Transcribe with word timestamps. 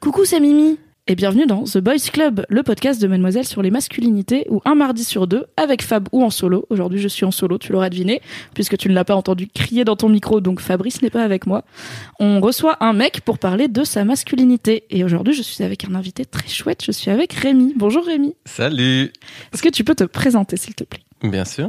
Coucou, 0.00 0.24
c'est 0.24 0.38
Mimi 0.38 0.78
et 1.10 1.14
bienvenue 1.14 1.46
dans 1.46 1.64
The 1.64 1.78
Boys 1.78 2.10
Club, 2.12 2.44
le 2.50 2.62
podcast 2.62 3.00
de 3.00 3.08
Mademoiselle 3.08 3.46
sur 3.46 3.62
les 3.62 3.70
masculinités, 3.70 4.46
où 4.50 4.60
un 4.66 4.74
mardi 4.74 5.04
sur 5.04 5.26
deux, 5.26 5.46
avec 5.56 5.82
Fab 5.82 6.06
ou 6.12 6.22
en 6.22 6.28
solo, 6.28 6.66
aujourd'hui 6.68 7.00
je 7.00 7.08
suis 7.08 7.24
en 7.24 7.30
solo, 7.30 7.56
tu 7.56 7.72
l'auras 7.72 7.88
deviné, 7.88 8.20
puisque 8.52 8.76
tu 8.76 8.90
ne 8.90 8.94
l'as 8.94 9.06
pas 9.06 9.16
entendu 9.16 9.48
crier 9.48 9.84
dans 9.84 9.96
ton 9.96 10.10
micro, 10.10 10.42
donc 10.42 10.60
Fabrice 10.60 11.00
n'est 11.00 11.08
pas 11.08 11.24
avec 11.24 11.46
moi, 11.46 11.64
on 12.20 12.40
reçoit 12.40 12.76
un 12.84 12.92
mec 12.92 13.22
pour 13.22 13.38
parler 13.38 13.68
de 13.68 13.84
sa 13.84 14.04
masculinité. 14.04 14.84
Et 14.90 15.02
aujourd'hui 15.02 15.32
je 15.32 15.42
suis 15.42 15.64
avec 15.64 15.86
un 15.86 15.94
invité 15.94 16.26
très 16.26 16.48
chouette, 16.48 16.84
je 16.84 16.92
suis 16.92 17.10
avec 17.10 17.32
Rémi. 17.32 17.72
Bonjour 17.74 18.04
Rémi. 18.04 18.36
Salut 18.44 19.10
Est-ce 19.54 19.62
que 19.62 19.70
tu 19.70 19.82
peux 19.82 19.94
te 19.94 20.04
présenter 20.04 20.58
s'il 20.58 20.74
te 20.74 20.84
plaît? 20.84 21.02
Bien 21.22 21.46
sûr. 21.46 21.68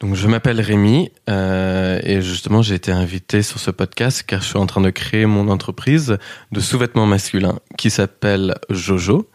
Donc 0.00 0.14
je 0.14 0.26
m'appelle 0.26 0.60
Rémi 0.62 1.12
euh, 1.28 2.00
et 2.02 2.22
justement 2.22 2.62
j'ai 2.62 2.74
été 2.74 2.90
invité 2.90 3.42
sur 3.42 3.60
ce 3.60 3.70
podcast 3.70 4.22
car 4.26 4.40
je 4.40 4.46
suis 4.46 4.56
en 4.56 4.64
train 4.64 4.80
de 4.80 4.88
créer 4.88 5.26
mon 5.26 5.48
entreprise 5.48 6.16
de 6.52 6.60
sous-vêtements 6.60 7.04
masculins 7.04 7.58
qui 7.76 7.90
s'appelle 7.90 8.54
Jojo 8.70 9.28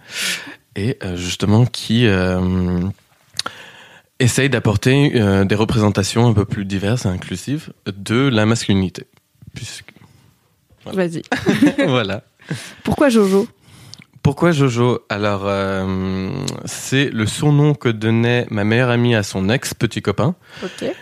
et 0.75 0.97
euh, 1.03 1.16
justement 1.16 1.67
qui 1.67 2.07
euh, 2.07 2.81
essaye 4.19 4.49
d'apporter 4.49 5.11
euh, 5.16 5.45
des 5.45 5.55
représentations 5.55 6.27
un 6.27 6.33
peu 6.33 6.45
plus 6.45 6.66
diverses 6.66 7.05
et 7.05 7.09
inclusives 7.09 7.72
de 7.85 8.27
la 8.27 8.45
masculinité. 8.45 9.05
Puisque... 9.53 9.94
Vas-y. 10.85 11.22
voilà. 11.88 12.23
Pourquoi 12.83 13.09
Jojo? 13.09 13.47
Pourquoi 14.26 14.50
Jojo? 14.50 15.06
Alors, 15.08 15.44
euh, 15.45 16.31
c'est 16.66 17.12
le 17.12 17.28
surnom 17.28 17.76
que 17.76 17.90
donnait 17.90 18.48
ma 18.50 18.64
meilleure 18.64 18.90
amie 18.90 19.14
à 19.14 19.22
son 19.22 19.50
ex-petit 19.50 20.02
copain. 20.02 20.34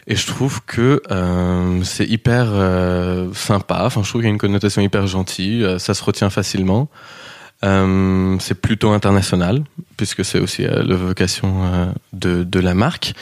Et 0.07 0.17
je 0.17 0.27
trouve 0.27 0.59
que 0.65 1.01
euh, 1.09 1.81
c'est 1.85 2.05
hyper 2.05 2.47
euh, 2.49 3.33
sympa. 3.33 3.83
Enfin, 3.85 4.03
je 4.03 4.09
trouve 4.09 4.19
qu'il 4.19 4.27
y 4.27 4.29
a 4.29 4.33
une 4.33 4.37
connotation 4.37 4.81
hyper 4.81 5.07
gentille. 5.07 5.65
Ça 5.79 5.93
se 5.93 6.03
retient 6.03 6.29
facilement. 6.29 6.89
C'est 7.61 8.59
plutôt 8.61 8.89
international, 8.89 9.63
puisque 9.95 10.25
c'est 10.25 10.41
aussi 10.41 10.63
la 10.63 10.95
vocation 10.97 11.93
de, 12.11 12.43
de 12.43 12.59
la 12.59 12.73
marque. 12.73 13.13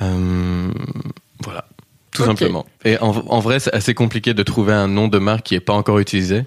Voilà, 0.00 1.68
tout 2.10 2.24
simplement. 2.24 2.66
Et 2.84 2.98
en, 2.98 3.10
en 3.10 3.38
vrai, 3.38 3.60
c'est 3.60 3.72
assez 3.72 3.94
compliqué 3.94 4.34
de 4.34 4.42
trouver 4.42 4.72
un 4.72 4.88
nom 4.88 5.06
de 5.06 5.18
marque 5.18 5.44
qui 5.44 5.54
n'est 5.54 5.60
pas 5.60 5.74
encore 5.74 6.00
utilisé. 6.00 6.46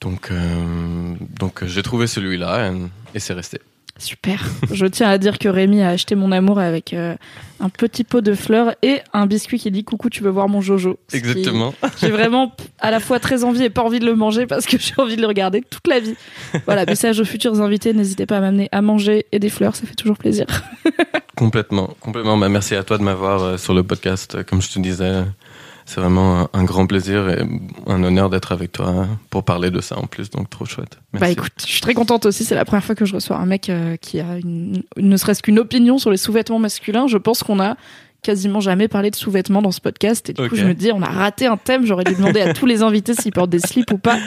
Donc, 0.00 0.30
euh, 0.30 1.14
donc 1.38 1.64
j'ai 1.64 1.82
trouvé 1.82 2.06
celui-là 2.06 2.72
et, 3.14 3.20
c'est 3.20 3.32
resté. 3.32 3.60
Super. 3.98 4.44
Je 4.70 4.86
tiens 4.86 5.08
à 5.08 5.18
dire 5.18 5.40
que 5.40 5.48
Rémi 5.48 5.82
a 5.82 5.88
acheté 5.88 6.14
mon 6.14 6.30
amour 6.30 6.60
avec 6.60 6.92
euh, 6.92 7.16
un 7.58 7.68
petit 7.68 8.04
pot 8.04 8.20
de 8.20 8.32
fleurs 8.32 8.76
et 8.82 9.00
un 9.12 9.26
biscuit 9.26 9.58
qui 9.58 9.72
dit 9.72 9.82
coucou, 9.82 10.08
tu 10.08 10.22
veux 10.22 10.30
voir 10.30 10.48
mon 10.48 10.60
Jojo. 10.60 11.00
Exactement. 11.12 11.74
J'ai 12.00 12.10
vraiment 12.10 12.54
à 12.78 12.92
la 12.92 13.00
fois 13.00 13.18
très 13.18 13.42
envie 13.42 13.64
et 13.64 13.70
pas 13.70 13.82
envie 13.82 13.98
de 13.98 14.06
le 14.06 14.14
manger 14.14 14.46
parce 14.46 14.66
que 14.66 14.78
j'ai 14.80 14.94
envie 14.98 15.16
de 15.16 15.20
le 15.20 15.26
regarder 15.26 15.62
toute 15.68 15.88
la 15.88 15.98
vie. 15.98 16.14
Voilà, 16.64 16.86
message 16.86 17.18
aux 17.18 17.24
futurs 17.24 17.60
invités, 17.60 17.92
n'hésitez 17.92 18.24
pas 18.24 18.36
à 18.36 18.40
m'amener 18.40 18.68
à 18.70 18.82
manger 18.82 19.26
et 19.32 19.40
des 19.40 19.50
fleurs, 19.50 19.74
ça 19.74 19.84
fait 19.84 19.96
toujours 19.96 20.16
plaisir. 20.16 20.46
Complètement, 21.36 21.94
complètement. 22.00 22.36
Bah, 22.36 22.48
merci 22.48 22.74
à 22.74 22.82
toi 22.82 22.98
de 22.98 23.04
m'avoir 23.04 23.42
euh, 23.44 23.56
sur 23.58 23.72
le 23.72 23.84
podcast. 23.84 24.42
Comme 24.42 24.60
je 24.60 24.72
te 24.72 24.80
disais, 24.80 25.22
c'est 25.88 26.02
vraiment 26.02 26.40
un, 26.42 26.48
un 26.52 26.64
grand 26.64 26.86
plaisir 26.86 27.30
et 27.30 27.42
un 27.86 28.02
honneur 28.04 28.28
d'être 28.28 28.52
avec 28.52 28.72
toi 28.72 28.88
hein, 28.88 29.08
pour 29.30 29.42
parler 29.42 29.70
de 29.70 29.80
ça 29.80 29.98
en 29.98 30.06
plus. 30.06 30.28
Donc 30.28 30.50
trop 30.50 30.66
chouette. 30.66 30.98
Merci. 31.14 31.20
Bah 31.24 31.30
écoute, 31.30 31.52
je 31.60 31.72
suis 31.72 31.80
très 31.80 31.94
contente 31.94 32.26
aussi, 32.26 32.44
c'est 32.44 32.54
la 32.54 32.66
première 32.66 32.84
fois 32.84 32.94
que 32.94 33.06
je 33.06 33.14
reçois 33.14 33.38
un 33.38 33.46
mec 33.46 33.70
euh, 33.70 33.96
qui 33.96 34.20
a 34.20 34.36
une, 34.36 34.82
ne 34.98 35.16
serait-ce 35.16 35.42
qu'une 35.42 35.58
opinion 35.58 35.96
sur 35.96 36.10
les 36.10 36.18
sous-vêtements 36.18 36.58
masculins. 36.58 37.06
Je 37.06 37.16
pense 37.16 37.42
qu'on 37.42 37.58
a 37.58 37.76
quasiment 38.20 38.60
jamais 38.60 38.86
parlé 38.86 39.10
de 39.10 39.16
sous-vêtements 39.16 39.62
dans 39.62 39.70
ce 39.70 39.80
podcast 39.80 40.28
et 40.28 40.34
du 40.34 40.46
coup 40.48 40.56
je 40.56 40.64
me 40.64 40.74
dis 40.74 40.90
on 40.92 41.00
a 41.00 41.08
raté 41.08 41.46
un 41.46 41.56
thème, 41.56 41.86
j'aurais 41.86 42.04
dû 42.04 42.16
demander 42.16 42.42
à 42.42 42.52
tous 42.54 42.66
les 42.66 42.82
invités 42.82 43.14
s'ils 43.14 43.32
portent 43.32 43.48
des 43.48 43.60
slips 43.60 43.90
ou 43.92 43.98
pas. 43.98 44.18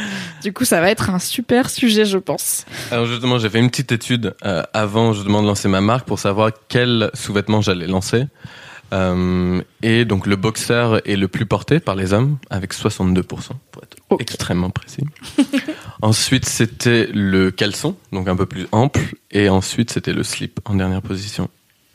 Du 0.41 0.53
coup 0.53 0.66
ça 0.66 0.81
va 0.81 0.89
être 0.89 1.11
un 1.11 1.19
super 1.19 1.69
sujet 1.69 2.05
je 2.05 2.17
pense. 2.17 2.66
Alors 2.89 3.05
justement, 3.05 3.38
j'ai 3.38 3.49
fait 3.49 3.59
une 3.59 3.69
petite 3.69 3.91
étude 3.91 4.33
euh, 4.45 4.63
avant 4.73 5.13
justement 5.13 5.43
de 5.43 5.47
lancer 5.47 5.67
ma 5.67 5.81
marque 5.81 6.07
pour 6.07 6.17
savoir 6.17 6.49
quel 6.69 7.11
sous-vêtement 7.13 7.61
j'allais 7.61 7.85
lancer. 7.85 8.25
Euh, 8.94 9.62
et 9.81 10.03
donc 10.03 10.28
le 10.28 10.35
boxer 10.35 11.02
est 11.06 11.16
le 11.16 11.28
plus 11.28 11.46
porté 11.46 11.79
par 11.79 11.96
les 11.96 12.12
hommes 12.12 12.38
avec 12.50 12.74
62% 12.74 13.24
pour 13.72 13.84
être 13.84 13.97
extrêmement 14.19 14.69
précis. 14.69 15.03
ensuite 16.02 16.46
c'était 16.46 17.07
le 17.13 17.52
caleçon, 17.52 17.96
donc 18.12 18.28
un 18.28 18.35
peu 18.35 18.46
plus 18.46 18.68
ample, 18.72 19.16
et 19.31 19.50
ensuite 19.50 19.91
c'était 19.91 20.13
le 20.13 20.24
slip 20.24 20.59
en 20.66 20.75
dernière 20.75 21.02
position, 21.02 21.50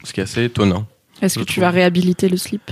ce 0.05 0.13
qui 0.13 0.21
est 0.21 0.25
assez 0.25 0.45
étonnant. 0.45 0.87
Est-ce 1.21 1.39
que 1.39 1.45
tu 1.45 1.55
trouve. 1.55 1.63
vas 1.63 1.71
réhabiliter 1.71 2.29
le 2.29 2.37
slip? 2.37 2.71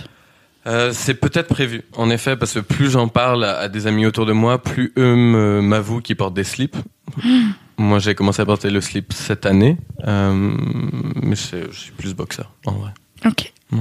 Euh, 0.66 0.92
c'est 0.94 1.14
peut-être 1.14 1.48
prévu, 1.48 1.82
en 1.94 2.08
effet, 2.08 2.36
parce 2.36 2.54
que 2.54 2.60
plus 2.60 2.90
j'en 2.90 3.08
parle 3.08 3.44
à, 3.44 3.58
à 3.58 3.68
des 3.68 3.86
amis 3.86 4.06
autour 4.06 4.24
de 4.24 4.32
moi, 4.32 4.62
plus 4.62 4.92
eux 4.96 5.14
m'avouent 5.60 6.00
qu'ils 6.00 6.16
portent 6.16 6.34
des 6.34 6.44
slips. 6.44 6.76
moi, 7.78 7.98
j'ai 7.98 8.14
commencé 8.14 8.40
à 8.40 8.46
porter 8.46 8.70
le 8.70 8.80
slip 8.80 9.12
cette 9.12 9.44
année, 9.44 9.76
euh, 10.06 10.32
mais 11.22 11.36
je, 11.36 11.70
je 11.70 11.78
suis 11.78 11.92
plus 11.92 12.14
boxeur, 12.14 12.52
en 12.64 12.72
vrai. 12.72 12.92
Ok. 13.26 13.53
Ouais. 13.72 13.78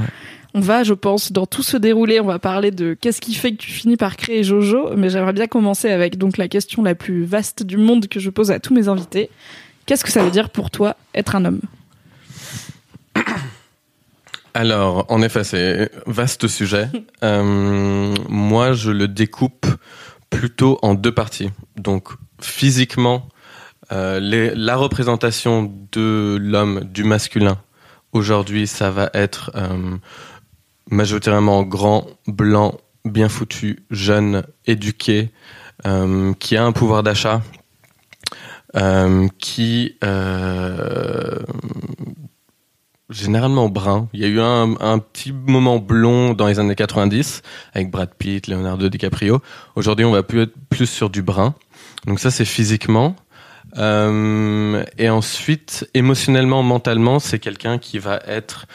On 0.55 0.59
va, 0.59 0.83
je 0.83 0.93
pense, 0.93 1.31
dans 1.31 1.45
tout 1.47 1.63
ce 1.63 1.77
déroulé, 1.77 2.19
on 2.19 2.25
va 2.25 2.37
parler 2.39 2.69
de 2.71 2.93
qu'est-ce 2.99 3.19
qui 3.21 3.33
fait 3.33 3.51
que 3.53 3.57
tu 3.57 3.71
finis 3.71 3.97
par 3.97 4.15
créer 4.17 4.43
Jojo, 4.43 4.95
mais 4.95 5.09
j'aimerais 5.09 5.33
bien 5.33 5.47
commencer 5.47 5.89
avec 5.89 6.17
donc 6.17 6.37
la 6.37 6.47
question 6.47 6.83
la 6.83 6.93
plus 6.95 7.23
vaste 7.25 7.63
du 7.63 7.77
monde 7.77 8.07
que 8.07 8.19
je 8.19 8.29
pose 8.29 8.51
à 8.51 8.59
tous 8.59 8.73
mes 8.73 8.87
invités. 8.87 9.29
Qu'est-ce 9.87 10.03
que 10.05 10.11
ça 10.11 10.23
veut 10.23 10.29
dire 10.31 10.49
pour 10.51 10.69
toi 10.69 10.95
être 11.15 11.35
un 11.35 11.45
homme? 11.45 11.61
Alors, 14.53 15.05
en 15.09 15.21
effet, 15.23 15.43
c'est 15.43 15.89
vaste 16.05 16.47
sujet. 16.47 16.87
Euh, 17.23 18.13
moi, 18.27 18.73
je 18.73 18.91
le 18.91 19.07
découpe 19.07 19.65
plutôt 20.29 20.77
en 20.81 20.93
deux 20.93 21.13
parties. 21.13 21.51
Donc, 21.77 22.09
physiquement, 22.41 23.29
euh, 23.93 24.19
les- 24.19 24.53
la 24.53 24.75
représentation 24.75 25.71
de 25.93 26.37
l'homme, 26.37 26.81
du 26.83 27.05
masculin, 27.05 27.57
aujourd'hui, 28.13 28.67
ça 28.67 28.89
va 28.89 29.09
être 29.13 29.51
euh, 29.55 29.97
majoritairement 30.89 31.63
grand, 31.63 32.07
blanc, 32.27 32.77
bien 33.05 33.29
foutu, 33.29 33.85
jeune, 33.91 34.43
éduqué, 34.65 35.31
euh, 35.85 36.33
qui 36.39 36.55
a 36.55 36.63
un 36.63 36.71
pouvoir 36.71 37.03
d'achat, 37.03 37.41
euh, 38.75 39.27
qui 39.39 39.97
euh, 40.03 41.39
généralement 43.09 43.69
brun. 43.69 44.07
Il 44.13 44.21
y 44.21 44.25
a 44.25 44.27
eu 44.27 44.39
un, 44.39 44.75
un 44.79 44.99
petit 44.99 45.31
moment 45.31 45.79
blond 45.79 46.33
dans 46.33 46.47
les 46.47 46.59
années 46.59 46.75
90 46.75 47.41
avec 47.73 47.91
Brad 47.91 48.13
Pitt, 48.17 48.47
Leonardo 48.47 48.89
DiCaprio. 48.89 49.41
Aujourd'hui, 49.75 50.05
on 50.05 50.11
va 50.11 50.23
plus 50.23 50.43
être 50.43 50.53
plus 50.69 50.87
sur 50.87 51.09
du 51.09 51.21
brun. 51.21 51.53
Donc 52.05 52.19
ça, 52.19 52.31
c'est 52.31 52.45
physiquement. 52.45 53.15
Euh, 53.77 54.83
et 54.97 55.09
ensuite, 55.09 55.89
émotionnellement, 55.93 56.63
mentalement, 56.63 57.19
c'est 57.19 57.39
quelqu'un 57.39 57.77
qui 57.77 57.99
va 57.99 58.19
être, 58.27 58.65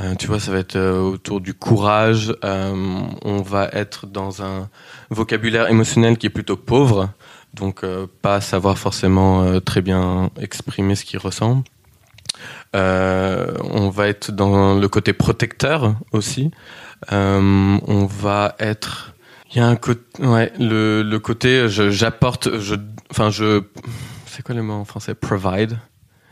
euh, 0.00 0.14
tu 0.14 0.26
vois, 0.26 0.40
ça 0.40 0.52
va 0.52 0.58
être 0.58 0.76
euh, 0.76 1.00
autour 1.00 1.40
du 1.40 1.54
courage. 1.54 2.34
on 2.42 3.42
va 3.42 3.68
être 3.72 4.06
dans 4.06 4.42
un 4.42 4.68
vocabulaire 5.10 5.70
émotionnel 5.70 6.18
qui 6.18 6.26
est 6.26 6.30
plutôt 6.30 6.56
pauvre, 6.56 7.10
donc 7.54 7.84
pas 8.22 8.40
savoir 8.40 8.78
forcément 8.78 9.60
très 9.60 9.82
bien 9.82 10.30
exprimer 10.40 10.94
ce 10.94 11.04
qu'il 11.04 11.18
ressent. 11.18 11.62
On 12.74 13.90
va 13.90 14.08
être 14.08 14.32
dans 14.32 14.74
le 14.78 14.88
côté 14.88 15.12
protecteur 15.12 15.94
aussi. 16.12 16.50
On 17.10 18.06
va 18.06 18.54
être. 18.58 19.14
Il 19.54 19.58
y 19.58 19.60
a 19.60 19.66
un 19.66 19.76
côté, 19.76 20.00
ouais, 20.24 20.50
le, 20.58 21.02
le 21.02 21.18
côté, 21.18 21.68
j'apporte, 21.68 22.58
je, 22.58 22.74
enfin, 23.10 23.28
je, 23.28 23.62
c'est 24.32 24.42
quoi 24.42 24.54
le 24.54 24.62
mot 24.62 24.72
en 24.72 24.84
français? 24.84 25.14
Provide? 25.14 25.78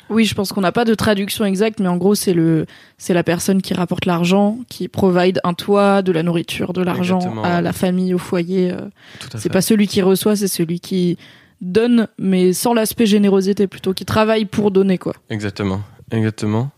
Oui, 0.08 0.24
je 0.24 0.34
pense 0.34 0.52
qu'on 0.52 0.60
n'a 0.60 0.72
pas 0.72 0.84
de 0.84 0.94
traduction 0.94 1.44
exacte, 1.44 1.78
mais 1.78 1.86
en 1.86 1.96
gros, 1.96 2.16
c'est 2.16 2.32
le, 2.32 2.66
c'est 2.98 3.14
la 3.14 3.22
personne 3.22 3.62
qui 3.62 3.74
rapporte 3.74 4.06
l'argent, 4.06 4.58
qui 4.68 4.88
provide 4.88 5.40
un 5.44 5.54
toit, 5.54 6.02
de 6.02 6.10
la 6.10 6.24
nourriture, 6.24 6.72
de 6.72 6.82
l'argent 6.82 7.20
à 7.44 7.56
ouais. 7.56 7.62
la 7.62 7.72
famille, 7.72 8.12
au 8.12 8.18
foyer. 8.18 8.72
euh. 8.72 8.88
C'est 9.36 9.52
pas 9.52 9.60
celui 9.60 9.86
qui 9.86 10.02
reçoit, 10.02 10.34
c'est 10.34 10.48
celui 10.48 10.80
qui 10.80 11.16
donne, 11.60 12.08
mais 12.18 12.52
sans 12.52 12.74
l'aspect 12.74 13.06
générosité, 13.06 13.68
plutôt 13.68 13.94
qui 13.94 14.04
travaille 14.04 14.46
pour 14.46 14.72
donner, 14.72 14.98
quoi. 14.98 15.14
Exactement, 15.28 15.80
exactement. 16.10 16.70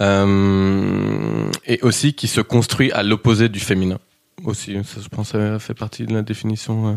Euh, 0.00 1.50
et 1.66 1.80
aussi 1.82 2.14
qui 2.14 2.28
se 2.28 2.40
construit 2.40 2.92
à 2.92 3.02
l'opposé 3.02 3.50
du 3.50 3.60
féminin. 3.60 3.98
Aussi, 4.44 4.72
ça, 4.84 5.00
je 5.02 5.08
pense, 5.08 5.30
ça 5.30 5.58
fait 5.58 5.74
partie 5.74 6.06
de 6.06 6.14
la 6.14 6.22
définition 6.22 6.88
euh, 6.88 6.94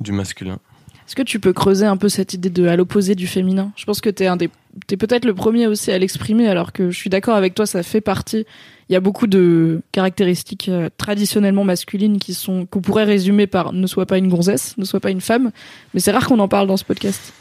du 0.00 0.10
masculin. 0.10 0.58
Est-ce 1.06 1.14
que 1.14 1.22
tu 1.22 1.38
peux 1.38 1.52
creuser 1.52 1.86
un 1.86 1.96
peu 1.96 2.08
cette 2.08 2.34
idée 2.34 2.50
de 2.50 2.66
à 2.66 2.74
l'opposé 2.74 3.14
du 3.14 3.28
féminin? 3.28 3.70
Je 3.76 3.84
pense 3.84 4.00
que 4.00 4.10
t'es 4.10 4.26
un 4.26 4.36
des, 4.36 4.50
t'es 4.88 4.96
peut-être 4.96 5.24
le 5.24 5.34
premier 5.34 5.68
aussi 5.68 5.92
à 5.92 5.98
l'exprimer, 5.98 6.48
alors 6.48 6.72
que 6.72 6.90
je 6.90 6.98
suis 6.98 7.10
d'accord 7.10 7.36
avec 7.36 7.54
toi, 7.54 7.64
ça 7.64 7.84
fait 7.84 8.00
partie. 8.00 8.44
Il 8.88 8.92
y 8.92 8.96
a 8.96 9.00
beaucoup 9.00 9.28
de 9.28 9.82
caractéristiques 9.92 10.68
euh, 10.68 10.88
traditionnellement 10.96 11.64
masculines 11.64 12.18
qui 12.18 12.34
sont 12.34 12.66
qu'on 12.66 12.80
pourrait 12.80 13.04
résumer 13.04 13.46
par 13.46 13.72
ne 13.72 13.86
sois 13.86 14.06
pas 14.06 14.18
une 14.18 14.28
gonzesse, 14.28 14.76
ne 14.78 14.84
sois 14.84 15.00
pas 15.00 15.10
une 15.10 15.20
femme, 15.20 15.52
mais 15.94 16.00
c'est 16.00 16.10
rare 16.10 16.26
qu'on 16.26 16.40
en 16.40 16.48
parle 16.48 16.66
dans 16.66 16.76
ce 16.76 16.84
podcast. 16.84 17.32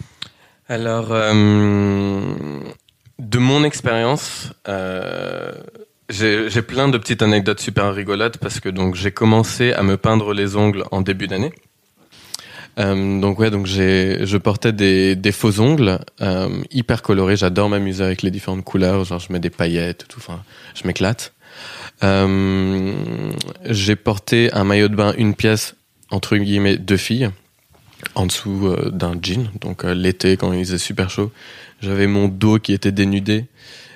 Alors, 0.68 1.08
euh, 1.12 2.22
de 3.20 3.38
mon 3.38 3.64
expérience, 3.64 4.52
euh, 4.68 5.52
j'ai 6.10 6.62
plein 6.62 6.88
de 6.88 6.98
petites 7.00 7.24
anecdotes 7.24 7.60
super 7.60 7.94
rigolotes 7.94 8.38
parce 8.38 8.60
que 8.60 8.70
donc 8.70 8.94
j'ai 8.94 9.12
commencé 9.12 9.74
à 9.74 9.82
me 9.82 9.98
peindre 9.98 10.34
les 10.34 10.56
ongles 10.56 10.84
en 10.92 11.02
début 11.02 11.28
d'année. 11.28 11.52
Euh, 12.78 13.20
donc 13.22 13.40
ouais, 13.40 13.52
donc 13.52 13.66
j'ai, 13.66 14.26
je 14.26 14.38
portais 14.38 14.74
des, 14.74 15.16
des 15.16 15.32
faux 15.32 15.60
ongles 15.60 16.00
euh, 16.22 16.50
hyper 16.72 17.02
colorés. 17.02 17.38
J'adore 17.38 17.70
m'amuser 17.70 18.04
avec 18.04 18.22
les 18.22 18.32
différentes 18.32 18.64
couleurs. 18.64 19.04
Genre 19.06 19.20
je 19.20 19.32
mets 19.32 19.40
des 19.40 19.50
paillettes, 19.50 20.06
tout. 20.10 20.20
Enfin, 20.20 20.44
je 20.74 20.86
m'éclate. 20.88 21.34
Euh, 22.04 22.94
j'ai 23.70 23.96
porté 23.96 24.52
un 24.54 24.66
maillot 24.66 24.90
de 24.90 24.96
bain, 24.96 25.14
une 25.18 25.36
pièce 25.36 25.76
entre 26.12 26.36
guillemets 26.38 26.78
deux 26.78 26.98
filles 26.98 27.30
en 28.14 28.26
dessous 28.26 28.76
d'un 28.92 29.14
jean. 29.22 29.50
Donc 29.62 29.84
l'été 29.84 30.36
quand 30.36 30.52
il 30.52 30.66
faisait 30.66 30.78
super 30.78 31.10
chaud, 31.10 31.32
j'avais 31.82 32.08
mon 32.08 32.28
dos 32.28 32.60
qui 32.60 32.74
était 32.74 32.92
dénudé. 32.92 33.46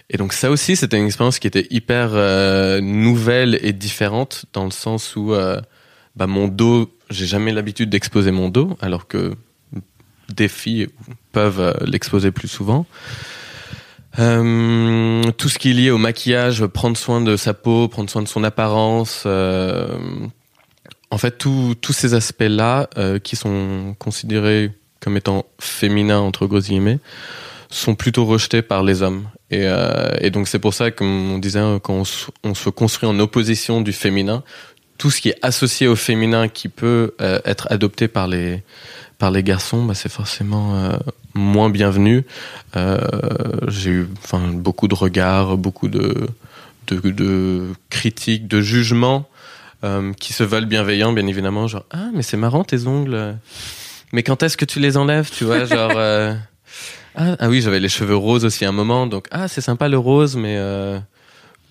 Et 0.09 0.17
donc 0.17 0.33
ça 0.33 0.49
aussi, 0.49 0.75
c'était 0.75 0.97
une 0.97 1.05
expérience 1.05 1.37
qui 1.37 1.47
était 1.47 1.67
hyper 1.69 2.11
nouvelle 2.81 3.59
et 3.61 3.73
différente 3.73 4.45
dans 4.53 4.63
le 4.63 4.71
sens 4.71 5.15
où 5.17 5.35
bah, 6.15 6.27
mon 6.27 6.47
dos, 6.47 6.89
j'ai 7.09 7.25
jamais 7.25 7.51
l'habitude 7.51 7.89
d'exposer 7.89 8.31
mon 8.31 8.49
dos, 8.49 8.77
alors 8.81 9.07
que 9.07 9.35
des 10.33 10.47
filles 10.47 10.87
peuvent 11.31 11.59
euh, 11.59 11.73
l'exposer 11.85 12.31
plus 12.31 12.47
souvent. 12.47 12.85
Euh, 14.17 15.23
tout 15.37 15.49
ce 15.49 15.59
qui 15.59 15.71
est 15.71 15.73
lié 15.73 15.91
au 15.91 15.97
maquillage, 15.97 16.65
prendre 16.65 16.97
soin 16.97 17.21
de 17.21 17.37
sa 17.37 17.53
peau, 17.53 17.87
prendre 17.87 18.09
soin 18.09 18.21
de 18.21 18.27
son 18.27 18.43
apparence. 18.43 19.23
euh, 19.25 19.97
en 21.11 21.17
fait, 21.17 21.37
tous 21.37 21.75
ces 21.91 22.13
aspects-là, 22.13 22.87
qui 23.23 23.35
sont 23.35 23.95
considérés 23.97 24.71
comme 24.99 25.17
étant 25.17 25.47
féminins, 25.59 26.19
entre 26.19 26.45
gros 26.45 26.59
guillemets, 26.59 26.99
sont 27.71 27.95
plutôt 27.95 28.25
rejetés 28.25 28.61
par 28.61 28.83
les 28.83 29.01
hommes. 29.01 29.27
Et, 29.49 30.29
donc 30.29 30.47
c'est 30.47 30.59
pour 30.59 30.75
ça, 30.75 30.91
comme 30.91 31.31
on 31.31 31.39
disait, 31.39 31.57
hein, 31.57 31.79
quand 31.81 32.03
on 32.43 32.53
se 32.53 32.69
construit 32.69 33.09
en 33.09 33.17
opposition 33.17 33.81
du 33.81 33.91
féminin, 33.91 34.43
tout 34.99 35.09
ce 35.09 35.21
qui 35.21 35.29
est 35.29 35.37
associé 35.41 35.87
au 35.87 35.95
féminin 35.95 36.47
qui 36.47 36.67
peut 36.69 37.15
euh, 37.21 37.39
être 37.45 37.65
adopté 37.71 38.07
par 38.07 38.27
les 38.27 38.61
par 39.17 39.31
les 39.31 39.43
garçons, 39.43 39.83
bah, 39.83 39.95
c'est 39.95 40.11
forcément 40.11 40.75
euh, 40.75 40.97
moins 41.33 41.69
bienvenu. 41.69 42.25
Euh, 42.75 42.99
J'ai 43.67 43.89
eu 43.89 44.07
beaucoup 44.53 44.87
de 44.87 44.95
regards, 44.95 45.57
beaucoup 45.57 45.87
de 45.87 46.27
de, 46.87 46.97
de 47.09 47.67
critiques, 47.89 48.47
de 48.47 48.61
jugements 48.61 49.27
euh, 49.83 50.13
qui 50.13 50.33
se 50.33 50.43
veulent 50.43 50.65
bienveillants, 50.67 51.13
bien 51.13 51.27
évidemment. 51.27 51.67
Genre 51.67 51.85
ah 51.91 52.09
mais 52.13 52.21
c'est 52.21 52.37
marrant 52.37 52.63
tes 52.63 52.85
ongles, 52.85 53.35
mais 54.13 54.21
quand 54.23 54.43
est-ce 54.43 54.57
que 54.57 54.65
tu 54.65 54.79
les 54.79 54.95
enlèves, 54.97 55.29
tu 55.31 55.45
vois, 55.45 55.65
genre. 55.65 55.93
euh, 55.95 56.33
ah, 57.15 57.35
ah 57.39 57.49
oui, 57.49 57.61
j'avais 57.61 57.79
les 57.79 57.89
cheveux 57.89 58.15
roses 58.15 58.45
aussi 58.45 58.65
à 58.65 58.69
un 58.69 58.77
moment, 58.83 59.07
donc 59.07 59.27
ah 59.31 59.47
c'est 59.47 59.61
sympa 59.61 59.87
le 59.87 59.97
rose, 59.97 60.35
mais 60.35 60.55
euh, 60.57 60.99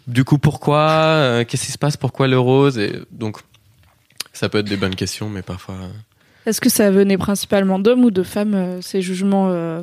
du 0.09 0.25
coup 0.25 0.39
pourquoi 0.39 0.81
Euh, 0.89 1.45
Qu'est-ce 1.45 1.67
qui 1.67 1.73
se 1.73 1.79
passe? 1.79 1.97
Pourquoi 1.97 2.27
le 2.27 2.39
rose? 2.39 2.79
Et 2.79 2.93
donc 3.13 3.39
ça 4.33 4.49
peut 4.49 4.59
être 4.59 4.69
des 4.69 4.77
bonnes 4.77 4.95
questions, 4.97 5.29
mais 5.29 5.43
parfois. 5.43 5.75
euh, 5.77 5.89
Est-ce 6.51 6.61
que 6.61 6.69
ça 6.71 6.91
venait 6.91 7.19
principalement 7.19 7.79
d'hommes 7.79 8.05
ou 8.05 8.11
de 8.11 8.23
femmes 8.23 8.55
euh, 8.55 8.81
ces 8.81 9.03
jugements 9.03 9.49
euh, 9.51 9.83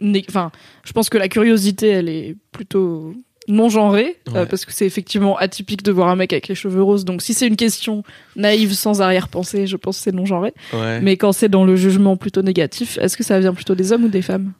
né- 0.00 0.24
Enfin, 0.28 0.50
je 0.84 0.92
pense 0.92 1.08
que 1.08 1.18
la 1.18 1.28
curiosité, 1.28 1.88
elle 1.88 2.08
est 2.08 2.36
plutôt 2.52 3.14
non 3.48 3.68
genrée 3.68 4.18
Ouais. 4.32 4.46
parce 4.46 4.64
que 4.64 4.72
c'est 4.72 4.86
effectivement 4.86 5.36
atypique 5.36 5.82
de 5.82 5.90
voir 5.90 6.08
un 6.08 6.14
mec 6.16 6.32
avec 6.32 6.46
les 6.46 6.54
cheveux 6.54 6.82
roses. 6.82 7.04
Donc 7.04 7.22
si 7.22 7.34
c'est 7.34 7.46
une 7.48 7.56
question 7.56 8.04
naïve 8.36 8.72
sans 8.72 9.00
arrière-pensée, 9.02 9.66
je 9.66 9.76
pense 9.76 9.96
que 9.98 10.02
c'est 10.04 10.14
non 10.14 10.26
genré. 10.26 10.54
Ouais. 10.72 11.00
Mais 11.00 11.16
quand 11.16 11.32
c'est 11.32 11.48
dans 11.48 11.64
le 11.64 11.74
jugement 11.74 12.16
plutôt 12.16 12.42
négatif, 12.42 12.98
est-ce 12.98 13.16
que 13.16 13.24
ça 13.24 13.40
vient 13.40 13.52
plutôt 13.54 13.74
des 13.74 13.90
hommes 13.92 14.04
ou 14.04 14.08
des 14.08 14.22
femmes? 14.22 14.52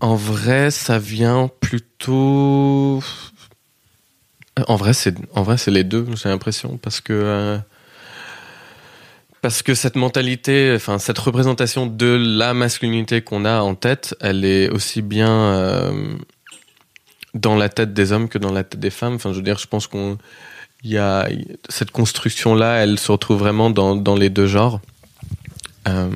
En 0.00 0.14
vrai, 0.16 0.70
ça 0.72 0.98
vient 0.98 1.48
plutôt. 1.60 3.00
En 4.66 4.76
vrai, 4.76 4.92
c'est 4.92 5.14
en 5.34 5.42
vrai 5.42 5.58
c'est 5.58 5.70
les 5.70 5.84
deux. 5.84 6.06
J'ai 6.14 6.28
l'impression 6.28 6.78
parce 6.78 7.00
que 7.00 7.12
euh, 7.12 7.58
parce 9.40 9.62
que 9.62 9.74
cette 9.74 9.96
mentalité, 9.96 10.72
enfin 10.74 10.98
cette 10.98 11.18
représentation 11.18 11.86
de 11.86 12.18
la 12.20 12.54
masculinité 12.54 13.22
qu'on 13.22 13.44
a 13.44 13.60
en 13.60 13.74
tête, 13.74 14.16
elle 14.20 14.44
est 14.44 14.68
aussi 14.70 15.02
bien 15.02 15.30
euh, 15.30 16.14
dans 17.34 17.56
la 17.56 17.68
tête 17.68 17.92
des 17.92 18.12
hommes 18.12 18.28
que 18.28 18.38
dans 18.38 18.52
la 18.52 18.64
tête 18.64 18.80
des 18.80 18.90
femmes. 18.90 19.14
Enfin, 19.14 19.32
je 19.32 19.36
veux 19.36 19.42
dire, 19.42 19.58
je 19.58 19.66
pense 19.66 19.86
qu'on 19.86 20.18
y 20.82 20.96
a 20.96 21.28
cette 21.68 21.90
construction 21.90 22.54
là, 22.54 22.76
elle 22.82 22.98
se 22.98 23.12
retrouve 23.12 23.38
vraiment 23.38 23.70
dans 23.70 23.96
dans 23.96 24.16
les 24.16 24.30
deux 24.30 24.46
genres. 24.46 24.80
Euh, 25.86 26.10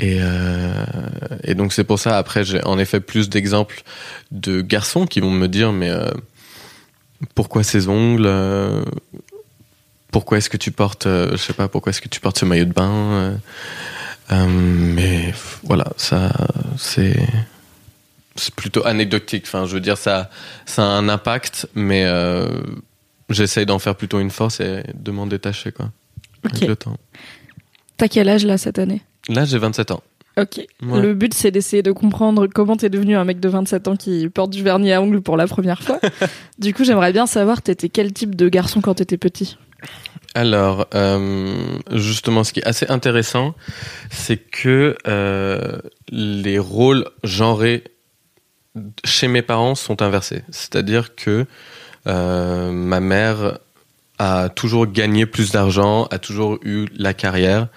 et, 0.00 0.20
et 1.42 1.54
donc 1.54 1.72
c'est 1.72 1.82
pour 1.82 1.98
ça, 1.98 2.18
après, 2.18 2.44
j'ai 2.44 2.62
en 2.64 2.78
effet 2.78 3.00
plus 3.00 3.28
d'exemples 3.28 3.82
de 4.30 4.60
garçons 4.60 5.06
qui 5.06 5.18
vont 5.18 5.32
me 5.32 5.48
dire, 5.48 5.72
mais 5.72 5.90
pourquoi 7.34 7.62
ces 7.62 7.88
ongles 7.88 8.26
euh, 8.26 8.82
Pourquoi 10.10 10.38
est-ce 10.38 10.50
que 10.50 10.56
tu 10.56 10.70
portes, 10.70 11.06
euh, 11.06 11.32
je 11.32 11.36
sais 11.36 11.52
pas, 11.52 11.68
pourquoi 11.68 11.90
est-ce 11.90 12.00
que 12.00 12.08
tu 12.08 12.20
portes 12.20 12.38
ce 12.38 12.44
maillot 12.44 12.64
de 12.64 12.72
bain 12.72 13.38
euh, 14.32 14.46
Mais 14.48 15.32
voilà, 15.64 15.86
ça, 15.96 16.32
c'est 16.76 17.16
c'est 18.36 18.54
plutôt 18.54 18.86
anecdotique. 18.86 19.44
Enfin, 19.46 19.66
je 19.66 19.74
veux 19.74 19.80
dire, 19.80 19.98
ça, 19.98 20.30
ça 20.64 20.82
a 20.82 20.86
un 20.86 21.08
impact, 21.08 21.68
mais 21.74 22.04
euh, 22.04 22.48
j'essaye 23.30 23.66
d'en 23.66 23.78
faire 23.78 23.96
plutôt 23.96 24.20
une 24.20 24.30
force 24.30 24.60
et 24.60 24.84
de 24.94 25.10
m'en 25.10 25.26
détacher, 25.26 25.72
quoi, 25.72 25.90
Ok. 26.44 26.54
avec 26.54 26.68
le 26.68 26.76
temps. 26.76 26.96
T'as 27.96 28.08
quel 28.08 28.28
âge 28.28 28.46
là 28.46 28.56
cette 28.58 28.78
année? 28.78 29.02
Là, 29.28 29.44
j'ai 29.44 29.58
27 29.58 29.90
ans. 29.90 30.02
Ok. 30.38 30.58
Ouais. 30.82 31.02
Le 31.02 31.14
but, 31.14 31.34
c'est 31.34 31.50
d'essayer 31.50 31.82
de 31.82 31.90
comprendre 31.90 32.46
comment 32.46 32.76
t'es 32.76 32.88
devenu 32.88 33.16
un 33.16 33.24
mec 33.24 33.40
de 33.40 33.48
27 33.48 33.88
ans 33.88 33.96
qui 33.96 34.28
porte 34.28 34.50
du 34.50 34.62
vernis 34.62 34.92
à 34.92 35.02
ongles 35.02 35.20
pour 35.20 35.36
la 35.36 35.46
première 35.46 35.82
fois. 35.82 35.98
du 36.58 36.72
coup, 36.72 36.84
j'aimerais 36.84 37.12
bien 37.12 37.26
savoir, 37.26 37.60
t'étais 37.60 37.88
quel 37.88 38.12
type 38.12 38.36
de 38.36 38.48
garçon 38.48 38.80
quand 38.80 38.94
t'étais 38.94 39.16
petit? 39.16 39.56
Alors, 40.34 40.86
euh, 40.94 41.78
justement, 41.92 42.44
ce 42.44 42.52
qui 42.52 42.60
est 42.60 42.66
assez 42.66 42.86
intéressant, 42.88 43.54
c'est 44.10 44.36
que 44.36 44.96
euh, 45.08 45.78
les 46.10 46.58
rôles 46.60 47.06
genrés 47.24 47.82
chez 49.04 49.26
mes 49.26 49.42
parents 49.42 49.74
sont 49.74 50.02
inversés. 50.02 50.42
C'est-à-dire 50.50 51.16
que 51.16 51.46
euh, 52.06 52.70
ma 52.70 53.00
mère 53.00 53.58
a 54.18 54.48
toujours 54.48 54.86
gagné 54.86 55.26
plus 55.26 55.50
d'argent, 55.50 56.04
a 56.12 56.18
toujours 56.18 56.58
eu 56.62 56.86
la 56.96 57.14
carrière, 57.14 57.68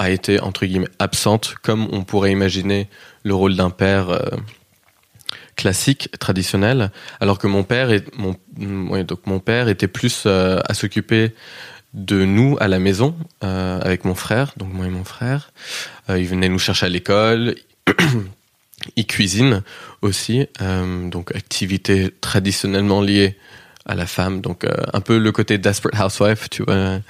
a 0.00 0.08
été 0.08 0.40
entre 0.40 0.64
guillemets 0.64 0.88
absente, 0.98 1.54
comme 1.62 1.86
on 1.92 2.02
pourrait 2.04 2.32
imaginer 2.32 2.88
le 3.22 3.34
rôle 3.34 3.54
d'un 3.54 3.68
père 3.68 4.08
euh, 4.08 4.18
classique, 5.56 6.08
traditionnel, 6.18 6.90
alors 7.20 7.38
que 7.38 7.46
mon 7.46 7.64
père 7.64 7.90
est 7.90 8.06
mon 8.16 8.34
ouais, 8.88 9.04
donc 9.04 9.26
mon 9.26 9.40
père 9.40 9.68
était 9.68 9.88
plus 9.88 10.22
euh, 10.24 10.58
à 10.64 10.72
s'occuper 10.72 11.34
de 11.92 12.24
nous 12.24 12.56
à 12.60 12.68
la 12.68 12.78
maison 12.78 13.14
euh, 13.44 13.78
avec 13.82 14.06
mon 14.06 14.14
frère, 14.14 14.54
donc 14.56 14.72
moi 14.72 14.86
et 14.86 14.90
mon 14.90 15.04
frère. 15.04 15.52
Il 16.08 16.26
venait 16.26 16.48
nous 16.48 16.58
chercher 16.58 16.86
à 16.86 16.88
l'école. 16.88 17.56
il 18.96 19.06
cuisine 19.06 19.62
aussi, 20.00 20.46
donc 21.10 21.34
activité 21.36 22.10
traditionnellement 22.20 23.02
liée 23.02 23.36
à 23.84 23.94
la 23.94 24.06
femme, 24.06 24.40
donc 24.40 24.66
un 24.92 25.00
peu 25.00 25.18
le 25.18 25.30
côté 25.30 25.58
desperate 25.58 26.00
housewife, 26.00 26.48
tu 26.48 26.62
vois. 26.62 27.00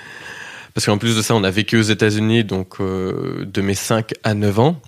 Parce 0.75 0.87
qu'en 0.87 0.99
plus 0.99 1.17
de 1.17 1.23
ça, 1.23 1.35
on 1.35 1.45
a 1.45 1.50
vécu 1.50 1.77
aux 1.79 1.83
États-Unis, 1.83 2.45
donc 2.45 2.81
euh, 2.81 3.45
de 3.45 3.61
mes 3.61 3.75
5 3.75 4.12
à 4.23 4.35
9 4.35 4.59
ans. 4.59 4.81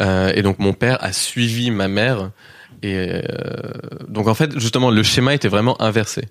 Euh, 0.00 0.32
et 0.34 0.42
donc 0.42 0.58
mon 0.58 0.72
père 0.72 0.98
a 1.02 1.12
suivi 1.12 1.70
ma 1.70 1.88
mère. 1.88 2.30
Et 2.82 2.96
euh, 2.96 3.22
donc 4.08 4.26
en 4.28 4.34
fait, 4.34 4.58
justement, 4.58 4.90
le 4.90 5.02
schéma 5.02 5.34
était 5.34 5.48
vraiment 5.48 5.80
inversé. 5.80 6.28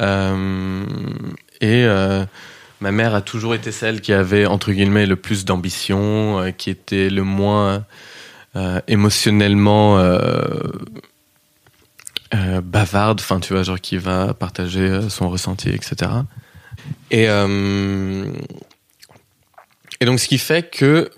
Et 0.00 1.86
ma 2.80 2.92
mère 2.92 3.14
a 3.14 3.22
toujours 3.22 3.54
été 3.54 3.72
celle 3.72 4.00
qui 4.00 4.12
avait 4.12 4.44
entre 4.46 4.72
guillemets 4.72 5.06
le 5.06 5.16
plus 5.16 5.44
d'ambition, 5.44 6.52
qui 6.56 6.70
était 6.70 7.08
le 7.08 7.22
moins 7.22 7.84
émotionnellement 8.88 9.98
bavarde, 12.62 13.20
enfin 13.20 13.40
tu 13.40 13.54
vois, 13.54 13.62
genre 13.62 13.80
qui 13.80 13.96
va 13.96 14.34
partager 14.34 15.08
son 15.08 15.30
ressenti, 15.30 15.70
etc. 15.70 16.10
Et 17.10 17.28
euh, 17.28 18.26
et 20.00 20.04
donc 20.04 20.20
ce 20.20 20.28
qui 20.28 20.38
fait 20.38 20.70
que 20.70 21.10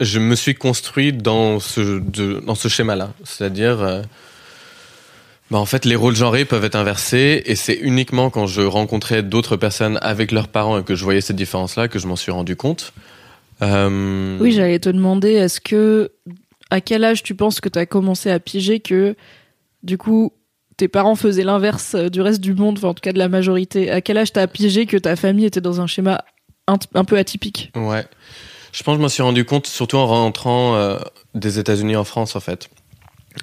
je 0.00 0.18
me 0.18 0.34
suis 0.34 0.54
construit 0.54 1.12
dans 1.12 1.60
ce 1.60 1.98
dans 2.40 2.54
ce 2.54 2.68
schéma-là, 2.68 3.12
c'est-à-dire 3.24 3.80
euh, 3.82 4.02
Bah 5.50 5.58
en 5.58 5.66
fait, 5.66 5.84
les 5.84 5.94
rôles 5.94 6.16
genrés 6.16 6.44
peuvent 6.44 6.64
être 6.64 6.74
inversés 6.74 7.42
et 7.46 7.54
c'est 7.54 7.74
uniquement 7.74 8.30
quand 8.30 8.46
je 8.46 8.62
rencontrais 8.62 9.22
d'autres 9.22 9.56
personnes 9.56 9.98
avec 10.02 10.32
leurs 10.32 10.48
parents 10.48 10.80
et 10.80 10.82
que 10.82 10.96
je 10.96 11.04
voyais 11.04 11.20
cette 11.20 11.36
différence-là 11.36 11.86
que 11.86 12.00
je 12.00 12.08
m'en 12.08 12.16
suis 12.16 12.32
rendu 12.32 12.56
compte. 12.56 12.92
Euh... 13.62 14.36
Oui, 14.40 14.50
j'allais 14.52 14.80
te 14.80 14.88
demander, 14.88 15.32
est-ce 15.32 15.60
que, 15.60 16.10
à 16.70 16.80
quel 16.80 17.04
âge 17.04 17.22
tu 17.22 17.36
penses 17.36 17.60
que 17.60 17.68
tu 17.68 17.78
as 17.78 17.86
commencé 17.86 18.28
à 18.28 18.40
piger 18.40 18.80
que, 18.80 19.14
du 19.84 19.98
coup, 19.98 20.32
tes 20.76 20.88
parents 20.88 21.16
faisaient 21.16 21.44
l'inverse 21.44 21.94
euh, 21.94 22.08
du 22.08 22.20
reste 22.20 22.40
du 22.40 22.54
monde, 22.54 22.78
enfin, 22.78 22.88
en 22.88 22.94
tout 22.94 23.00
cas 23.00 23.12
de 23.12 23.18
la 23.18 23.28
majorité 23.28 23.90
À 23.90 24.00
quel 24.00 24.18
âge 24.18 24.32
t'as 24.32 24.46
pigé 24.46 24.86
que 24.86 24.96
ta 24.96 25.16
famille 25.16 25.46
était 25.46 25.60
dans 25.60 25.80
un 25.80 25.86
schéma 25.86 26.24
un, 26.66 27.04
peu 27.04 27.16
atypique 27.16 27.70
Ouais. 27.76 28.04
Je 28.72 28.82
pense 28.82 28.94
que 28.94 28.98
je 28.98 29.02
m'en 29.02 29.08
suis 29.08 29.22
rendu 29.22 29.44
compte 29.44 29.66
surtout 29.66 29.96
en 29.96 30.06
rentrant 30.06 30.74
euh, 30.74 30.98
des 31.34 31.58
États-Unis 31.58 31.96
en 31.96 32.04
France, 32.04 32.34
en 32.36 32.40
fait. 32.40 32.68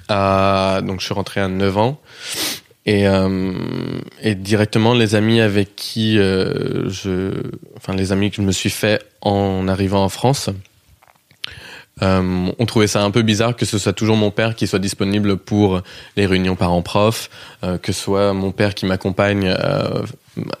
Donc 0.08 1.00
je 1.00 1.04
suis 1.04 1.14
rentré 1.14 1.40
à 1.40 1.48
9 1.48 1.78
ans. 1.78 2.00
Et, 2.86 3.08
euh, 3.08 3.52
et 4.20 4.34
directement, 4.34 4.92
les 4.92 5.14
amis 5.14 5.40
avec 5.40 5.74
qui 5.74 6.16
je. 6.16 7.32
Enfin, 7.76 7.94
les 7.94 8.12
amis 8.12 8.30
que 8.30 8.36
je 8.36 8.42
me 8.42 8.52
suis 8.52 8.68
fait 8.68 9.02
en 9.22 9.66
arrivant 9.68 10.04
en 10.04 10.10
France, 10.10 10.50
euh, 12.02 12.50
on 12.58 12.66
trouvait 12.66 12.88
ça 12.88 13.02
un 13.02 13.10
peu 13.10 13.22
bizarre 13.22 13.54
que 13.54 13.64
ce 13.64 13.78
soit 13.78 13.92
toujours 13.92 14.16
mon 14.16 14.32
père 14.32 14.56
qui 14.56 14.66
soit 14.66 14.80
disponible 14.80 15.36
pour 15.36 15.80
les 16.16 16.26
réunions 16.26 16.56
parents-prof, 16.56 17.30
euh, 17.62 17.78
que 17.78 17.92
ce 17.92 18.00
soit 18.00 18.32
mon 18.32 18.50
père 18.50 18.74
qui 18.74 18.84
m'accompagne 18.86 19.48
euh, 19.48 20.02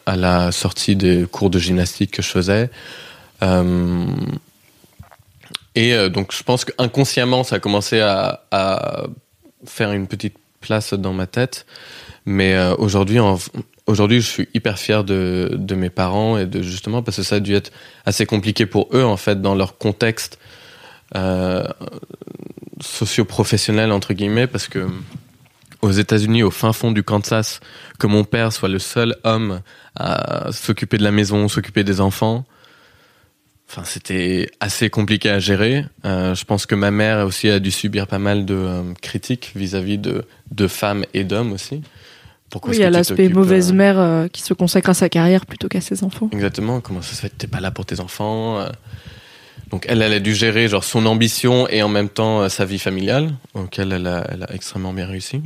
à 0.06 0.16
la 0.16 0.52
sortie 0.52 0.94
des 0.94 1.26
cours 1.30 1.50
de 1.50 1.58
gymnastique 1.58 2.12
que 2.12 2.22
je 2.22 2.28
faisais. 2.28 2.70
Et 5.76 6.08
donc, 6.08 6.32
je 6.32 6.42
pense 6.44 6.64
qu'inconsciemment, 6.64 7.44
ça 7.44 7.56
a 7.56 7.58
commencé 7.58 8.00
à, 8.00 8.44
à 8.52 9.02
faire 9.66 9.92
une 9.92 10.06
petite 10.06 10.36
place 10.60 10.94
dans 10.94 11.12
ma 11.12 11.26
tête. 11.26 11.66
Mais 12.24 12.56
aujourd'hui, 12.78 13.18
aujourd'hui, 13.86 14.20
je 14.20 14.26
suis 14.26 14.48
hyper 14.54 14.78
fier 14.78 15.04
de, 15.04 15.50
de 15.52 15.74
mes 15.74 15.90
parents 15.90 16.38
et 16.38 16.46
de 16.46 16.62
justement 16.62 17.02
parce 17.02 17.18
que 17.18 17.22
ça 17.22 17.36
a 17.36 17.40
dû 17.40 17.54
être 17.54 17.70
assez 18.06 18.24
compliqué 18.24 18.64
pour 18.64 18.88
eux 18.94 19.04
en 19.04 19.18
fait 19.18 19.42
dans 19.42 19.56
leur 19.56 19.76
contexte 19.76 20.38
socio-professionnel 22.80 23.92
entre 23.92 24.14
guillemets 24.14 24.46
parce 24.46 24.68
que 24.68 24.88
aux 25.84 25.90
États-Unis, 25.90 26.42
au 26.42 26.50
fin 26.50 26.72
fond 26.72 26.92
du 26.92 27.02
Kansas, 27.02 27.60
que 27.98 28.06
mon 28.06 28.24
père 28.24 28.52
soit 28.52 28.68
le 28.68 28.78
seul 28.78 29.16
homme 29.22 29.60
à 29.96 30.50
s'occuper 30.50 30.96
de 30.96 31.04
la 31.04 31.10
maison, 31.10 31.46
s'occuper 31.48 31.84
des 31.84 32.00
enfants. 32.00 32.44
Enfin, 33.68 33.82
c'était 33.84 34.50
assez 34.60 34.88
compliqué 34.88 35.30
à 35.30 35.38
gérer. 35.38 35.84
Euh, 36.04 36.34
je 36.34 36.44
pense 36.44 36.64
que 36.66 36.74
ma 36.74 36.90
mère 36.90 37.26
aussi 37.26 37.50
a 37.50 37.60
dû 37.60 37.70
subir 37.70 38.06
pas 38.06 38.18
mal 38.18 38.44
de 38.44 38.54
euh, 38.54 38.82
critiques 39.02 39.52
vis-à-vis 39.54 39.98
de, 39.98 40.24
de 40.50 40.66
femmes 40.68 41.04
et 41.12 41.24
d'hommes 41.24 41.52
aussi. 41.52 41.82
Pourquoi 42.50 42.70
Oui, 42.70 42.76
il 42.76 42.80
y 42.80 42.84
a 42.84 42.90
l'aspect 42.90 43.28
mauvaise 43.28 43.70
euh, 43.70 43.74
mère 43.74 43.98
euh, 43.98 44.28
qui 44.28 44.42
se 44.42 44.54
consacre 44.54 44.90
à 44.90 44.94
sa 44.94 45.08
carrière 45.08 45.44
plutôt 45.44 45.68
qu'à 45.68 45.80
ses 45.80 46.04
enfants. 46.04 46.28
Exactement. 46.32 46.80
Comment 46.80 47.02
ça 47.02 47.14
se 47.14 47.20
fait 47.20 47.30
que 47.30 47.36
t'es 47.36 47.46
pas 47.46 47.60
là 47.60 47.70
pour 47.70 47.84
tes 47.84 48.00
enfants 48.00 48.60
euh? 48.60 48.68
Donc 49.70 49.86
elle, 49.88 50.02
elle 50.02 50.12
a 50.12 50.20
dû 50.20 50.34
gérer 50.34 50.68
genre 50.68 50.84
son 50.84 51.04
ambition 51.06 51.66
et 51.68 51.82
en 51.82 51.88
même 51.88 52.08
temps 52.08 52.42
euh, 52.42 52.48
sa 52.48 52.64
vie 52.64 52.78
familiale, 52.78 53.34
auquel 53.54 53.92
elle 53.92 54.06
a, 54.06 54.24
extrêmement 54.52 54.92
bien 54.92 55.06
réussi. 55.06 55.42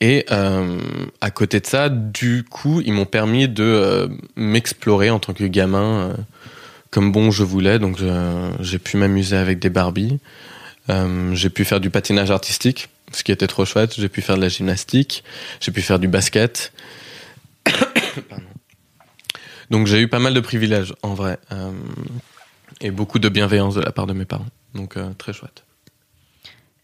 Et 0.00 0.24
euh, 0.30 0.78
à 1.20 1.32
côté 1.32 1.58
de 1.58 1.66
ça, 1.66 1.88
du 1.88 2.44
coup, 2.44 2.80
ils 2.84 2.92
m'ont 2.92 3.06
permis 3.06 3.48
de 3.48 3.64
euh, 3.64 4.08
m'explorer 4.36 5.10
en 5.10 5.18
tant 5.18 5.34
que 5.34 5.42
gamin 5.44 6.14
comme 6.90 7.10
bon 7.12 7.32
je 7.32 7.42
voulais. 7.42 7.78
Donc 7.78 7.98
j'ai 8.60 8.78
pu 8.78 8.96
m'amuser 8.96 9.36
avec 9.36 9.58
des 9.58 9.70
Barbies. 9.70 10.18
J'ai 11.32 11.50
pu 11.50 11.64
faire 11.64 11.80
du 11.80 11.90
patinage 11.90 12.30
artistique, 12.30 12.88
ce 13.12 13.24
qui 13.24 13.32
était 13.32 13.46
trop 13.46 13.64
chouette. 13.64 13.94
J'ai 13.96 14.08
pu 14.08 14.22
faire 14.22 14.36
de 14.36 14.42
la 14.42 14.48
gymnastique. 14.48 15.22
J'ai 15.60 15.70
pu 15.72 15.82
faire 15.82 15.98
du 15.98 16.06
basket. 16.08 16.72
Donc 19.70 19.86
j'ai 19.86 20.00
eu 20.00 20.08
pas 20.08 20.18
mal 20.18 20.34
de 20.34 20.40
privilèges 20.40 20.94
en 21.02 21.14
vrai. 21.14 21.38
Et 22.80 22.90
beaucoup 22.90 23.18
de 23.18 23.28
bienveillance 23.28 23.74
de 23.74 23.80
la 23.80 23.92
part 23.92 24.06
de 24.06 24.12
mes 24.12 24.24
parents. 24.24 24.46
Donc 24.74 24.96
euh, 24.96 25.10
très 25.18 25.32
chouette. 25.32 25.64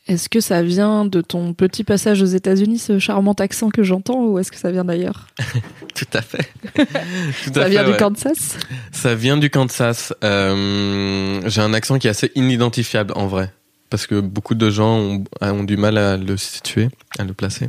Est-ce 0.08 0.28
que 0.28 0.38
ça 0.38 0.62
vient 0.62 1.04
de 1.04 1.20
ton 1.20 1.52
petit 1.52 1.82
passage 1.82 2.22
aux 2.22 2.26
États-Unis, 2.26 2.78
ce 2.78 3.00
charmant 3.00 3.32
accent 3.32 3.70
que 3.70 3.82
j'entends, 3.82 4.24
ou 4.24 4.38
est-ce 4.38 4.52
que 4.52 4.58
ça 4.58 4.70
vient 4.70 4.84
d'ailleurs? 4.84 5.26
Tout 5.96 6.06
à 6.12 6.22
fait. 6.22 6.48
Tout 6.74 7.50
à 7.50 7.54
Ça 7.54 7.62
fait, 7.64 7.70
vient 7.70 7.84
du 7.84 7.90
ouais. 7.90 7.96
Kansas? 7.96 8.58
Ça 8.92 9.14
vient 9.16 9.36
du 9.36 9.50
Kansas. 9.50 10.14
Euh, 10.22 11.40
j'ai 11.46 11.60
un 11.60 11.74
accent 11.74 11.98
qui 11.98 12.06
est 12.06 12.10
assez 12.10 12.30
inidentifiable 12.36 13.14
en 13.16 13.26
vrai. 13.26 13.52
Parce 13.90 14.06
que 14.06 14.20
beaucoup 14.20 14.54
de 14.54 14.70
gens 14.70 14.96
ont, 14.96 15.24
ont 15.40 15.64
du 15.64 15.76
mal 15.76 15.98
à 15.98 16.16
le 16.16 16.36
situer, 16.36 16.88
à 17.18 17.24
le 17.24 17.32
placer. 17.34 17.68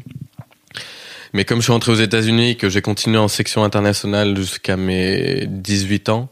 Mais 1.34 1.44
comme 1.44 1.60
je 1.60 1.64
suis 1.64 1.72
rentré 1.72 1.92
aux 1.92 1.96
États-Unis 1.96 2.52
et 2.52 2.56
que 2.56 2.70
j'ai 2.70 2.82
continué 2.82 3.18
en 3.18 3.28
section 3.28 3.64
internationale 3.64 4.36
jusqu'à 4.38 4.78
mes 4.78 5.46
18 5.48 6.10
ans, 6.10 6.30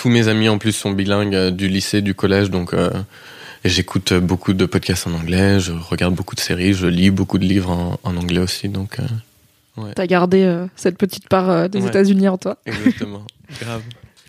tous 0.00 0.08
mes 0.08 0.28
amis 0.28 0.48
en 0.48 0.56
plus 0.56 0.72
sont 0.72 0.92
bilingues 0.92 1.34
euh, 1.34 1.50
du 1.50 1.68
lycée, 1.68 2.00
du 2.00 2.14
collège, 2.14 2.48
donc 2.48 2.72
euh, 2.72 2.90
j'écoute 3.66 4.14
beaucoup 4.14 4.54
de 4.54 4.64
podcasts 4.64 5.06
en 5.06 5.12
anglais, 5.12 5.60
je 5.60 5.72
regarde 5.72 6.14
beaucoup 6.14 6.34
de 6.34 6.40
séries, 6.40 6.72
je 6.72 6.86
lis 6.86 7.10
beaucoup 7.10 7.36
de 7.36 7.44
livres 7.44 7.68
en, 7.70 8.00
en 8.02 8.16
anglais 8.16 8.40
aussi, 8.40 8.70
donc 8.70 8.98
euh, 8.98 9.92
T'as 9.94 10.06
gardé 10.06 10.42
euh, 10.42 10.66
cette 10.74 10.96
petite 10.96 11.28
part 11.28 11.50
euh, 11.50 11.68
des 11.68 11.80
Ouais. 11.82 11.88
États-Unis 11.88 12.28
en 12.28 12.38
toi. 12.38 12.56
exactement. 12.64 13.22
Grave. 13.60 13.82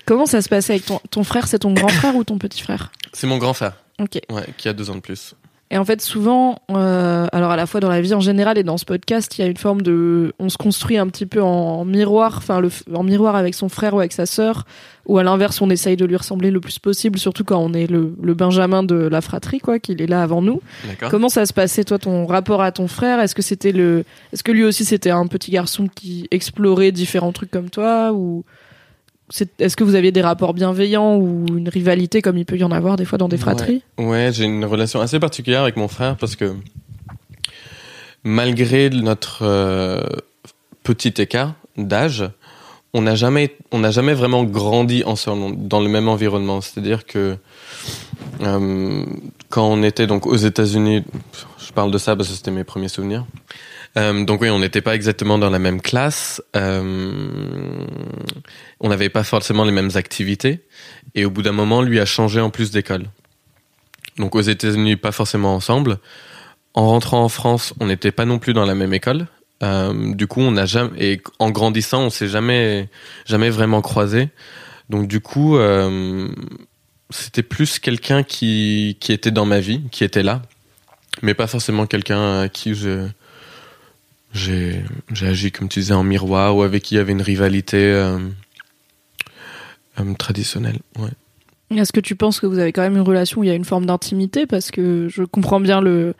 Comment 0.06 0.26
ça 0.26 0.42
se 0.42 0.50
passait 0.50 0.74
avec 0.74 0.86
ton, 0.86 1.00
ton 1.10 1.24
frère? 1.24 1.48
C'est 1.48 1.60
ton 1.60 1.74
grand 1.74 1.88
frère 1.90 2.16
ou 2.18 2.24
ton 2.26 2.38
petit 2.38 2.62
frère? 2.62 2.92
C'est 3.14 3.28
mon 3.28 3.38
grand 3.38 3.54
frère, 3.54 3.74
Ok. 4.00 4.20
ouais, 4.30 4.46
qui 4.58 4.68
a 4.68 4.74
deux 4.74 4.90
ans 4.90 4.96
de 4.96 5.00
plus. 5.00 5.36
Et 5.74 5.78
en 5.78 5.86
fait, 5.86 6.02
souvent, 6.02 6.60
euh, 6.72 7.28
alors 7.32 7.52
à 7.52 7.56
la 7.56 7.66
fois 7.66 7.80
dans 7.80 7.88
la 7.90 8.02
vie 8.02 8.14
en 8.14 8.20
général 8.20 8.58
et 8.58 8.64
dans 8.64 8.78
ce 8.78 8.84
podcast, 8.84 9.38
il 9.38 9.42
y 9.42 9.44
a 9.46 9.48
une 9.48 9.56
forme 9.56 9.82
de, 9.82 10.34
on 10.38 10.50
se 10.50 10.58
construit 10.58 10.98
un 10.98 11.08
petit 11.08 11.26
peu 11.26 11.42
en 11.42 11.86
miroir, 11.86 12.36
enfin 12.40 12.62
en 12.94 13.04
miroir 13.04 13.38
avec 13.38 13.56
son 13.56 13.70
frère 13.70 13.94
ou 13.94 14.00
avec 14.00 14.12
sa 14.12 14.26
sœur, 14.26 14.66
ou 15.06 15.18
à 15.18 15.24
l'inverse, 15.24 15.62
on 15.62 15.70
essaye 15.70 15.96
de 15.96 16.04
lui 16.04 16.18
ressembler 16.18 16.52
le 16.52 16.60
plus 16.60 16.78
possible, 16.78 17.18
surtout 17.18 17.46
quand 17.46 17.58
on 17.58 17.74
est 17.74 17.88
le, 17.88 18.14
le 18.22 18.34
Benjamin 18.34 18.84
de 18.84 18.96
la 18.96 19.22
fratrie, 19.22 19.60
quoi, 19.60 19.80
qu'il 19.80 20.02
est 20.02 20.08
là 20.08 20.22
avant 20.22 20.42
nous. 20.42 20.62
D'accord. 20.86 21.10
Comment 21.10 21.30
ça 21.30 21.46
se 21.46 21.54
passait 21.54 21.86
toi, 21.86 21.98
ton 21.98 22.26
rapport 22.26 22.62
à 22.62 22.74
ton 22.74 22.90
frère? 22.90 23.22
Est-ce 23.22 23.34
que 23.34 23.42
c'était 23.42 23.72
le, 23.72 24.04
est-ce 24.34 24.44
que 24.44 24.52
lui 24.52 24.66
aussi 24.66 24.84
c'était 24.84 25.10
un 25.10 25.26
petit 25.28 25.52
garçon 25.52 25.88
qui 25.88 26.28
explorait 26.32 26.92
différents 26.92 27.32
trucs 27.32 27.50
comme 27.50 27.70
toi, 27.70 28.12
ou 28.12 28.44
est-ce 29.60 29.76
que 29.76 29.84
vous 29.84 29.96
aviez 29.96 30.12
des 30.12 30.22
rapports 30.22 30.54
bienveillants 30.54 31.16
ou 31.18 31.46
une 31.50 31.70
rivalité 31.70 32.22
comme 32.22 32.38
il 32.38 32.46
peut 32.46 32.58
y 32.58 32.64
en 32.64 32.72
avoir 32.72 32.96
des 32.96 33.06
fois 33.06 33.18
dans 33.18 33.30
des 33.30 33.38
fratries? 33.38 33.82
Ouais, 33.98 34.32
j'ai 34.34 34.46
une 34.46 34.66
relation 34.66 35.02
assez 35.02 35.20
particulière 35.20 35.62
avec 35.62 35.78
mon 35.78 35.88
frère 35.88 36.18
parce 36.18 36.36
que 36.36 36.54
malgré 38.24 38.90
notre 38.90 39.44
euh, 39.44 40.02
petit 40.84 41.14
écart 41.22 41.54
d'âge, 41.78 42.30
on 42.94 43.02
n'a 43.02 43.16
jamais, 43.16 43.56
on 43.72 43.80
n'a 43.80 43.92
jamais 43.92 44.14
vraiment 44.14 44.44
grandi 44.44 45.04
ensemble 45.06 45.68
dans 45.68 45.80
le 45.80 45.88
même 45.88 46.10
environnement. 46.10 46.60
C'est-à-dire 46.62 47.06
que 47.06 47.38
euh, 48.42 49.06
quand 49.50 49.66
on 49.66 49.82
était 49.84 50.08
donc 50.08 50.26
aux 50.26 50.36
États-Unis, 50.36 51.04
je 51.58 51.72
parle 51.72 51.92
de 51.92 51.98
ça 51.98 52.16
parce 52.16 52.30
que 52.30 52.36
c'était 52.36 52.52
mes 52.52 52.66
premiers 52.66 52.90
souvenirs. 52.90 53.26
Euh, 53.98 54.24
donc 54.24 54.42
oui, 54.42 54.50
on 54.50 54.60
n'était 54.60 54.82
pas 54.82 54.96
exactement 54.96 55.38
dans 55.38 55.50
la 55.50 55.60
même 55.60 55.82
classe. 55.82 56.42
Euh, 56.56 57.86
on 58.80 58.90
n'avait 58.90 59.10
pas 59.10 59.24
forcément 59.24 59.64
les 59.64 59.72
mêmes 59.72 59.92
activités. 59.96 60.62
Et 61.16 61.26
au 61.26 61.30
bout 61.30 61.42
d'un 61.42 61.52
moment, 61.52 61.82
lui 61.82 62.00
a 62.00 62.06
changé 62.06 62.40
en 62.40 62.50
plus 62.50 62.72
d'école. 62.72 63.06
Donc 64.18 64.36
aux 64.36 64.42
États-Unis, 64.42 64.96
pas 64.96 65.12
forcément 65.12 65.56
ensemble. 65.56 66.00
En 66.74 66.88
rentrant 66.88 67.24
en 67.24 67.30
France, 67.30 67.74
on 67.80 67.88
n'était 67.88 68.12
pas 68.12 68.26
non 68.26 68.40
plus 68.40 68.54
dans 68.54 68.66
la 68.66 68.76
même 68.76 68.94
école. 68.94 69.28
Euh, 69.64 70.14
du 70.16 70.26
coup, 70.26 70.42
on 70.42 70.52
n'a 70.52 70.66
jamais 70.66 70.92
et 70.98 71.22
en 71.40 71.52
grandissant, 71.52 72.04
on 72.04 72.10
s'est 72.10 72.30
jamais 72.30 72.90
jamais 73.26 73.50
vraiment 73.50 73.82
croisés. 73.82 74.30
Donc 74.90 75.08
du 75.08 75.20
coup, 75.20 75.58
c'était 77.10 77.44
plus 77.44 77.80
quelqu'un 77.80 78.24
qui 78.24 78.98
qui 79.00 79.14
était 79.14 79.32
dans 79.32 79.46
ma 79.46 79.60
vie, 79.60 79.82
qui 79.92 80.04
était 80.04 80.24
là, 80.24 80.42
mais 81.22 81.34
pas 81.34 81.48
forcément 81.48 81.86
quelqu'un 81.86 82.42
à 82.42 82.50
qui 82.50 82.74
je 82.74 83.08
j'ai 84.34 84.84
agi 85.22 85.52
comme 85.52 85.68
tu 85.68 85.80
disais 85.80 85.94
en 85.94 86.04
miroir 86.04 86.56
ou 86.56 86.64
avec 86.64 86.84
qui 86.84 86.96
il 86.96 86.98
y 86.98 87.02
avait 87.02 87.12
une 87.12 87.22
rivalité 87.22 87.78
euh, 87.78 88.18
euh, 90.00 90.14
traditionnelle. 90.18 90.80
Ouais. 90.98 91.10
Est-ce 91.78 91.94
que 91.94 92.00
tu 92.00 92.16
penses 92.16 92.40
que 92.40 92.46
vous 92.46 92.60
avez 92.60 92.74
quand 92.74 92.82
même 92.82 92.96
une 92.96 93.02
relation 93.02 93.42
où 93.42 93.44
il 93.44 93.48
y 93.48 93.52
a 93.52 93.56
une 93.56 93.66
forme 93.66 93.86
d'intimité? 93.86 94.46
Parce 94.46 94.72
que 94.72 95.08
je 95.10 95.24
comprends 95.24 95.62
bien 95.62 95.80
le, 95.82 96.14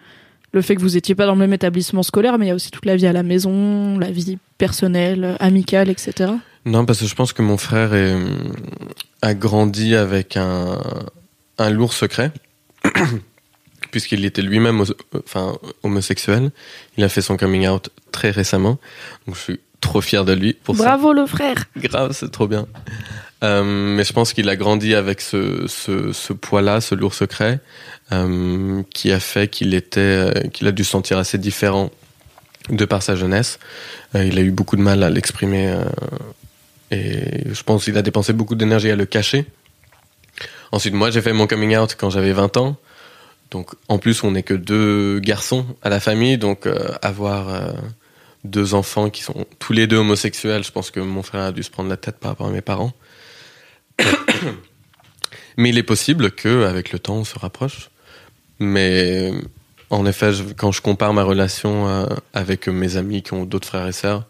le 0.54 0.62
fait 0.62 0.76
que 0.76 0.82
vous 0.82 0.98
étiez 0.98 1.16
pas 1.16 1.26
dans 1.26 1.34
le 1.34 1.40
même 1.40 1.54
établissement 1.54 2.04
scolaire, 2.04 2.38
mais 2.38 2.46
il 2.46 2.50
y 2.50 2.52
a 2.52 2.56
aussi 2.56 2.72
toute 2.72 2.86
la 2.86 2.96
vie 2.96 3.08
à 3.08 3.14
la 3.14 3.24
maison, 3.24 3.98
la 3.98 4.12
vie 4.12 4.38
personnelle, 4.58 5.36
amicale, 5.40 5.90
etc. 5.90 6.32
Non, 6.66 6.86
parce 6.86 7.00
que 7.00 7.06
je 7.06 7.16
pense 7.16 7.34
que 7.34 7.42
mon 7.42 7.58
frère 7.58 7.94
est, 7.94 8.16
a 9.22 9.34
grandi 9.34 9.96
avec 9.96 10.38
un, 10.38 10.80
un 11.58 11.70
lourd 11.70 11.94
secret, 11.94 12.32
puisqu'il 13.92 14.26
était 14.26 14.42
lui-même 14.42 14.84
enfin, 15.26 15.58
homosexuel. 15.84 16.52
Il 16.98 17.04
a 17.04 17.10
fait 17.10 17.22
son 17.22 17.38
coming 17.38 17.68
out 17.68 17.90
très 18.12 18.32
récemment, 18.32 18.80
donc 19.28 19.36
je 19.36 19.42
suis 19.42 19.60
trop 19.82 20.02
fier 20.02 20.24
de 20.24 20.34
lui 20.34 20.54
pour 20.54 20.78
ça. 20.78 20.84
Bravo 20.84 21.14
le 21.14 21.26
frère 21.26 21.66
Grave, 21.78 22.12
c'est 22.14 22.32
trop 22.32 22.48
bien. 22.48 22.68
Euh, 23.44 23.64
mais 23.64 24.04
je 24.04 24.14
pense 24.14 24.34
qu'il 24.34 24.48
a 24.50 24.56
grandi 24.56 24.94
avec 24.94 25.20
ce, 25.20 25.66
ce, 25.68 26.14
ce 26.14 26.32
poids-là, 26.32 26.80
ce 26.80 26.94
lourd 26.94 27.16
secret, 27.16 27.60
euh, 28.12 28.84
qui 28.94 29.12
a 29.12 29.20
fait 29.20 29.48
qu'il 29.48 29.74
était, 29.74 30.00
euh, 30.00 30.32
qu'il 30.50 30.68
a 30.68 30.72
dû 30.72 30.84
se 30.84 30.92
sentir 30.92 31.18
assez 31.18 31.38
différent 31.38 31.90
de 32.70 32.86
par 32.86 33.02
sa 33.02 33.16
jeunesse. 33.16 33.58
Euh, 34.16 34.26
il 34.26 34.38
a 34.38 34.42
eu 34.42 34.52
beaucoup 34.52 34.76
de 34.76 34.82
mal 34.82 35.02
à 35.04 35.10
l'exprimer 35.10 35.76
et 36.92 37.52
je 37.52 37.64
pense 37.64 37.86
qu'il 37.86 37.98
a 37.98 38.02
dépensé 38.02 38.34
beaucoup 38.34 38.56
d'énergie 38.56 38.92
à 38.92 38.96
le 38.96 39.06
cacher. 39.06 39.46
Ensuite, 40.72 40.94
moi, 40.94 41.10
j'ai 41.10 41.22
fait 41.22 41.34
mon 41.34 41.48
coming 41.48 41.76
out 41.78 41.96
quand 41.98 42.10
j'avais 42.10 42.34
20 42.34 42.58
ans. 42.58 42.78
Donc, 43.52 43.72
en 43.90 44.00
plus, 44.00 44.24
on 44.24 44.32
n'est 44.32 44.44
que 44.44 44.54
deux 44.54 45.20
garçons 45.20 45.66
à 45.82 45.90
la 45.90 46.00
famille, 46.00 46.38
donc 46.38 46.66
euh, 46.66 46.88
avoir 47.02 47.50
euh, 47.50 47.74
deux 48.46 48.74
enfants 48.74 49.10
qui 49.10 49.24
sont 49.24 49.46
tous 49.60 49.74
les 49.74 49.88
deux 49.88 49.98
homosexuels, 49.98 50.64
je 50.64 50.72
pense 50.72 50.90
que 50.90 51.02
mon 51.02 51.22
frère 51.22 51.42
a 51.42 51.52
dû 51.52 51.62
se 51.62 51.70
prendre 51.70 51.90
la 51.90 51.98
tête 51.98 52.18
par 52.18 52.32
rapport 52.32 52.48
à 52.48 52.52
mes 52.52 52.62
parents. 52.62 52.94
Mais 55.58 55.70
il 55.70 55.78
est 55.78 55.84
possible 55.84 56.32
que, 56.32 56.64
avec 56.64 56.94
le 56.94 57.00
temps, 57.00 57.18
on 57.18 57.26
se 57.26 57.38
rapproche. 57.38 57.90
Mais 58.60 59.32
en 59.90 60.06
effet, 60.06 60.32
quand 60.56 60.72
je 60.72 60.82
compare 60.82 61.14
ma 61.14 61.24
relation 61.24 61.90
euh, 61.90 62.06
avec 62.34 62.70
mes 62.70 62.96
amis 62.96 63.22
qui 63.22 63.34
ont 63.34 63.44
d'autres 63.44 63.68
frères 63.68 63.88
et 63.88 63.92
sœurs, 63.92 64.26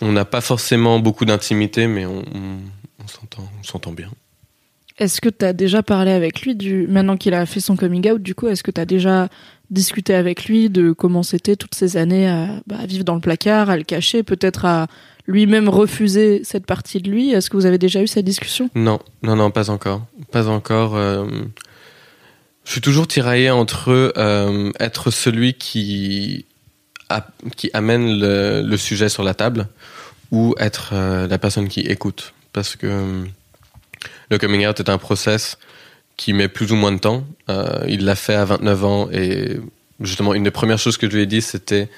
on 0.00 0.12
n'a 0.12 0.24
pas 0.24 0.40
forcément 0.40 1.00
beaucoup 1.00 1.24
d'intimité, 1.24 1.88
mais 1.88 2.06
on, 2.06 2.22
on 3.00 3.62
s'entend 3.64 3.92
bien. 3.92 4.10
Est-ce 4.98 5.20
que 5.20 5.28
tu 5.28 5.44
as 5.44 5.52
déjà 5.52 5.82
parlé 5.82 6.10
avec 6.10 6.42
lui 6.42 6.54
du 6.54 6.86
maintenant 6.86 7.16
qu'il 7.16 7.34
a 7.34 7.44
fait 7.46 7.60
son 7.60 7.76
coming 7.76 8.10
out 8.10 8.22
du 8.22 8.34
coup 8.34 8.48
est-ce 8.48 8.62
que 8.62 8.70
tu 8.70 8.80
as 8.80 8.86
déjà 8.86 9.28
discuté 9.70 10.14
avec 10.14 10.46
lui 10.46 10.70
de 10.70 10.92
comment 10.92 11.22
c'était 11.22 11.56
toutes 11.56 11.74
ces 11.74 11.96
années 11.96 12.28
à, 12.28 12.48
bah, 12.66 12.76
à 12.80 12.86
vivre 12.86 13.04
dans 13.04 13.14
le 13.14 13.20
placard, 13.20 13.68
à 13.68 13.76
le 13.76 13.82
cacher, 13.82 14.22
peut-être 14.22 14.64
à 14.64 14.86
lui-même 15.26 15.68
refuser 15.68 16.42
cette 16.44 16.66
partie 16.66 17.00
de 17.00 17.10
lui? 17.10 17.30
Est-ce 17.32 17.50
que 17.50 17.56
vous 17.56 17.66
avez 17.66 17.78
déjà 17.78 18.00
eu 18.02 18.06
cette 18.06 18.24
discussion? 18.24 18.70
Non, 18.74 19.00
non, 19.22 19.36
non, 19.36 19.50
pas 19.50 19.70
encore. 19.70 20.06
Pas 20.30 20.48
encore. 20.48 20.96
euh, 20.96 21.26
Je 22.64 22.72
suis 22.72 22.80
toujours 22.80 23.08
tiraillé 23.08 23.50
entre 23.50 24.12
euh, 24.16 24.70
être 24.78 25.10
celui 25.10 25.54
qui, 25.54 26.46
amène 27.72 28.20
le, 28.20 28.76
sujet 28.76 29.08
sur 29.08 29.24
la 29.24 29.34
table 29.34 29.66
ou 30.30 30.54
être 30.58 30.90
euh, 30.92 31.26
la 31.26 31.38
personne 31.38 31.68
qui 31.68 31.80
écoute. 31.80 32.32
Parce 32.52 32.76
que 32.76 33.24
le 34.30 34.38
coming 34.38 34.66
out 34.66 34.80
est 34.80 34.88
un 34.88 34.98
process 34.98 35.58
qui 36.16 36.32
met 36.32 36.48
plus 36.48 36.72
ou 36.72 36.76
moins 36.76 36.92
de 36.92 36.98
temps. 36.98 37.24
Euh, 37.48 37.84
il 37.88 38.04
l'a 38.04 38.16
fait 38.16 38.34
à 38.34 38.44
29 38.44 38.84
ans 38.84 39.08
et 39.12 39.58
justement, 40.00 40.34
une 40.34 40.44
des 40.44 40.50
premières 40.50 40.78
choses 40.78 40.96
que 40.96 41.08
je 41.08 41.16
lui 41.16 41.22
ai 41.22 41.26
dit, 41.26 41.42
c'était 41.42 41.88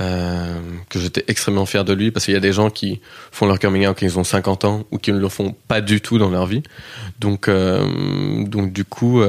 euh, 0.00 0.58
que 0.88 0.98
j'étais 0.98 1.24
extrêmement 1.28 1.66
fier 1.66 1.84
de 1.84 1.92
lui 1.92 2.10
parce 2.10 2.24
qu'il 2.24 2.34
y 2.34 2.36
a 2.36 2.40
des 2.40 2.52
gens 2.52 2.70
qui 2.70 3.00
font 3.30 3.46
leur 3.46 3.58
coming 3.58 3.86
out 3.86 3.96
quand 3.98 4.06
ils 4.06 4.18
ont 4.18 4.24
50 4.24 4.64
ans 4.64 4.86
ou 4.90 4.98
qui 4.98 5.12
ne 5.12 5.18
le 5.18 5.28
font 5.28 5.54
pas 5.66 5.80
du 5.80 6.00
tout 6.00 6.18
dans 6.18 6.30
leur 6.30 6.46
vie. 6.46 6.62
Donc, 7.18 7.48
euh, 7.48 8.44
donc 8.44 8.72
du 8.72 8.84
coup, 8.84 9.22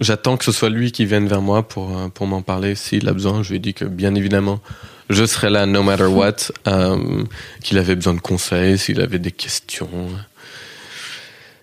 j'attends 0.00 0.36
que 0.36 0.44
ce 0.44 0.52
soit 0.52 0.68
lui 0.68 0.92
qui 0.92 1.06
vienne 1.06 1.26
vers 1.26 1.42
moi 1.42 1.66
pour 1.66 2.10
pour 2.10 2.26
m'en 2.26 2.42
parler 2.42 2.74
s'il 2.74 3.08
a 3.08 3.12
besoin. 3.12 3.42
Je 3.42 3.50
lui 3.50 3.56
ai 3.56 3.60
dit 3.60 3.74
que 3.74 3.84
bien 3.84 4.14
évidemment 4.14 4.60
je 5.10 5.24
serai 5.24 5.50
là 5.50 5.66
no 5.66 5.82
matter 5.82 6.04
what, 6.04 6.52
euh, 6.66 7.24
qu'il 7.62 7.78
avait 7.78 7.94
besoin 7.94 8.14
de 8.14 8.20
conseils, 8.20 8.78
s'il 8.78 9.00
avait 9.00 9.18
des 9.18 9.32
questions. 9.32 9.88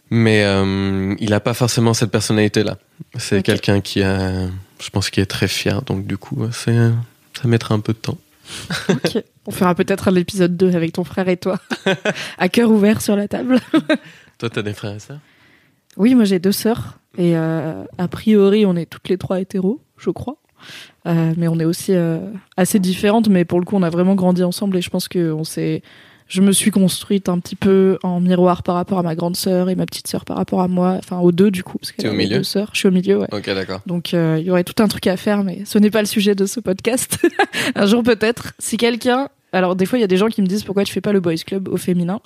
Mais 0.10 0.44
euh, 0.44 1.16
il 1.20 1.30
n'a 1.32 1.40
pas 1.40 1.54
forcément 1.54 1.94
cette 1.94 2.12
personnalité-là. 2.12 2.78
C'est 3.18 3.44
quelqu'un 3.44 3.82
qui 3.82 4.04
a, 4.04 4.48
je 4.80 4.90
pense, 4.92 5.10
qui 5.10 5.20
est 5.20 5.26
très 5.26 5.48
fier. 5.48 5.82
Donc 5.82 6.06
du 6.06 6.18
coup, 6.18 6.48
c'est, 6.52 6.76
ça 7.34 7.48
mettra 7.48 7.76
un 7.76 7.80
peu 7.80 7.94
de 7.94 7.98
temps. 7.98 8.18
Ok. 8.90 9.24
On 9.48 9.52
fera 9.52 9.76
peut-être 9.76 10.12
l'épisode 10.12 10.56
2 10.58 10.76
avec 10.76 10.94
ton 10.94 11.04
frère 11.04 11.28
et 11.30 11.38
toi. 11.38 11.60
à 12.38 12.50
cœur 12.50 12.72
ouvert 12.72 13.02
sur 13.02 13.16
la 13.16 13.28
table. 13.28 13.60
Toi, 14.38 14.50
t'as 14.50 14.62
des 14.62 14.74
frères 14.74 14.96
et 14.96 15.00
sœurs? 15.00 15.20
Oui, 15.98 16.14
moi 16.14 16.26
j'ai 16.26 16.40
deux 16.40 16.52
sœurs 16.52 16.98
et 17.18 17.38
euh, 17.38 17.84
a 17.98 18.08
priori 18.10 18.66
on 18.66 18.76
est 18.76 18.86
toutes 18.86 19.08
les 19.08 19.18
trois 19.18 19.40
hétéros, 19.40 19.82
je 19.98 20.10
crois. 20.10 20.36
Euh, 21.08 21.34
mais 21.38 21.48
on 21.48 21.60
est 21.60 21.66
aussi 21.66 21.94
euh, 21.94 22.20
assez 22.58 22.80
différentes, 22.80 23.30
mais 23.30 23.46
pour 23.46 23.60
le 23.60 23.66
coup 23.66 23.76
on 23.76 23.84
a 23.84 23.90
vraiment 23.90 24.16
grandi 24.16 24.44
ensemble 24.44 24.78
et 24.78 24.82
je 24.82 24.90
pense 24.90 25.08
que 25.08 25.32
on 25.32 25.44
s'est. 25.44 25.82
Je 26.28 26.42
me 26.42 26.52
suis 26.52 26.72
construite 26.72 27.30
un 27.30 27.38
petit 27.38 27.56
peu 27.56 28.00
en 28.02 28.20
miroir 28.20 28.64
par 28.64 28.74
rapport 28.74 28.98
à 28.98 29.04
ma 29.04 29.14
grande 29.14 29.36
sœur 29.36 29.70
et 29.70 29.76
ma 29.76 29.86
petite 29.86 30.08
sœur 30.08 30.26
par 30.26 30.38
rapport 30.38 30.62
à 30.62 30.68
moi, 30.68 30.96
enfin 30.98 31.20
aux 31.20 31.32
deux 31.32 31.52
du 31.52 31.64
coup, 31.64 31.78
parce 31.78 31.94
T'es 31.94 32.02
qu'elle 32.02 32.14
au 32.14 32.16
milieu 32.16 32.38
deux 32.38 32.44
sœurs. 32.44 32.70
Je 32.74 32.80
suis 32.80 32.88
au 32.88 32.92
milieu, 32.92 33.20
ouais. 33.20 33.28
Ok, 33.32 33.46
d'accord. 33.46 33.82
Donc 33.86 34.16
euh, 34.16 34.38
il 34.40 34.46
y 34.48 34.50
aurait 34.50 34.64
tout 34.64 34.82
un 34.82 34.88
truc 34.88 35.06
à 35.06 35.18
faire, 35.18 35.44
mais 35.44 35.62
ce 35.66 35.78
n'est 35.78 35.92
pas 35.92 36.02
le 36.02 36.08
sujet 36.08 36.34
de 36.34 36.48
ce 36.48 36.60
podcast. 36.60 37.20
un 37.76 37.86
jour 37.86 38.02
peut-être. 38.02 38.54
Si 38.58 38.78
quelqu'un, 38.78 39.30
alors 39.54 39.76
des 39.76 39.86
fois 39.86 40.00
il 40.00 40.02
y 40.02 40.06
a 40.06 40.08
des 40.08 40.18
gens 40.18 40.30
qui 40.30 40.42
me 40.42 40.48
disent 40.48 40.64
pourquoi 40.64 40.84
tu 40.84 40.92
fais 40.92 41.02
pas 41.02 41.14
le 41.14 41.20
boys 41.20 41.36
club 41.46 41.68
au 41.68 41.78
féminin? 41.78 42.20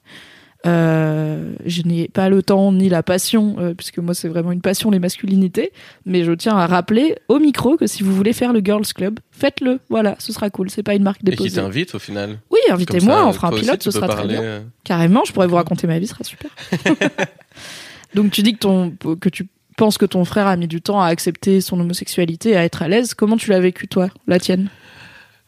Euh, 0.65 1.53
je 1.65 1.83
n'ai 1.83 2.09
pas 2.09 2.27
le 2.27 2.43
temps 2.43 2.71
ni 2.73 2.89
la 2.89 3.01
passion, 3.01 3.55
euh, 3.59 3.73
puisque 3.73 3.97
moi 3.99 4.13
c'est 4.13 4.27
vraiment 4.27 4.51
une 4.51 4.59
passion 4.59 4.91
les 4.91 4.99
masculinités. 4.99 5.71
Mais 6.05 6.23
je 6.25 6.33
tiens 6.33 6.57
à 6.57 6.67
rappeler 6.67 7.15
au 7.29 7.39
micro 7.39 7.77
que 7.77 7.87
si 7.87 8.03
vous 8.03 8.13
voulez 8.13 8.33
faire 8.33 8.51
le 8.51 8.59
girls 8.59 8.85
club, 8.93 9.19
faites-le. 9.31 9.79
Voilà, 9.89 10.15
ce 10.19 10.33
sera 10.33 10.49
cool. 10.49 10.69
C'est 10.69 10.83
pas 10.83 10.95
une 10.95 11.03
marque 11.03 11.21
Et 11.21 11.25
qui 11.25 11.31
déposée. 11.31 11.55
t'invite 11.61 11.95
au 11.95 11.99
final 11.99 12.39
Oui, 12.51 12.59
invitez-moi, 12.69 13.25
on 13.25 13.31
fera 13.31 13.47
un 13.47 13.51
pilote, 13.51 13.81
ce 13.81 13.91
sera 13.91 14.07
très 14.09 14.27
bien. 14.27 14.41
euh, 14.41 14.61
Carrément, 14.83 15.23
je 15.25 15.31
pourrais 15.31 15.47
vous 15.47 15.55
raconter 15.55 15.87
ma 15.87 15.97
vie, 15.97 16.07
ce 16.07 16.13
sera 16.13 16.23
super. 16.25 16.51
Donc 18.15 18.31
tu 18.31 18.41
dis 18.41 18.53
que 18.53 18.59
ton 18.59 18.91
que 19.19 19.29
tu 19.29 19.47
penses 19.77 19.97
que 19.97 20.05
ton 20.05 20.25
frère 20.25 20.47
a 20.47 20.57
mis 20.57 20.67
du 20.67 20.81
temps 20.81 20.99
à 21.01 21.05
accepter 21.07 21.61
son 21.61 21.79
homosexualité, 21.79 22.57
à 22.57 22.65
être 22.65 22.81
à 22.81 22.89
l'aise. 22.89 23.13
Comment 23.13 23.37
tu 23.37 23.49
l'as 23.49 23.61
vécu 23.61 23.87
toi, 23.87 24.09
la 24.27 24.39
tienne? 24.39 24.67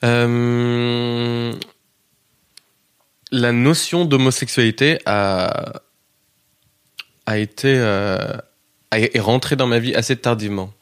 Euh, 0.03 1.51
la 3.31 3.51
notion 3.51 4.05
d'homosexualité 4.05 4.99
a, 5.05 5.81
a 7.25 7.37
été 7.37 7.73
euh, 7.77 8.37
est 8.91 9.19
rentrée 9.19 9.55
dans 9.55 9.67
ma 9.67 9.79
vie 9.79 9.95
assez 9.95 10.15
tardivement. 10.17 10.73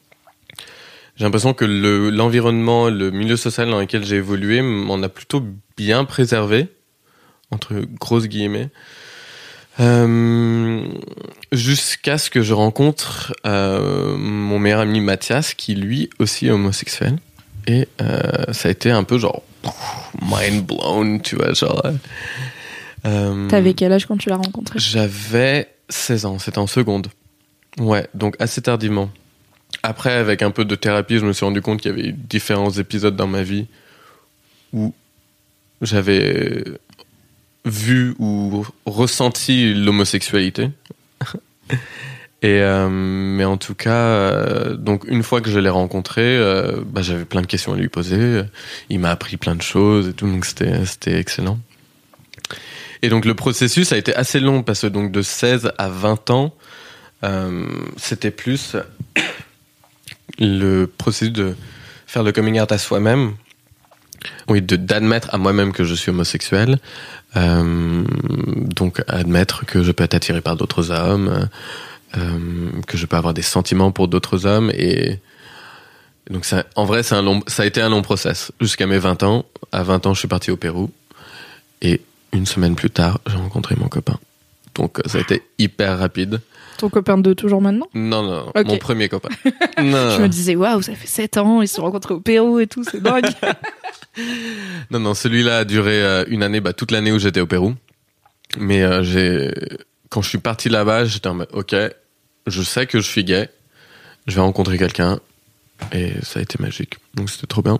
J'ai 1.16 1.24
l'impression 1.24 1.52
que 1.54 1.64
le- 1.64 2.10
l'environnement, 2.10 2.88
le 2.88 3.10
milieu 3.10 3.36
social 3.36 3.68
dans 3.70 3.78
lequel 3.78 4.04
j'ai 4.04 4.16
évolué 4.16 4.62
m'en 4.62 5.02
a 5.02 5.08
plutôt 5.08 5.44
bien 5.76 6.04
préservé, 6.04 6.68
entre 7.50 7.74
grosses 7.98 8.26
guillemets, 8.28 8.70
Euh, 9.78 10.82
jusqu'à 11.52 12.18
ce 12.18 12.28
que 12.28 12.42
je 12.42 12.52
rencontre 12.52 13.32
euh, 13.46 14.14
mon 14.18 14.58
meilleur 14.58 14.80
ami 14.80 15.00
Mathias, 15.00 15.54
qui 15.54 15.74
lui 15.74 16.10
aussi 16.18 16.48
est 16.48 16.50
homosexuel. 16.50 17.16
Et 17.66 17.88
ça 18.52 18.68
a 18.68 18.70
été 18.70 18.90
un 18.90 19.04
peu 19.04 19.16
genre 19.16 19.42
mind 20.22 20.64
blown, 20.66 21.20
tu 21.22 21.36
vois, 21.36 21.52
genre. 21.52 21.82
euh, 23.06 23.48
T'avais 23.48 23.74
quel 23.74 23.92
âge 23.92 24.06
quand 24.06 24.16
tu 24.16 24.28
l'as 24.28 24.36
rencontré? 24.36 24.78
J'avais 24.78 25.68
16 25.88 26.24
ans, 26.26 26.38
c'était 26.38 26.58
en 26.58 26.66
seconde. 26.66 27.08
Ouais, 27.78 28.06
donc 28.14 28.36
assez 28.40 28.60
tardivement. 28.62 29.10
Après, 29.82 30.12
avec 30.12 30.42
un 30.42 30.50
peu 30.50 30.64
de 30.64 30.74
thérapie, 30.74 31.18
je 31.18 31.24
me 31.26 31.32
suis 31.32 31.44
rendu 31.44 31.62
compte 31.62 31.80
qu'il 31.80 31.90
y 31.90 31.94
avait 31.94 32.08
eu 32.08 32.12
différents 32.12 32.70
épisodes 32.70 33.16
dans 33.16 33.26
ma 33.28 33.42
vie 33.42 33.66
où 34.72 34.92
j'avais 35.80 36.64
vu 37.64 38.14
ou 38.18 38.66
ressenti 38.86 39.72
l'homosexualité. 39.74 40.68
Et 42.42 42.62
euh, 42.62 42.88
mais 42.88 43.44
en 43.44 43.58
tout 43.58 43.74
cas, 43.74 43.90
euh, 43.90 44.74
donc 44.74 45.04
une 45.06 45.22
fois 45.22 45.42
que 45.42 45.50
je 45.50 45.58
l'ai 45.58 45.68
rencontré, 45.68 46.22
euh, 46.22 46.80
bah, 46.86 47.02
j'avais 47.02 47.26
plein 47.26 47.42
de 47.42 47.46
questions 47.46 47.74
à 47.74 47.76
lui 47.76 47.88
poser. 47.88 48.42
Il 48.88 48.98
m'a 49.00 49.10
appris 49.10 49.36
plein 49.36 49.54
de 49.54 49.62
choses 49.62 50.08
et 50.08 50.12
tout, 50.14 50.26
donc 50.26 50.46
c'était 50.46 50.86
c'était 50.86 51.18
excellent. 51.18 51.58
Et 53.02 53.10
donc 53.10 53.26
le 53.26 53.34
processus 53.34 53.92
a 53.92 53.98
été 53.98 54.14
assez 54.14 54.40
long 54.40 54.62
parce 54.62 54.82
que 54.82 54.86
donc 54.86 55.12
de 55.12 55.20
16 55.20 55.72
à 55.76 55.88
20 55.88 56.30
ans, 56.30 56.54
euh, 57.24 57.66
c'était 57.96 58.30
plus 58.30 58.76
le 60.38 60.86
processus 60.86 61.32
de 61.32 61.54
faire 62.06 62.22
le 62.22 62.32
coming 62.32 62.60
out 62.60 62.72
à 62.72 62.78
soi-même, 62.78 63.34
oui, 64.48 64.62
de 64.62 64.76
d'admettre 64.76 65.28
à 65.34 65.38
moi-même 65.38 65.72
que 65.72 65.84
je 65.84 65.94
suis 65.94 66.10
homosexuel, 66.10 66.78
euh, 67.36 68.04
donc 68.56 69.02
admettre 69.08 69.64
que 69.66 69.82
je 69.82 69.92
peux 69.92 70.04
être 70.04 70.14
attiré 70.14 70.40
par 70.40 70.56
d'autres 70.56 70.90
hommes, 70.90 71.48
euh, 72.16 72.70
que 72.86 72.96
je 72.96 73.06
peux 73.06 73.16
avoir 73.16 73.34
des 73.34 73.42
sentiments 73.42 73.92
pour 73.92 74.08
d'autres 74.08 74.46
hommes 74.46 74.70
et 74.74 75.20
donc 76.30 76.44
ça, 76.44 76.64
en 76.76 76.84
vrai, 76.84 77.02
c'est 77.02 77.16
un 77.16 77.22
long, 77.22 77.40
ça 77.48 77.64
a 77.64 77.66
été 77.66 77.80
un 77.82 77.88
long 77.88 78.02
process 78.02 78.52
jusqu'à 78.60 78.86
mes 78.86 78.98
20 78.98 79.24
ans. 79.24 79.44
À 79.72 79.82
20 79.82 80.06
ans, 80.06 80.14
je 80.14 80.20
suis 80.20 80.28
parti 80.28 80.50
au 80.52 80.56
Pérou 80.56 80.90
et 81.82 82.00
une 82.32 82.46
semaine 82.46 82.76
plus 82.76 82.90
tard, 82.90 83.20
j'ai 83.26 83.36
rencontré 83.36 83.74
mon 83.76 83.88
copain. 83.88 84.18
Donc 84.76 85.00
euh, 85.00 85.02
ça 85.08 85.18
a 85.18 85.20
été 85.20 85.42
hyper 85.58 85.98
rapide. 85.98 86.40
Ton 86.78 86.88
copain 86.88 87.18
de 87.18 87.34
toujours 87.34 87.60
maintenant? 87.60 87.88
Non, 87.94 88.22
non, 88.22 88.52
mon 88.64 88.78
premier 88.78 89.08
copain. 89.08 89.28
non, 89.82 90.16
Je 90.16 90.22
me 90.22 90.28
disais, 90.28 90.54
waouh, 90.54 90.80
ça 90.82 90.94
fait 90.94 91.08
7 91.08 91.36
ans, 91.38 91.62
ils 91.62 91.68
se 91.68 91.76
sont 91.76 91.82
rencontrés 91.82 92.14
au 92.14 92.20
Pérou 92.20 92.60
et 92.60 92.66
tout, 92.66 92.84
c'est 92.84 93.02
dingue. 93.02 93.26
non, 94.90 95.00
non, 95.00 95.14
celui-là 95.14 95.58
a 95.58 95.64
duré 95.64 96.02
euh, 96.02 96.24
une 96.28 96.42
année, 96.42 96.60
bah, 96.60 96.72
toute 96.72 96.92
l'année 96.92 97.12
où 97.12 97.18
j'étais 97.18 97.40
au 97.40 97.46
Pérou. 97.46 97.74
Mais 98.56 98.82
euh, 98.82 99.02
j'ai, 99.02 99.52
quand 100.08 100.22
je 100.22 100.28
suis 100.28 100.38
parti 100.38 100.68
là-bas, 100.68 101.04
j'étais 101.04 101.28
en 101.28 101.34
mode, 101.34 101.48
ok, 101.52 101.74
je 102.46 102.62
sais 102.62 102.86
que 102.86 103.00
je 103.00 103.06
suis 103.06 103.24
gay, 103.24 103.48
je 104.26 104.34
vais 104.34 104.40
rencontrer 104.40 104.78
quelqu'un, 104.78 105.20
et 105.92 106.12
ça 106.22 106.40
a 106.40 106.42
été 106.42 106.56
magique. 106.60 106.94
Donc 107.14 107.30
c'était 107.30 107.46
trop 107.46 107.62
bien. 107.62 107.78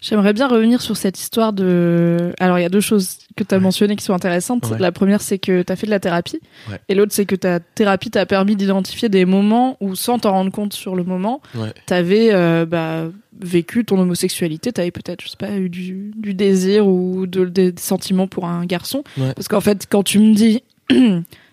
J'aimerais 0.00 0.32
bien 0.32 0.46
revenir 0.46 0.80
sur 0.80 0.96
cette 0.96 1.18
histoire 1.18 1.52
de. 1.52 2.32
Alors, 2.38 2.58
il 2.58 2.62
y 2.62 2.64
a 2.64 2.68
deux 2.68 2.80
choses 2.80 3.18
que 3.36 3.42
tu 3.42 3.52
as 3.54 3.58
mentionnées 3.58 3.96
qui 3.96 4.04
sont 4.04 4.12
intéressantes. 4.14 4.68
Ouais. 4.70 4.78
La 4.78 4.92
première, 4.92 5.20
c'est 5.20 5.38
que 5.38 5.62
tu 5.62 5.72
as 5.72 5.76
fait 5.76 5.86
de 5.86 5.90
la 5.90 5.98
thérapie. 5.98 6.38
Ouais. 6.70 6.78
Et 6.88 6.94
l'autre, 6.94 7.12
c'est 7.12 7.26
que 7.26 7.34
ta 7.34 7.58
thérapie 7.58 8.10
t'a 8.10 8.24
permis 8.24 8.54
d'identifier 8.54 9.08
des 9.08 9.24
moments 9.24 9.76
où, 9.80 9.96
sans 9.96 10.18
t'en 10.20 10.32
rendre 10.32 10.52
compte 10.52 10.72
sur 10.72 10.94
le 10.94 11.02
moment, 11.02 11.40
tu 11.86 11.94
avais 11.94 12.30
bah, 12.66 13.08
vécu 13.40 13.84
ton 13.84 13.98
homosexualité. 13.98 14.72
Tu 14.72 14.80
avais 14.80 14.92
peut-être, 14.92 15.20
je 15.22 15.28
sais 15.30 15.36
pas, 15.36 15.50
eu 15.56 15.68
du, 15.68 16.12
du 16.16 16.32
désir 16.34 16.86
ou 16.86 17.26
de- 17.26 17.46
des 17.46 17.74
sentiments 17.76 18.28
pour 18.28 18.46
un 18.46 18.66
garçon. 18.66 19.02
Parce 19.34 19.48
qu'en 19.48 19.60
fait, 19.60 19.86
quand 19.90 20.04
tu 20.04 20.20
me 20.20 20.32
dis. 20.34 20.62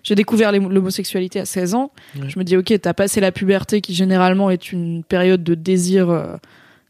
J'ai 0.06 0.16
découvert 0.16 0.52
l'hom- 0.52 0.72
l'homosexualité 0.72 1.40
à 1.40 1.46
16 1.46 1.74
ans. 1.74 1.92
Ouais. 2.18 2.30
Je 2.30 2.38
me 2.40 2.44
dis, 2.46 2.56
ok, 2.56 2.74
t'as 2.80 2.94
passé 2.94 3.20
la 3.20 3.32
puberté 3.32 3.82
qui 3.82 3.94
généralement 3.96 4.50
est 4.52 4.72
une 4.72 5.04
période 5.04 5.44
de 5.44 5.56
désir 5.56 6.10
euh, 6.12 6.36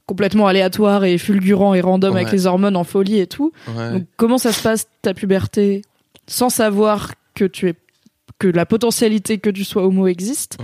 complètement 0.06 0.48
aléatoire 0.48 1.06
et 1.06 1.18
fulgurant 1.18 1.74
et 1.74 1.80
random 1.82 2.14
avec 2.18 2.32
les 2.34 2.46
hormones 2.46 2.76
en 2.76 2.84
folie 2.84 3.20
et 3.20 3.26
tout. 3.28 3.54
Ouais. 3.76 3.92
Donc, 3.94 4.04
comment 4.18 4.38
ça 4.38 4.52
se 4.52 4.62
passe 4.62 4.88
ta 5.02 5.14
puberté 5.14 5.82
sans 6.28 6.50
savoir 6.50 7.14
que 7.36 7.46
tu 7.46 7.70
es 7.70 7.76
que 8.38 8.48
la 8.50 8.66
potentialité 8.66 9.38
que 9.38 9.50
tu 9.50 9.64
sois 9.64 9.86
homo 9.86 10.08
existe? 10.08 10.58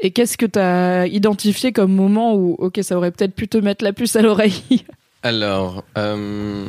Et 0.00 0.12
qu'est-ce 0.12 0.38
que 0.38 0.46
t'as 0.46 1.08
identifié 1.08 1.72
comme 1.72 1.92
moment 1.92 2.36
où, 2.36 2.54
ok, 2.60 2.78
ça 2.82 2.96
aurait 2.96 3.10
peut-être 3.10 3.34
pu 3.34 3.48
te 3.48 3.58
mettre 3.58 3.84
la 3.84 3.92
puce 3.92 4.14
à 4.14 4.22
l'oreille? 4.22 4.62
Alors, 5.24 5.82
euh, 5.98 6.64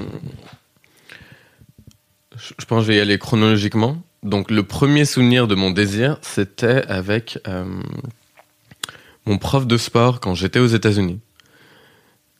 je 2.35 2.65
pense 2.65 2.79
que 2.79 2.83
je 2.83 2.87
vais 2.93 2.97
y 2.97 2.99
aller 2.99 3.19
chronologiquement. 3.19 3.97
Donc, 4.23 4.51
le 4.51 4.63
premier 4.63 5.05
souvenir 5.05 5.47
de 5.47 5.55
mon 5.55 5.71
désir, 5.71 6.17
c'était 6.21 6.83
avec 6.87 7.39
euh, 7.47 7.65
mon 9.25 9.37
prof 9.37 9.65
de 9.65 9.77
sport 9.77 10.19
quand 10.19 10.35
j'étais 10.35 10.59
aux 10.59 10.67
États-Unis. 10.67 11.19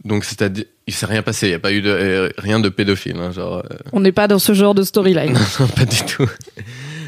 Donc, 0.03 0.25
c'est-à-dire, 0.25 0.65
il 0.87 0.93
s'est 0.93 1.05
rien 1.05 1.21
passé, 1.21 1.47
il 1.47 1.49
n'y 1.49 1.55
a 1.55 1.59
pas 1.59 1.71
eu 1.71 1.81
de, 1.81 1.89
euh, 1.89 2.29
rien 2.37 2.59
de 2.59 2.69
pédophile, 2.69 3.17
hein, 3.17 3.31
genre, 3.31 3.57
euh, 3.57 3.77
On 3.93 3.99
n'est 3.99 4.11
pas 4.11 4.27
dans 4.27 4.39
ce 4.39 4.53
genre 4.53 4.73
de 4.73 4.83
storyline. 4.83 5.33
non, 5.59 5.67
pas 5.67 5.85
du 5.85 6.03
tout. 6.05 6.27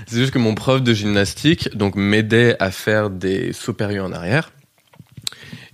C'est 0.07 0.17
juste 0.17 0.31
que 0.31 0.39
mon 0.39 0.55
prof 0.55 0.81
de 0.81 0.93
gymnastique 0.93 1.75
donc 1.75 1.95
m'aidait 1.95 2.55
à 2.60 2.69
faire 2.71 3.10
des 3.10 3.53
sauts 3.53 3.73
périlleux 3.73 4.03
en 4.03 4.12
arrière. 4.12 4.51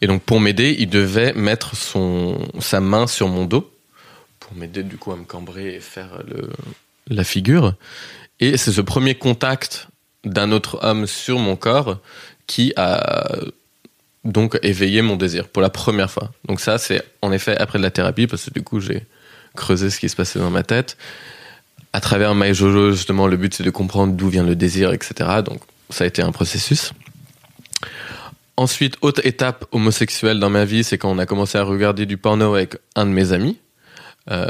Et 0.01 0.07
donc 0.07 0.21
pour 0.21 0.39
m'aider, 0.39 0.75
il 0.77 0.89
devait 0.89 1.33
mettre 1.33 1.75
son 1.75 2.37
sa 2.59 2.79
main 2.79 3.07
sur 3.07 3.29
mon 3.29 3.45
dos 3.45 3.71
pour 4.39 4.55
m'aider 4.55 4.83
du 4.83 4.97
coup 4.97 5.11
à 5.11 5.15
me 5.15 5.23
cambrer 5.23 5.75
et 5.75 5.79
faire 5.79 6.21
le, 6.27 6.49
la 7.09 7.23
figure. 7.23 7.73
Et 8.39 8.57
c'est 8.57 8.71
ce 8.71 8.81
premier 8.81 9.15
contact 9.15 9.87
d'un 10.23 10.51
autre 10.51 10.79
homme 10.81 11.07
sur 11.07 11.39
mon 11.39 11.55
corps 11.55 11.99
qui 12.45 12.73
a 12.75 13.27
donc 14.23 14.59
éveillé 14.61 15.01
mon 15.01 15.15
désir 15.15 15.47
pour 15.47 15.61
la 15.61 15.69
première 15.69 16.11
fois. 16.11 16.31
Donc 16.47 16.59
ça 16.59 16.77
c'est 16.77 17.03
en 17.21 17.31
effet 17.31 17.57
après 17.57 17.77
de 17.79 17.83
la 17.83 17.91
thérapie 17.91 18.27
parce 18.27 18.45
que 18.45 18.51
du 18.51 18.61
coup 18.61 18.79
j'ai 18.79 19.05
creusé 19.55 19.89
ce 19.89 19.99
qui 19.99 20.09
se 20.09 20.15
passait 20.15 20.39
dans 20.39 20.51
ma 20.51 20.63
tête 20.63 20.97
à 21.93 21.99
travers 21.99 22.35
My 22.35 22.53
Jojo, 22.53 22.91
justement, 22.91 23.27
le 23.27 23.37
but 23.37 23.53
c'est 23.53 23.63
de 23.63 23.71
comprendre 23.71 24.13
d'où 24.13 24.29
vient 24.29 24.43
le 24.43 24.55
désir, 24.55 24.93
etc. 24.93 25.41
Donc, 25.43 25.61
ça 25.89 26.03
a 26.03 26.07
été 26.07 26.21
un 26.21 26.31
processus. 26.31 26.93
Ensuite, 28.55 28.97
autre 29.01 29.25
étape 29.25 29.65
homosexuelle 29.71 30.39
dans 30.39 30.49
ma 30.49 30.65
vie, 30.65 30.83
c'est 30.83 30.97
quand 30.97 31.09
on 31.09 31.17
a 31.17 31.25
commencé 31.25 31.57
à 31.57 31.63
regarder 31.63 32.05
du 32.05 32.17
porno 32.17 32.53
avec 32.53 32.75
un 32.95 33.05
de 33.05 33.11
mes 33.11 33.33
amis. 33.33 33.57
Euh, 34.29 34.47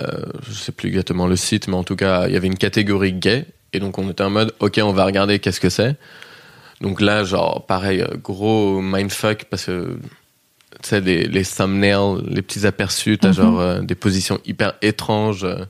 je 0.47 0.53
sais 0.53 0.71
plus 0.71 0.89
exactement 0.89 1.27
le 1.27 1.35
site, 1.35 1.67
mais 1.67 1.75
en 1.75 1.83
tout 1.83 1.95
cas, 1.95 2.27
il 2.27 2.33
y 2.33 2.37
avait 2.37 2.47
une 2.47 2.57
catégorie 2.57 3.13
gay. 3.13 3.45
Et 3.77 3.79
donc, 3.79 3.97
on 3.97 4.09
était 4.09 4.23
en 4.23 4.29
mode, 4.29 4.53
ok, 4.59 4.79
on 4.83 4.91
va 4.91 5.05
regarder 5.05 5.39
qu'est-ce 5.39 5.59
que 5.61 5.69
c'est. 5.69 5.95
Donc 6.81 6.99
là, 7.01 7.23
genre, 7.23 7.65
pareil, 7.65 8.01
euh, 8.01 8.07
gros 8.21 8.81
mindfuck, 8.81 9.45
parce 9.45 9.65
que, 9.65 9.97
tu 10.83 10.89
sais, 10.89 10.99
les, 11.01 11.23
les 11.25 11.45
thumbnails, 11.45 12.21
les 12.27 12.41
petits 12.41 12.65
aperçus, 12.67 13.17
t'as 13.17 13.29
Mhm. 13.29 13.33
genre 13.33 13.59
euh, 13.59 13.81
des 13.81 13.95
positions 13.95 14.39
hyper 14.45 14.73
étranges. 14.81 15.43
euh, 15.43 15.65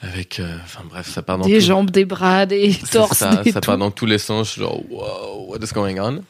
avec, 0.00 0.38
euh, 0.38 0.56
enfin 0.62 0.82
bref, 0.88 1.08
ça 1.08 1.22
part 1.22 1.38
dans 1.38 1.46
Des 1.46 1.58
tout- 1.60 1.64
jambes, 1.64 1.90
des 1.90 2.04
bras, 2.04 2.44
des 2.44 2.74
torses, 2.92 3.16
ça, 3.18 3.36
des 3.36 3.52
ça 3.52 3.60
tout. 3.62 3.66
part 3.70 3.78
dans 3.78 3.90
tous 3.90 4.04
les 4.04 4.18
sens, 4.18 4.54
genre, 4.54 4.82
wow, 4.90 5.46
what 5.48 5.58
is 5.62 5.72
going 5.72 5.98
on? 5.98 6.22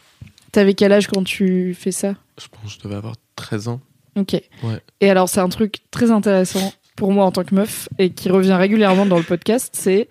T'avais 0.52 0.74
quel 0.74 0.92
âge 0.92 1.08
quand 1.08 1.24
tu 1.24 1.74
fais 1.78 1.90
ça? 1.90 2.14
Je 2.40 2.46
pense 2.48 2.74
que 2.76 2.78
je 2.78 2.84
devais 2.84 2.94
avoir 2.94 3.14
13 3.34 3.66
ans. 3.66 3.80
Ok. 4.14 4.34
Ouais. 4.62 4.80
Et 5.00 5.10
alors, 5.10 5.28
c'est 5.28 5.40
un 5.40 5.48
truc 5.48 5.78
très 5.90 6.12
intéressant 6.12 6.72
pour 6.94 7.10
moi 7.10 7.24
en 7.24 7.32
tant 7.32 7.42
que 7.42 7.52
meuf 7.52 7.88
et 7.98 8.10
qui 8.10 8.30
revient 8.30 8.52
régulièrement 8.54 9.06
dans 9.06 9.16
le 9.18 9.24
podcast, 9.24 9.74
c'est 9.76 10.08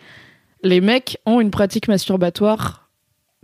les 0.63 0.81
mecs 0.81 1.17
ont 1.25 1.39
une 1.41 1.51
pratique 1.51 1.87
masturbatoire 1.87 2.89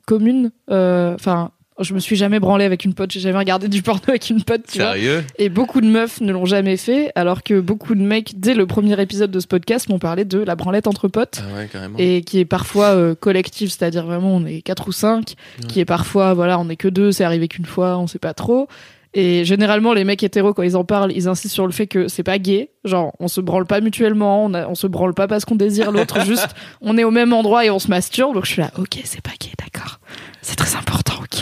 commune. 0.05 0.51
euh, 0.71 1.13
Enfin, 1.15 1.51
je 1.79 1.93
me 1.93 1.99
suis 1.99 2.15
jamais 2.17 2.39
branlée 2.39 2.65
avec 2.65 2.83
une 2.83 2.93
pote, 2.93 3.09
j'ai 3.11 3.19
jamais 3.21 3.37
regardé 3.37 3.67
du 3.69 3.81
porno 3.81 4.01
avec 4.07 4.29
une 4.29 4.43
pote, 4.43 4.63
tu 4.69 4.79
vois. 4.79 4.93
Sérieux? 4.93 5.23
Et 5.37 5.47
beaucoup 5.49 5.79
de 5.79 5.85
meufs 5.87 6.19
ne 6.19 6.31
l'ont 6.33 6.45
jamais 6.45 6.75
fait, 6.75 7.11
alors 7.15 7.41
que 7.43 7.59
beaucoup 7.61 7.95
de 7.95 8.01
mecs, 8.01 8.37
dès 8.39 8.53
le 8.53 8.65
premier 8.67 8.99
épisode 9.01 9.31
de 9.31 9.39
ce 9.39 9.47
podcast, 9.47 9.87
m'ont 9.87 9.99
parlé 9.99 10.25
de 10.25 10.39
la 10.39 10.55
branlette 10.55 10.87
entre 10.87 11.07
potes. 11.07 11.41
Ah 11.49 11.55
ouais, 11.55 11.69
carrément. 11.71 11.97
Et 11.97 12.21
qui 12.23 12.39
est 12.39 12.45
parfois 12.45 12.87
euh, 12.95 13.15
collective, 13.15 13.69
c'est-à-dire 13.69 14.05
vraiment 14.05 14.35
on 14.35 14.45
est 14.45 14.61
quatre 14.61 14.89
ou 14.89 14.91
cinq, 14.91 15.35
Ouais. 15.61 15.67
qui 15.67 15.79
est 15.79 15.85
parfois, 15.85 16.33
voilà, 16.33 16.59
on 16.59 16.67
est 16.69 16.75
que 16.75 16.87
deux, 16.89 17.11
c'est 17.13 17.23
arrivé 17.23 17.47
qu'une 17.47 17.65
fois, 17.65 17.97
on 17.97 18.07
sait 18.07 18.19
pas 18.19 18.33
trop. 18.33 18.67
Et 19.15 19.43
généralement, 19.43 19.93
les 19.93 20.03
mecs 20.03 20.21
hétéros, 20.21 20.53
quand 20.53 20.61
ils 20.61 20.77
en 20.77 20.83
parlent, 20.83 21.11
ils 21.11 21.27
insistent 21.27 21.53
sur 21.55 21.65
le 21.65 21.71
fait 21.73 21.87
que 21.87 22.07
c'est 22.07 22.21
pas 22.23 22.37
gay. 22.37 22.69
Genre, 22.85 23.11
on 23.19 23.27
se 23.27 23.41
branle 23.41 23.65
pas 23.65 23.81
mutuellement, 23.81 24.45
on, 24.45 24.53
a- 24.53 24.67
on 24.67 24.75
se 24.75 24.85
branle 24.85 25.15
pas 25.15 25.27
parce 25.27 25.45
qu'on 25.45 25.55
désire 25.55 25.91
l'autre, 25.91 26.21
juste 26.25 26.49
on 26.81 26.95
est 26.97 27.03
au 27.03 27.09
même 27.11 27.33
endroit 27.33 27.65
et 27.65 27.71
on 27.71 27.79
se 27.79 27.87
masturbe. 27.87 28.35
Donc 28.35 28.45
je 28.45 28.51
suis 28.51 28.61
là, 28.61 28.69
ok, 28.77 28.99
c'est 29.03 29.21
pas 29.21 29.31
gay, 29.39 29.49
d'accord. 29.57 29.99
C'est 30.43 30.55
très 30.55 30.75
important, 30.77 31.15
ok. 31.21 31.39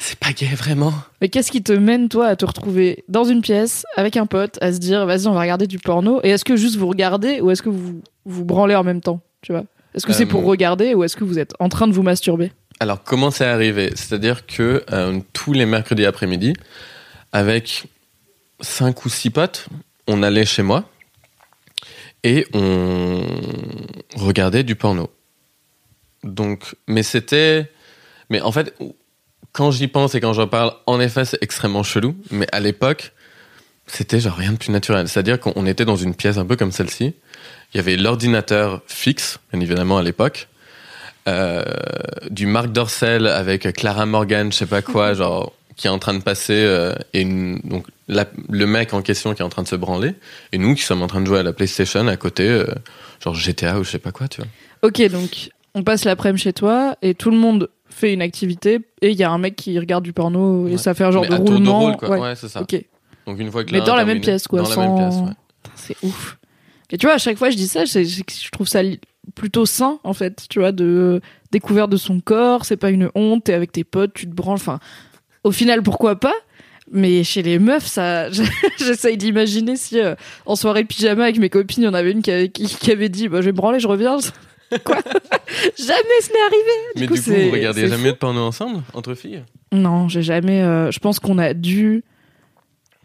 C'est 0.00 0.18
pas 0.18 0.32
gay, 0.32 0.46
vraiment? 0.54 0.92
Mais 1.20 1.28
qu'est-ce 1.28 1.50
qui 1.52 1.62
te 1.62 1.72
mène, 1.72 2.08
toi, 2.08 2.26
à 2.26 2.36
te 2.36 2.44
retrouver 2.44 3.04
dans 3.08 3.24
une 3.24 3.40
pièce 3.40 3.84
avec 3.96 4.16
un 4.16 4.26
pote, 4.26 4.58
à 4.60 4.72
se 4.72 4.78
dire, 4.78 5.06
vas-y, 5.06 5.26
on 5.28 5.32
va 5.34 5.40
regarder 5.40 5.66
du 5.68 5.78
porno 5.78 6.20
Et 6.24 6.30
est-ce 6.30 6.44
que 6.44 6.56
juste 6.56 6.76
vous 6.76 6.88
regardez 6.88 7.40
ou 7.40 7.50
est-ce 7.52 7.62
que 7.62 7.68
vous 7.70 8.02
vous 8.24 8.44
branlez 8.44 8.74
en 8.74 8.82
même 8.84 9.00
temps 9.00 9.20
Tu 9.42 9.52
vois? 9.52 9.62
Est-ce 9.94 10.06
que 10.06 10.12
c'est 10.12 10.24
Euh, 10.24 10.28
pour 10.28 10.44
regarder 10.44 10.94
ou 10.94 11.04
est-ce 11.04 11.16
que 11.16 11.24
vous 11.24 11.38
êtes 11.38 11.52
en 11.60 11.68
train 11.68 11.86
de 11.86 11.92
vous 11.92 12.02
masturber? 12.02 12.50
Alors, 12.80 13.02
comment 13.02 13.30
c'est 13.30 13.46
arrivé? 13.46 13.90
C'est-à-dire 13.94 14.44
que 14.46 14.84
euh, 14.92 15.20
tous 15.32 15.52
les 15.54 15.64
mercredis 15.64 16.04
après-midi, 16.04 16.52
avec 17.32 17.84
cinq 18.60 19.04
ou 19.04 19.08
six 19.08 19.30
potes, 19.30 19.68
on 20.06 20.22
allait 20.22 20.46
chez 20.46 20.62
moi 20.62 20.88
et 22.24 22.46
on 22.54 23.24
regardait 24.16 24.64
du 24.64 24.74
porno. 24.74 25.10
Donc, 26.24 26.74
mais 26.88 27.02
c'était, 27.02 27.70
mais 28.30 28.40
en 28.40 28.50
fait, 28.52 28.74
quand 29.52 29.70
j'y 29.70 29.88
pense 29.88 30.14
et 30.14 30.20
quand 30.20 30.32
j'en 30.32 30.48
parle, 30.48 30.72
en 30.86 31.00
effet, 31.00 31.24
c'est 31.24 31.38
extrêmement 31.40 31.82
chelou. 31.82 32.16
Mais 32.30 32.46
à 32.52 32.60
l'époque, 32.60 33.12
c'était 33.86 34.20
genre 34.20 34.34
rien 34.34 34.52
de 34.52 34.58
plus 34.58 34.70
naturel. 34.70 35.08
C'est-à-dire 35.08 35.38
qu'on 35.38 35.66
était 35.66 35.84
dans 35.84 35.96
une 35.96 36.14
pièce 36.14 36.36
un 36.36 36.44
peu 36.44 36.56
comme 36.56 36.72
celle-ci. 36.72 37.14
Il 37.72 37.76
y 37.76 37.80
avait 37.80 37.96
l'ordinateur 37.96 38.82
fixe, 38.86 39.38
bien 39.52 39.60
évidemment 39.60 39.98
à 39.98 40.02
l'époque. 40.02 40.48
Euh, 41.28 41.64
du 42.30 42.46
Marc 42.46 42.68
Dorcel 42.68 43.26
avec 43.26 43.72
Clara 43.72 44.06
Morgan, 44.06 44.52
je 44.52 44.58
sais 44.58 44.66
pas 44.66 44.82
quoi, 44.82 45.14
genre 45.14 45.52
qui 45.76 45.86
est 45.86 45.90
en 45.90 45.98
train 45.98 46.14
de 46.14 46.22
passer 46.22 46.54
euh, 46.56 46.94
et 47.12 47.24
donc 47.24 47.86
la- 48.08 48.26
le 48.48 48.66
mec 48.66 48.94
en 48.94 49.02
question 49.02 49.34
qui 49.34 49.42
est 49.42 49.44
en 49.44 49.48
train 49.50 49.62
de 49.62 49.68
se 49.68 49.76
branler 49.76 50.14
et 50.52 50.58
nous 50.58 50.74
qui 50.74 50.82
sommes 50.82 51.02
en 51.02 51.06
train 51.06 51.20
de 51.20 51.26
jouer 51.26 51.38
à 51.40 51.42
la 51.42 51.52
PlayStation 51.52 52.06
à 52.08 52.16
côté, 52.16 52.48
euh, 52.48 52.64
genre 53.22 53.34
GTA 53.34 53.78
ou 53.78 53.84
je 53.84 53.90
sais 53.90 53.98
pas 53.98 54.12
quoi, 54.12 54.28
tu 54.28 54.40
vois. 54.40 54.50
Ok, 54.82 55.02
donc 55.10 55.50
on 55.74 55.82
passe 55.82 56.04
l'après-midi 56.04 56.42
chez 56.42 56.52
toi 56.52 56.96
et 57.02 57.14
tout 57.14 57.30
le 57.30 57.36
monde 57.36 57.68
fait 57.90 58.12
une 58.12 58.22
activité 58.22 58.80
et 59.02 59.10
il 59.10 59.16
y 59.18 59.22
a 59.24 59.30
un 59.30 59.38
mec 59.38 59.56
qui 59.56 59.78
regarde 59.78 60.04
du 60.04 60.12
porno 60.12 60.66
et 60.68 60.72
Ouais. 60.72 60.76
ça 60.78 60.94
fait 60.94 61.04
un 61.04 61.10
genre 61.10 61.22
Mais 61.22 61.28
de 61.28 61.34
à 61.34 61.38
tour 61.38 61.46
de 61.46 61.52
roulement. 61.54 61.78
rôle, 61.80 61.96
quoi. 61.96 62.08
Ouais. 62.10 62.20
Ouais, 62.20 62.34
c'est 62.36 62.48
ça. 62.48 62.62
Ok. 62.62 62.74
Donc 63.26 63.38
une 63.40 63.50
fois 63.50 63.64
que 63.64 63.72
Mais 63.72 63.80
dans 63.80 63.96
la 63.96 64.04
même 64.04 64.20
pièce, 64.20 64.46
quoi. 64.48 64.62
Dans 64.62 64.68
la 64.68 64.76
même 64.76 64.94
pièce, 64.96 65.16
ouais. 65.22 65.32
C'est 65.74 65.96
ouf. 66.02 66.38
Et 66.90 66.98
tu 66.98 67.06
vois, 67.06 67.16
à 67.16 67.18
chaque 67.18 67.36
fois, 67.36 67.50
je 67.50 67.56
dis 67.56 67.66
ça, 67.66 67.84
je 67.84 68.50
trouve 68.52 68.68
ça 68.68 68.80
plutôt 69.34 69.66
sain, 69.66 69.98
en 70.04 70.12
fait, 70.14 70.44
tu 70.48 70.60
vois, 70.60 70.70
de 70.70 71.20
découverte 71.50 71.90
de 71.90 71.96
son 71.96 72.20
corps, 72.20 72.64
c'est 72.64 72.76
pas 72.76 72.90
une 72.90 73.10
honte, 73.16 73.44
t'es 73.44 73.54
avec 73.54 73.72
tes 73.72 73.82
potes, 73.82 74.12
tu 74.14 74.26
te 74.28 74.32
branles, 74.32 74.54
enfin, 74.54 74.78
au 75.46 75.52
final, 75.52 75.82
pourquoi 75.82 76.16
pas? 76.16 76.34
Mais 76.90 77.24
chez 77.24 77.42
les 77.42 77.58
meufs, 77.58 77.86
ça, 77.86 78.30
j'essaye 78.78 79.16
d'imaginer 79.16 79.76
si 79.76 80.00
euh, 80.00 80.14
en 80.44 80.56
soirée 80.56 80.84
pyjama 80.84 81.24
avec 81.24 81.38
mes 81.38 81.50
copines, 81.50 81.82
il 81.84 81.86
y 81.86 81.88
en 81.88 81.94
avait 81.94 82.12
une 82.12 82.22
qui 82.22 82.30
avait, 82.30 82.48
qui, 82.48 82.66
qui 82.66 82.90
avait 82.90 83.08
dit, 83.08 83.28
bah, 83.28 83.40
je 83.40 83.46
vais 83.46 83.52
me 83.52 83.56
branler, 83.56 83.80
je 83.80 83.88
reviens. 83.88 84.18
Quoi? 84.84 84.96
Jamais 85.78 86.20
ce 86.20 86.32
n'est 86.32 86.40
arrivé. 86.40 86.72
Mais 86.96 87.06
coup, 87.06 87.14
du 87.14 87.22
coup, 87.22 87.30
vous 87.30 87.50
regardez 87.52 87.88
jamais 87.88 88.10
de 88.10 88.16
porno 88.16 88.40
ensemble 88.40 88.82
entre 88.94 89.14
filles? 89.14 89.44
Non, 89.72 90.08
j'ai 90.08 90.22
jamais. 90.22 90.62
euh, 90.62 90.90
je 90.90 90.98
pense 90.98 91.20
qu'on 91.20 91.38
a 91.38 91.54
dû. 91.54 92.02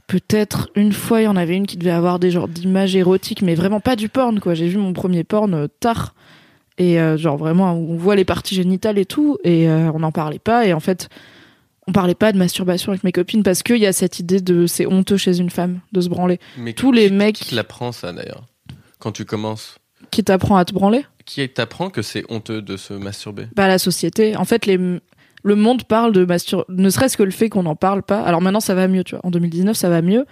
Peut-être 0.07 0.69
une 0.75 0.91
fois, 0.91 1.21
il 1.21 1.25
y 1.25 1.27
en 1.27 1.35
avait 1.37 1.55
une 1.55 1.67
qui 1.67 1.77
devait 1.77 1.91
avoir 1.91 2.19
des 2.19 2.31
genres 2.31 2.47
d'images 2.47 2.95
érotiques, 2.95 3.43
mais 3.43 3.55
vraiment 3.55 3.79
pas 3.79 3.95
du 3.95 4.09
porn, 4.09 4.39
quoi. 4.39 4.55
J'ai 4.55 4.67
vu 4.67 4.77
mon 4.77 4.93
premier 4.93 5.23
porn 5.23 5.53
euh, 5.53 5.67
tard. 5.79 6.15
Et 6.77 6.99
euh, 6.99 7.15
genre 7.17 7.37
vraiment, 7.37 7.73
on 7.73 7.95
voit 7.95 8.15
les 8.15 8.25
parties 8.25 8.55
génitales 8.55 8.97
et 8.97 9.05
tout, 9.05 9.37
et 9.43 9.69
on 9.69 9.99
n'en 9.99 10.11
parlait 10.11 10.39
pas. 10.39 10.65
Et 10.65 10.73
en 10.73 10.79
fait, 10.79 11.09
on 11.91 11.93
parlait 11.93 12.15
pas 12.15 12.31
de 12.31 12.37
masturbation 12.37 12.93
avec 12.93 13.03
mes 13.03 13.11
copines 13.11 13.43
parce 13.43 13.63
qu'il 13.63 13.75
y 13.77 13.85
a 13.85 13.91
cette 13.91 14.17
idée 14.19 14.39
de 14.39 14.65
c'est 14.65 14.85
honteux 14.85 15.17
chez 15.17 15.39
une 15.39 15.49
femme 15.49 15.81
de 15.91 15.99
se 15.99 16.07
branler. 16.07 16.39
Mais 16.57 16.71
Tous 16.71 16.91
qui- 16.91 16.97
les 16.99 17.09
mecs- 17.09 17.35
Qui 17.35 17.53
l'apprend 17.53 17.91
ça 17.91 18.13
d'ailleurs 18.13 18.45
Quand 18.97 19.11
tu 19.11 19.25
commences 19.25 19.75
Qui 20.09 20.23
t'apprend 20.23 20.55
à 20.55 20.63
te 20.63 20.73
branler 20.73 21.05
Qui 21.25 21.47
t'apprend 21.49 21.89
que 21.89 22.01
c'est 22.01 22.23
honteux 22.29 22.61
de 22.61 22.77
se 22.77 22.93
masturber? 22.93 23.47
Bah 23.57 23.67
la 23.67 23.77
société. 23.77 24.37
En 24.37 24.45
fait, 24.45 24.65
les, 24.65 24.77
le 24.77 25.55
monde 25.55 25.83
parle 25.83 26.13
de 26.13 26.23
mastur... 26.23 26.63
Ne 26.69 26.89
serait-ce 26.89 27.17
que 27.17 27.23
le 27.23 27.31
fait 27.31 27.49
qu'on 27.49 27.63
n'en 27.63 27.75
parle 27.75 28.03
pas. 28.03 28.21
Alors 28.21 28.39
maintenant, 28.41 28.61
ça 28.61 28.73
va 28.73 28.87
mieux, 28.87 29.03
tu 29.03 29.15
vois. 29.15 29.25
En 29.25 29.31
2019, 29.31 29.75
ça 29.75 29.89
va 29.89 30.01
mieux. 30.01 30.25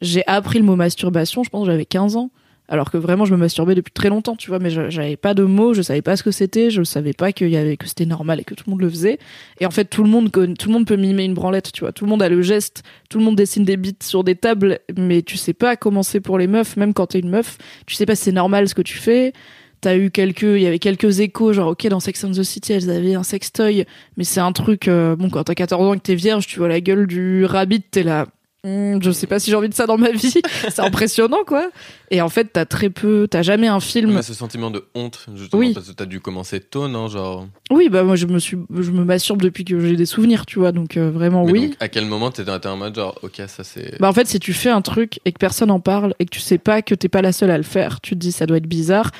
j'ai 0.00 0.26
appris 0.26 0.58
le 0.58 0.64
mot 0.64 0.74
masturbation, 0.74 1.44
je 1.44 1.50
pense 1.50 1.66
que 1.66 1.70
j'avais 1.70 1.84
15 1.86 2.16
ans. 2.16 2.30
Alors 2.66 2.90
que 2.90 2.96
vraiment, 2.96 3.26
je 3.26 3.34
me 3.34 3.38
masturbais 3.38 3.74
depuis 3.74 3.92
très 3.92 4.08
longtemps, 4.08 4.36
tu 4.36 4.48
vois, 4.48 4.58
mais 4.58 4.70
j'avais 4.70 5.16
pas 5.16 5.34
de 5.34 5.42
mots, 5.42 5.74
je 5.74 5.82
savais 5.82 6.00
pas 6.00 6.16
ce 6.16 6.22
que 6.22 6.30
c'était, 6.30 6.70
je 6.70 6.82
savais 6.82 7.12
pas 7.12 7.32
qu'il 7.32 7.50
y 7.50 7.58
avait, 7.58 7.76
que 7.76 7.86
c'était 7.86 8.06
normal 8.06 8.40
et 8.40 8.44
que 8.44 8.54
tout 8.54 8.64
le 8.66 8.70
monde 8.70 8.80
le 8.80 8.88
faisait. 8.88 9.18
Et 9.60 9.66
en 9.66 9.70
fait, 9.70 9.84
tout 9.84 10.02
le 10.02 10.08
monde, 10.08 10.30
tout 10.32 10.68
le 10.68 10.72
monde 10.72 10.86
peut 10.86 10.96
mimer 10.96 11.24
une 11.24 11.34
branlette, 11.34 11.72
tu 11.72 11.80
vois. 11.80 11.92
Tout 11.92 12.06
le 12.06 12.10
monde 12.10 12.22
a 12.22 12.28
le 12.30 12.40
geste, 12.40 12.82
tout 13.10 13.18
le 13.18 13.24
monde 13.24 13.36
dessine 13.36 13.64
des 13.64 13.76
bits 13.76 13.96
sur 14.02 14.24
des 14.24 14.34
tables, 14.34 14.78
mais 14.96 15.20
tu 15.20 15.36
sais 15.36 15.52
pas 15.52 15.76
comment 15.76 16.02
c'est 16.02 16.20
pour 16.20 16.38
les 16.38 16.46
meufs, 16.46 16.78
même 16.78 16.94
quand 16.94 17.08
t'es 17.08 17.18
une 17.18 17.28
meuf, 17.28 17.58
tu 17.86 17.94
sais 17.96 18.06
pas 18.06 18.14
si 18.14 18.24
c'est 18.24 18.32
normal 18.32 18.66
ce 18.66 18.74
que 18.74 18.82
tu 18.82 18.96
fais. 18.96 19.34
T'as 19.82 19.98
eu 19.98 20.10
quelques, 20.10 20.42
il 20.42 20.62
y 20.62 20.66
avait 20.66 20.78
quelques 20.78 21.20
échos, 21.20 21.52
genre, 21.52 21.72
ok, 21.72 21.86
dans 21.88 22.00
Sex 22.00 22.24
and 22.24 22.30
the 22.30 22.42
City, 22.44 22.72
elles 22.72 22.88
avaient 22.88 23.14
un 23.14 23.22
sextoy, 23.22 23.84
mais 24.16 24.24
c'est 24.24 24.40
un 24.40 24.52
truc, 24.52 24.88
euh, 24.88 25.14
bon, 25.16 25.28
quand 25.28 25.44
t'as 25.44 25.54
14 25.54 25.86
ans 25.86 25.92
et 25.92 25.98
que 25.98 26.02
t'es 26.02 26.14
vierge, 26.14 26.46
tu 26.46 26.58
vois 26.58 26.68
la 26.68 26.80
gueule 26.80 27.06
du 27.06 27.44
rabbit, 27.44 27.82
t'es 27.90 28.02
là, 28.02 28.24
Hmm, 28.64 28.96
je 29.02 29.10
sais 29.10 29.26
pas 29.26 29.38
si 29.38 29.50
j'ai 29.50 29.56
envie 29.56 29.68
de 29.68 29.74
ça 29.74 29.86
dans 29.86 29.98
ma 29.98 30.10
vie. 30.10 30.40
c'est 30.70 30.80
impressionnant, 30.80 31.44
quoi. 31.46 31.70
Et 32.16 32.20
en 32.22 32.28
fait, 32.28 32.44
t'as 32.52 32.64
très 32.64 32.90
peu, 32.90 33.26
t'as 33.28 33.42
jamais 33.42 33.66
un 33.66 33.80
film. 33.80 34.22
Ce 34.22 34.34
sentiment 34.34 34.70
de 34.70 34.84
honte, 34.94 35.26
justement, 35.34 35.58
Oui. 35.58 35.74
parce 35.74 35.88
que 35.88 35.92
t'as 35.92 36.06
dû 36.06 36.20
commencer 36.20 36.60
tôt, 36.60 36.86
non 36.86 37.08
Genre? 37.08 37.48
Oui, 37.72 37.88
bah 37.88 38.04
moi 38.04 38.14
je 38.14 38.26
me 38.26 38.38
suis, 38.38 38.56
je 38.72 38.92
me 38.92 39.02
masturbe 39.04 39.42
depuis 39.42 39.64
que 39.64 39.80
j'ai 39.80 39.96
des 39.96 40.06
souvenirs, 40.06 40.46
tu 40.46 40.60
vois. 40.60 40.70
Donc 40.70 40.96
euh, 40.96 41.10
vraiment 41.10 41.44
Mais 41.44 41.50
oui. 41.50 41.66
donc, 41.70 41.76
à 41.80 41.88
quel 41.88 42.06
moment 42.06 42.30
t'es 42.30 42.48
en 42.68 42.76
mode 42.76 42.94
genre, 42.94 43.18
ok, 43.22 43.42
ça 43.48 43.64
c'est. 43.64 43.98
Bah 43.98 44.08
en 44.08 44.12
fait, 44.12 44.28
si 44.28 44.38
tu 44.38 44.52
fais 44.52 44.70
un 44.70 44.80
truc 44.80 45.18
et 45.24 45.32
que 45.32 45.38
personne 45.38 45.72
en 45.72 45.80
parle 45.80 46.14
et 46.20 46.24
que 46.24 46.30
tu 46.30 46.38
sais 46.38 46.58
pas 46.58 46.82
que 46.82 46.94
t'es 46.94 47.08
pas 47.08 47.20
la 47.20 47.32
seule 47.32 47.50
à 47.50 47.56
le 47.56 47.64
faire, 47.64 48.00
tu 48.00 48.10
te 48.14 48.20
dis 48.20 48.30
ça 48.30 48.46
doit 48.46 48.58
être 48.58 48.68
bizarre. 48.68 49.10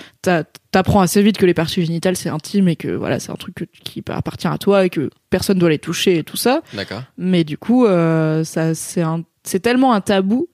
T'apprends 0.70 1.00
assez 1.00 1.20
vite 1.22 1.36
que 1.36 1.46
les 1.46 1.54
parties 1.54 1.84
génitales 1.84 2.16
c'est 2.16 2.28
intime 2.28 2.68
et 2.68 2.76
que 2.76 2.88
voilà 2.88 3.18
c'est 3.20 3.30
un 3.30 3.36
truc 3.36 3.54
que- 3.56 3.64
qui 3.84 4.02
appartient 4.08 4.46
à 4.48 4.58
toi 4.58 4.84
et 4.84 4.90
que 4.90 5.10
personne 5.30 5.58
doit 5.58 5.70
les 5.70 5.78
toucher 5.80 6.18
et 6.18 6.22
tout 6.24 6.36
ça. 6.36 6.62
D'accord. 6.74 7.02
Mais 7.18 7.42
du 7.44 7.58
coup, 7.58 7.86
euh, 7.86 8.44
ça 8.44 8.74
c'est 8.74 9.02
un, 9.02 9.22
c'est 9.42 9.60
tellement 9.60 9.92
un 9.94 10.00
tabou 10.00 10.48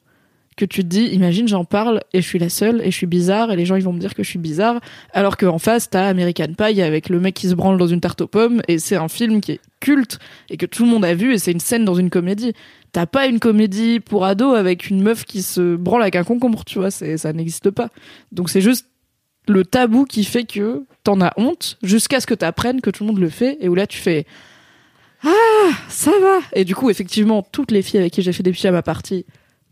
que 0.60 0.64
tu 0.66 0.82
te 0.82 0.88
dis, 0.88 1.06
imagine 1.06 1.48
j'en 1.48 1.64
parle 1.64 2.00
et 2.12 2.20
je 2.20 2.26
suis 2.26 2.38
la 2.38 2.50
seule 2.50 2.82
et 2.82 2.90
je 2.90 2.96
suis 2.96 3.06
bizarre 3.06 3.50
et 3.50 3.56
les 3.56 3.64
gens 3.64 3.76
ils 3.76 3.82
vont 3.82 3.92
me 3.92 3.98
dire 3.98 4.14
que 4.14 4.22
je 4.22 4.28
suis 4.28 4.38
bizarre, 4.38 4.80
alors 5.12 5.36
qu'en 5.36 5.58
face 5.58 5.88
t'as 5.88 6.06
American 6.06 6.52
Pie 6.56 6.82
avec 6.82 7.08
le 7.08 7.18
mec 7.18 7.34
qui 7.34 7.48
se 7.48 7.54
branle 7.54 7.78
dans 7.78 7.86
une 7.86 8.00
tarte 8.00 8.20
aux 8.20 8.26
pommes 8.26 8.60
et 8.68 8.78
c'est 8.78 8.96
un 8.96 9.08
film 9.08 9.40
qui 9.40 9.52
est 9.52 9.60
culte 9.80 10.18
et 10.50 10.58
que 10.58 10.66
tout 10.66 10.84
le 10.84 10.90
monde 10.90 11.04
a 11.04 11.14
vu 11.14 11.32
et 11.32 11.38
c'est 11.38 11.52
une 11.52 11.60
scène 11.60 11.84
dans 11.84 11.94
une 11.94 12.10
comédie. 12.10 12.52
T'as 12.92 13.06
pas 13.06 13.26
une 13.26 13.38
comédie 13.38 14.00
pour 14.00 14.24
ados 14.24 14.56
avec 14.56 14.90
une 14.90 15.02
meuf 15.02 15.24
qui 15.24 15.42
se 15.42 15.76
branle 15.76 16.02
avec 16.02 16.16
un 16.16 16.24
concombre, 16.24 16.64
tu 16.64 16.78
vois, 16.78 16.90
ça 16.90 17.32
n'existe 17.32 17.70
pas. 17.70 17.88
Donc 18.32 18.50
c'est 18.50 18.60
juste 18.60 18.86
le 19.48 19.64
tabou 19.64 20.04
qui 20.04 20.24
fait 20.24 20.44
que 20.44 20.84
t'en 21.02 21.20
as 21.20 21.32
honte 21.36 21.78
jusqu'à 21.82 22.20
ce 22.20 22.26
que 22.26 22.34
t'apprennes 22.34 22.80
que 22.80 22.90
tout 22.90 23.04
le 23.04 23.08
monde 23.08 23.20
le 23.20 23.30
fait 23.30 23.56
et 23.60 23.68
où 23.68 23.74
là 23.74 23.86
tu 23.86 23.98
fais 23.98 24.26
ah 25.24 25.70
ça 25.88 26.12
va 26.20 26.38
et 26.52 26.64
du 26.64 26.74
coup 26.74 26.90
effectivement 26.90 27.42
toutes 27.42 27.70
les 27.70 27.82
filles 27.82 28.00
avec 28.00 28.12
qui 28.12 28.22
j'ai 28.22 28.32
fait 28.32 28.42
des 28.42 28.52
pyjamas 28.52 28.82
parties 28.82 29.24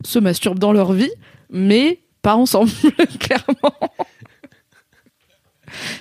se 0.04 0.18
masturbent 0.18 0.58
dans 0.58 0.72
leur 0.72 0.92
vie 0.92 1.10
mais 1.50 2.00
pas 2.22 2.34
ensemble 2.36 2.70
clairement. 3.20 3.74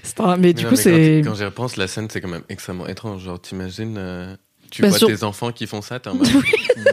C'est 0.03 0.19
un- 0.21 0.37
mais 0.37 0.53
du 0.53 0.63
Non, 0.63 0.69
coup 0.69 0.75
c'est 0.75 1.21
Quand, 1.23 1.31
quand 1.31 1.35
j'y 1.35 1.43
repense, 1.45 1.75
la 1.75 1.87
scène 1.87 2.07
c'est 2.09 2.21
quand 2.21 2.29
même 2.29 2.43
extrêmement 2.49 2.87
étrange. 2.87 3.23
Genre, 3.23 3.39
t'imagines, 3.41 3.95
euh, 3.97 4.35
tu 4.71 4.81
vois 4.87 4.97
sur- 4.97 5.07
tes 5.07 5.23
enfants 5.23 5.51
qui 5.51 5.67
font 5.67 5.81
ça, 5.81 5.99
t'es 5.99 6.09
en 6.09 6.15
mode, 6.15 6.27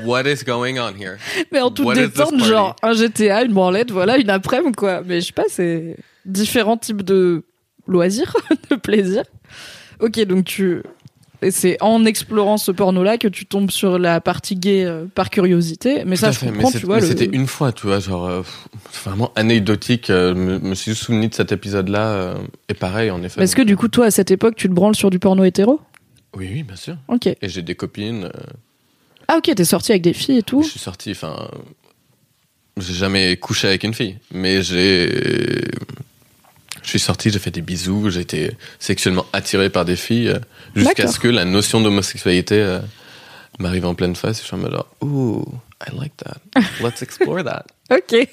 What 0.05 0.23
is 0.29 0.45
going 0.45 0.79
on 0.79 0.95
here? 0.97 1.17
Mais 1.53 1.61
en 1.61 1.71
toute 1.71 1.95
détente 1.95 2.43
genre 2.45 2.75
un 2.83 2.93
GTA 2.95 3.45
une 3.45 3.53
branlette 3.53 3.91
voilà 3.91 4.17
une 4.19 4.31
après-midi 4.31 4.73
quoi. 4.77 5.03
Mais 5.05 5.21
je 5.21 5.27
sais 5.27 5.33
pas 5.33 5.45
c'est 5.49 5.97
différents 6.25 6.77
types 6.77 7.03
de 7.03 7.45
loisirs 7.87 8.35
de 8.71 8.77
plaisir 8.77 9.23
ok 10.01 10.21
donc 10.25 10.45
tu 10.47 10.83
et 11.45 11.51
c'est 11.51 11.77
en 11.83 12.05
explorant 12.05 12.57
ce 12.57 12.73
porno 12.73 13.03
là 13.03 13.19
que 13.19 13.29
tu 13.29 13.47
tombes 13.47 13.71
sur 13.71 13.99
la 13.99 14.21
partie 14.21 14.57
gay 14.57 14.85
euh, 14.85 15.05
par 15.15 15.31
curiosité 15.31 16.05
mais 16.05 16.17
Tout 16.17 16.21
ça 16.23 16.31
je 16.33 16.39
fait, 16.39 16.47
comprends 16.47 16.71
tu 16.73 16.87
vois 16.87 17.01
le- 17.01 17.07
c'était 17.07 17.27
une 17.27 17.47
fois, 17.47 17.73
tu 17.73 17.87
vois, 17.87 18.01
genre 18.01 18.27
euh, 18.27 18.41
pff, 18.43 19.05
vraiment 19.05 19.31
anecdotique. 19.37 20.11
euh, 20.11 20.35
Je 20.35 20.41
me, 20.41 20.59
me 20.59 20.75
suis 20.75 20.95
souvenu 20.95 21.29
de 21.29 21.35
cet 21.35 21.53
épisode-là. 21.53 22.07
euh, 22.09 22.35
et 22.69 22.75
pareil, 22.75 23.11
en 23.11 23.23
effet. 23.23 23.43
Est-ce 23.43 23.55
que 23.55 23.63
du 23.63 23.77
coup 23.77 23.89
toi 23.89 24.07
à 24.07 24.11
cette 24.11 24.31
époque 24.31 24.57
tu 24.57 24.69
te 24.69 24.73
branles 24.75 24.97
sur 24.97 25.11
du 25.11 25.19
porno 25.19 25.45
hétéro? 25.45 25.81
Oui, 26.37 26.49
oui, 26.53 26.63
bien 26.65 26.77
sûr. 26.77 26.97
ok 27.09 27.27
Et 27.29 27.49
j'ai 27.49 27.63
des 27.63 27.75
copines. 27.75 28.25
euh, 28.25 28.31
ah 29.29 29.37
ok 29.39 29.55
t'es 29.55 29.65
sorti 29.65 29.93
avec 29.93 30.03
des 30.03 30.13
filles 30.13 30.39
et 30.39 30.43
tout 30.43 30.63
Je 30.63 30.69
suis 30.71 30.81
sorti, 30.81 31.11
enfin, 31.13 31.49
j'ai 32.77 32.93
jamais 32.95 33.37
couché 33.37 33.69
avec 33.69 33.85
une 33.85 33.95
fille, 33.95 34.19
mais 34.33 34.63
j'ai, 34.63 35.65
je 36.85 36.91
suis 36.91 36.99
sorti, 37.01 37.31
j'ai 37.31 37.39
fait 37.41 37.51
des 37.51 37.63
bisous, 37.63 38.11
j'ai 38.11 38.21
été 38.21 38.57
sexuellement 38.79 39.27
attiré 39.33 39.71
par 39.71 39.85
des 39.85 39.97
filles, 39.97 40.29
euh, 40.29 40.39
jusqu'à 40.77 41.09
ce 41.09 41.19
que 41.19 41.29
la 41.29 41.45
notion 41.45 41.81
d'homosexualité 41.81 42.61
euh, 42.61 42.79
m'arrive 43.59 43.87
en 43.87 43.95
pleine 43.95 44.15
face. 44.15 44.39
Et 44.39 44.43
je 44.43 44.47
suis 44.47 44.55
en 44.55 44.59
mode 44.59 44.73
genre, 44.73 44.89
ooh, 45.03 45.45
I 45.87 45.97
like 45.99 46.17
that, 46.19 46.37
let's 46.83 47.03
explore 47.03 47.43
that. 47.45 47.65
ok 47.91 48.29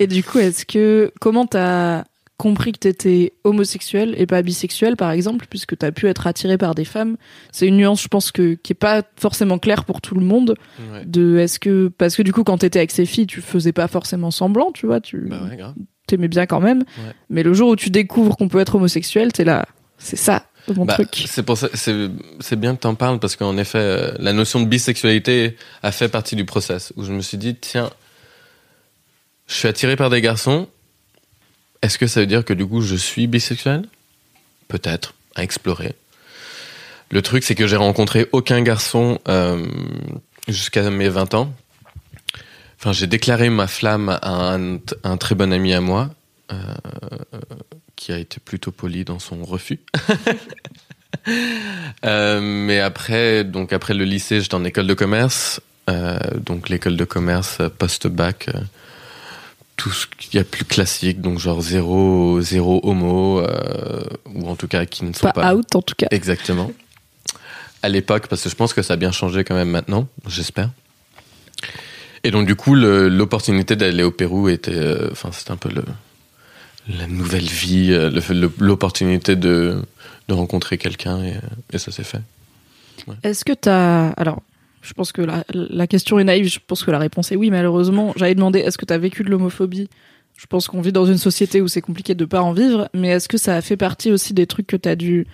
et 0.00 0.06
du 0.06 0.22
coup 0.24 0.38
est-ce 0.38 0.64
que 0.66 1.12
comment 1.20 1.46
t'as 1.46 2.04
compris 2.36 2.72
que 2.72 2.78
t'étais 2.78 3.32
homosexuel 3.44 4.14
et 4.18 4.26
pas 4.26 4.42
bisexuel 4.42 4.96
par 4.96 5.12
exemple 5.12 5.46
puisque 5.48 5.78
t'as 5.78 5.92
pu 5.92 6.08
être 6.08 6.26
attiré 6.26 6.58
par 6.58 6.74
des 6.74 6.84
femmes? 6.84 7.16
C'est 7.52 7.66
une 7.68 7.76
nuance 7.76 8.02
je 8.02 8.08
pense 8.08 8.32
que 8.32 8.54
qui 8.54 8.72
est 8.72 8.74
pas 8.74 9.02
forcément 9.16 9.58
claire 9.58 9.84
pour 9.84 10.00
tout 10.00 10.14
le 10.16 10.20
monde 10.20 10.56
Ouais. 10.92 11.04
de 11.06 11.38
est-ce 11.38 11.58
que 11.60 11.88
parce 11.96 12.16
que 12.16 12.22
du 12.22 12.32
coup 12.32 12.42
quand 12.44 12.58
t'étais 12.58 12.80
avec 12.80 12.90
ces 12.90 13.06
filles 13.06 13.26
tu 13.28 13.40
faisais 13.40 13.72
pas 13.72 13.86
forcément 13.88 14.30
semblant 14.32 14.72
tu 14.72 14.86
vois 14.86 15.00
tu 15.00 15.18
Bah 15.28 15.40
ouais, 15.48 15.56
grave. 15.56 15.74
T'aimais 16.06 16.28
bien 16.28 16.46
quand 16.46 16.60
même 16.60 16.80
Ouais. 16.98 17.12
mais 17.30 17.42
le 17.42 17.54
jour 17.54 17.70
où 17.70 17.76
tu 17.76 17.90
découvres 17.90 18.36
qu'on 18.36 18.48
peut 18.48 18.60
être 18.60 18.74
homosexuel 18.76 19.32
t'es 19.32 19.44
là 19.44 19.66
c'est 19.98 20.16
ça 20.16 20.46
mon 20.74 20.84
Bah, 20.86 20.94
truc 20.94 21.24
c'est 21.26 21.42
pour 21.42 21.58
ça, 21.58 21.68
c'est, 21.74 22.08
c'est 22.40 22.58
bien 22.58 22.74
que 22.74 22.80
t'en 22.80 22.94
parles 22.94 23.18
parce 23.20 23.36
qu'en 23.36 23.56
effet, 23.58 23.76
euh, 23.78 24.12
la 24.18 24.32
notion 24.32 24.60
de 24.60 24.66
bisexualité 24.66 25.56
a 25.82 25.92
fait 25.92 26.08
partie 26.08 26.36
du 26.36 26.46
process 26.46 26.92
où 26.96 27.04
je 27.04 27.12
me 27.12 27.20
suis 27.20 27.36
dit, 27.36 27.54
tiens, 27.54 27.90
je 29.46 29.54
suis 29.54 29.68
attiré 29.68 29.94
par 29.94 30.08
des 30.08 30.22
garçons. 30.22 30.66
Est-ce 31.82 31.98
que 31.98 32.06
ça 32.06 32.20
veut 32.20 32.26
dire 32.26 32.46
que 32.46 32.54
du 32.54 32.66
coup 32.66 32.80
je 32.80 32.96
suis 32.96 33.26
bisexuel? 33.26 33.84
Peut-être, 34.68 35.12
à 35.34 35.42
explorer. 35.42 35.94
Le 37.10 37.20
truc, 37.20 37.44
c'est 37.44 37.54
que 37.54 37.66
j'ai 37.66 37.76
rencontré 37.76 38.26
aucun 38.32 38.62
garçon 38.62 39.18
euh, 39.28 39.66
jusqu'à 40.48 40.88
mes 40.90 41.10
20 41.10 41.34
ans. 41.34 41.52
Enfin, 42.84 42.92
j'ai 42.92 43.06
déclaré 43.06 43.48
ma 43.48 43.66
flamme 43.66 44.10
à 44.10 44.54
un, 44.54 44.76
un 45.04 45.16
très 45.16 45.34
bon 45.34 45.54
ami 45.54 45.72
à 45.72 45.80
moi, 45.80 46.10
euh, 46.52 46.58
qui 47.96 48.12
a 48.12 48.18
été 48.18 48.40
plutôt 48.40 48.72
poli 48.72 49.06
dans 49.06 49.18
son 49.18 49.42
refus. 49.42 49.80
Euh, 52.04 52.40
mais 52.42 52.80
après, 52.80 53.44
donc 53.44 53.72
après 53.72 53.94
le 53.94 54.04
lycée, 54.04 54.40
j'étais 54.42 54.56
en 54.56 54.64
école 54.64 54.86
de 54.86 54.92
commerce. 54.92 55.60
Euh, 55.88 56.18
donc 56.38 56.68
l'école 56.68 56.96
de 56.96 57.04
commerce 57.04 57.58
post-bac, 57.78 58.50
tout 59.76 59.90
ce 59.90 60.06
qu'il 60.06 60.34
y 60.34 60.38
a 60.38 60.44
plus 60.44 60.66
classique, 60.66 61.22
donc 61.22 61.38
genre 61.38 61.62
zéro, 61.62 62.42
zéro 62.42 62.80
homo, 62.82 63.42
ou 64.34 64.48
en 64.48 64.56
tout 64.56 64.68
cas 64.68 64.84
qui 64.84 65.04
ne 65.04 65.14
sont 65.14 65.28
pas, 65.28 65.32
pas, 65.32 65.54
out 65.54 65.74
en 65.76 65.82
tout 65.82 65.94
cas 65.96 66.08
Exactement. 66.10 66.72
À 67.82 67.88
l'époque, 67.88 68.26
parce 68.26 68.42
que 68.42 68.50
je 68.50 68.56
pense 68.56 68.74
que 68.74 68.82
ça 68.82 68.94
a 68.94 68.96
bien 68.96 69.12
changé 69.12 69.44
quand 69.44 69.54
même 69.54 69.70
maintenant, 69.70 70.08
j'espère. 70.26 70.68
Et 72.24 72.30
donc 72.30 72.46
du 72.46 72.56
coup, 72.56 72.74
l'opportunité 72.74 73.76
d'aller 73.76 74.02
au 74.02 74.10
Pérou 74.10 74.48
était, 74.48 74.74
euh, 74.74 75.10
enfin 75.12 75.30
c'était 75.30 75.52
un 75.52 75.56
peu 75.56 75.68
la 76.88 77.06
nouvelle 77.06 77.44
vie, 77.44 77.92
euh, 77.92 78.10
l'opportunité 78.58 79.36
de, 79.36 79.76
rencontrer 80.28 80.78
quelqu'un 80.78 81.22
et, 81.22 81.34
euh, 81.74 81.78
ça 81.78 81.92
s'est 81.92 82.02
fait. 82.02 82.22
Est-ce 83.22 83.44
que 83.44 83.52
t'as 83.52 84.08
alors 84.12 84.42
je 84.80 84.92
pense 84.92 85.12
que 85.12 85.22
la, 85.22 85.86
question 85.86 86.18
est 86.18 86.24
naïve, 86.24 86.46
je 86.46 86.58
pense 86.66 86.84
que 86.84 86.90
la 86.90 86.98
réponse 86.98 87.32
est 87.32 87.36
oui, 87.36 87.50
malheureusement. 87.50 88.12
J'allais 88.16 88.34
demander 88.34 88.58
est-ce 88.58 88.76
que 88.76 88.84
t'as 88.84 88.98
vécu 88.98 89.22
de 89.22 89.30
l'homophobie? 89.30 89.88
Je 90.36 90.44
pense 90.44 90.68
qu'on 90.68 90.82
vit 90.82 90.92
dans 90.92 91.06
une 91.06 91.16
société 91.16 91.62
où 91.62 91.68
c'est 91.68 91.80
compliqué 91.80 92.14
de 92.14 92.26
pas 92.26 92.42
en 92.42 92.52
vivre, 92.52 92.90
mais 92.92 93.08
est-ce 93.08 93.26
que 93.26 93.38
ça 93.38 93.56
a 93.56 93.62
fait 93.62 93.78
partie 93.78 94.12
aussi 94.12 94.34
des 94.34 94.46
trucs 94.46 94.66
que 94.66 94.76
t'as 94.76 94.94
dû 94.94 95.26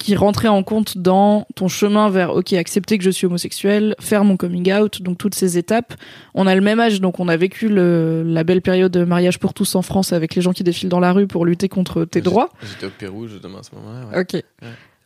qui 0.00 0.16
rentraient 0.16 0.48
en 0.48 0.62
compte 0.62 0.96
dans 0.96 1.46
ton 1.54 1.68
chemin 1.68 2.08
vers 2.08 2.34
ok 2.34 2.54
accepter 2.54 2.96
que 2.96 3.04
je 3.04 3.10
suis 3.10 3.26
homosexuel, 3.26 3.94
faire 4.00 4.24
mon 4.24 4.38
coming 4.38 4.72
out, 4.72 5.02
donc 5.02 5.18
toutes 5.18 5.34
ces 5.34 5.58
étapes. 5.58 5.92
On 6.34 6.46
a 6.46 6.54
le 6.54 6.62
même 6.62 6.80
âge, 6.80 7.02
donc 7.02 7.20
on 7.20 7.28
a 7.28 7.36
vécu 7.36 7.68
le, 7.68 8.22
la 8.24 8.42
belle 8.42 8.62
période 8.62 8.90
de 8.90 9.04
mariage 9.04 9.38
pour 9.38 9.52
tous 9.52 9.74
en 9.74 9.82
France 9.82 10.14
avec 10.14 10.34
les 10.34 10.40
gens 10.40 10.52
qui 10.52 10.64
défilent 10.64 10.88
dans 10.88 11.00
la 11.00 11.12
rue 11.12 11.26
pour 11.26 11.44
lutter 11.44 11.68
contre 11.68 12.06
tes 12.06 12.22
droits. 12.22 12.48
J'étais 12.62 12.86
au 12.86 12.90
Pérou 12.98 13.28
justement 13.28 13.58
à 13.58 13.62
ce 13.62 13.74
moment-là. 13.74 14.16
ouais. 14.16 14.20
Ok. 14.22 14.42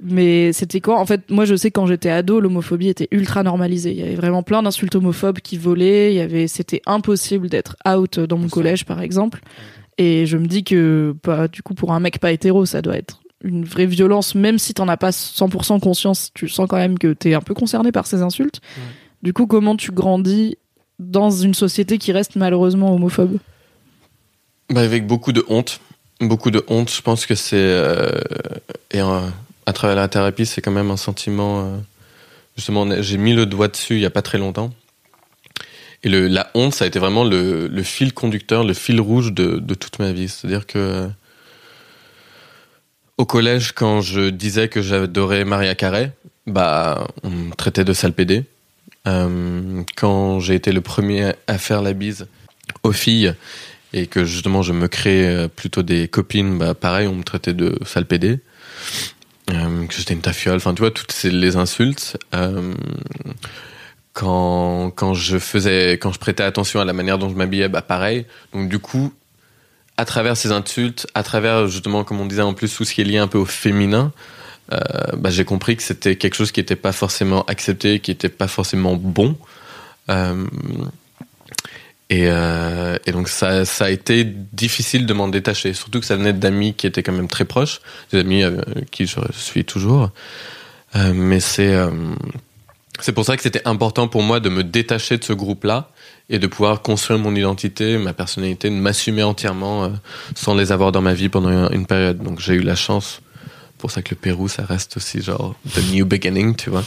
Mais 0.00 0.52
c'était 0.52 0.80
quoi 0.80 1.00
En 1.00 1.06
fait, 1.06 1.28
moi 1.30 1.44
je 1.44 1.56
sais 1.56 1.70
que 1.70 1.74
quand 1.80 1.86
j'étais 1.86 2.10
ado, 2.10 2.38
l'homophobie 2.38 2.88
était 2.88 3.08
ultra 3.10 3.42
normalisée. 3.42 3.90
Il 3.90 3.98
y 3.98 4.02
avait 4.02 4.14
vraiment 4.14 4.44
plein 4.44 4.62
d'insultes 4.62 4.94
homophobes 4.94 5.40
qui 5.40 5.56
volaient. 5.56 6.12
Il 6.12 6.16
y 6.16 6.20
avait, 6.20 6.46
c'était 6.46 6.82
impossible 6.86 7.48
d'être 7.48 7.76
out 7.88 8.20
dans 8.20 8.38
mon 8.38 8.48
collège, 8.48 8.84
par 8.84 9.00
exemple. 9.00 9.40
Et 9.98 10.26
je 10.26 10.36
me 10.36 10.46
dis 10.46 10.62
que, 10.64 11.14
bah, 11.24 11.48
du 11.48 11.62
coup, 11.62 11.74
pour 11.74 11.92
un 11.92 12.00
mec 12.00 12.18
pas 12.18 12.32
hétéro, 12.32 12.66
ça 12.66 12.82
doit 12.82 12.96
être 12.96 13.20
une 13.44 13.64
vraie 13.64 13.86
violence, 13.86 14.34
même 14.34 14.58
si 14.58 14.74
t'en 14.74 14.88
as 14.88 14.96
pas 14.96 15.10
100% 15.10 15.78
conscience. 15.78 16.30
Tu 16.34 16.48
sens 16.48 16.66
quand 16.68 16.78
même 16.78 16.98
que 16.98 17.12
t'es 17.12 17.34
un 17.34 17.40
peu 17.42 17.54
concerné 17.54 17.92
par 17.92 18.06
ces 18.06 18.22
insultes. 18.22 18.60
Ouais. 18.76 18.82
Du 19.22 19.32
coup, 19.32 19.46
comment 19.46 19.76
tu 19.76 19.92
grandis 19.92 20.56
dans 20.98 21.30
une 21.30 21.54
société 21.54 21.98
qui 21.98 22.10
reste 22.12 22.36
malheureusement 22.36 22.94
homophobe? 22.94 23.38
Bah, 24.70 24.80
avec 24.80 25.06
beaucoup 25.06 25.32
de 25.32 25.44
honte. 25.48 25.80
Beaucoup 26.20 26.50
de 26.50 26.64
honte. 26.68 26.90
Je 26.90 27.02
pense 27.02 27.26
que 27.26 27.34
c'est. 27.34 27.56
euh, 27.56 28.10
et 28.90 29.00
euh, 29.00 29.20
à 29.66 29.72
travers 29.72 29.96
la 29.96 30.08
thérapie, 30.08 30.46
c'est 30.46 30.62
quand 30.62 30.70
même 30.72 30.90
un 30.90 30.96
sentiment. 30.96 31.60
euh, 31.66 31.76
justement, 32.56 32.86
j'ai 33.02 33.18
mis 33.18 33.34
le 33.34 33.46
doigt 33.46 33.68
dessus 33.68 33.94
il 33.94 34.00
y 34.00 34.06
a 34.06 34.10
pas 34.10 34.22
très 34.22 34.38
longtemps. 34.38 34.72
Et 36.02 36.08
le, 36.08 36.28
la 36.28 36.50
honte, 36.54 36.74
ça 36.74 36.84
a 36.84 36.88
été 36.88 36.98
vraiment 36.98 37.24
le, 37.24 37.66
le 37.66 37.82
fil 37.82 38.12
conducteur, 38.12 38.62
le 38.64 38.74
fil 38.74 39.00
rouge 39.00 39.32
de, 39.32 39.58
de 39.58 39.74
toute 39.74 39.98
ma 39.98 40.12
vie. 40.12 40.28
C'est-à-dire 40.28 40.66
que 40.66 41.08
au 43.18 43.24
collège, 43.24 43.72
quand 43.72 44.00
je 44.00 44.30
disais 44.30 44.68
que 44.68 44.82
j'adorais 44.82 45.44
Maria 45.44 45.74
Carey, 45.74 46.12
bah, 46.46 47.06
on 47.22 47.30
me 47.30 47.54
traitait 47.54 47.84
de 47.84 47.92
sale 47.92 48.12
pédé. 48.12 48.44
Euh, 49.06 49.82
quand 49.96 50.40
j'ai 50.40 50.54
été 50.54 50.72
le 50.72 50.80
premier 50.80 51.32
à 51.46 51.58
faire 51.58 51.82
la 51.82 51.92
bise 51.92 52.26
aux 52.82 52.92
filles 52.92 53.34
et 53.92 54.06
que 54.06 54.24
justement 54.24 54.62
je 54.62 54.72
me 54.72 54.88
créais 54.88 55.48
plutôt 55.48 55.82
des 55.82 56.08
copines, 56.08 56.58
bah 56.58 56.74
pareil, 56.74 57.06
on 57.06 57.14
me 57.14 57.22
traitait 57.22 57.52
de 57.52 57.78
sale 57.84 58.06
pédé. 58.06 58.40
Euh, 59.50 59.86
que 59.86 59.94
j'étais 59.94 60.14
une 60.14 60.22
tafiole, 60.22 60.56
enfin 60.56 60.72
tu 60.74 60.80
vois, 60.80 60.90
toutes 60.90 61.14
les 61.22 61.56
insultes. 61.56 62.16
Euh, 62.34 62.74
quand, 64.14 64.90
quand 64.90 65.12
je 65.12 65.38
faisais, 65.38 65.92
quand 65.94 66.12
je 66.12 66.18
prêtais 66.18 66.42
attention 66.42 66.80
à 66.80 66.84
la 66.84 66.92
manière 66.92 67.18
dont 67.18 67.28
je 67.28 67.34
m'habillais, 67.34 67.68
bah 67.68 67.82
pareil. 67.82 68.26
Donc 68.52 68.68
du 68.68 68.78
coup, 68.78 69.12
à 69.96 70.04
travers 70.04 70.36
ces 70.36 70.52
insultes, 70.52 71.06
à 71.14 71.22
travers 71.22 71.68
justement, 71.68 72.04
comme 72.04 72.20
on 72.20 72.26
disait 72.26 72.42
en 72.42 72.54
plus, 72.54 72.74
tout 72.74 72.84
ce 72.84 72.94
qui 72.94 73.00
est 73.00 73.04
lié 73.04 73.18
un 73.18 73.28
peu 73.28 73.38
au 73.38 73.44
féminin, 73.44 74.12
euh, 74.72 74.78
bah, 75.16 75.30
j'ai 75.30 75.44
compris 75.44 75.76
que 75.76 75.82
c'était 75.82 76.16
quelque 76.16 76.34
chose 76.34 76.52
qui 76.52 76.60
n'était 76.60 76.76
pas 76.76 76.92
forcément 76.92 77.44
accepté, 77.44 78.00
qui 78.00 78.10
n'était 78.10 78.28
pas 78.28 78.48
forcément 78.48 78.96
bon. 78.96 79.36
Euh, 80.10 80.46
et, 82.10 82.26
euh, 82.28 82.96
et, 83.06 83.12
donc 83.12 83.28
ça, 83.28 83.62
a 83.80 83.90
été 83.90 84.24
difficile 84.24 85.06
de 85.06 85.14
m'en 85.14 85.28
détacher, 85.28 85.72
surtout 85.74 86.00
que 86.00 86.06
ça 86.06 86.16
venait 86.16 86.32
d'amis 86.32 86.74
qui 86.74 86.86
étaient 86.86 87.02
quand 87.02 87.12
même 87.12 87.28
très 87.28 87.44
proches, 87.44 87.80
des 88.12 88.18
amis 88.18 88.42
avec 88.42 88.90
qui 88.90 89.06
je 89.06 89.20
suis 89.32 89.64
toujours. 89.64 90.10
Mais 90.94 91.40
c'est 91.40 91.76
c'est 93.00 93.12
pour 93.12 93.24
ça 93.24 93.36
que 93.36 93.42
c'était 93.42 93.66
important 93.66 94.06
pour 94.06 94.22
moi 94.22 94.38
de 94.38 94.48
me 94.48 94.62
détacher 94.62 95.18
de 95.18 95.24
ce 95.24 95.32
groupe-là 95.32 95.90
et 96.30 96.38
de 96.38 96.46
pouvoir 96.46 96.80
construire 96.82 97.18
mon 97.18 97.34
identité, 97.34 97.98
ma 97.98 98.12
personnalité, 98.14 98.70
de 98.70 98.74
m'assumer 98.74 99.22
entièrement 99.22 99.84
euh, 99.84 99.88
sans 100.34 100.54
les 100.54 100.72
avoir 100.72 100.90
dans 100.92 101.02
ma 101.02 101.12
vie 101.14 101.28
pendant 101.28 101.68
une 101.70 101.86
période. 101.86 102.18
Donc 102.22 102.40
j'ai 102.40 102.54
eu 102.54 102.62
la 102.62 102.74
chance. 102.76 103.20
Pour 103.78 103.90
ça 103.90 104.00
que 104.00 104.10
le 104.14 104.16
Pérou, 104.16 104.48
ça 104.48 104.64
reste 104.64 104.96
aussi 104.96 105.20
genre 105.20 105.54
the 105.74 105.92
new 105.92 106.06
beginning, 106.06 106.56
tu 106.56 106.70
vois. 106.70 106.84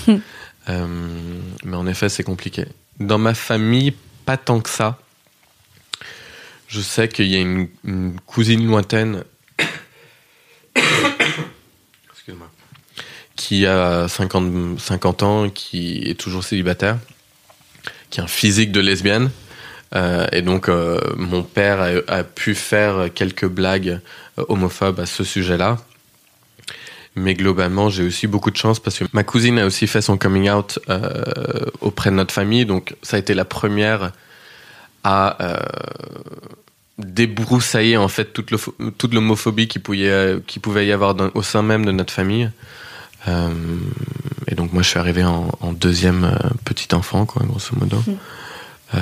euh, 0.70 0.88
mais 1.64 1.78
en 1.78 1.86
effet, 1.86 2.10
c'est 2.10 2.24
compliqué. 2.24 2.66
Dans 3.00 3.20
ma 3.20 3.36
famille, 3.36 3.94
pas 4.26 4.38
tant 4.38 4.60
que 4.60 4.70
ça. 4.70 4.98
Je 6.68 6.82
sais 6.82 7.08
qu'il 7.08 7.28
y 7.28 7.36
a 7.36 7.40
une, 7.40 7.68
une 7.86 8.20
cousine 8.26 8.66
lointaine 8.66 9.24
Excuse-moi. 12.12 12.50
qui 13.36 13.66
a 13.66 14.08
50, 14.08 14.80
50 14.80 15.24
ans, 15.24 15.50
qui 15.50 16.02
est 16.06 16.20
toujours 16.20 16.44
célibataire, 16.44 16.98
qui 18.10 18.20
a 18.20 18.24
un 18.24 18.28
physique 18.28 18.72
de 18.72 18.80
lesbienne. 18.80 19.30
Euh, 19.96 20.28
et 20.32 20.42
donc, 20.42 20.70
euh, 20.70 21.00
mon 21.16 21.44
père 21.44 22.02
a, 22.08 22.24
pu 22.24 22.56
faire 22.56 23.10
quelques 23.14 23.48
blagues 23.48 24.00
euh, 24.38 24.46
homophobes 24.50 25.00
à 25.00 25.06
ce 25.06 25.24
sujet-là. 25.24 25.78
Mais 27.16 27.34
globalement, 27.34 27.90
j'ai 27.90 28.04
aussi 28.04 28.28
beaucoup 28.28 28.52
de 28.52 28.58
chance 28.58 28.80
parce 28.80 29.00
que 29.00 29.06
ma 29.14 29.24
cousine 29.24 29.58
a 29.58 29.66
aussi 29.66 29.88
fait 29.88 30.02
son 30.02 30.18
coming 30.18 30.52
out 30.52 30.78
auprès 31.82 32.12
de 32.12 32.16
notre 32.16 32.34
famille. 32.34 32.66
Donc, 32.66 32.96
ça 33.02 33.18
a 33.18 33.20
été 33.20 33.34
la 33.34 33.46
première 33.46 34.12
à 35.04 35.38
débroussailler 37.00 37.98
en 37.98 38.08
fait 38.08 38.34
toute, 38.34 39.14
l'homophobie 39.14 39.68
qui 39.68 39.80
pouvait, 39.80 40.86
y 40.86 40.92
avoir 40.92 41.16
au 41.34 41.42
sein 41.42 41.64
même 41.64 41.86
de 41.86 41.92
notre 41.92 42.14
famille. 42.14 42.52
Euh, 43.28 43.50
et 44.48 44.56
donc 44.56 44.74
moi 44.74 44.82
je 44.84 44.90
suis 44.90 45.00
arrivé 45.00 45.24
en, 45.24 45.50
en 45.62 45.74
deuxième 45.74 46.24
euh, 46.26 46.50
petit 46.66 46.94
enfant, 46.96 47.26
quoi, 47.26 47.46
grosso 47.46 47.76
modo. 47.80 47.98
Mmh. 48.08 48.98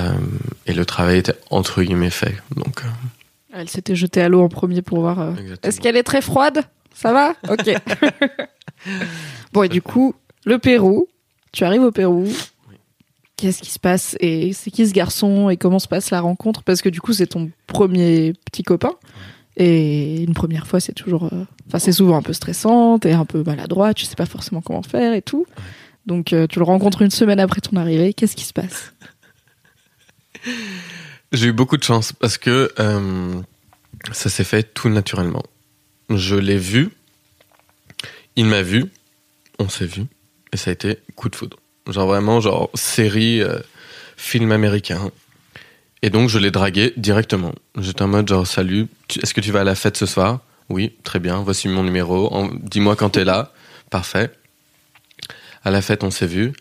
et 0.66 0.72
le 0.74 0.84
travail 0.84 1.18
était 1.18 1.34
entre 1.50 1.82
guillemets 1.82 2.10
fait. 2.10 2.34
Donc, 2.56 2.82
euh. 2.84 2.88
Elle 3.52 3.68
s'était 3.68 3.94
jetée 3.94 4.20
à 4.20 4.28
l'eau 4.28 4.42
en 4.42 4.48
premier 4.48 4.82
pour 4.82 5.00
voir. 5.00 5.20
euh, 5.20 5.32
Est-ce 5.62 5.80
qu'elle 5.80 5.96
est 5.96 6.02
très 6.02 6.20
froide? 6.20 6.62
Ça 6.94 7.12
va? 7.12 7.34
Ok. 7.48 7.70
bon 9.52 9.62
et 9.62 9.68
du 9.68 9.82
coup, 9.82 10.14
le 10.44 10.58
Pérou. 10.58 11.06
Tu 11.52 11.64
arrives 11.64 11.82
au 11.82 11.90
Pérou. 11.92 12.24
Oui. 12.68 12.76
Qu'est-ce 13.36 13.62
qui 13.62 13.70
se 13.70 13.78
passe? 13.78 14.16
Et 14.20 14.52
c'est 14.52 14.70
qui 14.70 14.86
ce 14.86 14.92
garçon? 14.92 15.48
Et 15.50 15.56
comment 15.56 15.78
se 15.78 15.88
passe 15.88 16.10
la 16.10 16.20
rencontre? 16.20 16.62
Parce 16.64 16.82
que 16.82 16.88
du 16.88 17.00
coup 17.00 17.12
c'est 17.12 17.28
ton 17.28 17.50
premier 17.66 18.34
petit 18.44 18.62
copain. 18.62 18.90
Et 19.56 20.22
une 20.22 20.34
première 20.34 20.66
fois, 20.66 20.80
c'est 20.80 20.92
toujours, 20.92 21.24
enfin, 21.24 21.46
euh, 21.74 21.78
c'est 21.78 21.92
souvent 21.92 22.16
un 22.16 22.22
peu 22.22 22.34
stressant, 22.34 22.98
t'es 22.98 23.12
un 23.12 23.24
peu 23.24 23.42
maladroit, 23.42 23.94
tu 23.94 24.04
sais 24.04 24.14
pas 24.14 24.26
forcément 24.26 24.60
comment 24.60 24.82
faire 24.82 25.14
et 25.14 25.22
tout. 25.22 25.46
Donc, 26.04 26.32
euh, 26.32 26.46
tu 26.46 26.58
le 26.58 26.64
rencontres 26.64 27.02
une 27.02 27.10
semaine 27.10 27.40
après 27.40 27.60
ton 27.60 27.76
arrivée. 27.76 28.12
Qu'est-ce 28.12 28.36
qui 28.36 28.44
se 28.44 28.52
passe? 28.52 28.92
J'ai 31.32 31.48
eu 31.48 31.52
beaucoup 31.52 31.76
de 31.76 31.82
chance 31.82 32.12
parce 32.12 32.38
que 32.38 32.70
euh, 32.78 33.40
ça 34.12 34.28
s'est 34.28 34.44
fait 34.44 34.62
tout 34.62 34.90
naturellement. 34.90 35.42
Je 36.10 36.36
l'ai 36.36 36.58
vu, 36.58 36.90
il 38.36 38.44
m'a 38.44 38.62
vu, 38.62 38.84
on 39.58 39.68
s'est 39.68 39.86
vu, 39.86 40.04
et 40.52 40.56
ça 40.56 40.70
a 40.70 40.72
été 40.74 40.98
coup 41.16 41.28
de 41.28 41.34
foudre. 41.34 41.56
Genre 41.88 42.06
vraiment, 42.06 42.40
genre 42.40 42.70
série, 42.74 43.42
film 44.16 44.52
américain. 44.52 45.10
Et 46.02 46.10
donc, 46.10 46.28
je 46.28 46.38
l'ai 46.38 46.50
dragué 46.50 46.92
directement. 46.96 47.52
J'étais 47.78 48.02
en 48.02 48.08
mode 48.08 48.28
genre, 48.28 48.46
salut, 48.46 48.86
est-ce 49.22 49.34
que 49.34 49.40
tu 49.40 49.50
vas 49.50 49.60
à 49.60 49.64
la 49.64 49.74
fête 49.74 49.96
ce 49.96 50.06
soir? 50.06 50.40
Oui, 50.68 50.92
très 51.04 51.20
bien, 51.20 51.42
voici 51.42 51.68
mon 51.68 51.82
numéro. 51.82 52.50
Dis-moi 52.62 52.96
quand 52.96 53.10
t'es 53.10 53.24
là. 53.24 53.52
Parfait. 53.90 54.30
À 55.64 55.70
la 55.70 55.80
fête, 55.80 56.04
on 56.04 56.10
s'est 56.10 56.26
vu. 56.26 56.52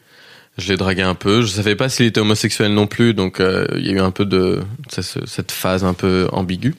Je 0.57 0.69
l'ai 0.69 0.77
dragué 0.77 1.01
un 1.01 1.15
peu. 1.15 1.41
Je 1.41 1.47
savais 1.47 1.75
pas 1.75 1.89
s'il 1.89 2.05
était 2.05 2.21
homosexuel 2.21 2.73
non 2.73 2.87
plus, 2.87 3.13
donc 3.13 3.39
euh, 3.39 3.67
il 3.75 3.85
y 3.85 3.89
a 3.89 3.93
eu 3.93 3.99
un 3.99 4.11
peu 4.11 4.25
de 4.25 4.61
cette 4.89 5.51
phase 5.51 5.83
un 5.83 5.93
peu 5.93 6.27
ambiguë. 6.31 6.75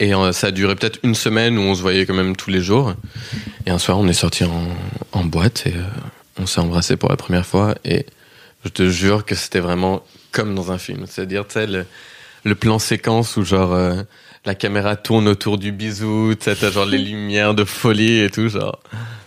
Et 0.00 0.14
euh, 0.14 0.32
ça 0.32 0.48
a 0.48 0.50
duré 0.50 0.74
peut-être 0.74 0.98
une 1.02 1.14
semaine 1.14 1.58
où 1.58 1.62
on 1.62 1.74
se 1.74 1.82
voyait 1.82 2.04
quand 2.06 2.14
même 2.14 2.36
tous 2.36 2.50
les 2.50 2.60
jours. 2.60 2.94
Et 3.66 3.70
un 3.70 3.78
soir, 3.78 3.98
on 3.98 4.08
est 4.08 4.12
sorti 4.12 4.44
en, 4.44 4.68
en 5.12 5.24
boîte 5.24 5.66
et 5.66 5.74
euh, 5.74 5.82
on 6.38 6.46
s'est 6.46 6.60
embrassé 6.60 6.96
pour 6.96 7.08
la 7.10 7.16
première 7.16 7.46
fois. 7.46 7.74
Et 7.84 8.06
je 8.64 8.68
te 8.68 8.88
jure 8.88 9.24
que 9.24 9.34
c'était 9.34 9.60
vraiment 9.60 10.02
comme 10.32 10.54
dans 10.54 10.72
un 10.72 10.78
film. 10.78 11.06
C'est-à-dire, 11.06 11.46
tu 11.46 11.54
sais, 11.54 11.66
le, 11.66 11.86
le, 12.44 12.54
plan 12.54 12.78
séquence 12.78 13.36
où 13.36 13.44
genre 13.44 13.72
euh, 13.72 14.02
la 14.44 14.54
caméra 14.54 14.96
tourne 14.96 15.28
autour 15.28 15.58
du 15.58 15.72
bisou, 15.72 16.34
tu 16.38 16.44
sais, 16.44 16.56
t'as 16.56 16.70
genre 16.70 16.86
les 16.86 16.98
lumières 17.10 17.54
de 17.54 17.64
folie 17.64 18.20
et 18.20 18.30
tout, 18.30 18.48
genre 18.48 18.78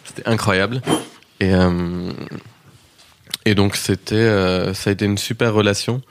c'était 0.04 0.28
incroyable. 0.28 0.82
Et 1.40 1.54
euh, 1.54 2.12
et 3.46 3.56
donc 3.56 3.76
c'était, 3.76 4.16
euh, 4.16 4.74
ça 4.74 4.90
a 4.90 4.94
été 4.94 5.06
une 5.06 5.18
super 5.18 5.54
relation. 5.54 6.02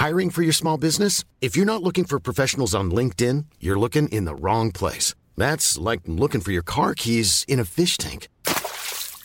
Hiring 0.00 0.30
for 0.30 0.42
your 0.42 0.54
small 0.54 0.78
business? 0.78 1.24
If 1.40 1.56
you're 1.56 1.66
not 1.66 1.82
looking 1.82 2.04
for 2.04 2.20
professionals 2.20 2.72
on 2.72 2.90
LinkedIn, 2.92 3.46
you're 3.60 3.78
looking 3.78 4.08
in 4.12 4.26
the 4.26 4.34
wrong 4.40 4.70
place. 4.70 5.14
That's 5.36 5.76
like 5.76 6.02
looking 6.06 6.40
for 6.40 6.52
your 6.52 6.62
car 6.62 6.94
keys 6.94 7.44
in 7.48 7.58
a 7.58 7.64
fish 7.64 7.96
tank. 7.96 8.28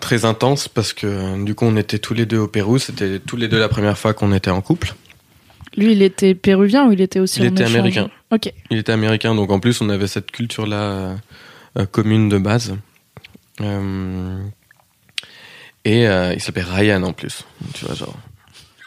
très 0.00 0.24
intense 0.24 0.68
parce 0.68 0.92
que 0.92 1.42
du 1.44 1.54
coup 1.54 1.64
on 1.64 1.76
était 1.76 1.98
tous 1.98 2.14
les 2.14 2.26
deux 2.26 2.38
au 2.38 2.48
Pérou, 2.48 2.78
c'était 2.78 3.18
tous 3.18 3.36
les 3.36 3.48
deux 3.48 3.58
la 3.58 3.68
première 3.68 3.98
fois 3.98 4.14
qu'on 4.14 4.32
était 4.32 4.50
en 4.50 4.60
couple. 4.60 4.94
Lui, 5.76 5.92
il 5.92 6.02
était 6.02 6.34
péruvien 6.34 6.86
ou 6.86 6.92
il 6.92 7.00
était 7.02 7.20
aussi 7.20 7.40
Il 7.40 7.46
était 7.46 7.64
américain. 7.64 8.08
Ok. 8.30 8.50
Il 8.70 8.78
était 8.78 8.92
américain, 8.92 9.34
donc 9.34 9.50
en 9.50 9.60
plus 9.60 9.80
on 9.80 9.90
avait 9.90 10.06
cette 10.06 10.30
culture-là 10.30 11.16
euh, 11.78 11.86
commune 11.86 12.28
de 12.28 12.38
base. 12.38 12.76
Euh, 13.60 14.42
et 15.84 16.08
euh, 16.08 16.32
il 16.34 16.40
s'appelait 16.40 16.64
Ryan 16.64 17.02
en 17.02 17.12
plus, 17.12 17.44
tu 17.74 17.84
vois 17.84 17.94
genre. 17.94 18.16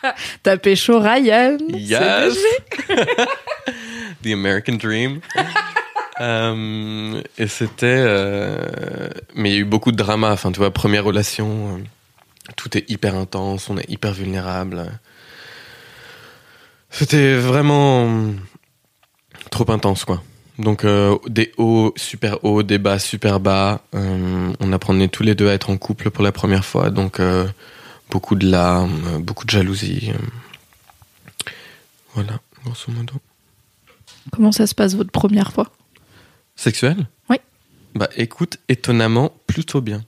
T'as 0.44 0.58
pécho 0.58 1.00
Ryan 1.00 1.58
Yes. 1.70 2.38
The 4.24 4.28
American 4.34 4.76
Dream. 4.76 5.22
Euh, 6.20 7.22
et 7.38 7.48
c'était, 7.48 7.86
euh, 7.88 9.10
mais 9.36 9.52
il 9.52 9.54
y 9.54 9.56
a 9.58 9.60
eu 9.60 9.66
beaucoup 9.66 9.92
de 9.92 9.98
drama. 9.98 10.32
Enfin, 10.32 10.52
tu 10.52 10.60
vois, 10.60 10.72
première 10.72 11.04
relation, 11.04 11.78
euh, 11.78 11.84
tout 12.56 12.78
est 12.78 12.90
hyper 12.90 13.16
intense, 13.16 13.70
on 13.70 13.78
est 13.78 13.90
hyper 13.90 14.14
vulnérable. 14.14 14.92
C'était 16.90 17.36
vraiment 17.36 18.10
trop 19.52 19.70
intense, 19.72 20.06
quoi. 20.06 20.24
Donc 20.58 20.86
des 21.28 21.54
hauts 21.56 21.94
super 21.96 22.44
hauts, 22.44 22.64
des 22.64 22.80
bas 22.80 23.00
super 23.00 23.40
bas. 23.40 23.82
On 23.94 24.74
apprenait 24.74 25.08
tous 25.08 25.24
les 25.24 25.34
deux 25.36 25.48
à 25.48 25.54
être 25.54 25.70
en 25.70 25.78
couple 25.78 26.10
pour 26.10 26.24
la 26.24 26.34
première 26.34 26.66
fois, 26.66 26.90
donc 26.90 27.22
beaucoup 28.10 28.36
de 28.36 28.50
larmes, 28.50 29.22
beaucoup 29.22 29.46
de 29.46 29.52
jalousie. 29.52 30.12
Voilà. 32.14 32.40
grosso 32.66 32.92
modo. 32.92 33.14
Comment 34.32 34.52
ça 34.52 34.68
se 34.68 34.76
passe 34.76 34.96
votre 34.96 35.12
première 35.12 35.54
fois? 35.54 35.72
Sexuel 36.60 36.98
Oui. 37.30 37.38
Bah 37.96 38.10
écoute, 38.18 38.58
étonnamment, 38.68 39.32
plutôt 39.48 39.80
bien. 39.82 40.02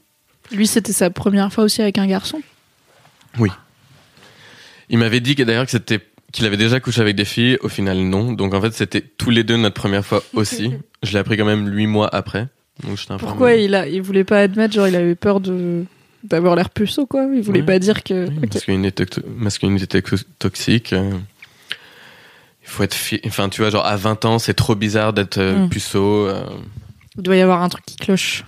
Lui, 0.52 0.68
c'était 0.68 0.92
sa 0.92 1.10
première 1.10 1.52
fois 1.54 1.64
aussi 1.64 1.82
avec 1.82 1.98
un 1.98 2.08
garçon 2.08 2.42
Il 4.90 4.98
m'avait 4.98 5.22
dit 5.22 5.36
que 5.36 5.44
d'ailleurs 5.44 5.66
que 5.66 5.72
c'était 5.72 6.00
qu'il 6.34 6.46
avait 6.46 6.58
déjà 6.58 6.80
couché 6.80 7.02
avec 7.02 7.16
des 7.16 7.26
filles, 7.26 7.58
au 7.62 7.70
final 7.70 7.98
non. 8.00 8.34
Donc 8.34 8.54
en 8.54 8.62
fait 8.62 8.74
c'était 8.74 9.02
tous 9.02 9.30
les 9.30 9.44
deux 9.44 9.58
notre 9.58 9.76
première 9.76 10.06
fois 10.06 10.24
aussi. 10.34 10.74
Je 11.04 11.12
l'ai 11.14 11.20
appris 11.20 11.38
quand 11.38 11.46
même 11.46 11.68
huit 11.74 11.88
mois 11.88 12.14
après. 12.14 12.48
Donc 12.84 12.98
Pourquoi 13.20 13.54
il 13.56 13.76
a, 13.76 13.88
il 13.88 14.02
voulait 14.02 14.24
pas 14.24 14.40
admettre, 14.40 14.74
genre 14.74 14.88
il 14.88 14.96
avait 14.96 15.16
peur 15.16 15.40
de 15.40 15.86
d'avoir 16.24 16.56
l'air 16.56 16.70
puceau 16.70 17.06
quoi? 17.06 17.28
Il 17.34 17.42
voulait 17.42 17.64
pas 17.64 17.80
dire 17.80 18.04
que. 18.04 18.28
Oui, 18.28 18.40
masculinité, 18.54 19.06
to- 19.06 19.22
masculinité 19.38 20.02
tox- 20.02 20.26
toxique. 20.40 20.94
euh, 20.94 21.12
faut 22.72 22.84
être 22.84 22.94
fi- 22.96 23.22
Enfin, 23.26 23.50
tu 23.50 23.62
vois, 23.62 23.70
genre 23.70 23.86
à 23.86 23.96
20 23.96 24.26
ans, 24.26 24.40
c'est 24.40 24.54
trop 24.54 24.76
bizarre 24.76 25.14
d'être 25.14 25.38
euh, 25.38 25.66
Mm. 25.66 25.70
puceau. 25.70 26.28
euh, 26.28 26.44
Il 27.18 27.24
doit 27.24 27.36
y 27.36 27.42
avoir 27.42 27.62
un 27.62 27.70
truc 27.70 27.86
qui 27.86 27.96
cloche. 27.98 28.44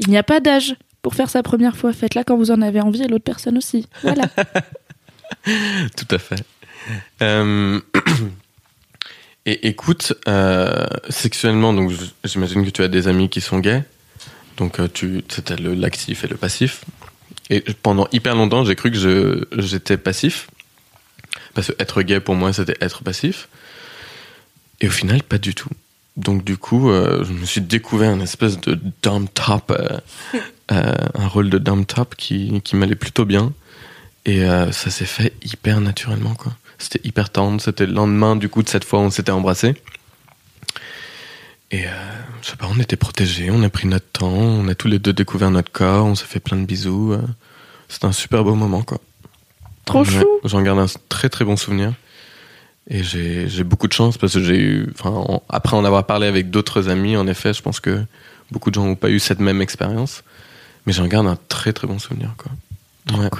Il 0.00 0.08
n'y 0.08 0.16
a 0.16 0.22
pas 0.22 0.40
d'âge 0.40 0.74
pour 1.02 1.14
faire 1.14 1.28
sa 1.30 1.42
première 1.42 1.76
fois. 1.76 1.92
Faites-la 1.92 2.24
quand 2.24 2.36
vous 2.36 2.50
en 2.50 2.62
avez 2.62 2.80
envie 2.80 3.02
et 3.02 3.08
l'autre 3.08 3.24
personne 3.24 3.58
aussi. 3.58 3.86
Voilà. 4.02 4.24
Tout 5.96 6.08
à 6.10 6.18
fait. 6.18 6.42
Euh, 7.22 7.80
Et 9.46 9.68
écoute, 9.68 10.14
sexuellement, 11.10 11.74
donc 11.74 11.92
j'imagine 12.24 12.64
que 12.64 12.70
tu 12.70 12.82
as 12.82 12.88
des 12.88 13.08
amis 13.08 13.28
qui 13.28 13.42
sont 13.42 13.58
gays. 13.58 13.84
Donc 14.56 14.80
tu 14.94 15.22
c'était 15.28 15.56
l'actif 15.56 16.24
et 16.24 16.28
le 16.28 16.36
passif. 16.36 16.84
Et 17.50 17.60
pendant 17.82 18.08
hyper 18.12 18.34
longtemps, 18.36 18.64
j'ai 18.64 18.74
cru 18.74 18.90
que 18.90 19.46
j'étais 19.58 19.98
passif. 19.98 20.48
Parce 21.54 21.68
que 21.68 21.72
être 21.78 22.02
gay 22.02 22.20
pour 22.20 22.34
moi, 22.34 22.52
c'était 22.52 22.76
être 22.80 23.02
passif. 23.02 23.48
Et 24.80 24.88
au 24.88 24.90
final, 24.90 25.22
pas 25.22 25.38
du 25.38 25.54
tout. 25.54 25.70
Donc 26.16 26.44
du 26.44 26.56
coup, 26.56 26.90
euh, 26.90 27.24
je 27.24 27.32
me 27.32 27.44
suis 27.44 27.60
découvert 27.60 28.12
une 28.12 28.22
espèce 28.22 28.60
de 28.60 28.78
dumb 29.02 29.26
top, 29.32 29.70
euh, 29.72 29.98
euh, 30.72 30.94
un 31.14 31.26
rôle 31.26 31.50
de 31.50 31.58
dumb 31.58 31.86
top 31.86 32.14
qui, 32.16 32.60
qui 32.62 32.76
m'allait 32.76 32.94
plutôt 32.94 33.24
bien. 33.24 33.52
Et 34.26 34.42
ça 34.72 34.88
s'est 34.88 35.04
fait 35.04 35.34
hyper 35.42 35.82
naturellement, 35.82 36.34
quoi. 36.34 36.56
C'était 36.78 37.06
hyper 37.06 37.28
tendre. 37.28 37.60
C'était 37.60 37.84
le 37.84 37.92
lendemain, 37.92 38.36
du 38.36 38.48
coup, 38.48 38.62
de 38.62 38.68
cette 38.70 38.84
fois 38.84 39.00
où 39.00 39.02
on 39.02 39.10
s'était 39.10 39.32
embrassé. 39.32 39.74
Et 41.70 41.84
je 42.40 42.48
sais 42.48 42.56
pas, 42.56 42.66
on 42.74 42.80
était 42.80 42.96
protégés, 42.96 43.50
on 43.50 43.62
a 43.62 43.68
pris 43.68 43.86
notre 43.86 44.06
temps, 44.06 44.32
on 44.32 44.66
a 44.68 44.74
tous 44.74 44.88
les 44.88 44.98
deux 44.98 45.12
découvert 45.12 45.50
notre 45.50 45.70
corps, 45.70 46.06
on 46.06 46.14
s'est 46.14 46.24
fait 46.24 46.40
plein 46.40 46.56
de 46.56 46.64
bisous. 46.64 47.14
C'était 47.90 48.06
un 48.06 48.12
super 48.12 48.44
beau 48.44 48.54
moment, 48.54 48.82
quoi. 48.82 48.98
Trop 49.86 50.00
Ouais, 50.00 50.10
chou. 50.10 50.26
J'en 50.44 50.62
garde 50.62 50.78
un 50.78 50.86
très 51.08 51.28
très 51.28 51.44
bon 51.44 51.56
souvenir. 51.56 51.92
Et 52.88 53.02
j'ai 53.02 53.64
beaucoup 53.64 53.88
de 53.88 53.92
chance 53.94 54.18
parce 54.18 54.34
que 54.34 54.42
j'ai 54.42 54.58
eu. 54.58 54.86
Enfin, 54.98 55.10
en- 55.10 55.42
après 55.48 55.76
en 55.76 55.84
avoir 55.84 56.04
parlé 56.06 56.26
avec 56.26 56.50
d'autres 56.50 56.88
amis, 56.90 57.16
en 57.16 57.26
effet, 57.26 57.54
je 57.54 57.62
pense 57.62 57.80
que 57.80 58.04
beaucoup 58.50 58.70
de 58.70 58.74
gens 58.74 58.84
n'ont 58.84 58.94
pas 58.94 59.08
eu 59.10 59.18
cette 59.18 59.40
même 59.40 59.62
expérience. 59.62 60.22
Mais 60.86 60.92
j'en 60.92 61.06
garde 61.06 61.26
un 61.26 61.38
très 61.48 61.72
très 61.72 61.86
bon 61.86 61.98
souvenir, 61.98 62.34
quoi. 62.36 62.52
Ouais. 63.18 63.30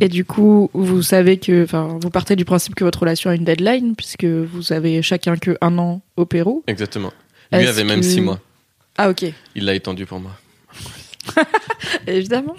Et 0.00 0.08
du 0.08 0.24
coup, 0.24 0.70
vous 0.74 1.02
savez 1.02 1.38
que, 1.38 1.64
enfin, 1.64 1.98
vous 2.00 2.10
partez 2.10 2.34
du 2.36 2.44
principe 2.44 2.74
que 2.76 2.84
votre 2.84 3.00
relation 3.00 3.30
a 3.30 3.34
une 3.34 3.44
deadline 3.44 3.94
puisque 3.96 4.24
vous 4.24 4.72
avez 4.72 5.02
chacun 5.02 5.36
que 5.36 5.56
un 5.60 5.76
an 5.78 6.00
au 6.16 6.24
Pérou. 6.24 6.62
Exactement. 6.68 7.12
Lui 7.52 7.66
avait 7.66 7.84
même 7.84 8.02
six 8.02 8.20
mois. 8.20 8.40
Ah 8.96 9.10
ok, 9.10 9.24
Il 9.56 9.64
l'a 9.64 9.74
étendu 9.74 10.06
pour 10.06 10.20
moi. 10.20 10.32
évidemment. 12.06 12.56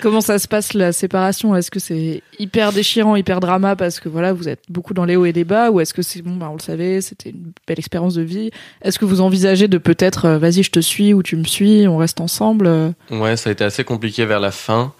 Comment 0.00 0.20
ça 0.20 0.38
se 0.38 0.48
passe 0.48 0.74
la 0.74 0.92
séparation? 0.92 1.54
Est-ce 1.54 1.70
que 1.70 1.80
c'est 1.80 2.22
hyper 2.38 2.72
déchirant, 2.72 3.16
hyper 3.16 3.40
drama 3.40 3.76
parce 3.76 4.00
que 4.00 4.08
voilà, 4.08 4.32
vous 4.32 4.48
êtes 4.48 4.62
beaucoup 4.68 4.94
dans 4.94 5.04
les 5.04 5.16
hauts 5.16 5.26
et 5.26 5.32
les 5.32 5.44
bas, 5.44 5.70
ou 5.70 5.80
est-ce 5.80 5.94
que 5.94 6.02
c'est 6.02 6.22
bon, 6.22 6.36
bah, 6.36 6.48
on 6.50 6.54
le 6.54 6.60
savait, 6.60 7.00
c'était 7.00 7.30
une 7.30 7.52
belle 7.66 7.78
expérience 7.78 8.14
de 8.14 8.22
vie? 8.22 8.50
Est-ce 8.82 8.98
que 8.98 9.04
vous 9.04 9.20
envisagez 9.20 9.68
de 9.68 9.78
peut-être, 9.78 10.24
euh, 10.26 10.38
vas-y, 10.38 10.62
je 10.62 10.70
te 10.70 10.80
suis 10.80 11.14
ou 11.14 11.22
tu 11.22 11.36
me 11.36 11.44
suis, 11.44 11.86
on 11.86 11.96
reste 11.96 12.20
ensemble? 12.20 12.94
Ouais, 13.10 13.36
ça 13.36 13.50
a 13.50 13.52
été 13.52 13.64
assez 13.64 13.84
compliqué 13.84 14.26
vers 14.26 14.40
la 14.40 14.50
fin. 14.50 14.92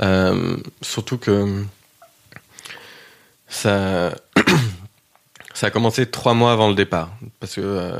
Euh, 0.00 0.56
surtout 0.80 1.18
que 1.18 1.64
ça, 3.48 4.14
ça 5.54 5.66
a 5.66 5.70
commencé 5.70 6.06
trois 6.06 6.34
mois 6.34 6.52
avant 6.52 6.68
le 6.68 6.74
départ. 6.74 7.10
Parce 7.40 7.54
que 7.54 7.60
euh, 7.62 7.98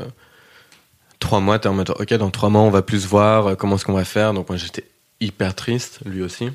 trois 1.19 1.39
mois, 1.39 1.59
t'es 1.59 1.67
en 1.67 1.73
mode, 1.73 1.89
ok, 1.89 2.13
dans 2.15 2.31
trois 2.31 2.49
mois, 2.49 2.61
on 2.61 2.69
va 2.69 2.81
plus 2.81 3.01
se 3.01 3.07
voir, 3.07 3.47
euh, 3.47 3.55
comment 3.55 3.75
est-ce 3.75 3.85
qu'on 3.85 3.93
va 3.93 4.05
faire. 4.05 4.33
Donc 4.33 4.49
moi, 4.49 4.57
j'étais 4.57 4.85
hyper 5.19 5.55
triste, 5.55 5.99
lui 6.05 6.21
aussi. 6.21 6.49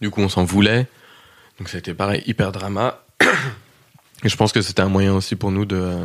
Du 0.00 0.10
coup, 0.10 0.20
on 0.20 0.28
s'en 0.28 0.44
voulait. 0.44 0.86
Donc 1.58 1.68
ça 1.68 1.76
a 1.76 1.80
été 1.80 1.94
pareil, 1.94 2.22
hyper 2.26 2.52
drama. 2.52 3.02
Et 4.24 4.28
je 4.28 4.36
pense 4.36 4.52
que 4.52 4.62
c'était 4.62 4.82
un 4.82 4.88
moyen 4.88 5.14
aussi 5.14 5.36
pour 5.36 5.50
nous 5.50 5.64
de, 5.64 5.96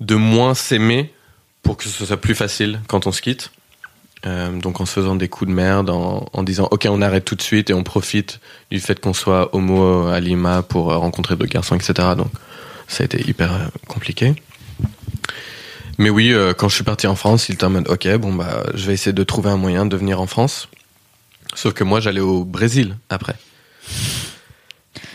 de 0.00 0.14
moins 0.14 0.54
s'aimer 0.54 1.12
pour 1.62 1.76
que 1.76 1.84
ce 1.84 2.04
soit 2.04 2.16
plus 2.16 2.34
facile 2.34 2.80
quand 2.88 3.06
on 3.06 3.12
se 3.12 3.22
quitte. 3.22 3.50
Euh, 4.24 4.52
donc 4.60 4.80
en 4.80 4.86
se 4.86 4.92
faisant 4.92 5.16
des 5.16 5.28
coups 5.28 5.48
de 5.48 5.54
merde, 5.54 5.90
en, 5.90 6.42
disant 6.44 6.68
ok 6.70 6.86
on 6.88 7.02
arrête 7.02 7.24
tout 7.24 7.34
de 7.34 7.42
suite 7.42 7.70
et 7.70 7.74
on 7.74 7.82
profite 7.82 8.38
du 8.70 8.78
fait 8.78 9.00
qu'on 9.00 9.12
soit 9.12 9.52
homo 9.52 10.06
à 10.06 10.20
Lima 10.20 10.62
pour 10.62 10.92
euh, 10.92 10.96
rencontrer 10.96 11.34
d'autres 11.34 11.52
garçons, 11.52 11.74
etc. 11.74 12.10
Donc 12.16 12.30
ça 12.86 13.02
a 13.02 13.06
été 13.06 13.28
hyper 13.28 13.52
euh, 13.52 13.66
compliqué. 13.88 14.34
Mais 15.98 16.10
oui, 16.10 16.32
euh, 16.32 16.52
quand 16.54 16.68
je 16.68 16.74
suis 16.74 16.84
parti 16.84 17.06
en 17.06 17.14
France, 17.16 17.48
il 17.48 17.54
était 17.54 17.64
en 17.64 17.70
mode 17.70 17.88
ok 17.88 18.08
bon 18.16 18.32
bah 18.34 18.64
je 18.74 18.86
vais 18.86 18.94
essayer 18.94 19.12
de 19.12 19.24
trouver 19.24 19.50
un 19.50 19.56
moyen 19.56 19.86
de 19.86 19.96
venir 19.96 20.20
en 20.20 20.26
France. 20.26 20.68
Sauf 21.54 21.74
que 21.74 21.84
moi 21.84 22.00
j'allais 22.00 22.20
au 22.20 22.44
Brésil 22.44 22.96
après. 23.10 23.34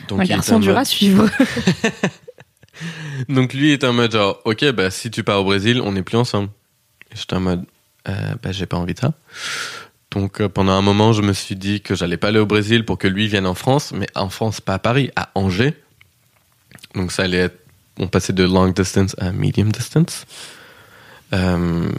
Donc, 0.07 0.19
Un 0.21 0.23
il 0.23 0.27
garçon 0.29 0.59
mode- 0.59 0.85
suivre. 0.85 1.27
donc 3.29 3.53
lui 3.53 3.71
est 3.73 3.83
en 3.83 3.93
mode 3.93 4.11
genre, 4.11 4.39
ok, 4.45 4.71
bah 4.71 4.91
si 4.91 5.09
tu 5.11 5.23
pars 5.23 5.41
au 5.41 5.43
Brésil, 5.43 5.81
on 5.83 5.91
n'est 5.93 6.03
plus 6.03 6.17
ensemble. 6.17 6.49
J'étais 7.13 7.35
en 7.35 7.39
mode, 7.41 7.65
euh, 8.07 8.35
bah 8.41 8.51
j'ai 8.51 8.65
pas 8.65 8.77
envie 8.77 8.93
de 8.93 8.99
ça. 8.99 9.13
Donc 10.11 10.39
euh, 10.41 10.47
pendant 10.47 10.73
un 10.73 10.81
moment, 10.81 11.11
je 11.11 11.21
me 11.21 11.33
suis 11.33 11.55
dit 11.55 11.81
que 11.81 11.95
j'allais 11.95 12.17
pas 12.17 12.29
aller 12.29 12.39
au 12.39 12.45
Brésil 12.45 12.85
pour 12.85 12.97
que 12.97 13.07
lui 13.07 13.27
vienne 13.27 13.47
en 13.47 13.55
France, 13.55 13.91
mais 13.93 14.07
en 14.15 14.29
France, 14.29 14.61
pas 14.61 14.75
à 14.75 14.79
Paris, 14.79 15.11
à 15.15 15.29
Angers. 15.35 15.73
Donc 16.95 17.11
ça 17.11 17.23
allait 17.23 17.37
être, 17.37 17.59
on 17.99 18.07
passait 18.07 18.33
de 18.33 18.43
long 18.43 18.67
distance 18.69 19.15
à 19.19 19.31
medium 19.31 19.71
distance. 19.71 20.25
Euh, 21.33 21.89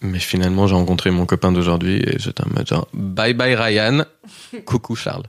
mais 0.00 0.18
finalement, 0.18 0.66
j'ai 0.66 0.74
rencontré 0.74 1.10
mon 1.10 1.26
copain 1.26 1.52
d'aujourd'hui 1.52 1.96
et 2.06 2.18
j'étais 2.18 2.44
en 2.44 2.48
mode 2.54 2.66
genre, 2.66 2.88
bye 2.92 3.34
bye 3.34 3.54
Ryan, 3.54 4.04
coucou 4.64 4.96
Charles. 4.96 5.24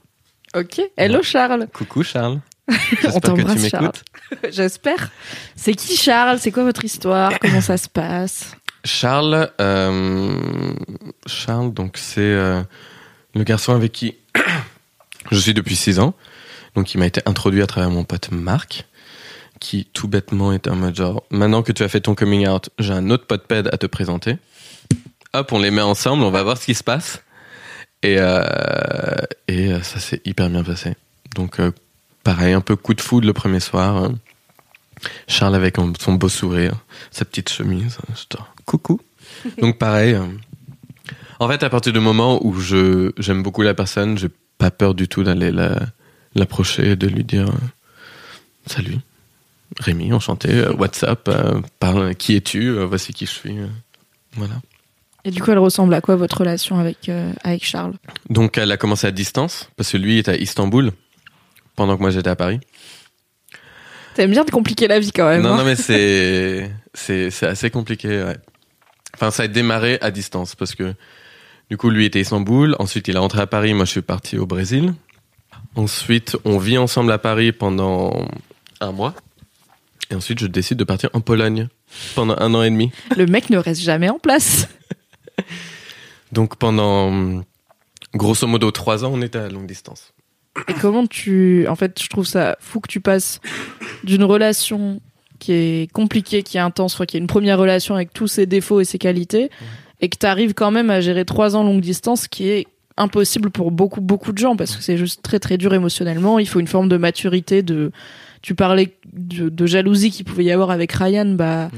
ok, 0.56 0.82
hello 0.98 1.22
Charles. 1.24 1.68
Coucou 1.74 2.04
Charles. 2.04 2.40
On 2.68 2.74
J'espère 2.74 3.12
que 3.14 3.14
tu 3.14 3.22
t'embrasse 3.22 3.68
Charles. 3.70 3.84
m'écoutes. 3.86 4.04
J'espère. 4.52 5.12
C'est 5.56 5.76
qui 5.76 5.96
Charles? 5.96 6.40
C'est 6.40 6.52
quoi 6.52 6.64
votre 6.64 6.84
histoire? 6.84 7.32
Comment 7.42 7.62
ça 7.62 7.78
se 7.78 7.88
passe? 7.88 8.56
Charles, 8.84 9.50
euh, 9.62 10.74
Charles, 11.28 11.74
donc 11.74 11.98
c'est 11.98 12.22
euh, 12.22 12.62
le 13.34 13.44
garçon 13.44 13.74
avec 13.74 13.92
qui 13.92 14.16
je 15.32 15.38
suis 15.38 15.54
depuis 15.54 15.76
6 15.76 16.00
ans. 16.00 16.14
Donc 16.76 16.94
il 16.94 16.98
m'a 16.98 17.06
été 17.06 17.22
introduit 17.26 17.62
à 17.62 17.68
travers 17.68 17.90
mon 17.90 18.04
pote 18.04 18.30
Marc, 18.32 18.86
qui 19.60 19.86
tout 19.94 20.08
bêtement 20.08 20.52
est 20.54 20.68
un 20.68 20.76
mode 20.76 20.96
genre, 20.96 21.24
maintenant 21.30 21.64
que 21.64 21.72
tu 21.72 21.84
as 21.84 21.88
fait 21.90 22.02
ton 22.02 22.16
coming 22.16 22.48
out, 22.48 22.70
j'ai 22.80 22.94
un 22.94 23.10
autre 23.10 23.26
pote 23.26 23.48
ped 23.48 23.64
à 23.72 23.78
te 23.78 23.86
présenter. 23.86 24.38
Hop, 25.34 25.52
on 25.52 25.60
les 25.60 25.72
met 25.72 25.82
ensemble, 25.82 26.24
on 26.24 26.32
va 26.32 26.44
voir 26.44 26.58
ce 26.58 26.66
qui 26.66 26.76
se 26.76 26.84
passe. 26.84 27.22
Et, 28.04 28.18
euh, 28.20 28.44
et 29.48 29.72
euh, 29.74 29.82
ça 29.82 30.00
s'est 30.00 30.22
hyper 30.26 30.50
bien 30.50 30.64
passé. 30.64 30.96
Donc 31.36 31.60
euh, 31.60 31.72
pareil, 32.24 32.54
un 32.54 32.62
peu 32.62 32.76
coup 32.76 32.94
de 32.94 33.02
foudre 33.02 33.26
le 33.28 33.34
premier 33.34 33.60
soir. 33.60 33.98
hein. 33.98 34.16
Charles 35.28 35.56
avec 35.56 35.76
son 36.00 36.14
beau 36.14 36.30
sourire, 36.30 36.74
sa 37.12 37.26
petite 37.26 37.50
chemise. 37.50 37.98
J'étais, 38.16 38.42
coucou. 38.66 39.00
Donc 39.62 39.78
pareil. 39.78 40.18
En 41.40 41.48
fait, 41.50 41.64
à 41.64 41.70
partir 41.70 41.92
du 41.94 42.00
moment 42.00 42.40
où 42.46 42.60
je 42.60 43.12
j'aime 43.18 43.44
beaucoup 43.44 43.62
la 43.62 43.74
personne, 43.74 44.18
j'ai 44.18 44.30
pas 44.58 44.72
peur 44.72 44.94
du 44.94 45.08
tout 45.10 45.24
d'aller 45.24 45.52
la- 45.52 45.82
l'approcher 46.34 46.92
et 46.92 46.96
de 46.96 47.08
lui 47.08 47.24
dire 47.26 47.50
euh, 47.50 47.68
salut, 48.68 48.98
Rémi, 49.80 50.14
enchanté, 50.14 50.50
euh, 50.52 50.74
WhatsApp, 50.74 51.28
euh, 51.28 51.62
parle, 51.80 52.16
qui 52.16 52.36
es-tu, 52.36 52.70
Euh, 52.70 52.86
voici 52.86 53.14
qui 53.14 53.26
je 53.26 53.32
suis. 53.32 53.60
euh, 53.60 53.68
Voilà. 54.34 54.56
Et 55.26 55.32
du 55.32 55.42
coup, 55.42 55.52
elle 55.52 55.58
ressemble 55.60 55.94
à 55.94 56.02
quoi 56.02 56.16
votre 56.16 56.38
relation 56.40 56.78
avec, 56.80 57.10
euh, 57.10 57.34
avec 57.44 57.66
Charles? 57.66 57.94
Donc 58.30 58.58
elle 58.58 58.72
a 58.72 58.78
commencé 58.78 59.08
à 59.08 59.12
distance 59.12 59.70
parce 59.76 59.92
que 59.92 59.98
lui 59.98 60.20
est 60.20 60.30
à 60.30 60.36
Istanbul 60.36 60.92
pendant 61.76 61.98
que 61.98 62.02
moi 62.02 62.12
j'étais 62.12 62.30
à 62.30 62.36
Paris. 62.36 62.60
T'aimes 64.14 64.32
bien 64.32 64.46
de 64.46 64.52
compliquer 64.52 64.88
la 64.88 65.00
vie 65.00 65.12
quand 65.12 65.28
même. 65.28 65.42
Non, 65.42 65.54
hein 65.54 65.58
non, 65.58 65.66
mais 65.66 65.76
c'est, 65.76 66.72
c'est, 66.94 67.32
c'est 67.32 67.48
assez 67.48 67.70
compliqué, 67.70 68.08
ouais. 68.08 68.38
Enfin, 69.16 69.32
ça 69.32 69.44
a 69.44 69.48
démarré 69.48 69.98
à 70.02 70.12
distance 70.12 70.56
parce 70.56 70.76
que, 70.76 70.94
du 71.70 71.78
coup, 71.78 71.90
lui 71.90 72.06
était 72.06 72.20
à 72.20 72.22
Istanbul. 72.22 72.76
Ensuite, 72.80 73.08
il 73.08 73.16
est 73.16 73.20
rentré 73.20 73.42
à 73.42 73.48
Paris. 73.48 73.74
Moi, 73.74 73.86
je 73.86 73.92
suis 73.92 74.02
parti 74.02 74.38
au 74.38 74.46
Brésil. 74.46 74.94
Ensuite, 75.76 76.38
on 76.46 76.58
vit 76.60 76.78
ensemble 76.78 77.12
à 77.12 77.18
Paris 77.18 77.52
pendant 77.52 78.26
un 78.82 78.92
mois. 78.92 79.14
Et 80.12 80.16
ensuite, 80.16 80.40
je 80.40 80.48
décide 80.48 80.78
de 80.78 80.84
partir 80.84 81.10
en 81.14 81.22
Pologne 81.22 81.68
pendant 82.14 82.36
un 82.38 82.54
an 82.54 82.64
et 82.64 82.70
demi. 82.70 82.92
Le 83.16 83.26
mec 83.26 83.50
ne 83.50 83.58
reste 83.58 83.82
jamais 83.82 84.10
en 84.10 84.20
place. 84.20 84.68
Donc, 86.32 86.58
pendant, 86.58 87.42
grosso 88.14 88.48
modo, 88.48 88.72
trois 88.72 89.04
ans, 89.04 89.12
on 89.14 89.22
était 89.22 89.40
à 89.40 89.50
longue 89.50 89.68
distance. 89.68 90.14
Et 90.68 90.74
comment 90.74 91.06
tu. 91.06 91.68
En 91.68 91.76
fait, 91.76 92.02
je 92.02 92.08
trouve 92.08 92.26
ça 92.26 92.58
fou 92.60 92.80
que 92.80 92.88
tu 92.88 93.02
passes 93.02 93.42
d'une 94.04 94.24
relation 94.24 95.02
qui 95.40 95.52
est 95.52 95.92
compliquée, 95.92 96.44
qui 96.44 96.58
est 96.58 96.62
intense, 96.62 97.02
qui 97.08 97.18
est 97.18 97.20
une 97.20 97.28
première 97.28 97.60
relation 97.60 97.96
avec 97.96 98.14
tous 98.14 98.28
ses 98.28 98.46
défauts 98.46 98.80
et 98.80 98.86
ses 98.86 98.98
qualités, 98.98 99.50
et 100.00 100.10
que 100.10 100.18
tu 100.18 100.26
arrives 100.26 100.54
quand 100.54 100.72
même 100.72 100.90
à 100.90 101.02
gérer 101.02 101.26
trois 101.26 101.56
ans 101.56 101.64
longue 101.64 101.82
distance, 101.82 102.28
qui 102.28 102.50
est 102.50 102.68
impossible 102.98 103.50
pour 103.50 103.72
beaucoup, 103.72 104.00
beaucoup 104.00 104.32
de 104.32 104.38
gens, 104.38 104.56
parce 104.56 104.76
que 104.76 104.82
c'est 104.82 104.98
juste 104.98 105.22
très, 105.22 105.40
très 105.40 105.58
dur 105.58 105.74
émotionnellement. 105.74 106.40
Il 106.40 106.48
faut 106.48 106.60
une 106.60 106.68
forme 106.68 106.90
de 106.90 106.98
maturité, 106.98 107.62
de. 107.62 107.92
Tu 108.46 108.54
parlais 108.54 108.96
de, 109.12 109.50
de 109.50 109.66
jalousie 109.66 110.12
qu'il 110.12 110.24
pouvait 110.24 110.44
y 110.44 110.52
avoir 110.52 110.70
avec 110.70 110.92
Ryan, 110.92 111.26
bah. 111.26 111.72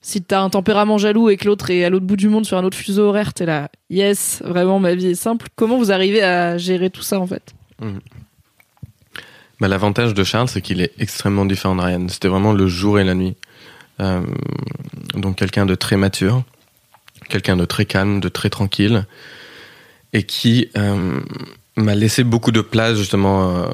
Si 0.00 0.22
t'as 0.22 0.40
un 0.40 0.48
tempérament 0.48 0.96
jaloux 0.96 1.28
et 1.28 1.36
que 1.36 1.44
l'autre 1.44 1.68
est 1.68 1.84
à 1.84 1.90
l'autre 1.90 2.06
bout 2.06 2.16
du 2.16 2.30
monde 2.30 2.46
sur 2.46 2.56
un 2.56 2.64
autre 2.64 2.78
fuseau 2.78 3.08
horaire, 3.08 3.34
t'es 3.34 3.44
là, 3.44 3.68
yes, 3.90 4.40
vraiment 4.42 4.78
ma 4.78 4.94
vie 4.94 5.08
est 5.08 5.14
simple. 5.14 5.48
Comment 5.56 5.76
vous 5.76 5.92
arrivez 5.92 6.22
à 6.22 6.56
gérer 6.56 6.88
tout 6.88 7.02
ça 7.02 7.20
en 7.20 7.26
fait? 7.26 7.54
Bah, 9.60 9.68
L'avantage 9.68 10.14
de 10.14 10.24
Charles, 10.24 10.48
c'est 10.48 10.62
qu'il 10.62 10.80
est 10.80 10.92
extrêmement 10.98 11.44
différent 11.44 11.76
de 11.76 11.82
Ryan. 11.82 12.06
C'était 12.08 12.28
vraiment 12.28 12.54
le 12.54 12.66
jour 12.66 12.98
et 12.98 13.04
la 13.04 13.14
nuit. 13.14 13.36
Euh, 14.00 14.22
donc 15.14 15.36
quelqu'un 15.36 15.66
de 15.66 15.74
très 15.74 15.98
mature, 15.98 16.44
quelqu'un 17.28 17.58
de 17.58 17.66
très 17.66 17.84
calme, 17.84 18.20
de 18.20 18.30
très 18.30 18.48
tranquille, 18.48 19.04
et 20.14 20.22
qui 20.22 20.70
euh, 20.78 21.20
m'a 21.76 21.94
laissé 21.94 22.24
beaucoup 22.24 22.52
de 22.52 22.60
place 22.60 22.96
justement, 22.96 23.56
euh, 23.58 23.66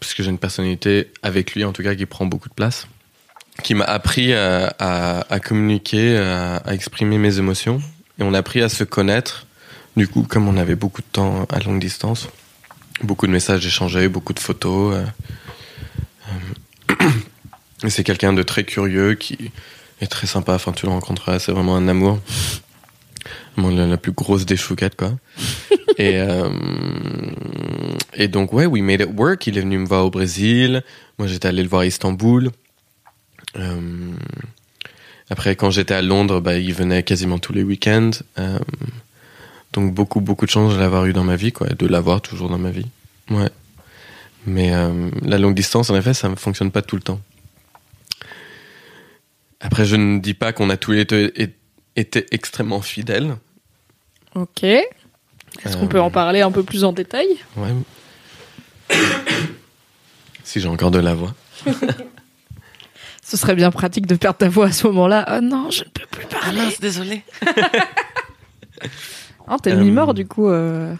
puisque 0.00 0.22
j'ai 0.22 0.30
une 0.30 0.38
personnalité 0.38 1.10
avec 1.22 1.54
lui 1.54 1.64
en 1.64 1.72
tout 1.72 1.82
cas 1.82 1.94
qui 1.94 2.06
prend 2.06 2.26
beaucoup 2.26 2.48
de 2.48 2.54
place, 2.54 2.86
qui 3.62 3.74
m'a 3.74 3.84
appris 3.84 4.32
à, 4.32 4.74
à- 4.78 5.40
communiquer, 5.40 6.16
à, 6.16 6.56
à 6.56 6.72
exprimer 6.74 7.18
mes 7.18 7.38
émotions, 7.38 7.80
et 8.18 8.22
on 8.22 8.32
a 8.34 8.38
appris 8.38 8.62
à 8.62 8.68
se 8.68 8.84
connaître. 8.84 9.46
Du 9.96 10.06
coup, 10.08 10.22
comme 10.22 10.48
on 10.48 10.56
avait 10.56 10.76
beaucoup 10.76 11.02
de 11.02 11.06
temps 11.10 11.46
à 11.50 11.58
longue 11.60 11.80
distance, 11.80 12.28
beaucoup 13.02 13.26
de 13.26 13.32
messages 13.32 13.66
échangés, 13.66 14.08
beaucoup 14.08 14.32
de 14.32 14.38
photos. 14.38 14.94
euh, 14.96 15.04
euh, 16.92 17.08
c'est 17.88 18.04
quelqu'un 18.04 18.32
de 18.32 18.42
très 18.42 18.64
curieux 18.64 19.14
qui 19.14 19.50
est 20.00 20.06
très 20.06 20.26
sympa. 20.26 20.54
Enfin, 20.54 20.72
tu 20.72 20.86
le 20.86 20.92
rencontreras, 20.92 21.38
c'est 21.40 21.52
vraiment 21.52 21.76
un 21.76 21.88
amour. 21.88 22.20
La, 23.56 23.86
la 23.86 23.96
plus 23.96 24.12
grosse 24.12 24.46
des 24.46 24.56
chouquettes, 24.56 24.96
quoi. 24.96 25.12
et, 25.98 26.18
euh, 26.20 26.48
et 28.14 28.28
donc, 28.28 28.52
ouais, 28.52 28.66
we 28.66 28.82
made 28.82 29.00
it 29.00 29.08
work. 29.16 29.46
Il 29.46 29.58
est 29.58 29.60
venu 29.60 29.78
me 29.78 29.86
voir 29.86 30.06
au 30.06 30.10
Brésil. 30.10 30.82
Moi, 31.18 31.28
j'étais 31.28 31.48
allé 31.48 31.62
le 31.62 31.68
voir 31.68 31.82
à 31.82 31.86
Istanbul. 31.86 32.50
Euh, 33.56 34.12
après, 35.28 35.56
quand 35.56 35.70
j'étais 35.70 35.94
à 35.94 36.02
Londres, 36.02 36.40
bah, 36.40 36.58
il 36.58 36.74
venait 36.74 37.02
quasiment 37.02 37.38
tous 37.38 37.52
les 37.52 37.62
week-ends. 37.62 38.10
Euh, 38.38 38.58
donc 39.72 39.94
beaucoup, 39.94 40.20
beaucoup 40.20 40.46
de 40.46 40.50
chance 40.50 40.74
de 40.74 40.78
l'avoir 40.78 41.06
eu 41.06 41.12
dans 41.12 41.24
ma 41.24 41.36
vie, 41.36 41.52
quoi, 41.52 41.68
et 41.70 41.74
de 41.74 41.86
l'avoir 41.86 42.20
toujours 42.20 42.48
dans 42.48 42.58
ma 42.58 42.70
vie. 42.70 42.86
Ouais. 43.30 43.50
Mais 44.46 44.74
euh, 44.74 45.10
la 45.22 45.38
longue 45.38 45.54
distance, 45.54 45.90
en 45.90 45.96
effet, 45.96 46.14
ça 46.14 46.28
ne 46.28 46.34
fonctionne 46.34 46.70
pas 46.70 46.82
tout 46.82 46.96
le 46.96 47.02
temps. 47.02 47.20
Après, 49.60 49.84
je 49.84 49.96
ne 49.96 50.18
dis 50.18 50.34
pas 50.34 50.52
qu'on 50.52 50.70
a 50.70 50.76
tous 50.76 50.92
les 50.92 51.04
deux 51.04 51.32
é- 51.96 52.00
été 52.00 52.26
extrêmement 52.32 52.80
fidèles. 52.80 53.36
Ok. 54.34 54.62
Est-ce 54.64 55.76
qu'on 55.76 55.88
peut 55.88 56.00
en 56.00 56.10
parler 56.10 56.40
un 56.40 56.50
peu 56.52 56.62
plus 56.62 56.84
en 56.84 56.92
détail? 56.92 57.26
Ouais. 57.56 57.74
si 60.44 60.60
j'ai 60.60 60.68
encore 60.68 60.90
de 60.90 60.98
la 61.00 61.14
voix. 61.14 61.34
Ce 63.22 63.36
serait 63.36 63.54
bien 63.54 63.70
pratique 63.70 64.06
de 64.06 64.16
perdre 64.16 64.38
ta 64.38 64.48
voix 64.48 64.66
à 64.66 64.72
ce 64.72 64.86
moment-là. 64.88 65.24
Oh 65.36 65.40
non, 65.40 65.70
je 65.70 65.84
ne 65.84 65.88
peux 65.90 66.06
plus 66.10 66.26
parler. 66.26 66.60
désolé. 66.80 67.22
Ah, 69.52 69.56
t'es 69.60 69.72
Euh, 69.72 69.76
mi-mort 69.80 70.14
du 70.14 70.26
coup. 70.26 70.48
euh. 70.48 70.94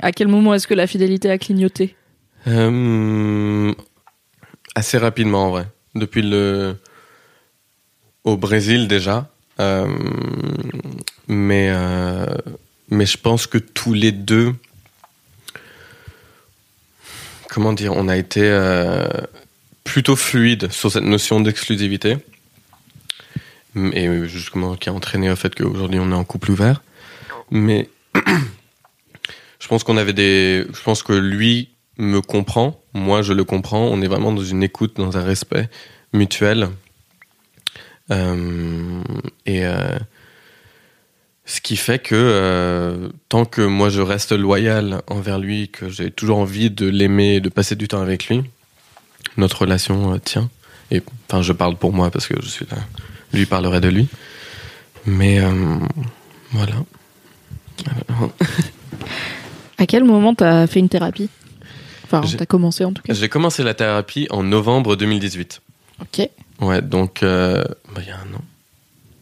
À 0.00 0.12
quel 0.12 0.28
moment 0.28 0.54
est-ce 0.54 0.68
que 0.68 0.74
la 0.74 0.86
fidélité 0.86 1.28
a 1.28 1.38
clignoté? 1.38 1.96
Euh, 2.46 3.74
assez 4.76 4.96
rapidement, 4.96 5.46
en 5.46 5.50
vrai. 5.50 5.66
Depuis 5.96 6.22
le. 6.22 6.76
Au 8.22 8.36
Brésil, 8.36 8.86
déjà. 8.86 9.28
Euh, 9.60 9.86
mais, 11.26 11.70
euh, 11.70 12.26
mais 12.90 13.06
je 13.06 13.18
pense 13.18 13.46
que 13.46 13.58
tous 13.58 13.92
les 13.92 14.12
deux. 14.12 14.54
Comment 17.48 17.72
dire 17.72 17.92
On 17.94 18.08
a 18.08 18.16
été 18.16 18.42
euh, 18.42 19.08
plutôt 19.84 20.16
fluide 20.16 20.70
sur 20.70 20.92
cette 20.92 21.04
notion 21.04 21.40
d'exclusivité. 21.40 22.18
Et 23.92 24.26
justement, 24.26 24.74
qui 24.74 24.88
a 24.88 24.92
entraîné 24.92 25.30
au 25.30 25.36
fait 25.36 25.54
qu'aujourd'hui 25.54 26.00
on 26.00 26.10
est 26.10 26.14
en 26.14 26.24
couple 26.24 26.50
ouvert. 26.50 26.82
Mais 27.50 27.88
je 29.60 29.68
pense 29.68 29.84
qu'on 29.84 29.96
avait 29.96 30.12
des. 30.12 30.66
Je 30.72 30.82
pense 30.82 31.02
que 31.02 31.12
lui 31.12 31.70
me 31.96 32.20
comprend, 32.20 32.80
moi 32.94 33.22
je 33.22 33.32
le 33.32 33.44
comprends. 33.44 33.86
On 33.86 34.02
est 34.02 34.08
vraiment 34.08 34.32
dans 34.32 34.44
une 34.44 34.62
écoute, 34.62 34.96
dans 34.96 35.16
un 35.16 35.22
respect 35.22 35.68
mutuel. 36.12 36.70
Euh, 38.10 39.02
et 39.46 39.64
euh, 39.66 39.98
ce 41.44 41.60
qui 41.60 41.76
fait 41.76 41.98
que 41.98 42.14
euh, 42.14 43.08
tant 43.28 43.44
que 43.44 43.62
moi 43.62 43.88
je 43.88 44.00
reste 44.00 44.32
loyal 44.32 45.02
envers 45.08 45.38
lui, 45.38 45.68
que 45.68 45.88
j'ai 45.88 46.10
toujours 46.10 46.38
envie 46.38 46.70
de 46.70 46.86
l'aimer, 46.86 47.36
et 47.36 47.40
de 47.40 47.48
passer 47.48 47.74
du 47.76 47.88
temps 47.88 48.00
avec 48.00 48.28
lui, 48.28 48.42
notre 49.36 49.62
relation 49.62 50.14
euh, 50.14 50.18
tient. 50.18 50.50
Et 50.90 51.02
enfin, 51.28 51.42
je 51.42 51.52
parle 51.52 51.76
pour 51.76 51.92
moi 51.92 52.10
parce 52.10 52.26
que 52.26 52.34
je 52.40 52.48
suis 52.48 52.66
là. 52.70 52.78
Lui 53.32 53.44
parlerait 53.46 53.80
de 53.80 53.88
lui. 53.88 54.08
Mais 55.04 55.40
euh, 55.40 55.78
voilà. 56.52 56.74
Alors, 58.08 58.32
À 59.76 59.86
quel 59.86 60.04
moment 60.04 60.34
t'as 60.34 60.66
fait 60.66 60.80
une 60.80 60.88
thérapie? 60.88 61.28
Enfin, 62.04 62.22
t'as 62.36 62.46
commencé 62.46 62.84
en 62.84 62.92
tout 62.92 63.02
cas. 63.02 63.12
J'ai 63.12 63.28
commencé 63.28 63.62
la 63.62 63.74
thérapie 63.74 64.26
en 64.30 64.42
novembre 64.42 64.96
2018. 64.96 65.60
Ok. 66.00 66.28
Ouais, 66.60 66.82
donc 66.82 67.22
euh, 67.22 67.64
bah, 67.94 68.00
il 68.02 68.08
y 68.08 68.10
a 68.10 68.16
un 68.16 68.34
an. 68.34 68.42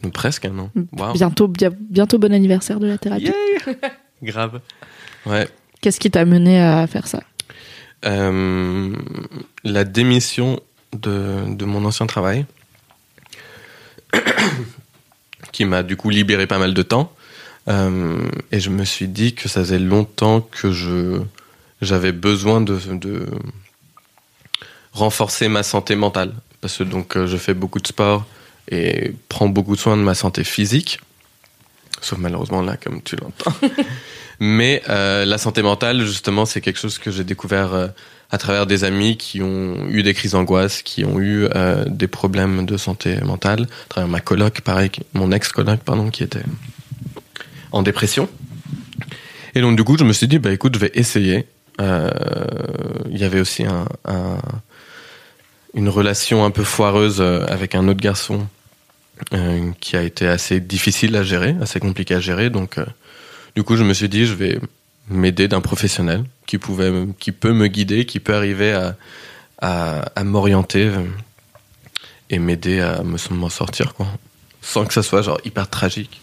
Donc, 0.03 0.13
Presque 0.13 0.45
un 0.45 0.57
an. 0.59 0.71
Waouh. 0.93 1.13
Bientôt, 1.13 1.47
bien- 1.47 1.71
bientôt 1.89 2.17
bon 2.19 2.33
anniversaire 2.33 2.79
de 2.79 2.87
la 2.87 2.97
thérapie. 2.97 3.31
Grave. 4.23 4.61
Ouais. 5.25 5.47
Qu'est-ce 5.81 5.99
qui 5.99 6.09
t'a 6.09 6.25
mené 6.25 6.59
à 6.61 6.85
faire 6.87 7.07
ça? 7.07 7.21
Euh, 8.05 8.93
la 9.63 9.83
démission 9.83 10.59
de, 10.93 11.53
de 11.55 11.65
mon 11.65 11.83
ancien 11.85 12.05
travail, 12.07 12.45
qui 15.51 15.65
m'a 15.65 15.83
du 15.83 15.95
coup 15.97 16.09
libéré 16.09 16.47
pas 16.47 16.59
mal 16.59 16.73
de 16.73 16.81
temps. 16.81 17.13
Euh, 17.67 18.17
et 18.51 18.59
je 18.59 18.69
me 18.69 18.85
suis 18.85 19.07
dit 19.07 19.33
que 19.35 19.49
ça 19.49 19.59
faisait 19.61 19.79
longtemps 19.79 20.41
que 20.41 20.71
je 20.71 21.21
j'avais 21.81 22.11
besoin 22.13 22.61
de, 22.61 22.79
de 22.93 23.27
renforcer 24.93 25.47
ma 25.47 25.63
santé 25.63 25.95
mentale. 25.95 26.33
Parce 26.61 26.77
que 26.77 26.83
donc 26.83 27.15
euh, 27.15 27.27
je 27.27 27.37
fais 27.37 27.53
beaucoup 27.53 27.79
de 27.79 27.87
sport 27.87 28.25
et 28.69 29.13
prends 29.29 29.47
beaucoup 29.49 29.75
de 29.75 29.79
soin 29.81 29.95
de 29.97 30.01
ma 30.01 30.15
santé 30.15 30.43
physique. 30.43 30.99
Sauf 32.01 32.19
malheureusement 32.19 32.61
là, 32.61 32.77
comme 32.77 33.01
tu 33.01 33.15
l'entends. 33.15 33.53
Mais 34.39 34.83
euh, 34.89 35.25
la 35.25 35.37
santé 35.39 35.63
mentale, 35.63 36.05
justement, 36.05 36.45
c'est 36.45 36.61
quelque 36.61 36.79
chose 36.79 36.99
que 36.99 37.09
j'ai 37.09 37.23
découvert 37.23 37.73
euh, 37.73 37.87
à 38.29 38.37
travers 38.37 38.67
des 38.67 38.83
amis 38.83 39.17
qui 39.17 39.41
ont 39.41 39.87
eu 39.89 40.03
des 40.03 40.13
crises 40.13 40.33
d'angoisse, 40.33 40.83
qui 40.83 41.03
ont 41.05 41.19
eu 41.19 41.47
euh, 41.55 41.85
des 41.87 42.07
problèmes 42.07 42.65
de 42.67 42.77
santé 42.77 43.15
mentale, 43.21 43.63
à 43.85 43.89
travers 43.89 44.07
ma 44.07 44.19
coloc, 44.19 44.61
pareil, 44.61 44.91
mon 45.13 45.31
ex-coloc, 45.31 45.79
pardon, 45.79 46.11
qui 46.11 46.21
était 46.23 46.43
en 47.71 47.81
dépression. 47.81 48.29
Et 49.55 49.61
donc, 49.61 49.75
du 49.75 49.83
coup, 49.83 49.97
je 49.97 50.03
me 50.03 50.13
suis 50.13 50.27
dit, 50.27 50.37
bah 50.37 50.51
écoute, 50.51 50.75
je 50.75 50.79
vais 50.79 50.91
essayer. 50.93 51.47
Il 51.79 53.17
y 53.17 53.23
avait 53.23 53.39
aussi 53.39 53.63
un, 53.65 53.87
un- 54.05 54.37
une 55.73 55.89
relation 55.89 56.45
un 56.45 56.51
peu 56.51 56.63
foireuse 56.63 57.17
euh, 57.19 57.45
avec 57.47 57.75
un 57.75 57.87
autre 57.87 57.99
garçon 57.99 58.47
euh, 59.33 59.71
qui 59.79 59.95
a 59.95 60.03
été 60.03 60.27
assez 60.27 60.59
difficile 60.59 61.15
à 61.15 61.23
gérer, 61.23 61.55
assez 61.61 61.79
compliqué 61.79 62.15
à 62.15 62.19
gérer. 62.19 62.49
Donc, 62.49 62.77
euh, 62.77 62.85
du 63.55 63.63
coup, 63.63 63.75
je 63.75 63.83
me 63.83 63.93
suis 63.93 64.09
dit, 64.09 64.25
je 64.25 64.33
vais 64.33 64.59
m'aider 65.09 65.47
d'un 65.47 65.61
professionnel 65.61 66.23
qui 66.45 66.57
pouvait, 66.57 66.91
qui 67.19 67.31
peut 67.31 67.53
me 67.53 67.67
guider, 67.67 68.05
qui 68.05 68.19
peut 68.19 68.35
arriver 68.35 68.73
à, 68.73 68.95
à, 69.59 70.01
à 70.15 70.23
m'orienter 70.23 70.91
et 72.29 72.39
m'aider 72.39 72.81
à 72.81 73.03
me 73.03 73.17
m'en 73.33 73.49
sortir, 73.49 73.93
quoi. 73.93 74.07
Sans 74.61 74.85
que 74.85 74.93
ça 74.93 75.01
soit 75.01 75.21
genre 75.21 75.39
hyper 75.45 75.69
tragique. 75.69 76.19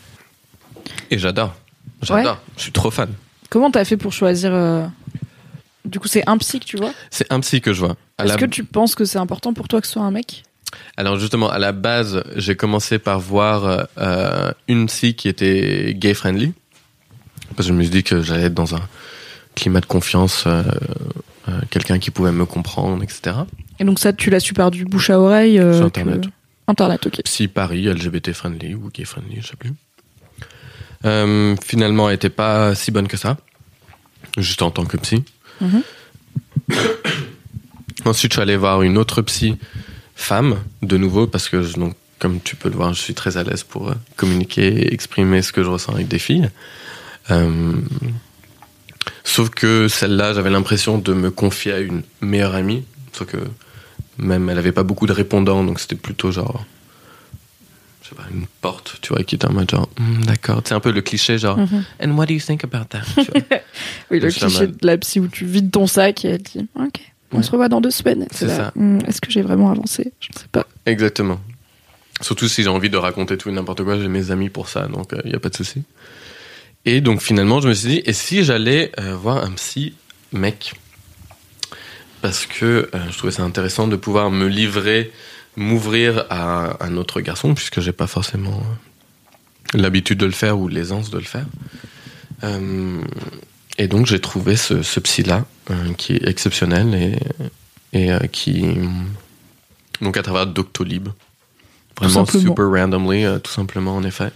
Et 1.11 1.19
j'adore. 1.19 1.55
J'adore. 2.03 2.39
Je 2.57 2.63
suis 2.63 2.73
trop 2.73 2.91
fan. 2.91 3.11
Comment 3.49 3.71
t'as 3.71 3.85
fait 3.85 3.97
pour 3.97 4.13
choisir 4.13 4.53
euh, 4.53 4.87
Du 5.85 6.01
coup, 6.01 6.09
c'est 6.09 6.27
un 6.29 6.39
psy 6.39 6.61
que 6.61 6.65
tu 6.65 6.77
vois 6.77 6.93
C'est 7.11 7.31
un 7.33 7.41
psy 7.41 7.61
que 7.61 7.73
je 7.73 7.81
vois. 7.81 7.97
Est-ce 8.19 8.29
la- 8.29 8.37
que 8.37 8.45
tu 8.47 8.65
penses 8.65 8.95
que 8.95 9.05
c'est 9.05 9.19
important 9.19 9.53
pour 9.53 9.69
toi 9.69 9.81
que 9.81 9.87
ce 9.87 9.93
soit 9.95 10.03
un 10.03 10.11
mec 10.11 10.45
Alors 10.97 11.19
justement, 11.19 11.51
à 11.51 11.59
la 11.59 11.73
base, 11.73 12.23
j'ai 12.37 12.57
commencé 12.57 12.99
par 12.99 13.21
voir 13.21 13.87
euh, 13.99 14.53
une 14.69 14.87
psy 14.87 15.15
qui 15.15 15.29
était 15.29 15.95
gay 15.95 16.15
friendly, 16.15 16.53
parce 17.57 17.69
que 17.69 17.73
je 17.75 17.79
me 17.79 17.83
suis 17.83 17.91
dit 17.91 18.03
que 18.03 18.23
j'allais 18.23 18.45
être 18.45 18.55
dans 18.55 18.75
un 18.75 18.81
climat 19.55 19.81
de 19.81 19.87
confiance, 19.87 20.45
euh, 20.47 20.63
euh, 21.49 21.61
quelqu'un 21.71 21.99
qui 21.99 22.11
pouvait 22.11 22.33
me 22.33 22.47
comprendre, 22.47 23.03
etc. 23.03 23.37
Et 23.79 23.85
donc 23.85 23.99
ça, 23.99 24.13
tu 24.13 24.31
l'as 24.31 24.41
su 24.41 24.55
par 24.55 24.71
du 24.71 24.85
bouche 24.87 25.11
à 25.11 25.21
oreille 25.21 25.59
Sur 25.59 25.81
que- 25.81 25.85
Internet. 25.87 26.25
Internet, 26.67 27.07
ok. 27.07 27.23
Psy 27.25 27.47
Paris, 27.49 27.83
LGBT 27.89 28.33
friendly 28.33 28.75
ou 28.75 28.89
gay 28.93 29.05
friendly, 29.05 29.43
je 29.43 29.49
sais 29.49 29.57
plus. 29.57 29.73
Finalement, 31.63 32.09
elle 32.09 32.15
était 32.15 32.31
pas 32.31 32.75
si 32.75 32.91
bonne 32.91 33.07
que 33.09 33.19
ça, 33.19 33.37
juste 34.39 34.63
en 34.63 34.71
tant 34.71 34.87
que 34.87 34.97
psy. 34.97 35.23
Mhm. 35.61 35.83
Ensuite, 38.05 38.33
je 38.33 38.37
suis 38.37 38.43
allé 38.43 38.57
voir 38.57 38.83
une 38.83 38.99
autre 38.99 39.23
psy 39.23 39.57
femme, 40.15 40.59
de 40.83 40.97
nouveau, 40.97 41.27
parce 41.27 41.49
que, 41.49 41.63
comme 42.19 42.41
tu 42.41 42.57
peux 42.57 42.69
le 42.69 42.77
voir, 42.77 42.93
je 42.95 43.01
suis 43.01 43.15
très 43.15 43.37
à 43.37 43.43
l'aise 43.43 43.65
pour 43.65 43.91
euh, 43.91 43.95
communiquer 44.17 44.67
et 44.67 44.95
exprimer 44.95 45.43
ce 45.43 45.53
que 45.53 45.65
je 45.65 45.69
ressens 45.69 45.95
avec 45.95 46.09
des 46.09 46.19
filles. 46.19 46.51
Euh, 47.31 47.73
sauf 49.25 49.51
que 49.51 49.89
celle-là, 49.89 50.35
j'avais 50.35 50.51
l'impression 50.51 50.99
de 50.99 51.15
me 51.15 51.31
confier 51.31 51.73
à 51.73 51.79
une 51.81 52.03
meilleure 52.21 52.55
amie, 52.55 52.85
sauf 53.13 53.29
que 53.29 53.39
même 54.19 54.49
elle 54.49 54.59
avait 54.59 54.73
pas 54.73 54.83
beaucoup 54.83 55.07
de 55.07 55.13
répondants, 55.13 55.65
donc 55.65 55.81
c'était 55.81 55.97
plutôt 55.97 56.31
genre, 56.31 56.65
je 58.05 58.11
sais 58.11 58.15
pas, 58.15 58.25
une 58.31 58.47
porte, 58.61 58.99
tu 59.01 59.13
vois, 59.15 59.23
qui 59.25 59.35
était 59.35 59.47
en 59.47 59.53
mode 59.53 59.71
genre, 59.71 59.89
Hmm, 59.99 60.23
d'accord, 60.25 60.61
c'est 60.65 60.75
un 60.75 60.81
peu 60.81 60.93
le 60.93 61.01
cliché 61.01 61.39
genre, 61.39 61.57
Mhm. 61.59 61.85
and 62.03 62.11
what 62.17 62.27
do 62.27 62.35
you 62.35 62.41
think 62.41 62.63
about 62.65 62.85
that? 62.91 63.01
Tu 63.17 63.23
vois. 63.31 63.41
Oui, 64.11 64.21
le 64.21 64.31
cliché 64.31 64.67
de 64.69 64.77
la 64.87 64.97
psy 64.99 65.21
où 65.21 65.27
tu 65.29 65.45
vides 65.47 65.71
ton 65.71 65.87
sac 65.87 66.25
et 66.25 66.29
elle 66.29 66.43
dit 66.43 66.69
Ok, 66.79 67.01
on 67.33 67.39
Ouais. 67.39 67.43
se 67.43 67.51
revoit 67.51 67.69
dans 67.69 67.81
deux 67.81 67.91
semaines. 67.91 68.27
C'est 68.31 68.49
ça. 68.49 68.73
Hmm, 68.77 68.99
Est-ce 69.09 69.21
que 69.21 69.31
j'ai 69.31 69.43
vraiment 69.43 69.71
avancé? 69.71 70.13
Je 70.21 70.29
ne 70.35 70.39
sais 70.39 70.49
pas. 70.53 70.67
Exactement. 70.87 71.41
Surtout 72.21 72.47
si 72.47 72.63
j'ai 72.63 72.69
envie 72.69 72.91
de 72.91 72.97
raconter 72.97 73.37
tout 73.39 73.49
et 73.49 73.53
n'importe 73.53 73.83
quoi, 73.83 73.99
j'ai 73.99 74.07
mes 74.09 74.31
amis 74.31 74.49
pour 74.51 74.69
ça, 74.69 74.87
donc 74.87 75.13
il 75.25 75.31
n'y 75.31 75.35
a 75.37 75.41
pas 75.41 75.49
de 75.49 75.57
souci. 75.57 75.83
Et 76.85 77.01
donc 77.01 77.23
finalement, 77.23 77.61
je 77.61 77.69
me 77.69 77.75
suis 77.75 77.89
dit, 77.89 78.03
et 78.05 78.13
si 78.13 78.45
j'allais 78.45 78.93
euh, 79.01 79.17
voir 79.17 79.43
un 79.45 79.51
psy 79.53 79.95
mec? 80.33 80.75
Parce 82.23 82.47
que 82.47 82.65
euh, 82.95 82.99
je 83.11 83.19
trouvais 83.19 83.33
ça 83.33 83.43
intéressant 83.43 83.87
de 83.89 83.97
pouvoir 83.97 84.31
me 84.31 84.47
livrer, 84.47 85.11
m'ouvrir 85.57 86.25
à 86.31 86.85
un 86.85 86.97
autre 86.97 87.21
garçon, 87.21 87.55
puisque 87.55 87.81
j'ai 87.81 87.93
pas 87.93 88.07
forcément 88.07 88.63
euh, 89.75 89.79
l'habitude 89.79 90.19
de 90.19 90.27
le 90.27 90.33
faire 90.33 90.59
ou 90.59 90.69
l'aisance 90.69 91.11
de 91.11 91.19
le 91.19 91.25
faire. 91.25 91.47
Euh, 92.43 93.01
et 93.79 93.89
donc 93.89 94.07
j'ai 94.07 94.21
trouvé 94.21 94.57
ce, 94.57 94.83
ce 94.83 95.01
psy-là, 95.01 95.45
euh, 95.71 95.93
qui 95.95 96.15
est 96.15 96.27
exceptionnel 96.29 96.95
et, 96.95 97.99
et 97.99 98.13
euh, 98.13 98.19
qui... 98.31 98.65
Donc 100.01 100.17
à 100.17 100.23
travers 100.23 100.47
Doctolib. 100.47 101.09
Vraiment 101.97 102.25
super 102.41 102.69
randomly, 102.71 103.25
euh, 103.25 103.39
tout 103.39 103.53
simplement 103.53 103.95
en 103.97 104.03
effet. 104.03 104.31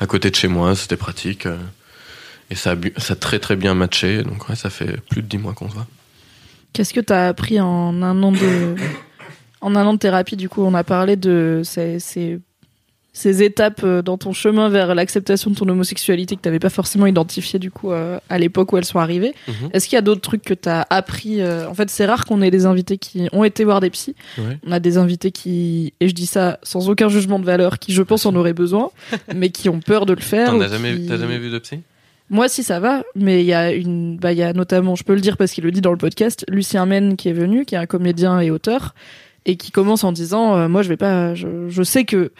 À 0.00 0.06
côté 0.06 0.30
de 0.30 0.36
chez 0.36 0.48
moi, 0.48 0.76
c'était 0.76 0.96
pratique. 0.98 1.46
euh, 1.46 1.56
et 2.50 2.54
ça 2.54 2.72
a, 2.72 2.74
bu- 2.74 2.92
ça 2.98 3.14
a 3.14 3.16
très 3.16 3.38
très 3.38 3.56
bien 3.56 3.74
matché. 3.74 4.22
Donc 4.22 4.48
ouais, 4.48 4.56
ça 4.56 4.68
fait 4.70 5.00
plus 5.08 5.22
de 5.22 5.26
10 5.26 5.38
mois 5.38 5.54
qu'on 5.54 5.68
se 5.70 5.74
voit. 5.74 5.86
Qu'est-ce 6.74 6.92
que 6.92 7.00
tu 7.00 7.12
as 7.12 7.28
appris 7.28 7.58
en 7.60 8.02
un 8.02 8.22
an 8.22 8.30
de 8.32 8.76
en 9.60 9.74
un 9.76 9.84
an 9.86 9.94
de 9.94 9.98
thérapie 9.98 10.36
Du 10.36 10.48
coup, 10.48 10.62
on 10.62 10.74
a 10.74 10.84
parlé 10.84 11.16
de 11.16 11.62
ces, 11.64 11.98
ces, 11.98 12.38
ces 13.12 13.42
étapes 13.42 13.80
euh, 13.82 14.02
dans 14.02 14.16
ton 14.18 14.32
chemin 14.32 14.68
vers 14.68 14.94
l'acceptation 14.94 15.50
de 15.50 15.56
ton 15.56 15.68
homosexualité 15.68 16.36
que 16.36 16.42
tu 16.42 16.48
n'avais 16.48 16.58
pas 16.60 16.70
forcément 16.70 17.06
identifié 17.06 17.58
du 17.58 17.70
coup 17.70 17.90
euh, 17.90 18.18
à 18.28 18.38
l'époque 18.38 18.72
où 18.72 18.76
elles 18.76 18.84
sont 18.84 18.98
arrivées. 19.00 19.34
Mhm. 19.48 19.70
Est-ce 19.72 19.88
qu'il 19.88 19.96
y 19.96 19.98
a 19.98 20.02
d'autres 20.02 20.20
trucs 20.20 20.42
que 20.42 20.54
tu 20.54 20.68
as 20.68 20.86
appris 20.90 21.40
euh, 21.40 21.68
En 21.68 21.74
fait, 21.74 21.90
c'est 21.90 22.06
rare 22.06 22.24
qu'on 22.26 22.42
ait 22.42 22.50
des 22.50 22.66
invités 22.66 22.98
qui 22.98 23.28
ont 23.32 23.42
été 23.44 23.64
voir 23.64 23.80
des 23.80 23.90
psys. 23.90 24.14
Ouais. 24.38 24.58
On 24.66 24.72
a 24.72 24.78
des 24.80 24.98
invités 24.98 25.32
qui, 25.32 25.92
et 26.00 26.08
je 26.08 26.14
dis 26.14 26.26
ça 26.26 26.58
sans 26.62 26.88
aucun 26.88 27.08
jugement 27.08 27.38
de 27.38 27.44
valeur, 27.44 27.78
qui 27.78 27.92
je 27.92 28.02
pense 28.02 28.24
en 28.26 28.34
auraient 28.36 28.52
besoin, 28.52 28.90
mais 29.34 29.50
qui 29.50 29.68
ont 29.68 29.80
peur 29.80 30.06
de 30.06 30.12
le 30.12 30.20
faire. 30.20 30.50
T'en 30.50 30.58
ou 30.58 30.62
as 30.62 30.68
jamais, 30.68 30.94
qui- 30.94 31.06
t'as 31.06 31.18
jamais 31.18 31.38
vu 31.38 31.50
de 31.50 31.58
psy? 31.58 31.80
Moi, 32.30 32.46
si 32.48 32.62
ça 32.62 32.78
va, 32.78 33.04
mais 33.16 33.42
il 33.42 33.46
y 33.46 33.54
a 33.54 33.72
une, 33.72 34.18
bah, 34.18 34.32
il 34.32 34.38
y 34.38 34.42
a 34.42 34.52
notamment, 34.52 34.94
je 34.94 35.02
peux 35.02 35.14
le 35.14 35.20
dire 35.22 35.38
parce 35.38 35.50
qu'il 35.50 35.64
le 35.64 35.70
dit 35.70 35.80
dans 35.80 35.92
le 35.92 35.96
podcast, 35.96 36.44
Lucien 36.48 36.84
Men 36.84 37.16
qui 37.16 37.30
est 37.30 37.32
venu, 37.32 37.64
qui 37.64 37.74
est 37.74 37.78
un 37.78 37.86
comédien 37.86 38.38
et 38.40 38.50
auteur, 38.50 38.94
et 39.46 39.56
qui 39.56 39.70
commence 39.70 40.04
en 40.04 40.12
disant, 40.12 40.56
euh, 40.56 40.68
moi, 40.68 40.82
je 40.82 40.88
vais 40.88 40.96
pas, 40.96 41.34
je, 41.34 41.68
je 41.68 41.82
sais 41.82 42.04
que 42.04 42.32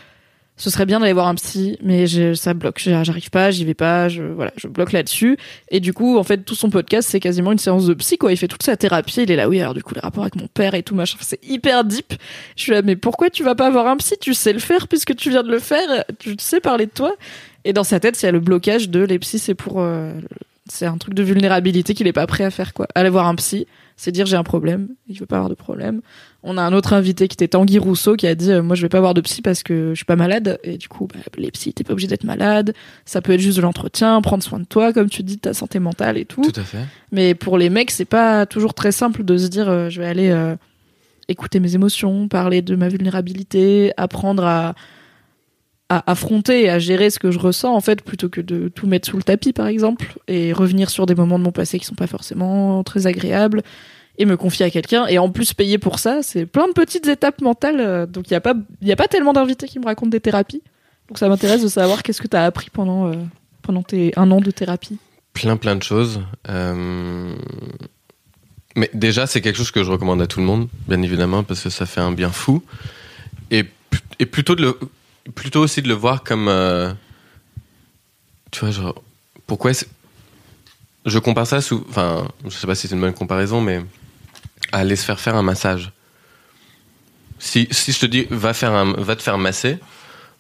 ce 0.59 0.71
serait 0.71 0.87
bien 0.87 0.99
d'aller 0.99 1.13
voir 1.13 1.29
un 1.29 1.37
psy, 1.37 1.79
mais 1.83 2.07
ça 2.35 2.53
bloque, 2.53 2.81
j'arrive 2.81 3.31
pas, 3.31 3.53
j'y 3.53 3.65
vais 3.65 3.75
pas, 3.75 4.09
je, 4.09 4.25
voilà, 4.25 4.51
je 4.57 4.67
bloque 4.67 4.91
là-dessus. 4.91 5.39
Et 5.71 5.79
du 5.79 5.93
coup, 5.93 6.19
en 6.19 6.25
fait, 6.25 6.39
tout 6.39 6.57
son 6.57 6.69
podcast, 6.69 7.09
c'est 7.09 7.21
quasiment 7.21 7.53
une 7.53 7.59
séance 7.59 7.87
de 7.87 7.95
psy, 7.95 8.19
quoi. 8.19 8.33
Il 8.33 8.37
fait 8.37 8.49
toute 8.49 8.65
sa 8.65 8.77
thérapie, 8.77 9.23
il 9.23 9.31
est 9.31 9.37
là, 9.37 9.49
oui, 9.49 9.61
alors 9.61 9.73
du 9.73 9.85
coup, 9.85 9.95
les 9.95 10.01
rapports 10.01 10.25
avec 10.25 10.35
mon 10.35 10.49
père 10.49 10.75
et 10.75 10.83
tout, 10.83 10.97
machin, 10.97 11.17
c'est 11.21 11.43
hyper 11.49 11.85
deep. 11.85 12.13
Je 12.57 12.63
suis 12.63 12.73
là, 12.73 12.83
mais 12.83 12.97
pourquoi 12.97 13.31
tu 13.31 13.45
vas 13.45 13.55
pas 13.55 13.71
voir 13.71 13.87
un 13.87 13.97
psy? 13.99 14.17
Tu 14.21 14.35
sais 14.35 14.53
le 14.53 14.59
faire 14.59 14.89
puisque 14.89 15.15
tu 15.15 15.31
viens 15.31 15.45
de 15.45 15.51
le 15.51 15.61
faire, 15.61 16.05
tu 16.19 16.35
sais 16.41 16.61
parler 16.61 16.87
de 16.87 16.93
toi. 16.93 17.15
Et 17.65 17.73
dans 17.73 17.85
sa 17.85 18.01
tête, 18.01 18.21
il 18.21 18.27
y 18.27 18.29
a 18.29 18.33
le 18.33 18.41
blocage 18.41 18.91
de 18.91 19.05
les 19.05 19.21
psys, 19.21 19.39
c'est 19.39 19.55
pour, 19.55 19.81
euh, 19.81 20.13
c'est 20.69 20.87
un 20.87 20.99
truc 20.99 21.15
de 21.15 21.23
vulnérabilité 21.23 21.95
qu'il 21.95 22.09
est 22.09 22.13
pas 22.13 22.27
prêt 22.27 22.45
à 22.45 22.51
faire, 22.51 22.75
quoi. 22.75 22.89
Aller 22.97 23.11
voir 23.11 23.29
un 23.29 23.37
psy, 23.37 23.69
c'est 23.99 24.13
dire 24.13 24.27
j'ai 24.27 24.37
un 24.37 24.45
problème, 24.45 24.89
il 25.09 25.19
veut 25.19 25.27
pas 25.27 25.37
avoir 25.37 25.51
de 25.51 25.57
problème. 25.57 26.01
On 26.45 26.57
a 26.57 26.63
un 26.63 26.73
autre 26.73 26.93
invité 26.93 27.27
qui 27.27 27.35
était 27.35 27.49
Tanguy 27.49 27.79
Rousseau 27.79 28.15
qui 28.15 28.29
a 28.29 28.37
dit 28.37 28.53
euh, 28.53 28.63
moi 28.63 28.77
je 28.77 28.83
vais 28.83 28.89
pas 28.89 29.01
voir 29.01 29.13
de 29.13 29.21
psy 29.21 29.43
parce 29.43 29.65
que 29.65 29.91
je 29.91 29.97
suis 29.97 30.05
pas 30.05 30.15
malade 30.15 30.61
et 30.63 30.79
du 30.79 30.89
coup 30.89 31.09
bah, 31.13 31.19
les 31.37 31.51
psys 31.51 31.75
t'es 31.75 31.83
pas 31.83 31.93
obligé 31.93 32.07
d'être 32.07 32.23
malade, 32.23 32.75
ça 33.05 33.21
peut 33.21 33.33
être 33.33 33.41
juste 33.41 33.57
de 33.57 33.63
l'entretien, 33.63 34.23
prendre 34.23 34.43
soin 34.45 34.61
de 34.61 34.65
toi 34.65 34.93
comme 34.93 35.11
tu 35.11 35.25
dis 35.25 35.35
de 35.35 35.41
ta 35.41 35.53
santé 35.53 35.81
mentale 35.81 36.17
et 36.17 36.25
tout. 36.25 36.43
Tout 36.43 36.61
à 36.61 36.65
fait. 36.65 36.87
Mais 37.11 37.35
pour 37.35 37.59
les 37.59 37.71
mecs, 37.71 37.91
c'est 37.91 38.05
pas 38.05 38.47
toujours 38.47 38.73
très 38.73 38.93
simple 38.93 39.25
de 39.25 39.37
se 39.37 39.49
dire 39.49 39.69
euh, 39.69 39.91
je 39.91 40.01
vais 40.01 40.07
aller 40.07 40.31
euh, 40.31 40.55
écouter 41.27 41.59
mes 41.59 41.75
émotions, 41.75 42.29
parler 42.29 42.63
de 42.63 42.77
ma 42.77 42.89
vulnérabilité, 42.89 43.93
apprendre 43.97 44.45
à, 44.45 44.77
à 45.89 46.11
affronter 46.11 46.65
et 46.65 46.71
à 46.71 46.79
gérer 46.79 47.11
ce 47.11 47.19
que 47.19 47.31
je 47.31 47.39
ressens 47.39 47.75
en 47.75 47.81
fait 47.81 48.03
plutôt 48.03 48.29
que 48.29 48.41
de 48.41 48.69
tout 48.69 48.87
mettre 48.87 49.09
sous 49.09 49.17
le 49.17 49.23
tapis 49.23 49.53
par 49.53 49.67
exemple 49.67 50.15
et 50.29 50.53
revenir 50.53 50.91
sur 50.91 51.07
des 51.07 51.15
moments 51.15 51.39
de 51.39 51.45
mon 51.45 51.53
passé 51.53 51.79
qui 51.79 51.87
sont 51.87 51.95
pas 51.95 52.07
forcément 52.07 52.85
très 52.85 53.07
agréables 53.07 53.63
et 54.19 54.27
me 54.27 54.37
confier 54.37 54.67
à 54.67 54.71
quelqu'un 54.71 55.07
et 55.07 55.19
en 55.19 55.31
plus 55.31 55.55
payer 55.55 55.79
pour 55.79 55.99
ça, 55.99 56.23
c'est 56.23 56.45
plein 56.45 56.69
de 56.69 56.73
petites 56.73 57.07
étapes 57.07 57.41
mentales 57.41 57.81
euh, 57.81 58.07
donc 58.07 58.31
il 58.31 58.33
y 58.33 58.37
a 58.37 58.41
pas 58.41 58.55
il 58.83 58.89
y 58.89 58.93
a 58.93 58.97
pas 58.97 59.09
tellement 59.09 59.33
d'invités 59.33 59.67
qui 59.67 59.79
me 59.79 59.87
racontent 59.87 60.11
des 60.11 60.21
thérapies. 60.21 60.63
Donc 61.09 61.19
ça 61.19 61.29
m'intéresse 61.29 61.63
de 61.63 61.69
savoir 61.69 62.03
qu'est-ce 62.03 62.21
que 62.21 62.29
tu 62.29 62.37
as 62.37 62.45
appris 62.45 62.69
pendant 62.71 63.09
euh, 63.09 63.15
pendant 63.63 63.83
tes 63.83 64.13
un 64.17 64.31
an 64.31 64.41
de 64.41 64.51
thérapie. 64.51 64.99
Plein 65.33 65.57
plein 65.57 65.77
de 65.77 65.83
choses. 65.83 66.21
Euh, 66.51 67.35
Mais 68.77 68.91
déjà, 68.93 69.27
c'est 69.27 69.41
quelque 69.41 69.57
chose 69.57 69.71
que 69.71 69.83
je 69.83 69.91
recommande 69.91 70.21
à 70.21 70.27
tout 70.27 70.41
le 70.41 70.47
monde, 70.47 70.69
bien 70.87 71.01
évidemment, 71.03 71.43
parce 71.43 71.63
que 71.63 71.71
ça 71.71 71.87
fait 71.87 72.01
un 72.01 72.13
bien 72.13 72.31
fou. 72.31 72.63
Et, 73.51 73.65
et 74.19 74.27
plutôt, 74.27 74.55
de 74.55 74.63
le, 74.63 74.79
plutôt 75.35 75.61
aussi 75.61 75.83
de 75.83 75.89
le 75.89 75.95
voir 75.95 76.23
comme... 76.25 76.49
euh, 76.49 76.93
Tu 78.51 78.61
vois, 78.61 78.71
genre... 78.71 79.03
Pourquoi 79.47 79.71
est-ce- 79.71 79.87
Je 81.07 81.19
compare 81.19 81.47
ça 81.47 81.61
sous... 81.61 81.85
Enfin, 81.89 82.29
je 82.45 82.51
sais 82.51 82.67
pas 82.67 82.75
si 82.75 82.89
c'est 82.89 82.95
une 82.95 83.01
bonne 83.01 83.15
comparaison, 83.15 83.61
mais 83.61 83.85
à 84.73 84.79
aller 84.79 84.97
se 84.97 85.05
faire 85.05 85.21
faire 85.21 85.37
un 85.37 85.43
massage. 85.43 85.93
Si, 87.39 87.69
si 87.71 87.93
je 87.93 88.01
te 88.01 88.07
dis, 88.07 88.27
va, 88.31 88.53
faire 88.53 88.73
un, 88.73 88.93
va 88.95 89.15
te 89.17 89.23
faire 89.23 89.39
masser, 89.39 89.79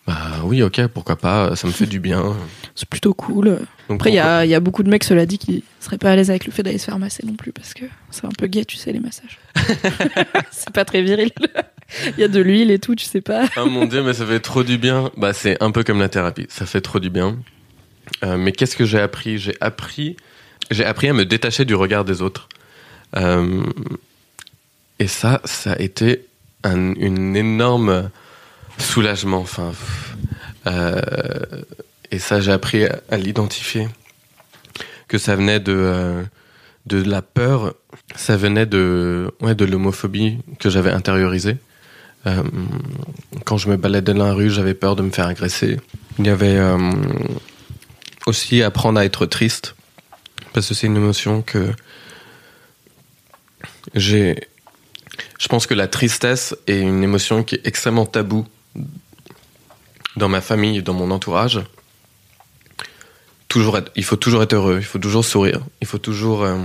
bah 0.06 0.40
oui, 0.42 0.62
ok, 0.62 0.86
pourquoi 0.88 1.16
pas, 1.16 1.54
ça 1.54 1.66
me 1.68 1.72
fait 1.72 1.86
du 1.86 2.00
bien. 2.00 2.36
C'est 2.74 2.88
plutôt 2.88 3.14
cool. 3.14 3.60
Donc, 3.88 4.00
Après, 4.00 4.10
il 4.10 4.14
y 4.14 4.16
pourquoi- 4.18 4.32
a, 4.36 4.44
il 4.44 4.50
y 4.50 4.54
a 4.54 4.60
beaucoup 4.60 4.82
de 4.82 4.90
mecs, 4.90 5.04
cela 5.04 5.24
dit, 5.24 5.38
qui 5.38 5.62
seraient 5.80 5.96
pas 5.98 6.10
à 6.10 6.16
l'aise 6.16 6.28
avec 6.30 6.44
le 6.46 6.52
fait 6.52 6.62
d'aller 6.64 6.78
se 6.78 6.86
faire 6.86 6.98
masser 6.98 7.24
non 7.24 7.34
plus, 7.34 7.52
parce 7.52 7.72
que 7.72 7.84
c'est 8.10 8.24
un 8.24 8.30
peu 8.36 8.46
gay, 8.48 8.64
tu 8.64 8.76
sais, 8.76 8.92
les 8.92 9.00
massages. 9.00 9.38
c'est 10.50 10.70
pas 10.70 10.84
très 10.84 11.02
viril. 11.02 11.30
Il 12.16 12.20
y 12.20 12.24
a 12.24 12.28
de 12.28 12.40
l'huile 12.40 12.70
et 12.70 12.78
tout, 12.78 12.94
tu 12.94 13.06
sais 13.06 13.20
pas. 13.20 13.48
Oh 13.56 13.66
mon 13.66 13.86
dieu, 13.86 14.02
mais 14.02 14.12
ça 14.12 14.26
fait 14.26 14.40
trop 14.40 14.62
du 14.62 14.78
bien. 14.78 15.10
Bah, 15.16 15.32
c'est 15.32 15.62
un 15.62 15.70
peu 15.70 15.84
comme 15.84 16.00
la 16.00 16.08
thérapie. 16.08 16.46
Ça 16.48 16.66
fait 16.66 16.80
trop 16.80 17.00
du 17.00 17.10
bien. 17.10 17.38
Euh, 18.24 18.36
mais 18.36 18.52
qu'est-ce 18.52 18.76
que 18.76 18.84
j'ai 18.84 19.00
appris? 19.00 19.38
J'ai 19.38 19.54
appris, 19.60 20.16
j'ai 20.70 20.84
appris 20.84 21.08
à 21.08 21.12
me 21.12 21.24
détacher 21.24 21.64
du 21.64 21.74
regard 21.74 22.04
des 22.04 22.20
autres. 22.22 22.48
Euh, 23.16 23.62
et 24.98 25.06
ça, 25.06 25.40
ça 25.44 25.72
a 25.72 25.78
été 25.78 26.26
un 26.62 26.94
énorme 27.34 28.10
soulagement. 28.78 29.40
Enfin, 29.40 29.72
euh, 30.66 31.00
et 32.10 32.18
ça, 32.18 32.40
j'ai 32.40 32.52
appris 32.52 32.84
à, 32.84 33.16
l'identifier. 33.16 33.88
Que 35.06 35.16
ça 35.16 35.36
venait 35.36 35.60
de 35.60 36.22
de 36.84 37.02
la 37.02 37.22
peur. 37.22 37.74
Ça 38.14 38.36
venait 38.36 38.66
de 38.66 39.32
ouais 39.40 39.54
de 39.54 39.64
l'homophobie 39.64 40.38
que 40.58 40.68
j'avais 40.68 40.90
intériorisée. 40.90 41.56
Euh, 42.28 42.42
quand 43.44 43.56
je 43.56 43.68
me 43.68 43.76
baladais 43.76 44.14
dans 44.14 44.26
la 44.26 44.32
rue, 44.32 44.50
j'avais 44.50 44.74
peur 44.74 44.96
de 44.96 45.02
me 45.02 45.10
faire 45.10 45.26
agresser. 45.26 45.78
Il 46.18 46.26
y 46.26 46.30
avait 46.30 46.56
euh, 46.56 46.92
aussi 48.26 48.62
apprendre 48.62 49.00
à 49.00 49.04
être 49.04 49.26
triste, 49.26 49.74
parce 50.52 50.68
que 50.68 50.74
c'est 50.74 50.86
une 50.86 50.96
émotion 50.96 51.42
que 51.42 51.72
j'ai. 53.94 54.48
Je 55.38 55.48
pense 55.48 55.66
que 55.66 55.74
la 55.74 55.88
tristesse 55.88 56.56
est 56.66 56.80
une 56.80 57.02
émotion 57.02 57.42
qui 57.42 57.54
est 57.54 57.66
extrêmement 57.66 58.06
taboue 58.06 58.46
dans 60.16 60.28
ma 60.28 60.40
famille 60.40 60.82
dans 60.82 60.94
mon 60.94 61.10
entourage. 61.10 61.60
Toujours 63.46 63.78
il 63.96 64.04
faut 64.04 64.16
toujours 64.16 64.42
être 64.42 64.52
heureux, 64.52 64.78
il 64.78 64.84
faut 64.84 64.98
toujours 64.98 65.24
sourire, 65.24 65.60
il 65.80 65.86
faut 65.86 65.98
toujours 65.98 66.42
euh, 66.42 66.58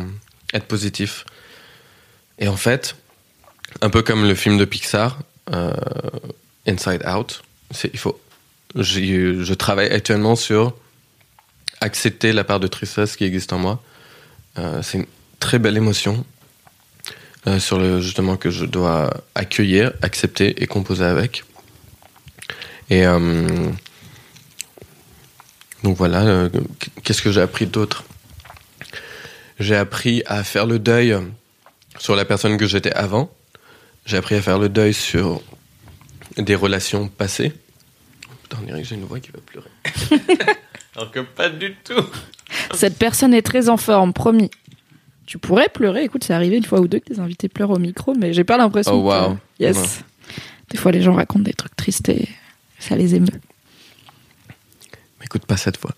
être 0.53 0.66
positif. 0.66 1.26
Et 2.39 2.47
en 2.47 2.57
fait, 2.57 2.95
un 3.82 3.89
peu 3.89 4.01
comme 4.01 4.28
le 4.28 4.36
film 4.36 4.57
de 4.57 4.66
Pixar, 4.66 5.20
Inside 6.66 7.06
Out, 7.06 7.44
il 7.91 8.00
faut, 8.00 8.20
je 8.76 9.54
travaille 9.54 9.91
actuellement 9.91 10.36
sur 10.36 10.74
accepter 11.82 12.32
la 12.32 12.44
part 12.44 12.60
de 12.60 12.68
tristesse 12.68 13.16
qui 13.16 13.26
existe 13.26 13.54
en 13.54 13.60
moi. 13.60 13.84
Euh, 14.58 14.82
c'est 14.82 15.00
une 15.00 15.06
très 15.39 15.60
belle 15.60 15.76
émotion 15.76 16.26
euh, 17.48 17.60
sur 17.60 17.78
le 17.78 18.00
justement 18.00 18.38
que 18.38 18.50
je 18.50 18.66
dois 18.66 19.14
accueillir, 19.36 19.91
accepter 20.02 20.64
et 20.64 20.68
composer 20.68 21.04
avec. 21.04 21.44
Et 22.89 23.06
euh, 23.06 23.70
donc 25.84 25.98
voilà, 25.98 26.22
euh, 26.22 26.50
qu'est-ce 27.04 27.22
que 27.22 27.32
j'ai 27.32 27.41
appris 27.41 27.66
d'autre? 27.66 28.06
J'ai 29.60 29.76
appris 29.76 30.24
à 30.26 30.44
faire 30.44 30.66
le 30.66 30.80
deuil 30.80 31.16
sur 32.00 32.16
la 32.16 32.26
personne 32.26 32.58
que 32.58 32.66
j'étais 32.66 32.94
avant. 32.94 33.30
J'ai 34.06 34.18
appris 34.18 34.36
à 34.36 34.41
faire 34.41 34.60
le 34.60 34.70
deuil 34.70 34.93
sur 34.93 35.41
des 36.38 36.56
relations 36.56 37.08
passées. 37.08 37.54
Putain, 38.43 38.58
on 38.62 38.66
dirait 38.66 38.82
que 38.82 38.88
j'ai 38.88 38.95
une 38.95 39.06
voix 39.06 39.20
qui 39.20 39.32
va 39.32 39.39
pleurer. 39.39 39.70
Alors 40.95 41.12
que 41.12 41.20
pas 41.22 41.49
du 41.49 41.76
tout. 41.84 42.04
Cette 42.74 42.97
personne 42.97 43.34
est 43.34 43.41
très 43.41 43.70
en 43.70 43.78
forme, 43.78 44.14
promis. 44.14 44.51
Tu 45.26 45.38
pourrais 45.38 45.70
pleurer. 45.70 46.04
Écoute, 46.04 46.24
c'est 46.24 46.34
arrivé 46.34 46.58
une 46.58 46.66
fois 46.66 46.80
ou 46.82 46.88
deux 46.88 46.99
que 46.99 47.14
des 47.14 47.20
invités 47.20 47.47
pleurent 47.49 47.72
au 47.72 47.80
micro, 47.80 48.14
mais 48.14 48.34
j'ai 48.34 48.43
pas 48.43 48.58
l'impression 48.58 48.93
Oh, 48.93 49.10
wow. 49.12 49.36
que... 49.36 49.39
Yes. 49.64 49.78
Ouais. 49.78 50.38
Des 50.70 50.78
fois, 50.78 50.91
les 50.91 51.01
gens 51.01 51.14
racontent 51.14 51.43
des 51.43 51.54
trucs 51.54 51.76
tristes 51.76 52.10
et 52.10 52.28
ça 52.80 52.95
les 52.95 53.16
émeut. 53.16 53.28
Mais 55.20 55.26
écoute 55.26 55.45
pas 55.45 55.58
cette 55.58 55.78
fois. 55.78 55.91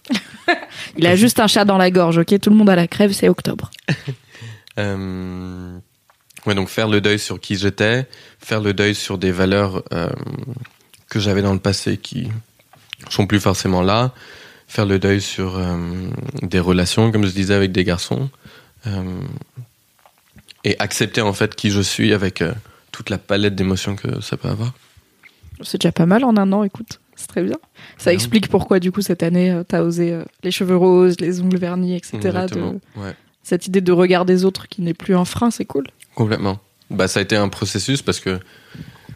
Il 0.98 1.08
a 1.08 1.16
juste 1.16 1.40
un 1.40 1.48
chat 1.48 1.66
dans 1.66 1.78
la 1.78 1.90
gorge, 1.90 2.20
ok? 2.20 2.40
Tout 2.40 2.52
le 2.52 2.56
monde 2.56 2.70
a 2.70 2.76
la 2.76 2.88
crève, 2.88 3.12
c'est 3.12 3.30
octobre. 3.30 3.72
Euh, 4.78 5.78
Ouais, 6.46 6.54
donc 6.56 6.70
faire 6.70 6.88
le 6.88 7.02
deuil 7.02 7.18
sur 7.20 7.40
qui 7.40 7.56
j'étais, 7.56 8.08
faire 8.40 8.62
le 8.62 8.74
deuil 8.74 8.94
sur 8.96 9.18
des 9.18 9.32
valeurs 9.32 9.84
euh, 9.94 10.10
que 11.10 11.20
j'avais 11.20 11.42
dans 11.42 11.54
le 11.54 11.60
passé 11.60 11.98
qui 11.98 12.28
sont 13.10 13.26
plus 13.28 13.40
forcément 13.40 13.82
là, 13.82 14.14
faire 14.68 14.86
le 14.86 15.00
deuil 15.00 15.22
sur 15.22 15.58
euh, 15.58 15.76
des 16.44 16.60
relations, 16.60 17.12
comme 17.12 17.26
je 17.26 17.32
disais, 17.32 17.54
avec 17.56 17.72
des 17.72 17.84
garçons, 17.84 18.30
euh, 18.88 19.04
et 20.64 20.76
accepter 20.80 21.22
en 21.22 21.34
fait 21.34 21.56
qui 21.56 21.70
je 21.72 21.82
suis 21.82 22.14
avec 22.14 22.44
toute 22.92 23.10
la 23.10 23.18
palette 23.18 23.56
d'émotions 23.56 23.96
que 23.96 24.22
ça 24.22 24.38
peut 24.38 24.48
avoir. 24.50 24.74
C'est 25.64 25.80
déjà 25.82 25.92
pas 25.92 26.06
mal 26.06 26.24
en 26.24 26.36
un 26.38 26.52
an, 26.54 26.64
écoute. 26.64 27.00
C'est 27.16 27.28
très 27.28 27.44
bien. 27.44 27.58
Ça 27.98 28.12
explique 28.12 28.50
pourquoi, 28.50 28.80
du 28.80 28.92
coup, 28.92 29.02
cette 29.02 29.24
année, 29.24 29.62
t'as 29.68 29.82
osé 29.82 30.20
les 30.44 30.52
cheveux 30.52 30.76
roses, 30.76 31.20
les 31.22 31.40
ongles 31.42 31.58
vernis, 31.58 31.96
etc. 31.96 32.18
Exactement. 32.18 32.74
de- 32.74 33.02
Ouais. 33.02 33.16
Cette 33.44 33.68
idée 33.68 33.80
de 33.82 33.92
regard 33.92 34.26
des 34.26 34.44
autres 34.44 34.68
qui 34.68 34.82
n'est 34.82 34.94
plus 34.96 35.16
un 35.16 35.24
frein, 35.24 35.52
c'est 35.52 35.66
cool. 35.66 35.86
Complètement. 36.16 36.60
Bah, 36.90 37.08
ça 37.08 37.20
a 37.20 37.24
été 37.24 37.36
un 37.36 37.50
processus 37.50 38.02
parce 38.02 38.20
que 38.20 38.40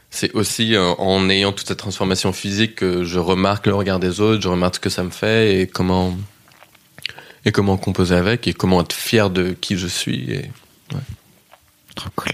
c'est 0.09 0.33
aussi 0.33 0.75
euh, 0.75 0.93
en 0.97 1.29
ayant 1.29 1.51
toute 1.51 1.67
cette 1.67 1.77
transformation 1.77 2.33
physique 2.33 2.75
que 2.75 3.03
je 3.03 3.19
remarque 3.19 3.67
le 3.67 3.75
regard 3.75 3.99
des 3.99 4.21
autres, 4.21 4.41
je 4.41 4.47
remarque 4.47 4.75
ce 4.75 4.79
que 4.79 4.89
ça 4.89 5.03
me 5.03 5.11
fait 5.11 5.61
et 5.61 5.67
comment 5.67 6.17
et 7.45 7.51
comment 7.51 7.77
composer 7.77 8.15
avec 8.15 8.47
et 8.47 8.53
comment 8.53 8.81
être 8.81 8.93
fier 8.93 9.29
de 9.29 9.51
qui 9.51 9.77
je 9.77 9.87
suis. 9.87 10.31
Et... 10.31 10.51
Trop 11.95 12.09
cool. 12.15 12.33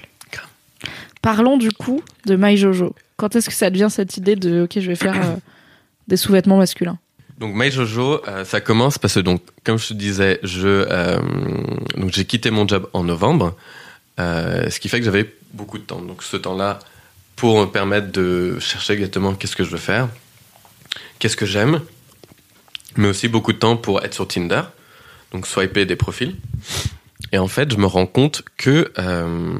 Parlons 1.26 1.58
du 1.58 1.72
coup 1.72 2.04
de 2.28 2.36
My 2.36 2.56
Jojo. 2.56 2.94
Quand 3.18 3.36
est-ce 3.36 3.50
que 3.50 3.56
ça 3.56 3.72
devient 3.72 3.88
cette 3.90 4.16
idée 4.16 4.36
de 4.36 4.62
ok, 4.66 4.74
je 4.80 4.88
vais 4.88 4.96
faire 4.96 5.16
euh, 5.16 5.36
des 6.08 6.18
sous-vêtements 6.18 6.60
masculins? 6.60 7.00
Donc 7.40 7.56
My 7.56 7.72
Jojo, 7.72 8.22
euh, 8.28 8.46
ça 8.46 8.62
commence 8.62 9.00
parce 9.00 9.16
que 9.16 9.22
donc 9.22 9.42
comme 9.64 9.80
je 9.80 9.88
te 9.88 9.94
disais, 9.96 10.40
je 10.44 10.68
euh, 10.68 11.20
donc 11.98 12.12
j'ai 12.14 12.26
quitté 12.26 12.52
mon 12.52 12.68
job 12.68 12.88
en 12.94 13.04
novembre, 13.04 13.56
euh, 14.20 14.70
ce 14.70 14.80
qui 14.80 14.90
fait 14.90 15.00
que 15.00 15.06
j'avais 15.06 15.34
beaucoup 15.54 15.78
de 15.78 15.84
temps. 15.84 16.02
Donc 16.02 16.24
ce 16.24 16.38
temps-là 16.38 16.80
pour 17.36 17.60
me 17.60 17.66
permettre 17.66 18.12
de 18.12 18.58
chercher 18.60 18.94
exactement 18.94 19.34
qu'est-ce 19.36 19.56
que 19.56 19.64
je 19.64 19.70
veux 19.70 19.78
faire, 19.78 20.08
qu'est-ce 21.20 21.36
que 21.36 21.46
j'aime, 21.46 21.82
mais 22.96 23.08
aussi 23.10 23.28
beaucoup 23.28 23.54
de 23.54 23.58
temps 23.58 23.78
pour 23.78 24.04
être 24.04 24.14
sur 24.14 24.28
Tinder, 24.28 24.62
donc 25.32 25.48
swiper 25.48 25.86
des 25.86 25.96
profils. 25.96 26.36
Et 27.32 27.38
en 27.38 27.48
fait, 27.48 27.72
je 27.72 27.78
me 27.78 27.86
rends 27.86 28.06
compte 28.06 28.44
que 28.58 28.92
euh, 28.98 29.58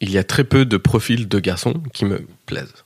il 0.00 0.10
y 0.10 0.18
a 0.18 0.24
très 0.24 0.44
peu 0.44 0.64
de 0.64 0.76
profils 0.76 1.28
de 1.28 1.38
garçons 1.40 1.74
qui 1.92 2.04
me 2.04 2.26
plaisent. 2.46 2.84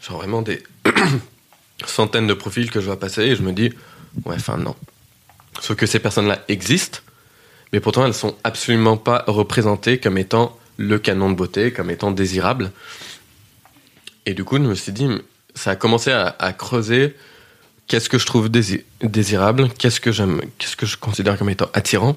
Genre 0.00 0.18
vraiment 0.18 0.42
des 0.42 0.62
centaines 1.86 2.26
de 2.26 2.34
profils 2.34 2.70
que 2.70 2.80
je 2.80 2.86
vois 2.86 3.00
passer 3.00 3.22
et 3.22 3.36
je 3.36 3.42
me 3.42 3.52
dis, 3.52 3.72
ouais, 4.24 4.36
enfin 4.36 4.56
non. 4.56 4.76
Sauf 5.60 5.76
que 5.76 5.86
ces 5.86 5.98
personnes-là 5.98 6.44
existent, 6.48 7.00
mais 7.72 7.80
pourtant 7.80 8.06
elles 8.06 8.14
sont 8.14 8.34
absolument 8.44 8.96
pas 8.96 9.24
représentées 9.26 9.98
comme 9.98 10.18
étant 10.18 10.58
le 10.76 10.98
canon 10.98 11.30
de 11.30 11.36
beauté, 11.36 11.72
comme 11.72 11.90
étant 11.90 12.10
désirables. 12.10 12.70
Et 14.26 14.34
du 14.34 14.44
coup, 14.44 14.56
je 14.56 14.62
me 14.62 14.74
suis 14.74 14.92
dit, 14.92 15.08
ça 15.54 15.72
a 15.72 15.76
commencé 15.76 16.10
à, 16.10 16.34
à 16.38 16.52
creuser 16.52 17.14
qu'est-ce 17.86 18.08
que 18.08 18.18
je 18.18 18.26
trouve 18.26 18.48
dési- 18.48 18.84
désirable, 19.02 19.68
qu'est-ce 19.78 20.00
que 20.00 20.12
j'aime, 20.12 20.40
qu'est-ce 20.58 20.76
que 20.76 20.86
je 20.86 20.96
considère 20.96 21.36
comme 21.38 21.50
étant 21.50 21.68
attirant. 21.74 22.16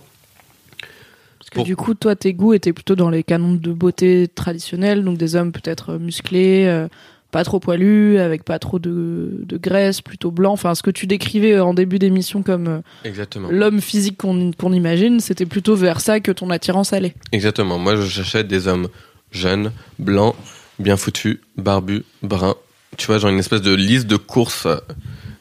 Parce 1.39 1.49
que 1.49 1.55
Pour- 1.55 1.65
du 1.65 1.75
coup, 1.75 1.93
toi, 1.93 2.15
tes 2.15 2.33
goûts 2.33 2.53
étaient 2.53 2.73
plutôt 2.73 2.95
dans 2.95 3.09
les 3.09 3.23
canons 3.23 3.53
de 3.55 3.71
beauté 3.73 4.27
traditionnels, 4.33 5.03
donc 5.03 5.17
des 5.17 5.35
hommes 5.35 5.51
peut-être 5.51 5.93
musclés, 5.97 6.65
euh, 6.67 6.87
pas 7.36 7.43
trop 7.43 7.59
poilus, 7.59 8.17
avec 8.17 8.43
pas 8.45 8.59
trop 8.59 8.79
de, 8.79 9.41
de 9.43 9.57
graisse, 9.57 9.99
plutôt 9.99 10.31
blanc. 10.31 10.53
Enfin, 10.53 10.73
ce 10.73 10.81
que 10.81 10.89
tu 10.89 11.05
décrivais 11.05 11.59
en 11.59 11.73
début 11.73 11.99
d'émission 11.99 12.43
comme 12.43 12.67
euh, 12.69 12.79
Exactement. 13.03 13.49
l'homme 13.51 13.81
physique 13.81 14.15
qu'on 14.19 14.53
qu'on 14.53 14.71
imagine, 14.71 15.19
c'était 15.19 15.45
plutôt 15.45 15.75
vers 15.75 15.99
ça 15.99 16.21
que 16.21 16.31
ton 16.31 16.49
attirance 16.49 16.93
allait. 16.93 17.13
Exactement. 17.33 17.77
Moi, 17.77 17.97
je 17.97 18.07
cherchais 18.07 18.45
des 18.45 18.69
hommes 18.69 18.88
jeunes, 19.33 19.73
blancs, 19.99 20.33
bien 20.79 20.95
foutus, 20.95 21.39
barbus, 21.57 22.03
bruns. 22.23 22.55
Tu 22.95 23.05
vois, 23.07 23.17
genre 23.17 23.31
une 23.31 23.39
espèce 23.39 23.61
de 23.61 23.73
liste 23.75 24.07
de 24.07 24.15
courses. 24.15 24.65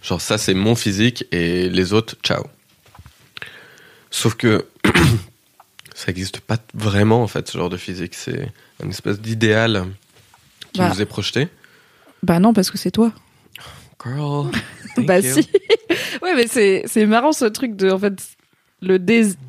Genre, 0.02 0.20
ça, 0.20 0.36
c'est 0.36 0.54
mon 0.54 0.74
physique 0.74 1.24
et 1.30 1.68
les 1.68 1.92
autres, 1.92 2.16
ciao. 2.24 2.42
Sauf 4.10 4.34
que 4.34 4.66
ça 5.94 6.06
n'existe 6.08 6.40
pas 6.40 6.56
vraiment, 6.74 7.22
en 7.22 7.28
fait, 7.28 7.48
ce 7.48 7.56
genre 7.56 7.70
de 7.70 7.76
physique. 7.76 8.14
C'est 8.16 8.48
une 8.82 8.90
espèce 8.90 9.20
d'idéal 9.20 9.84
qui 10.72 10.80
Bah. 10.80 10.88
nous 10.92 11.00
est 11.00 11.06
projeté. 11.06 11.46
Bah 12.24 12.40
non, 12.40 12.52
parce 12.52 12.70
que 12.70 12.78
c'est 12.78 12.90
toi. 12.90 13.12
Girl. 14.02 14.50
bah 14.98 15.20
you. 15.20 15.32
si. 15.32 15.48
ouais, 16.22 16.34
mais 16.34 16.46
c'est 16.86 17.06
marrant 17.06 17.32
ce 17.32 17.44
truc 17.44 17.76
de 17.76 17.90
en 17.90 17.98
fait 17.98 18.20
le 18.80 18.98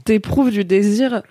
t'éprouves 0.04 0.52
du 0.52 0.64
désir 0.64 1.22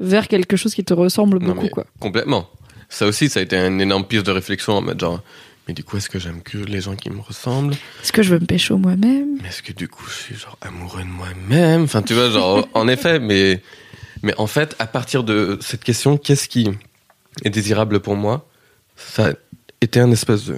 vers 0.00 0.28
quelque 0.28 0.56
chose 0.56 0.74
qui 0.74 0.84
te 0.84 0.94
ressemble 0.94 1.38
Non, 1.38 1.54
beaucoup 1.54 1.68
quoi. 1.68 1.86
Complètement. 2.00 2.48
Ça 2.88 3.06
aussi, 3.06 3.28
ça 3.28 3.40
a 3.40 3.42
été 3.42 3.56
une 3.56 3.80
énorme 3.80 4.04
piste 4.04 4.26
de 4.26 4.32
réflexion 4.32 4.74
en 4.74 4.82
mode 4.82 5.00
genre, 5.00 5.22
mais 5.66 5.74
du 5.74 5.84
coup, 5.84 5.96
est-ce 5.96 6.10
que 6.10 6.18
j'aime 6.18 6.42
que 6.42 6.58
les 6.58 6.80
gens 6.80 6.96
qui 6.96 7.08
me 7.08 7.20
ressemblent? 7.20 7.74
Est-ce 8.02 8.12
que 8.12 8.22
je 8.22 8.30
veux 8.30 8.40
me 8.40 8.46
pécho 8.46 8.76
moi-même? 8.76 9.38
Mais 9.40 9.48
est-ce 9.48 9.62
que 9.62 9.72
du 9.72 9.88
coup, 9.88 10.04
je 10.08 10.14
suis 10.14 10.34
genre 10.34 10.58
amoureux 10.60 11.02
de 11.02 11.08
moi-même? 11.08 11.84
Enfin, 11.84 12.02
tu 12.02 12.14
vois, 12.14 12.30
genre, 12.30 12.68
en 12.74 12.88
effet, 12.88 13.18
mais, 13.18 13.62
mais 14.22 14.34
en 14.38 14.46
fait, 14.46 14.76
à 14.78 14.86
partir 14.86 15.24
de 15.24 15.58
cette 15.60 15.84
question, 15.84 16.18
qu'est-ce 16.18 16.48
qui 16.48 16.68
est 17.44 17.50
désirable 17.50 18.00
pour 18.00 18.16
moi? 18.16 18.46
Ça 18.96 19.32
était 19.82 20.00
un 20.00 20.10
espèce 20.10 20.44
de 20.46 20.56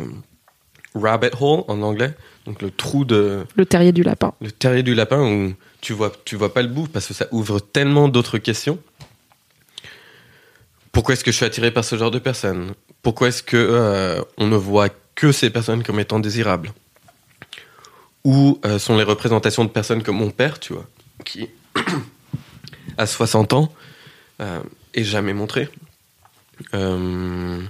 rabbit 0.94 1.30
hole 1.40 1.64
en 1.68 1.82
anglais, 1.82 2.14
donc 2.46 2.62
le 2.62 2.70
trou 2.70 3.04
de, 3.04 3.44
Le 3.56 3.66
terrier 3.66 3.92
du 3.92 4.02
lapin. 4.02 4.34
le 4.40 4.50
terrier 4.52 4.82
du 4.82 4.94
lapin 4.94 5.20
où 5.20 5.54
tu 5.80 5.92
vois, 5.92 6.12
tu 6.24 6.36
vois 6.36 6.52
pas 6.54 6.62
le 6.62 6.68
bout 6.68 6.86
parce 6.86 7.06
que 7.06 7.14
ça 7.14 7.26
ouvre 7.32 7.58
tellement 7.60 8.08
d'autres 8.08 8.38
questions. 8.38 8.78
Pourquoi 10.92 11.14
est-ce 11.14 11.24
que 11.24 11.32
je 11.32 11.36
suis 11.36 11.44
attiré 11.44 11.70
par 11.72 11.84
ce 11.84 11.96
genre 11.96 12.10
de 12.10 12.20
personnes? 12.20 12.72
Pourquoi 13.02 13.28
est-ce 13.28 13.42
que 13.42 13.56
euh, 13.56 14.22
on 14.38 14.46
ne 14.46 14.56
voit 14.56 14.88
que 15.14 15.32
ces 15.32 15.50
personnes 15.50 15.82
comme 15.82 15.98
étant 15.98 16.20
désirables? 16.20 16.72
Où 18.24 18.58
euh, 18.64 18.78
sont 18.78 18.96
les 18.96 19.02
représentations 19.02 19.64
de 19.64 19.70
personnes 19.70 20.02
comme 20.02 20.16
mon 20.16 20.30
père, 20.30 20.58
tu 20.60 20.72
vois, 20.72 20.86
qui 21.24 21.48
à 22.98 23.06
60 23.06 23.52
ans 23.52 23.72
euh, 24.40 24.60
est 24.94 25.04
jamais 25.04 25.34
montré? 25.34 25.68
Euh, 26.72 27.60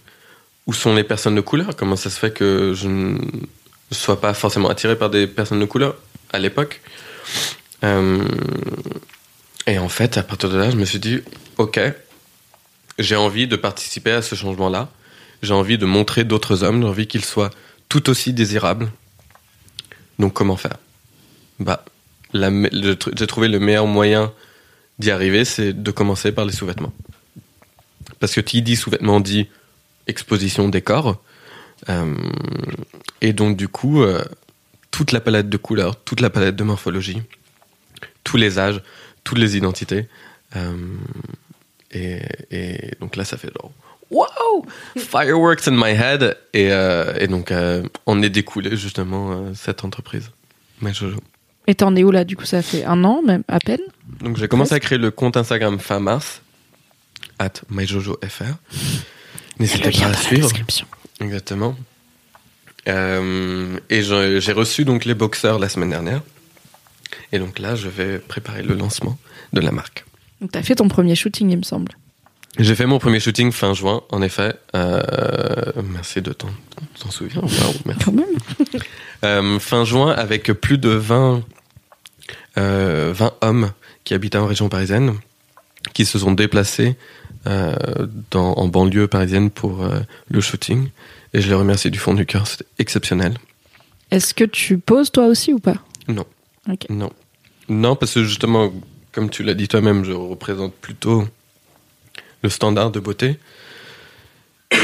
Où 0.67 0.73
sont 0.73 0.95
les 0.95 1.05
personnes 1.05 1.35
de 1.35 1.41
couleur? 1.41 1.77
Comment 1.77 1.97
ça 1.97 2.11
se 2.11 2.19
fait 2.19 2.33
que 2.33 2.73
je 2.75 2.89
ne 2.89 3.19
sois 3.91 4.21
pas 4.21 4.33
forcément 4.35 4.69
attiré 4.69 4.97
par 4.97 5.11
des 5.11 5.27
personnes 5.27 5.61
de 5.61 5.67
couleur 5.67 5.97
à 6.33 6.39
l'époque? 6.39 6.81
Euh, 7.85 8.25
Et 9.67 9.79
en 9.79 9.89
fait, 9.89 10.19
à 10.19 10.23
partir 10.23 10.51
de 10.51 10.57
là, 10.57 10.71
je 10.71 10.77
me 10.77 10.85
suis 10.85 10.99
dit, 10.99 11.21
ok, 11.59 11.81
j'ai 12.99 13.17
envie 13.17 13.47
de 13.47 13.57
participer 13.57 14.13
à 14.13 14.23
ce 14.23 14.35
changement-là. 14.35 14.91
J'ai 15.43 15.55
envie 15.55 15.79
de 15.79 15.87
montrer 15.87 16.25
d'autres 16.25 16.63
hommes. 16.65 16.83
J'ai 16.83 16.89
envie 16.89 17.07
qu'ils 17.07 17.25
soient 17.25 17.51
tout 17.89 18.09
aussi 18.11 18.33
désirables. 18.33 18.91
Donc 20.19 20.33
comment 20.33 20.57
faire? 20.57 20.77
Bah, 21.61 21.85
j'ai 22.33 23.27
trouvé 23.27 23.49
le 23.49 23.59
meilleur 23.59 23.87
moyen 23.87 24.33
d'y 24.99 25.11
arriver, 25.11 25.45
c'est 25.45 25.73
de 25.73 25.91
commencer 25.91 26.33
par 26.33 26.45
les 26.45 26.53
sous-vêtements. 26.53 26.93
Parce 28.21 28.35
que 28.35 28.41
qui 28.41 28.63
dit 28.63 28.77
sous-vêtements 28.77 29.21
dit 29.21 29.49
exposition 30.07 30.69
des 30.69 30.83
corps. 30.83 31.23
Euh, 31.89 32.15
et 33.21 33.33
donc 33.33 33.57
du 33.57 33.69
coup, 33.69 34.03
euh, 34.03 34.23
toute 34.91 35.13
la 35.13 35.21
palette 35.21 35.49
de 35.49 35.57
couleurs, 35.57 35.97
toute 35.97 36.21
la 36.21 36.31
palette 36.31 36.57
de 36.57 36.65
morphologie, 36.65 37.23
tous 38.23 38.37
les 38.37 38.59
âges, 38.59 38.83
toutes 39.25 39.39
les 39.39 39.57
identités. 39.57 40.09
Euh, 40.57 40.77
et, 41.91 42.21
et 42.51 42.91
donc 43.01 43.17
là, 43.17 43.25
ça 43.25 43.37
fait 43.37 43.51
genre 43.61 43.73
wow, 44.11 44.67
fireworks 44.97 45.67
in 45.69 45.73
my 45.73 45.91
head. 45.91 46.37
Et, 46.53 46.69
et 46.69 47.27
donc 47.27 47.53
en 48.07 48.23
est 48.23 48.31
découlé 48.31 48.77
justement 48.77 49.55
cette 49.55 49.85
entreprise. 49.85 50.31
My 50.81 50.93
Jojo. 50.93 51.21
Et 51.67 51.75
t'en 51.75 51.97
es 51.97 52.05
où 52.05 52.11
là? 52.11 52.25
Du 52.25 52.37
coup, 52.37 52.45
ça 52.45 52.61
fait 52.61 52.85
un 52.85 53.05
an, 53.05 53.23
même 53.23 53.43
à 53.49 53.59
peine? 53.59 53.81
Donc 54.21 54.37
j'ai 54.37 54.49
commencé 54.49 54.75
à 54.75 54.81
créer 54.81 54.99
le 54.99 55.11
compte 55.11 55.37
Instagram 55.37 55.79
fin 55.79 55.99
mars, 55.99 56.43
at 57.39 57.63
myjojofr. 57.71 58.59
N'hésitez 59.59 59.91
pas 59.91 60.07
à 60.07 60.15
suivre. 60.15 60.51
Exactement. 61.21 61.77
Euh, 62.89 63.79
et 63.89 64.03
j'ai 64.03 64.53
reçu 64.53 64.85
donc 64.85 65.05
les 65.05 65.15
boxeurs 65.15 65.59
la 65.59 65.69
semaine 65.69 65.91
dernière. 65.91 66.23
Et 67.33 67.39
donc 67.39 67.59
là, 67.59 67.75
je 67.75 67.89
vais 67.89 68.19
préparer 68.19 68.63
le 68.63 68.75
lancement 68.75 69.19
de 69.53 69.61
la 69.61 69.71
marque. 69.71 70.05
Donc 70.41 70.53
t'as 70.53 70.63
fait 70.63 70.75
ton 70.75 70.89
premier 70.89 71.15
shooting, 71.15 71.51
il 71.51 71.59
me 71.59 71.63
semble. 71.63 71.93
J'ai 72.59 72.77
fait 72.77 72.87
mon 72.87 73.01
premier 73.01 73.19
shooting 73.19 73.51
fin 73.51 73.75
juin, 73.75 74.03
en 74.11 74.23
effet. 74.23 74.55
Euh, 74.77 75.03
merci 75.83 76.23
de 76.23 76.33
t'en 76.33 76.49
merci. 77.85 78.05
Quand 78.05 78.13
même. 78.13 78.27
Euh, 79.25 79.59
fin 79.59 79.87
juin, 79.87 80.11
avec 80.11 80.53
plus 80.53 80.77
de 80.77 80.91
20, 80.91 81.43
euh, 82.59 83.11
20 83.15 83.33
hommes 83.41 83.73
qui 84.05 84.13
habitent 84.13 84.37
en 84.37 84.45
région 84.45 84.69
parisienne, 84.69 85.15
qui 85.95 86.05
se 86.05 86.19
sont 86.19 86.33
déplacés 86.33 86.95
dans, 88.31 88.55
en 88.55 88.69
banlieue 88.69 89.07
parisienne 89.09 89.51
pour 89.51 89.85
euh, 89.85 90.01
le 90.29 90.41
shooting. 90.41 90.89
Et 91.33 91.41
je 91.41 91.49
les 91.49 91.55
remercie 91.55 91.91
du 91.91 91.99
fond 91.99 92.15
du 92.15 92.27
cœur, 92.27 92.47
c'était 92.47 92.67
exceptionnel. 92.79 93.37
Est-ce 94.11 94.35
que 94.35 94.45
tu 94.45 94.79
poses 94.79 95.11
toi 95.11 95.27
aussi 95.27 95.53
ou 95.53 95.59
pas? 95.59 95.77
Non. 96.09 96.25
Non. 96.89 97.13
Non, 97.69 97.97
parce 97.97 98.15
que 98.15 98.25
justement, 98.25 98.73
comme 99.13 99.31
tu 99.31 99.43
l'as 99.43 99.55
dit 99.55 99.69
toi-même, 99.69 100.05
je 100.05 100.13
représente 100.13 100.75
plutôt 100.75 101.27
le 102.43 102.49
standard 102.49 102.91
de 102.91 103.01
beauté. 103.01 103.39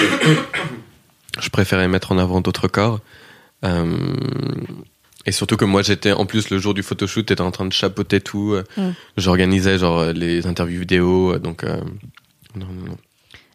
je 1.40 1.48
préférais 1.50 1.88
mettre 1.88 2.12
en 2.12 2.18
avant 2.18 2.40
d'autres 2.40 2.68
corps. 2.68 3.00
Euh, 3.64 3.96
et 5.26 5.32
surtout 5.32 5.56
que 5.56 5.64
moi, 5.66 5.82
j'étais, 5.82 6.12
en 6.12 6.24
plus, 6.26 6.50
le 6.50 6.58
jour 6.58 6.72
du 6.74 6.82
photoshoot, 6.82 7.26
t'étais 7.26 7.40
en 7.42 7.50
train 7.50 7.66
de 7.66 7.72
chapeauter 7.72 8.20
tout. 8.20 8.54
euh. 8.54 8.92
J'organisais, 9.16 9.78
genre, 9.78 9.98
euh, 10.00 10.12
les 10.12 10.46
interviews 10.46 10.80
vidéo. 10.80 11.34
euh, 11.34 11.38
Donc, 11.38 11.64
euh, 11.64 11.80
non, 12.54 12.66
non, 12.66 12.90
non. 12.90 12.96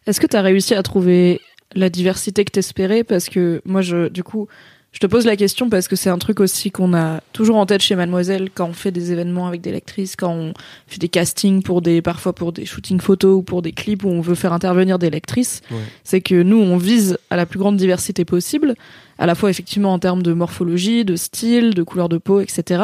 Est-ce 0.06 0.20
que 0.20 0.26
tu 0.26 0.36
as 0.36 0.42
réussi 0.42 0.74
à 0.74 0.82
trouver 0.82 1.40
la 1.74 1.90
diversité 1.90 2.44
que 2.44 2.52
t'espérais? 2.52 3.04
Parce 3.04 3.28
que 3.28 3.60
moi, 3.64 3.82
je, 3.82 4.08
du 4.08 4.22
coup, 4.22 4.48
je 4.96 4.98
te 4.98 5.06
pose 5.06 5.26
la 5.26 5.36
question 5.36 5.68
parce 5.68 5.88
que 5.88 5.94
c'est 5.96 6.08
un 6.08 6.16
truc 6.16 6.40
aussi 6.40 6.70
qu'on 6.70 6.94
a 6.94 7.20
toujours 7.34 7.56
en 7.56 7.66
tête 7.66 7.82
chez 7.82 7.96
Mademoiselle 7.96 8.48
quand 8.54 8.68
on 8.68 8.72
fait 8.72 8.92
des 8.92 9.12
événements 9.12 9.46
avec 9.46 9.60
des 9.60 9.70
lectrices, 9.70 10.16
quand 10.16 10.32
on 10.32 10.54
fait 10.86 10.98
des 10.98 11.10
castings 11.10 11.62
pour 11.62 11.82
des, 11.82 12.00
parfois 12.00 12.32
pour 12.32 12.52
des 12.52 12.64
shootings 12.64 13.00
photos 13.00 13.36
ou 13.36 13.42
pour 13.42 13.60
des 13.60 13.72
clips 13.72 14.04
où 14.04 14.08
on 14.08 14.22
veut 14.22 14.34
faire 14.34 14.54
intervenir 14.54 14.98
des 14.98 15.10
lectrices. 15.10 15.60
Ouais. 15.70 15.76
C'est 16.02 16.22
que 16.22 16.42
nous, 16.42 16.56
on 16.56 16.78
vise 16.78 17.18
à 17.28 17.36
la 17.36 17.44
plus 17.44 17.58
grande 17.58 17.76
diversité 17.76 18.24
possible, 18.24 18.74
à 19.18 19.26
la 19.26 19.34
fois 19.34 19.50
effectivement 19.50 19.92
en 19.92 19.98
termes 19.98 20.22
de 20.22 20.32
morphologie, 20.32 21.04
de 21.04 21.16
style, 21.16 21.74
de 21.74 21.82
couleur 21.82 22.08
de 22.08 22.16
peau, 22.16 22.40
etc. 22.40 22.82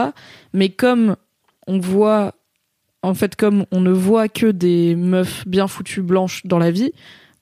Mais 0.52 0.68
comme 0.68 1.16
on 1.66 1.78
voit, 1.78 2.34
en 3.02 3.14
fait, 3.14 3.36
comme 3.36 3.66
on 3.72 3.80
ne 3.80 3.90
voit 3.90 4.28
que 4.28 4.46
des 4.46 4.94
meufs 4.94 5.46
bien 5.46 5.66
foutues 5.66 6.02
blanches 6.02 6.46
dans 6.46 6.58
la 6.58 6.70
vie, 6.70 6.92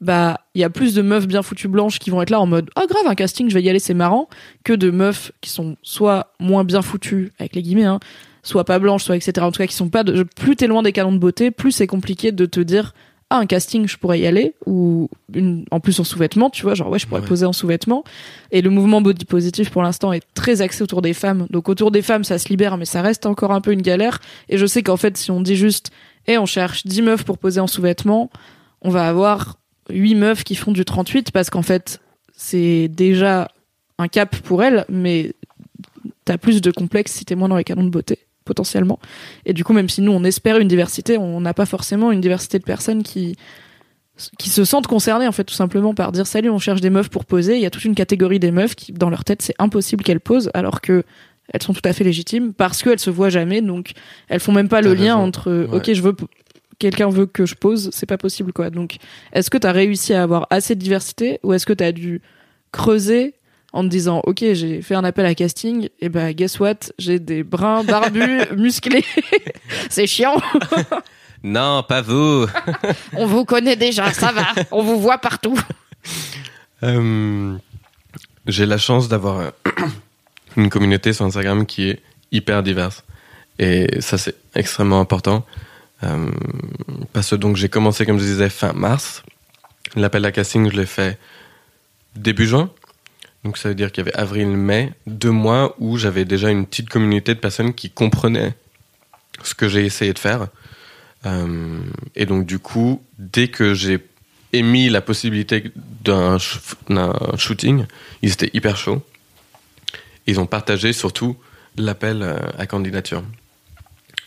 bah, 0.00 0.40
il 0.54 0.60
y 0.60 0.64
a 0.64 0.70
plus 0.70 0.94
de 0.94 1.02
meufs 1.02 1.26
bien 1.26 1.42
foutues 1.42 1.68
blanches 1.68 1.98
qui 1.98 2.10
vont 2.10 2.22
être 2.22 2.30
là 2.30 2.40
en 2.40 2.46
mode, 2.46 2.70
oh 2.76 2.86
grave, 2.88 3.06
un 3.06 3.14
casting, 3.14 3.50
je 3.50 3.54
vais 3.54 3.62
y 3.62 3.68
aller, 3.68 3.78
c'est 3.78 3.94
marrant, 3.94 4.28
que 4.64 4.72
de 4.72 4.90
meufs 4.90 5.32
qui 5.42 5.50
sont 5.50 5.76
soit 5.82 6.32
moins 6.40 6.64
bien 6.64 6.80
foutues, 6.80 7.32
avec 7.38 7.54
les 7.54 7.62
guillemets, 7.62 7.84
hein, 7.84 8.00
soit 8.42 8.64
pas 8.64 8.78
blanches, 8.78 9.04
soit 9.04 9.16
etc. 9.16 9.32
En 9.40 9.52
tout 9.52 9.58
cas, 9.58 9.66
qui 9.66 9.74
sont 9.74 9.90
pas 9.90 10.02
de, 10.02 10.22
plus 10.22 10.56
t'es 10.56 10.66
loin 10.66 10.82
des 10.82 10.92
canons 10.92 11.12
de 11.12 11.18
beauté, 11.18 11.50
plus 11.50 11.72
c'est 11.72 11.86
compliqué 11.86 12.32
de 12.32 12.46
te 12.46 12.60
dire, 12.60 12.94
ah, 13.30 13.38
un 13.38 13.46
casting, 13.46 13.86
je 13.86 13.96
pourrais 13.96 14.18
y 14.20 14.26
aller, 14.26 14.54
ou 14.66 15.08
une, 15.34 15.64
en 15.70 15.78
plus 15.80 15.98
en 16.00 16.04
sous-vêtements, 16.04 16.50
tu 16.50 16.62
vois, 16.62 16.74
genre, 16.74 16.90
ouais, 16.90 16.98
je 16.98 17.06
pourrais 17.06 17.20
Ouais. 17.20 17.26
poser 17.28 17.46
en 17.46 17.52
sous-vêtements. 17.52 18.02
Et 18.50 18.60
le 18.60 18.70
mouvement 18.70 19.00
body 19.00 19.24
positif, 19.24 19.70
pour 19.70 19.82
l'instant, 19.82 20.12
est 20.12 20.24
très 20.34 20.62
axé 20.62 20.82
autour 20.82 21.00
des 21.00 21.14
femmes. 21.14 21.46
Donc, 21.50 21.68
autour 21.68 21.90
des 21.92 22.02
femmes, 22.02 22.24
ça 22.24 22.38
se 22.38 22.48
libère, 22.48 22.76
mais 22.76 22.84
ça 22.84 23.02
reste 23.02 23.26
encore 23.26 23.52
un 23.52 23.60
peu 23.60 23.72
une 23.72 23.82
galère. 23.82 24.18
Et 24.48 24.58
je 24.58 24.66
sais 24.66 24.82
qu'en 24.82 24.96
fait, 24.96 25.16
si 25.16 25.30
on 25.30 25.40
dit 25.40 25.56
juste, 25.56 25.90
et 26.26 26.38
on 26.38 26.46
cherche 26.46 26.84
10 26.86 27.02
meufs 27.02 27.24
pour 27.24 27.38
poser 27.38 27.60
en 27.60 27.66
sous-vêtements, 27.68 28.30
on 28.82 28.90
va 28.90 29.06
avoir 29.08 29.58
8 29.90 30.14
meufs 30.16 30.42
qui 30.44 30.54
font 30.56 30.72
du 30.72 30.84
38 30.84 31.30
parce 31.30 31.50
qu'en 31.50 31.62
fait, 31.62 32.00
c'est 32.36 32.88
déjà 32.88 33.48
un 33.98 34.08
cap 34.08 34.34
pour 34.38 34.62
elles, 34.62 34.84
mais 34.88 35.34
t'as 36.24 36.36
plus 36.38 36.60
de 36.60 36.70
complexe 36.70 37.12
si 37.12 37.24
t'es 37.24 37.34
moins 37.36 37.48
dans 37.48 37.56
les 37.56 37.64
canons 37.64 37.84
de 37.84 37.90
beauté, 37.90 38.18
potentiellement. 38.50 38.98
Et 39.46 39.52
du 39.52 39.62
coup, 39.62 39.72
même 39.72 39.88
si 39.88 40.02
nous, 40.02 40.10
on 40.12 40.24
espère 40.24 40.58
une 40.58 40.66
diversité, 40.66 41.16
on 41.18 41.40
n'a 41.40 41.54
pas 41.54 41.66
forcément 41.66 42.10
une 42.10 42.20
diversité 42.20 42.58
de 42.58 42.64
personnes 42.64 43.04
qui 43.04 43.36
qui 44.38 44.50
se 44.50 44.64
sentent 44.66 44.86
concernées 44.86 45.26
en 45.26 45.32
fait 45.32 45.44
tout 45.44 45.54
simplement 45.54 45.94
par 45.94 46.12
dire 46.12 46.26
salut 46.26 46.50
on 46.50 46.58
cherche 46.58 46.82
des 46.82 46.90
meufs 46.90 47.08
pour 47.08 47.24
poser 47.24 47.54
il 47.56 47.62
y 47.62 47.64
a 47.64 47.70
toute 47.70 47.86
une 47.86 47.94
catégorie 47.94 48.38
des 48.38 48.50
meufs 48.50 48.74
qui 48.74 48.92
dans 48.92 49.08
leur 49.08 49.24
tête 49.24 49.40
c'est 49.40 49.54
impossible 49.58 50.04
qu'elles 50.04 50.20
posent 50.20 50.50
alors 50.52 50.82
que 50.82 51.04
elles 51.54 51.62
sont 51.62 51.72
tout 51.72 51.80
à 51.84 51.94
fait 51.94 52.04
légitimes 52.04 52.52
parce 52.52 52.82
qu'elles 52.82 52.98
se 52.98 53.08
voient 53.08 53.30
jamais 53.30 53.62
donc 53.62 53.92
elles 54.28 54.40
font 54.40 54.52
même 54.52 54.68
pas 54.68 54.82
le 54.82 54.94
T'as 54.94 55.02
lien 55.02 55.16
entre 55.16 55.50
Ouais. 55.50 55.74
ok 55.78 55.94
je 55.94 56.02
veux 56.02 56.14
quelqu'un 56.78 57.08
veut 57.08 57.24
que 57.24 57.46
je 57.46 57.54
pose 57.54 57.88
c'est 57.94 58.04
pas 58.04 58.18
possible 58.18 58.52
quoi 58.52 58.68
donc 58.68 58.96
est-ce 59.32 59.48
que 59.48 59.56
tu 59.56 59.66
as 59.66 59.72
réussi 59.72 60.12
à 60.12 60.22
avoir 60.22 60.46
assez 60.50 60.74
de 60.74 60.80
diversité 60.80 61.40
ou 61.42 61.54
est-ce 61.54 61.64
que 61.64 61.72
tu 61.72 61.84
as 61.84 61.92
dû 61.92 62.20
creuser 62.72 63.32
en 63.72 63.82
te 63.84 63.88
disant 63.88 64.20
ok 64.24 64.38
j'ai 64.52 64.82
fait 64.82 64.94
un 64.94 65.04
appel 65.04 65.26
à 65.26 65.34
casting 65.34 65.88
et 66.00 66.08
ben 66.08 66.32
guess 66.32 66.58
what? 66.60 66.76
J'ai 66.98 67.18
des 67.18 67.42
bruns 67.42 67.84
barbus 67.84 68.42
musclés 68.56 69.04
c'est 69.90 70.06
chiant 70.06 70.36
Non, 71.42 71.82
pas 71.82 72.02
vous. 72.02 72.46
on 73.14 73.26
vous 73.26 73.44
connaît 73.46 73.76
déjà 73.76 74.12
ça 74.12 74.30
va 74.32 74.46
on 74.70 74.82
vous 74.82 75.00
voit 75.00 75.18
partout 75.18 75.58
Euh, 76.82 77.56
J'ai 78.46 78.66
la 78.66 78.78
chance 78.78 79.08
d'avoir 79.08 79.38
euh, 79.38 79.50
une 80.56 80.68
communauté 80.70 81.12
sur 81.12 81.24
Instagram 81.24 81.66
qui 81.66 81.88
est 81.90 82.00
hyper 82.32 82.62
diverse. 82.62 83.04
Et 83.58 84.00
ça, 84.00 84.16
c'est 84.16 84.34
extrêmement 84.54 85.00
important. 85.00 85.44
Euh, 86.02 86.30
parce 87.12 87.30
que 87.30 87.36
donc 87.36 87.56
j'ai 87.56 87.68
commencé, 87.68 88.06
comme 88.06 88.18
je 88.18 88.24
disais, 88.24 88.48
fin 88.48 88.72
mars. 88.72 89.22
L'appel 89.94 90.24
à 90.24 90.32
casting, 90.32 90.70
je 90.70 90.76
l'ai 90.76 90.86
fait 90.86 91.18
début 92.16 92.46
juin. 92.46 92.70
Donc 93.44 93.56
ça 93.56 93.68
veut 93.70 93.74
dire 93.74 93.90
qu'il 93.90 94.04
y 94.04 94.08
avait 94.08 94.16
avril-mai, 94.16 94.92
deux 95.06 95.30
mois 95.30 95.74
où 95.78 95.96
j'avais 95.96 96.24
déjà 96.24 96.50
une 96.50 96.66
petite 96.66 96.88
communauté 96.88 97.34
de 97.34 97.40
personnes 97.40 97.72
qui 97.72 97.90
comprenaient 97.90 98.54
ce 99.42 99.54
que 99.54 99.68
j'ai 99.68 99.84
essayé 99.86 100.12
de 100.12 100.18
faire. 100.18 100.48
Euh, 101.26 101.80
et 102.16 102.26
donc 102.26 102.46
du 102.46 102.58
coup, 102.58 103.02
dès 103.18 103.48
que 103.48 103.72
j'ai 103.74 103.98
émis 104.52 104.88
la 104.90 105.00
possibilité 105.00 105.70
d'un 106.04 106.36
sh- 106.38 106.58
d'un 106.88 107.14
shooting, 107.38 107.86
ils 108.22 108.32
étaient 108.32 108.50
hyper 108.52 108.76
chauds. 108.76 109.02
Ils 110.26 110.38
ont 110.40 110.46
partagé 110.46 110.92
surtout 110.92 111.36
l'appel 111.76 112.22
euh, 112.22 112.36
à 112.58 112.66
candidature. 112.66 113.22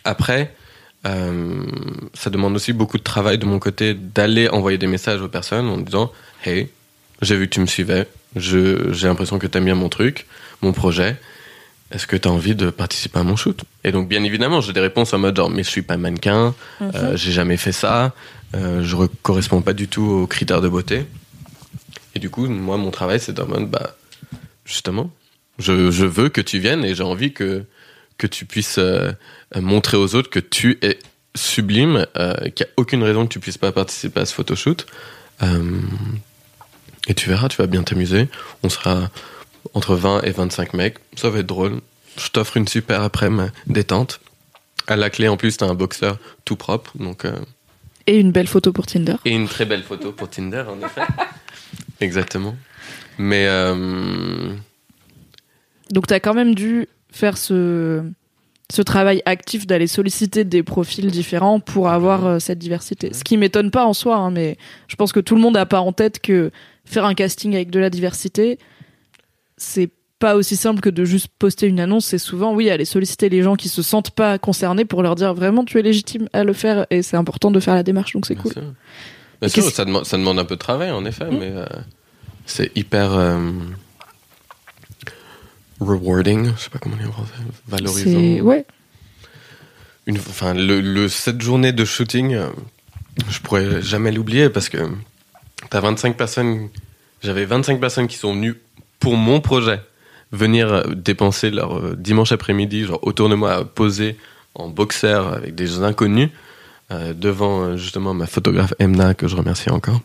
Après, 0.05 0.55
euh, 1.05 1.63
ça 2.13 2.29
demande 2.29 2.55
aussi 2.55 2.73
beaucoup 2.73 2.97
de 2.97 3.03
travail 3.03 3.37
de 3.37 3.45
mon 3.45 3.59
côté 3.59 3.93
d'aller 3.93 4.49
envoyer 4.49 4.77
des 4.77 4.87
messages 4.87 5.21
aux 5.21 5.27
personnes 5.29 5.67
en 5.67 5.77
disant 5.77 6.11
Hey, 6.45 6.69
j'ai 7.21 7.35
vu 7.37 7.47
que 7.47 7.53
tu 7.53 7.59
me 7.59 7.65
suivais, 7.67 8.07
j'ai 8.35 9.07
l'impression 9.07 9.39
que 9.39 9.47
tu 9.47 9.57
aimes 9.57 9.65
bien 9.65 9.75
mon 9.75 9.89
truc, 9.89 10.25
mon 10.61 10.71
projet. 10.73 11.17
Est-ce 11.91 12.07
que 12.07 12.15
tu 12.15 12.27
as 12.27 12.31
envie 12.31 12.55
de 12.55 12.71
participer 12.71 13.19
à 13.19 13.23
mon 13.23 13.35
shoot? 13.35 13.61
Et 13.83 13.91
donc, 13.91 14.07
bien 14.07 14.23
évidemment, 14.23 14.61
j'ai 14.61 14.73
des 14.73 14.79
réponses 14.79 15.13
en 15.13 15.19
mode 15.19 15.35
genre, 15.35 15.49
mais 15.49 15.63
je 15.63 15.69
suis 15.69 15.83
pas 15.83 15.97
mannequin, 15.97 16.55
euh, 16.81 17.15
j'ai 17.15 17.31
jamais 17.31 17.57
fait 17.57 17.71
ça, 17.71 18.13
euh, 18.55 18.83
je 18.83 18.95
ne 18.95 19.05
correspond 19.21 19.61
pas 19.61 19.73
du 19.73 19.87
tout 19.87 20.03
aux 20.03 20.27
critères 20.27 20.61
de 20.61 20.69
beauté. 20.69 21.05
Et 22.15 22.19
du 22.19 22.29
coup, 22.29 22.47
moi, 22.47 22.77
mon 22.77 22.89
travail, 22.89 23.19
c'est 23.19 23.39
en 23.39 23.45
mode, 23.45 23.69
bah, 23.69 23.95
justement, 24.65 25.11
je, 25.59 25.91
je 25.91 26.05
veux 26.05 26.29
que 26.29 26.41
tu 26.41 26.57
viennes 26.57 26.83
et 26.83 26.95
j'ai 26.95 27.03
envie 27.03 27.31
que, 27.31 27.63
que 28.17 28.25
tu 28.25 28.45
puisses 28.45 28.79
euh, 28.79 29.11
montrer 29.55 29.97
aux 29.97 30.15
autres 30.15 30.31
que 30.31 30.39
tu 30.39 30.79
es 30.81 30.97
sublime, 31.35 32.05
qu'il 32.55 32.65
n'y 32.65 32.71
a 32.71 32.73
aucune 32.77 33.03
raison 33.03 33.25
que 33.25 33.33
tu 33.33 33.39
puisses 33.39 33.57
pas 33.57 33.71
participer 33.71 34.19
à 34.19 34.25
ce 34.25 34.33
photoshoot. 34.33 34.85
Et 37.07 37.13
tu 37.13 37.29
verras, 37.29 37.49
tu 37.49 37.57
vas 37.57 37.67
bien 37.67 37.83
t'amuser. 37.83 38.29
On 38.63 38.69
sera 38.69 39.09
entre 39.73 39.95
20 39.95 40.21
et 40.21 40.31
25 40.31 40.73
mecs. 40.73 40.97
Ça 41.15 41.29
va 41.29 41.39
être 41.39 41.47
drôle. 41.47 41.81
Je 42.17 42.29
t'offre 42.29 42.57
une 42.57 42.67
super 42.67 43.01
après-midi 43.01 43.51
détente. 43.67 44.21
À 44.87 44.95
la 44.95 45.09
clé, 45.09 45.27
en 45.27 45.37
plus, 45.37 45.57
t'as 45.57 45.67
un 45.67 45.73
boxeur 45.73 46.17
tout 46.45 46.55
propre. 46.55 46.91
Donc, 46.97 47.25
euh, 47.25 47.35
et 48.05 48.19
une 48.19 48.31
belle 48.31 48.47
photo 48.47 48.73
pour 48.73 48.85
Tinder 48.85 49.15
et 49.23 49.31
une 49.31 49.47
très 49.47 49.65
belle 49.65 49.83
photo 49.83 50.11
pour 50.11 50.29
Tinder, 50.29 50.65
en 50.67 50.85
effet. 50.85 51.03
Exactement. 52.01 52.55
Mais 53.17 53.45
euh, 53.47 54.53
Donc 55.89 56.07
t'as 56.07 56.19
quand 56.19 56.33
même 56.33 56.55
dû 56.55 56.87
faire 57.11 57.37
ce 57.37 58.03
ce 58.69 58.81
travail 58.81 59.21
actif 59.25 59.67
d'aller 59.67 59.85
solliciter 59.87 60.45
des 60.45 60.63
profils 60.63 61.11
différents 61.11 61.59
pour 61.59 61.89
avoir 61.89 62.25
euh, 62.25 62.39
cette 62.39 62.57
diversité. 62.57 63.13
Ce 63.13 63.23
qui 63.23 63.37
m'étonne 63.37 63.69
pas 63.69 63.85
en 63.85 63.93
soi, 63.93 64.15
hein, 64.15 64.31
mais 64.31 64.57
je 64.87 64.95
pense 64.95 65.11
que 65.11 65.19
tout 65.19 65.35
le 65.35 65.41
monde 65.41 65.55
a 65.57 65.65
pas 65.65 65.79
en 65.79 65.91
tête 65.91 66.19
que 66.19 66.49
faire 66.85 67.05
un 67.05 67.13
casting 67.13 67.55
avec 67.55 67.69
de 67.71 67.79
la 67.79 67.89
diversité, 67.89 68.59
c'est 69.57 69.89
pas 70.19 70.35
aussi 70.35 70.55
simple 70.55 70.79
que 70.81 70.89
de 70.89 71.03
juste 71.05 71.27
poster 71.39 71.67
une 71.67 71.79
annonce. 71.79 72.05
C'est 72.05 72.17
souvent, 72.17 72.53
oui, 72.53 72.69
aller 72.69 72.85
solliciter 72.85 73.27
les 73.29 73.41
gens 73.41 73.55
qui 73.55 73.67
se 73.69 73.81
sentent 73.81 74.11
pas 74.11 74.37
concernés 74.37 74.85
pour 74.85 75.03
leur 75.03 75.15
dire 75.15 75.33
vraiment 75.33 75.65
tu 75.65 75.77
es 75.79 75.81
légitime 75.81 76.29
à 76.33 76.43
le 76.43 76.53
faire 76.53 76.85
et 76.89 77.01
c'est 77.01 77.17
important 77.17 77.51
de 77.51 77.59
faire 77.59 77.75
la 77.75 77.83
démarche. 77.83 78.13
Donc 78.13 78.25
c'est 78.25 78.35
cool. 78.35 78.53
sûr, 78.53 78.61
Bien 79.41 79.49
sûr, 79.49 79.63
ça, 79.69 79.83
demande, 79.85 80.05
ça 80.05 80.17
demande 80.17 80.39
un 80.39 80.45
peu 80.45 80.55
de 80.55 80.59
travail, 80.59 80.91
en 80.91 81.03
effet, 81.05 81.25
Mm. 81.29 81.37
mais 81.39 81.51
euh, 81.53 81.65
c'est 82.45 82.71
hyper 82.77 83.11
euh, 83.13 83.37
rewarding. 85.79 86.51
Je 86.57 86.61
sais 86.63 86.69
pas 86.69 86.79
comment 86.79 86.95
on 86.97 87.01
dit 87.01 87.07
en 87.07 87.11
français. 87.11 87.33
Valorisant. 87.67 88.45
Ouais. 88.45 88.65
une, 90.05 90.17
enfin, 90.17 90.53
le, 90.53 90.79
le- 90.81 91.09
cette 91.09 91.41
journée 91.41 91.71
de 91.73 91.83
shooting, 91.85 92.33
euh, 92.33 92.47
je 93.29 93.39
pourrais 93.39 93.81
jamais 93.81 94.11
l'oublier 94.11 94.49
parce 94.49 94.69
que 94.69 94.77
t'as 95.69 95.79
25 95.79 96.17
personnes, 96.17 96.69
j'avais 97.21 97.45
25 97.45 97.79
personnes 97.79 98.07
qui 98.07 98.17
sont 98.17 98.33
venues 98.33 98.55
pour 98.99 99.15
mon 99.17 99.41
projet 99.41 99.81
venir 100.33 100.73
euh, 100.73 100.83
dépenser 100.95 101.51
leur 101.51 101.77
euh, 101.77 101.95
dimanche 101.95 102.31
après-midi, 102.31 102.83
genre 102.85 102.99
autour 103.03 103.29
de 103.29 103.35
moi, 103.35 103.63
poser 103.63 104.17
en 104.55 104.67
boxer 104.67 105.07
avec 105.33 105.55
des 105.55 105.81
inconnus. 105.81 106.29
euh, 106.91 107.13
devant 107.13 107.77
justement 107.77 108.13
ma 108.13 108.27
photographe 108.27 108.73
Emna 108.77 109.13
que 109.13 109.27
je 109.27 109.35
remercie 109.35 109.69
encore. 109.69 110.01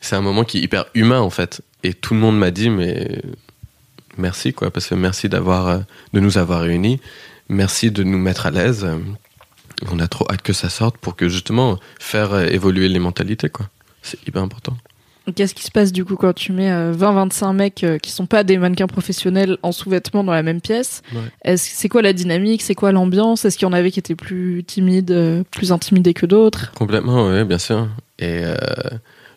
C'est 0.00 0.16
un 0.16 0.20
moment 0.20 0.44
qui 0.44 0.58
est 0.58 0.60
hyper 0.62 0.86
humain 0.94 1.20
en 1.20 1.30
fait, 1.30 1.62
et 1.84 1.94
tout 1.94 2.14
le 2.14 2.20
monde 2.20 2.38
m'a 2.38 2.50
dit 2.50 2.70
mais 2.70 3.22
merci 4.16 4.52
quoi, 4.52 4.70
parce 4.70 4.86
que 4.88 4.94
merci 4.94 5.28
d'avoir 5.28 5.80
de 6.12 6.20
nous 6.20 6.38
avoir 6.38 6.60
réunis, 6.62 7.00
merci 7.48 7.90
de 7.90 8.02
nous 8.02 8.18
mettre 8.18 8.46
à 8.46 8.50
l'aise. 8.50 8.86
Euh, 9.82 9.86
On 9.92 9.98
a 10.00 10.08
trop 10.08 10.26
hâte 10.30 10.42
que 10.42 10.52
ça 10.52 10.68
sorte 10.68 10.96
pour 10.98 11.16
que 11.16 11.28
justement 11.28 11.78
faire 11.98 12.32
euh, 12.32 12.46
évoluer 12.46 12.88
les 12.88 12.98
mentalités 12.98 13.48
quoi. 13.48 13.68
C'est 14.02 14.26
hyper 14.26 14.42
important. 14.42 14.76
Qu'est-ce 15.34 15.54
qui 15.54 15.62
se 15.62 15.70
passe 15.70 15.92
du 15.92 16.04
coup 16.06 16.16
quand 16.16 16.32
tu 16.32 16.52
mets 16.52 16.70
euh, 16.70 16.94
20-25 16.94 17.52
mecs 17.54 17.84
euh, 17.84 17.98
qui 17.98 18.10
sont 18.10 18.24
pas 18.26 18.44
des 18.44 18.56
mannequins 18.56 18.86
professionnels 18.86 19.58
en 19.62 19.72
sous-vêtements 19.72 20.24
dans 20.24 20.32
la 20.32 20.42
même 20.42 20.60
pièce? 20.62 21.02
Ouais. 21.12 21.20
Est-ce 21.44 21.70
c'est 21.74 21.88
quoi 21.88 22.00
la 22.00 22.14
dynamique? 22.14 22.62
C'est 22.62 22.74
quoi 22.74 22.92
l'ambiance? 22.92 23.44
Est-ce 23.44 23.58
qu'il 23.58 23.66
y 23.66 23.68
en 23.68 23.74
avait 23.74 23.90
qui 23.90 23.98
étaient 23.98 24.14
plus 24.14 24.64
timides, 24.64 25.10
euh, 25.10 25.42
plus 25.50 25.70
intimidés 25.70 26.14
que 26.14 26.24
d'autres? 26.24 26.72
Complètement, 26.72 27.28
oui, 27.28 27.44
bien 27.44 27.58
sûr. 27.58 27.88
Et 28.18 28.40
euh, 28.42 28.56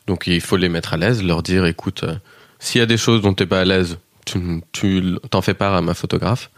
donc 0.08 0.28
il 0.28 0.40
faut 0.40 0.58
les 0.58 0.70
mettre 0.70 0.94
à 0.94 0.98
l'aise, 0.98 1.22
leur 1.24 1.44
dire, 1.44 1.66
écoute, 1.66 2.04
euh, 2.04 2.16
s'il 2.60 2.80
y 2.80 2.84
a 2.84 2.88
des 2.88 2.98
choses 2.98 3.22
dont 3.22 3.34
t'es 3.34 3.46
pas 3.46 3.60
à 3.60 3.66
l'aise, 3.66 3.98
tu, 4.26 4.40
tu 4.72 5.04
t'en 5.30 5.42
fais 5.42 5.54
part 5.56 5.74
à 5.74 5.82
ma 5.82 5.94
photographe. 5.94 6.52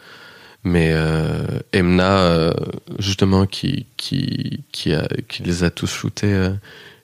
Mais 0.63 0.91
euh, 0.93 1.45
Emna, 1.73 2.19
euh, 2.19 2.53
justement, 2.97 3.45
qui, 3.45 3.85
qui, 3.97 4.63
qui, 4.71 4.95
les 5.43 5.63
a 5.63 5.69
tous 5.69 5.91
shootés, 5.91 6.33
euh, 6.33 6.53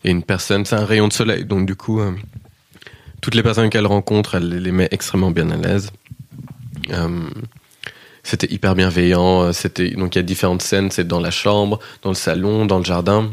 est 0.06 0.12
une 0.12 0.24
personne, 0.24 0.66
c'est 0.66 0.76
un 0.76 0.86
rayon 0.86 1.08
de 1.08 1.14
soleil. 1.14 1.44
Donc 1.44 1.66
du 1.66 1.76
coup, 1.76 2.02
toutes 3.22 3.36
les 3.36 3.44
personnes 3.44 3.70
qu'elle 3.70 3.86
rencontre, 3.86 4.36
elle 4.36 4.50
les 4.50 4.72
met 4.72 4.88
extrêmement 4.92 5.32
bien 5.32 5.50
à 5.50 5.58
l'aise. 5.58 5.92
C'était 8.24 8.52
hyper 8.52 8.76
bienveillant. 8.76 9.52
C'était 9.52 9.92
donc 9.92 10.16
il 10.16 10.20
y 10.20 10.22
a 10.22 10.24
différentes 10.24 10.62
scènes. 10.62 10.90
C'est 10.90 11.08
dans 11.08 11.20
la 11.20 11.32
chambre, 11.32 11.80
dans 12.02 12.10
le 12.10 12.16
salon, 12.16 12.66
dans 12.66 12.78
le 12.78 12.86
jardin. 12.86 13.30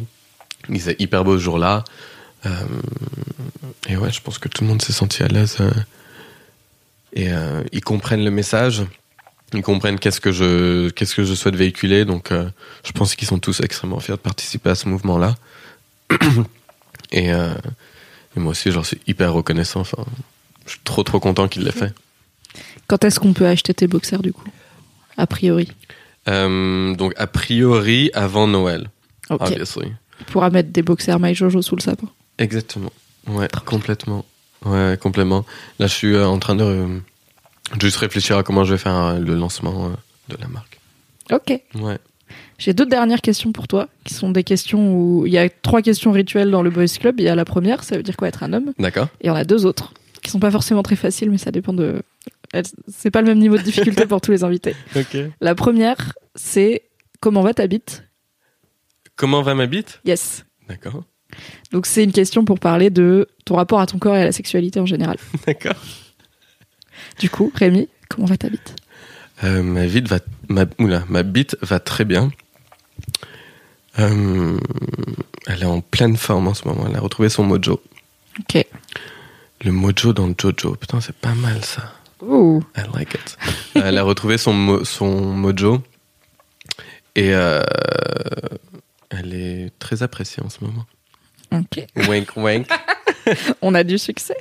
Il 0.69 0.81
faisait 0.81 0.97
hyper 0.99 1.23
beau 1.23 1.39
ce 1.39 1.45
jour-là. 1.45 1.85
Et 3.89 3.97
ouais, 3.97 4.11
je 4.11 4.21
pense 4.21 4.39
que 4.39 4.49
tout 4.49 4.65
le 4.65 4.71
monde 4.71 4.83
s'est 4.83 4.93
senti 4.93 5.23
à 5.23 5.29
l'aise. 5.29 5.59
et 7.13 7.29
ils 7.71 7.85
comprennent 7.85 8.25
le 8.25 8.33
message. 8.33 8.83
Ils 9.57 9.63
comprennent 9.63 9.99
qu'est-ce 9.99 10.21
que 10.21 10.33
je 10.33 10.91
qu'est-ce 10.91 11.15
que 11.15 11.25
je 11.25 11.35
souhaite 11.35 11.57
véhiculer. 11.57 12.05
Donc, 12.05 12.31
euh, 12.31 12.49
je 12.85 12.93
pense 12.93 13.15
qu'ils 13.15 13.27
sont 13.27 13.39
tous 13.39 13.61
extrêmement 13.61 14.01
fiers 14.01 14.15
de 14.15 14.21
participer 14.21 14.71
à 14.71 14.75
ce 14.75 14.89
mouvement-là. 14.89 15.35
et, 17.13 17.33
euh, 17.33 17.55
et 18.37 18.41
moi 18.41 18.51
aussi, 18.53 18.71
j'en 18.71 18.83
suis 18.85 19.01
hyper 19.07 19.33
reconnaissant. 19.33 19.81
Enfin, 19.81 20.05
je 20.67 20.73
suis 20.73 20.81
trop 20.85 21.03
trop 21.03 21.21
content 21.21 21.49
qu'il 21.49 21.65
l'ait 21.65 21.73
fait. 21.73 21.93
Quand 22.87 23.03
est-ce 23.05 23.19
qu'on 23.19 23.33
peut 23.33 23.47
acheter 23.47 23.75
tes 23.75 23.87
boxers 23.87 24.23
du 24.23 24.33
coup? 24.33 24.49
A 25.17 25.27
priori. 25.27 25.73
Euh, 26.29 26.95
donc, 26.95 27.15
a 27.17 27.27
priori, 27.27 28.11
avant 28.15 28.47
Noël, 28.47 28.91
Ok. 29.31 29.41
obviously. 29.43 29.93
Pourras 30.27 30.51
mettre 30.51 30.71
des 30.71 30.83
boxers 30.83 31.19
My 31.19 31.35
Jojo 31.35 31.63
sous 31.63 31.77
le 31.77 31.81
sapin. 31.81 32.09
Exactement. 32.39 32.93
Ouais, 33.27 33.49
complètement. 33.65 34.25
Ouais, 34.65 34.99
complètement. 35.01 35.45
Là, 35.79 35.87
je 35.87 35.95
suis 35.95 36.19
en 36.19 36.39
train 36.39 36.55
de 36.55 37.01
juste 37.81 37.97
réfléchir 37.97 38.37
à 38.39 38.43
comment 38.43 38.65
je 38.65 38.75
vais 38.75 38.79
faire 38.79 38.97
euh, 38.97 39.19
le 39.19 39.35
lancement 39.35 39.87
euh, 39.87 40.35
de 40.35 40.41
la 40.41 40.49
marque. 40.49 40.81
Ok. 41.33 41.61
Ouais. 41.75 41.99
J'ai 42.59 42.73
deux 42.73 42.87
dernières 42.87 43.21
questions 43.21 43.53
pour 43.53 43.69
toi, 43.69 43.89
qui 44.05 44.15
sont 44.15 44.31
des 44.31 44.45
questions 44.45 44.95
où 44.95 45.27
il 45.27 45.33
y 45.33 45.39
a 45.39 45.49
trois 45.49 45.83
questions 45.83 46.13
rituelles 46.13 46.51
dans 46.51 46.63
le 46.63 46.71
Boys 46.71 46.87
Club. 46.99 47.21
Il 47.21 47.25
y 47.25 47.29
a 47.29 47.35
la 47.35 47.45
première, 47.45 47.85
ça 47.85 47.97
veut 47.97 48.03
dire 48.03 48.17
quoi 48.17 48.29
être 48.29 48.43
un 48.43 48.53
homme, 48.53 48.73
D'accord. 48.79 49.09
et 49.21 49.25
il 49.25 49.27
y 49.29 49.31
en 49.31 49.35
a 49.37 49.45
deux 49.45 49.67
autres, 49.67 49.93
qui 50.23 50.31
sont 50.31 50.41
pas 50.41 50.51
forcément 50.51 50.83
très 50.83 50.97
faciles, 50.97 51.31
mais 51.31 51.39
ça 51.39 51.51
dépend 51.51 51.73
de. 51.73 52.03
C'est 52.89 53.11
pas 53.11 53.21
le 53.21 53.27
même 53.27 53.39
niveau 53.39 53.59
de 53.59 53.63
difficulté 53.63 54.07
pour 54.07 54.21
tous 54.21 54.31
les 54.31 54.45
invités. 54.45 54.75
Ok. 54.97 55.17
La 55.41 55.55
première, 55.55 56.15
c'est 56.35 56.83
comment 57.21 57.43
va 57.43 57.53
ta 57.53 57.67
bite? 57.67 58.05
Comment 59.17 59.43
va 59.43 59.55
ma 59.55 59.67
bite? 59.67 60.01
Yes. 60.05 60.45
D'accord. 60.69 61.05
Donc 61.73 61.87
c'est 61.87 62.05
une 62.05 62.13
question 62.13 62.45
pour 62.45 62.59
parler 62.59 62.89
de 62.89 63.29
ton 63.45 63.57
rapport 63.57 63.81
à 63.81 63.87
ton 63.87 63.99
corps 63.99 64.17
et 64.17 64.23
à 64.23 64.25
la 64.25 64.33
sexualité 64.33 64.81
en 64.81 64.87
général. 64.87 65.19
D'accord. 65.47 65.75
Du 67.19 67.31
coup, 67.31 67.53
Rémi, 67.55 67.89
comment 68.09 68.27
va 68.27 68.37
ta 68.37 68.49
bite? 68.49 68.77
Euh, 69.45 69.63
ma 69.63 69.85
bite 69.87 70.09
va, 70.09 70.19
ma, 70.49 70.65
oula, 70.79 71.05
ma 71.09 71.23
bite 71.23 71.57
va 71.63 71.79
très 71.81 72.05
bien. 72.05 72.31
Euh, 73.99 74.59
elle 75.47 75.63
est 75.63 75.67
en 75.67 75.81
pleine 75.81 76.17
forme 76.17 76.49
en 76.49 76.55
ce 76.55 76.67
moment. 76.69 76.87
Elle 76.89 76.97
a 76.97 77.01
retrouvé 77.01 77.29
son 77.29 77.45
mojo. 77.45 77.83
Ok. 78.41 78.65
Le 79.65 79.73
mojo 79.73 80.13
dans 80.13 80.29
Jojo. 80.39 80.75
Putain, 80.77 81.01
c'est 81.01 81.17
pas 81.17 81.35
mal 81.35 81.65
ça. 81.65 81.93
I 82.23 82.61
like 82.95 83.15
it. 83.15 83.37
Elle 83.75 83.99
a 83.99 84.03
retrouvé 84.03 84.39
son, 84.39 84.53
mo- 84.53 84.85
son 84.85 85.21
mojo 85.35 85.83
et 87.15 87.35
euh, 87.35 87.63
elle 89.11 89.33
est 89.35 89.71
très 89.79 90.03
appréciée 90.03 90.43
en 90.43 90.51
ce 90.51 90.63
moment. 90.65 90.85
Ok. 91.53 91.87
Wink, 92.09 92.37
wink. 92.37 92.69
On 93.63 93.75
a 93.75 93.85
du 93.85 93.99
succès. 93.99 94.37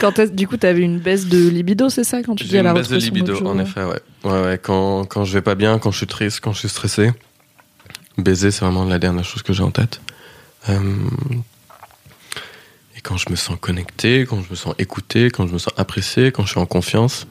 Quand 0.00 0.20
du 0.20 0.48
coup, 0.48 0.56
t'avais 0.56 0.82
une 0.82 0.98
baisse 0.98 1.26
de 1.26 1.48
libido, 1.48 1.88
c'est 1.88 2.04
ça 2.04 2.22
quand 2.22 2.34
tu 2.34 2.44
dis 2.44 2.50
J'ai 2.50 2.58
elle 2.58 2.66
a 2.66 2.70
une 2.70 2.76
baisse 2.76 2.88
de 2.88 2.96
libido, 2.96 3.46
en 3.46 3.58
effet, 3.58 3.84
ouais. 3.84 4.00
Ouais, 4.24 4.42
ouais. 4.42 4.60
Quand, 4.62 5.04
quand 5.04 5.24
je 5.24 5.32
vais 5.34 5.42
pas 5.42 5.54
bien, 5.54 5.78
quand 5.78 5.90
je 5.90 5.98
suis 5.98 6.06
triste, 6.06 6.40
quand 6.40 6.52
je 6.52 6.60
suis 6.60 6.68
stressé, 6.68 7.12
baiser, 8.16 8.50
c'est 8.50 8.64
vraiment 8.64 8.84
la 8.84 8.98
dernière 8.98 9.24
chose 9.24 9.42
que 9.42 9.52
j'ai 9.52 9.62
en 9.62 9.70
tête. 9.70 10.00
Euh, 10.68 10.80
et 12.96 13.00
quand 13.00 13.16
je 13.16 13.30
me 13.30 13.36
sens 13.36 13.56
connecté, 13.60 14.22
quand 14.22 14.42
je 14.42 14.50
me 14.50 14.56
sens 14.56 14.74
écouté, 14.78 15.30
quand 15.30 15.46
je 15.46 15.52
me 15.52 15.58
sens 15.58 15.72
apprécié, 15.76 16.32
quand 16.32 16.44
je 16.44 16.50
suis 16.50 16.60
en 16.60 16.66
confiance, 16.66 17.26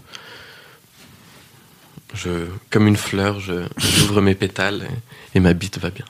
je, 2.14 2.30
comme 2.70 2.88
une 2.88 2.96
fleur, 2.96 3.40
je, 3.40 3.66
j'ouvre 3.78 4.22
mes 4.22 4.36
pétales 4.36 4.82
et, 5.34 5.38
et 5.38 5.40
ma 5.40 5.54
bite 5.54 5.80
va 5.80 5.90
bien. 5.90 6.06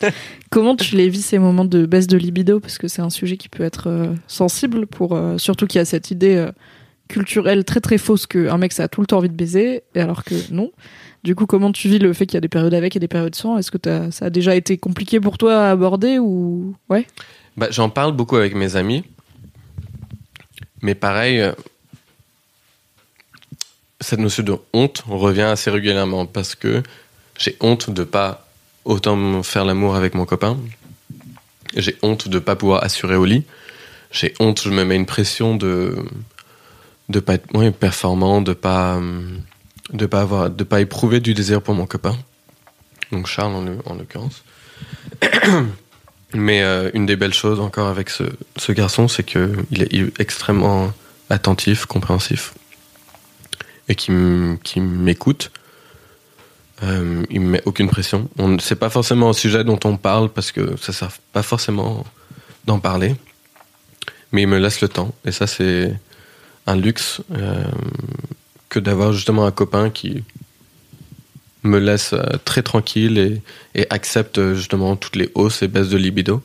Comment 0.50 0.76
tu 0.76 0.96
les 0.96 1.08
vis 1.08 1.22
ces 1.22 1.38
moments 1.38 1.64
de 1.64 1.86
baisse 1.86 2.06
de 2.06 2.16
libido? 2.16 2.60
Parce 2.60 2.78
que 2.78 2.88
c'est 2.88 3.02
un 3.02 3.10
sujet 3.10 3.36
qui 3.36 3.48
peut 3.48 3.62
être 3.62 3.88
euh, 3.88 4.14
sensible, 4.26 4.86
pour 4.86 5.14
euh, 5.14 5.38
surtout 5.38 5.66
qu'il 5.66 5.78
y 5.78 5.82
a 5.82 5.84
cette 5.84 6.10
idée 6.10 6.36
euh, 6.36 6.50
culturelle 7.08 7.64
très 7.64 7.80
très 7.80 7.98
fausse 7.98 8.26
qu'un 8.26 8.58
mec 8.58 8.72
ça 8.72 8.84
a 8.84 8.88
tout 8.88 9.00
le 9.00 9.06
temps 9.06 9.18
envie 9.18 9.28
de 9.28 9.34
baiser, 9.34 9.82
et 9.94 10.00
alors 10.00 10.24
que 10.24 10.34
non. 10.52 10.72
Du 11.24 11.36
coup, 11.36 11.46
comment 11.46 11.70
tu 11.70 11.88
vis 11.88 12.00
le 12.00 12.12
fait 12.12 12.26
qu'il 12.26 12.34
y 12.34 12.38
a 12.38 12.40
des 12.40 12.48
périodes 12.48 12.74
avec 12.74 12.96
et 12.96 12.98
des 12.98 13.06
périodes 13.06 13.36
sans? 13.36 13.56
Est-ce 13.56 13.70
que 13.70 13.78
ça 14.10 14.24
a 14.26 14.30
déjà 14.30 14.56
été 14.56 14.76
compliqué 14.76 15.20
pour 15.20 15.38
toi 15.38 15.66
à 15.66 15.70
aborder 15.70 16.18
ou 16.18 16.74
ouais? 16.90 17.06
Bah, 17.56 17.68
j'en 17.70 17.90
parle 17.90 18.12
beaucoup 18.12 18.36
avec 18.36 18.56
mes 18.56 18.74
amis. 18.74 19.04
Mais 20.80 20.96
pareil, 20.96 21.40
euh, 21.40 21.52
cette 24.02 24.18
notion 24.18 24.42
de 24.42 24.56
honte 24.72 25.04
revient 25.08 25.42
assez 25.42 25.70
régulièrement 25.70 26.26
parce 26.26 26.54
que 26.54 26.82
j'ai 27.38 27.56
honte 27.60 27.90
de 27.90 28.04
pas 28.04 28.46
autant 28.84 29.42
faire 29.42 29.64
l'amour 29.64 29.94
avec 29.96 30.14
mon 30.14 30.26
copain. 30.26 30.58
J'ai 31.74 31.96
honte 32.02 32.28
de 32.28 32.38
pas 32.38 32.56
pouvoir 32.56 32.84
assurer 32.84 33.16
au 33.16 33.24
lit. 33.24 33.44
J'ai 34.10 34.34
honte, 34.40 34.60
je 34.62 34.70
me 34.70 34.84
mets 34.84 34.96
une 34.96 35.06
pression 35.06 35.56
de 35.56 35.96
de 37.08 37.20
pas 37.20 37.34
être 37.34 37.54
ouais, 37.54 37.70
performant, 37.70 38.42
de 38.42 38.52
pas 38.52 39.00
de 39.92 40.06
pas 40.06 40.20
avoir 40.20 40.50
de 40.50 40.64
pas 40.64 40.80
éprouver 40.80 41.20
du 41.20 41.34
désir 41.34 41.62
pour 41.62 41.74
mon 41.74 41.86
copain. 41.86 42.16
Donc 43.10 43.26
Charles 43.26 43.54
en, 43.54 43.66
en 43.90 43.94
l'occurrence. 43.94 44.42
Mais 46.34 46.62
euh, 46.62 46.90
une 46.94 47.04
des 47.04 47.16
belles 47.16 47.34
choses 47.34 47.60
encore 47.60 47.88
avec 47.88 48.08
ce, 48.08 48.72
garçon, 48.72 49.06
c'est 49.06 49.22
que 49.22 49.52
il 49.70 49.82
est, 49.82 49.88
il 49.90 50.02
est 50.04 50.20
extrêmement 50.20 50.92
attentif, 51.28 51.84
compréhensif, 51.84 52.54
et 53.88 53.94
qui 53.94 54.10
m'écoute. 54.80 55.50
Euh, 56.82 57.22
il 57.30 57.40
me 57.40 57.50
met 57.50 57.62
aucune 57.64 57.88
pression. 57.88 58.28
On 58.38 58.58
c'est 58.58 58.76
pas 58.76 58.90
forcément 58.90 59.30
un 59.30 59.32
sujet 59.32 59.62
dont 59.62 59.78
on 59.84 59.96
parle 59.96 60.28
parce 60.28 60.50
que 60.50 60.76
ça 60.76 60.92
sert 60.92 61.12
pas 61.32 61.42
forcément 61.42 62.04
d'en 62.66 62.80
parler, 62.80 63.14
mais 64.32 64.42
il 64.42 64.48
me 64.48 64.58
laisse 64.58 64.80
le 64.80 64.88
temps. 64.88 65.14
Et 65.24 65.32
ça, 65.32 65.46
c'est 65.46 65.94
un 66.66 66.76
luxe 66.76 67.20
euh, 67.32 67.64
que 68.68 68.80
d'avoir 68.80 69.12
justement 69.12 69.46
un 69.46 69.52
copain 69.52 69.90
qui 69.90 70.24
me 71.62 71.78
laisse 71.78 72.14
euh, 72.14 72.22
très 72.44 72.62
tranquille 72.62 73.40
et, 73.74 73.86
accepte 73.90 74.54
justement 74.54 74.96
toutes 74.96 75.16
les 75.16 75.30
hausses 75.34 75.62
et 75.62 75.68
baisses 75.68 75.88
de 75.88 75.96
libido. 75.96 76.42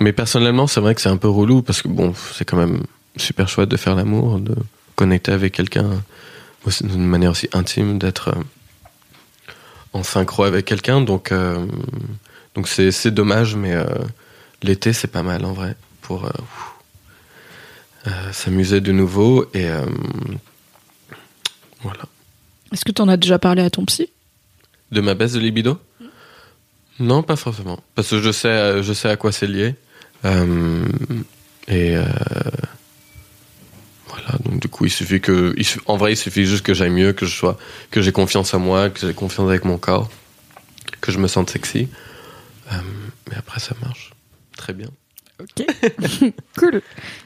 Mais 0.00 0.12
personnellement, 0.12 0.66
c'est 0.66 0.80
vrai 0.80 0.94
que 0.94 1.00
c'est 1.00 1.08
un 1.08 1.16
peu 1.16 1.28
relou 1.28 1.62
parce 1.62 1.80
que 1.82 1.88
bon, 1.88 2.14
c'est 2.32 2.44
quand 2.44 2.56
même 2.56 2.82
super 3.16 3.48
chouette 3.48 3.68
de 3.68 3.76
faire 3.76 3.94
l'amour, 3.94 4.40
connecter 4.96 5.32
avec 5.32 5.52
quelqu'un 5.52 6.02
d'une 6.80 7.06
manière 7.06 7.32
aussi 7.32 7.48
intime, 7.52 7.98
d'être 7.98 8.28
euh, 8.28 8.42
en 9.92 10.02
synchro 10.02 10.44
avec 10.44 10.64
quelqu'un. 10.64 11.00
Donc, 11.00 11.32
euh, 11.32 11.66
donc 12.54 12.68
c'est 12.68 12.90
c'est 12.90 13.10
dommage, 13.10 13.54
mais 13.54 13.74
euh, 13.74 13.84
l'été 14.62 14.92
c'est 14.92 15.08
pas 15.08 15.22
mal 15.22 15.44
en 15.44 15.52
vrai 15.52 15.76
pour 16.02 16.24
euh, 16.24 16.30
s'amuser 18.32 18.80
de 18.80 18.92
nouveau 18.92 19.46
et 19.54 19.68
voilà. 21.82 22.04
Est-ce 22.72 22.84
que 22.84 22.92
t'en 22.92 23.08
as 23.08 23.16
déjà 23.16 23.38
parlé 23.38 23.62
à 23.62 23.70
ton 23.70 23.84
psy? 23.84 24.10
De 24.90 25.00
ma 25.00 25.14
baisse 25.14 25.32
de 25.32 25.40
libido? 25.40 25.78
Non, 26.98 27.22
pas 27.22 27.36
forcément. 27.36 27.80
Parce 27.94 28.10
que 28.10 28.20
je 28.20 28.30
sais, 28.30 28.82
je 28.82 28.92
sais 28.92 29.08
à 29.08 29.16
quoi 29.16 29.32
c'est 29.32 29.46
lié. 29.46 29.74
Et 31.68 31.96
du 34.64 34.68
coup, 34.70 34.86
il 34.86 34.90
suffit 34.90 35.20
que. 35.20 35.52
il 35.58 35.64
su- 35.66 35.78
en 35.84 35.98
vrai, 35.98 36.14
il 36.14 36.16
suffit 36.16 36.46
juste 36.46 36.64
que 36.64 36.72
j'aille 36.72 36.88
mieux, 36.90 37.12
que 37.12 37.26
je 37.26 37.36
sois. 37.36 37.58
que 37.90 38.00
j'ai 38.00 38.12
confiance 38.12 38.54
en 38.54 38.58
moi, 38.60 38.88
que 38.88 38.98
j'ai 39.06 39.12
confiance 39.12 39.46
avec 39.46 39.66
mon 39.66 39.76
corps. 39.76 40.08
que 41.02 41.12
je 41.12 41.18
me 41.18 41.28
sente 41.28 41.50
sexy. 41.50 41.88
Euh, 42.72 42.76
mais 43.28 43.36
après, 43.36 43.60
ça 43.60 43.74
marche 43.82 44.12
très 44.56 44.72
bien. 44.72 44.88
Ok. 45.38 45.66
cool. 46.58 46.80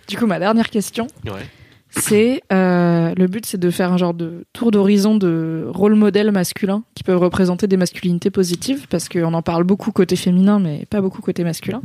Du 0.08 0.16
coup, 0.16 0.26
ma 0.26 0.40
dernière 0.40 0.68
question, 0.68 1.06
Ouais. 1.24 1.46
C'est 1.90 2.42
euh, 2.52 3.14
le 3.16 3.26
but, 3.26 3.46
c'est 3.46 3.58
de 3.58 3.70
faire 3.70 3.92
un 3.92 3.96
genre 3.96 4.14
de 4.14 4.44
tour 4.52 4.70
d'horizon 4.70 5.16
de 5.16 5.66
rôle 5.68 5.94
modèle 5.94 6.30
masculin 6.30 6.82
qui 6.94 7.02
peuvent 7.02 7.18
représenter 7.18 7.66
des 7.66 7.76
masculinités 7.76 8.30
positives, 8.30 8.86
parce 8.88 9.08
qu'on 9.08 9.34
en 9.34 9.42
parle 9.42 9.64
beaucoup 9.64 9.90
côté 9.90 10.16
féminin, 10.16 10.58
mais 10.58 10.86
pas 10.90 11.00
beaucoup 11.00 11.22
côté 11.22 11.44
masculin. 11.44 11.82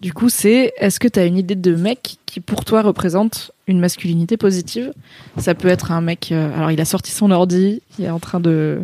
Du 0.00 0.12
coup, 0.12 0.28
c'est 0.28 0.72
est-ce 0.78 0.98
que 0.98 1.08
tu 1.08 1.18
as 1.18 1.26
une 1.26 1.36
idée 1.36 1.56
de 1.56 1.74
mec 1.74 2.16
qui 2.26 2.40
pour 2.40 2.64
toi 2.64 2.82
représente 2.82 3.50
une 3.66 3.80
masculinité 3.80 4.36
positive? 4.36 4.92
Ça 5.36 5.54
peut 5.54 5.68
être 5.68 5.92
un 5.92 6.00
mec. 6.00 6.32
euh, 6.32 6.56
alors, 6.56 6.70
il 6.70 6.80
a 6.80 6.84
sorti 6.86 7.12
son 7.12 7.30
ordi, 7.30 7.82
il 7.98 8.04
est 8.04 8.10
en 8.10 8.20
train 8.20 8.40
de. 8.40 8.80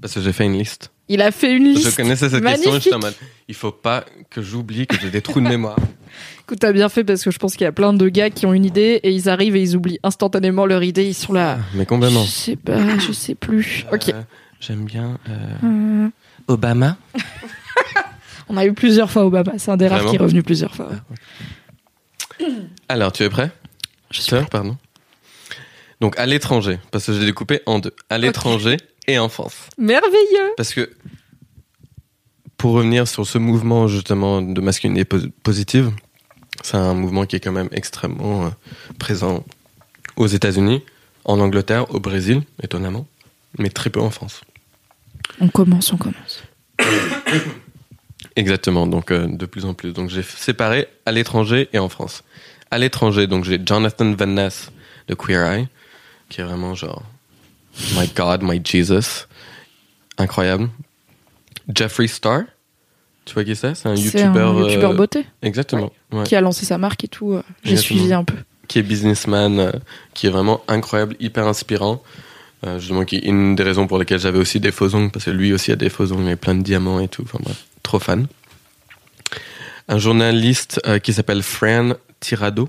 Parce 0.00 0.14
que 0.14 0.20
j'ai 0.20 0.32
fait 0.32 0.44
une 0.44 0.58
liste. 0.58 0.90
Il 1.08 1.22
a 1.22 1.30
fait 1.30 1.52
une 1.54 1.64
liste. 1.64 1.90
Je 1.90 1.96
connaissais 1.96 2.28
cette 2.28 2.42
question 2.42 2.70
et 2.70 2.72
magnifique. 2.72 2.92
mode, 3.00 3.14
il 3.48 3.54
faut 3.54 3.70
pas 3.70 4.04
que 4.28 4.42
j'oublie 4.42 4.86
que 4.86 4.96
j'ai 5.00 5.10
des 5.10 5.22
trous 5.22 5.40
de 5.40 5.48
mémoire. 5.48 5.76
Écoute, 6.42 6.58
t'as 6.60 6.72
bien 6.72 6.88
fait 6.88 7.04
parce 7.04 7.22
que 7.22 7.30
je 7.30 7.38
pense 7.38 7.52
qu'il 7.54 7.62
y 7.64 7.68
a 7.68 7.72
plein 7.72 7.92
de 7.92 8.08
gars 8.08 8.30
qui 8.30 8.46
ont 8.46 8.52
une 8.52 8.64
idée 8.64 9.00
et 9.02 9.10
ils 9.10 9.28
arrivent 9.28 9.56
et 9.56 9.62
ils 9.62 9.76
oublient 9.76 9.98
instantanément 10.02 10.66
leur 10.66 10.82
idée. 10.82 11.04
Ils 11.04 11.14
sont 11.14 11.32
là. 11.32 11.58
Mais 11.74 11.86
complètement. 11.86 12.22
Je 12.24 12.30
sais 12.30 12.56
pas, 12.56 12.98
je 12.98 13.12
sais 13.12 13.34
plus. 13.34 13.84
Ok. 13.92 14.08
Euh, 14.08 14.22
J'aime 14.60 14.84
bien 14.84 15.18
euh, 15.28 15.32
Euh, 15.64 16.08
Obama. 16.48 16.96
on 18.48 18.56
a 18.56 18.64
eu 18.64 18.72
plusieurs 18.72 19.10
fois 19.10 19.24
Obama. 19.26 19.52
C'est 19.58 19.70
un 19.70 19.76
des 19.76 19.86
rares 19.88 19.98
Vraiment 19.98 20.10
qui 20.10 20.16
est 20.16 20.20
revenu 20.20 20.42
plusieurs 20.42 20.74
fois. 20.74 20.90
Alors, 22.88 23.12
tu 23.12 23.22
es 23.22 23.28
prêt? 23.28 23.50
Je 24.10 24.20
suis 24.20 24.30
Sœur, 24.30 24.48
pardon? 24.48 24.76
Donc, 26.00 26.18
à 26.18 26.26
l'étranger, 26.26 26.78
parce 26.90 27.06
que 27.06 27.12
je 27.12 27.20
l'ai 27.20 27.26
découpé 27.26 27.60
en 27.66 27.78
deux. 27.78 27.92
À 28.10 28.18
l'étranger 28.18 28.76
et 29.06 29.18
en 29.18 29.28
France. 29.28 29.68
merveilleux. 29.78 30.52
Parce 30.56 30.74
que, 30.74 30.90
pour 32.56 32.72
revenir 32.72 33.06
sur 33.06 33.26
ce 33.26 33.38
mouvement, 33.38 33.86
justement, 33.88 34.40
de 34.42 34.60
masculinité 34.60 35.04
po- 35.04 35.18
positive, 35.42 35.90
c'est 36.62 36.76
un 36.76 36.94
mouvement 36.94 37.26
qui 37.26 37.36
est 37.36 37.40
quand 37.40 37.52
même 37.52 37.68
extrêmement 37.72 38.46
euh, 38.46 38.50
présent 38.98 39.44
aux 40.16 40.26
États-Unis, 40.26 40.82
en 41.24 41.38
Angleterre, 41.40 41.92
au 41.94 42.00
Brésil, 42.00 42.42
étonnamment, 42.62 43.06
mais 43.58 43.68
très 43.68 43.90
peu 43.90 44.00
en 44.00 44.10
France. 44.10 44.40
On 45.40 45.48
commence, 45.48 45.92
on 45.92 45.96
commence. 45.98 46.42
Exactement, 48.36 48.86
donc 48.86 49.10
euh, 49.10 49.26
de 49.28 49.46
plus 49.46 49.64
en 49.64 49.74
plus. 49.74 49.92
Donc 49.92 50.10
j'ai 50.10 50.22
séparé 50.22 50.88
à 51.06 51.12
l'étranger 51.12 51.68
et 51.72 51.78
en 51.78 51.88
France. 51.88 52.22
À 52.70 52.78
l'étranger, 52.78 53.26
donc 53.26 53.44
j'ai 53.44 53.60
Jonathan 53.64 54.12
Van 54.12 54.26
Ness 54.26 54.70
de 55.08 55.14
Queer 55.14 55.44
Eye, 55.46 55.68
qui 56.28 56.40
est 56.40 56.44
vraiment 56.44 56.74
genre 56.74 57.02
My 57.94 58.08
God, 58.14 58.42
My 58.42 58.60
Jesus, 58.64 59.26
incroyable. 60.18 60.68
Jeffree 61.74 62.08
Star, 62.08 62.42
tu 63.24 63.34
vois 63.34 63.44
qui 63.44 63.56
c'est? 63.56 63.74
C'est 63.74 63.88
un 63.88 63.96
C'est 63.96 64.02
YouTuber. 64.02 64.38
un 64.40 64.56
euh, 64.56 64.60
youtubeur 64.68 64.94
beauté 64.94 65.26
Exactement, 65.42 65.92
ouais. 66.12 66.24
qui 66.24 66.36
a 66.36 66.40
lancé 66.40 66.64
sa 66.64 66.78
marque 66.78 67.04
et 67.04 67.08
tout. 67.08 67.32
euh, 67.32 67.42
J'ai 67.64 67.76
suivi 67.76 68.12
un 68.12 68.24
peu. 68.24 68.34
qui 68.68 68.78
est 68.78 68.82
businessman, 68.82 69.58
euh, 69.58 69.72
qui 70.14 70.26
est 70.26 70.30
vraiment 70.30 70.62
incroyable, 70.68 71.16
hyper 71.20 71.46
inspirant. 71.46 72.02
Euh, 72.66 72.78
justement, 72.78 73.04
qui 73.04 73.16
est 73.16 73.24
une 73.26 73.54
des 73.54 73.62
raisons 73.62 73.86
pour 73.86 73.98
lesquelles 73.98 74.18
j'avais 74.18 74.38
aussi 74.38 74.60
des 74.60 74.72
faux 74.72 74.94
ongles, 74.94 75.10
parce 75.10 75.26
que 75.26 75.30
lui 75.30 75.52
aussi 75.52 75.72
a 75.72 75.76
des 75.76 75.90
faux 75.90 76.10
ongles 76.12 76.30
et 76.30 76.36
plein 76.36 76.54
de 76.54 76.62
diamants 76.62 77.00
et 77.00 77.08
tout. 77.08 77.22
Enfin 77.22 77.38
bref, 77.42 77.64
trop 77.82 77.98
fan. 77.98 78.26
Un 79.88 79.98
journaliste 79.98 80.80
euh, 80.86 80.98
qui 80.98 81.12
s'appelle 81.12 81.42
Fran 81.42 81.92
Tirado, 82.20 82.68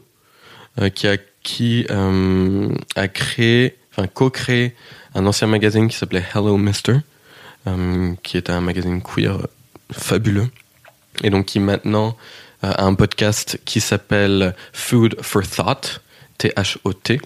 qui 0.94 1.08
a 1.08 1.18
qui 1.42 1.86
a 1.90 3.08
créé, 3.08 3.78
co-créé 4.06 4.76
un 5.16 5.26
ancien 5.26 5.48
magazine 5.48 5.88
qui 5.88 5.98
s'appelait 5.98 6.24
Hello 6.36 6.58
Mister, 6.58 6.98
euh, 7.66 8.14
qui 8.22 8.38
est 8.38 8.52
un 8.52 8.62
magazine 8.62 9.02
queer 9.02 9.48
fabuleux, 9.92 10.48
et 11.24 11.32
donc 11.32 11.48
qui 11.48 11.60
maintenant 11.60 12.16
euh, 12.64 12.72
a 12.72 12.84
un 12.84 12.94
podcast 12.94 13.60
qui 13.66 13.82
s'appelle 13.82 14.56
Food 14.74 15.20
for 15.22 15.42
Thought, 15.48 16.02
T-H-O-T. 16.38 17.20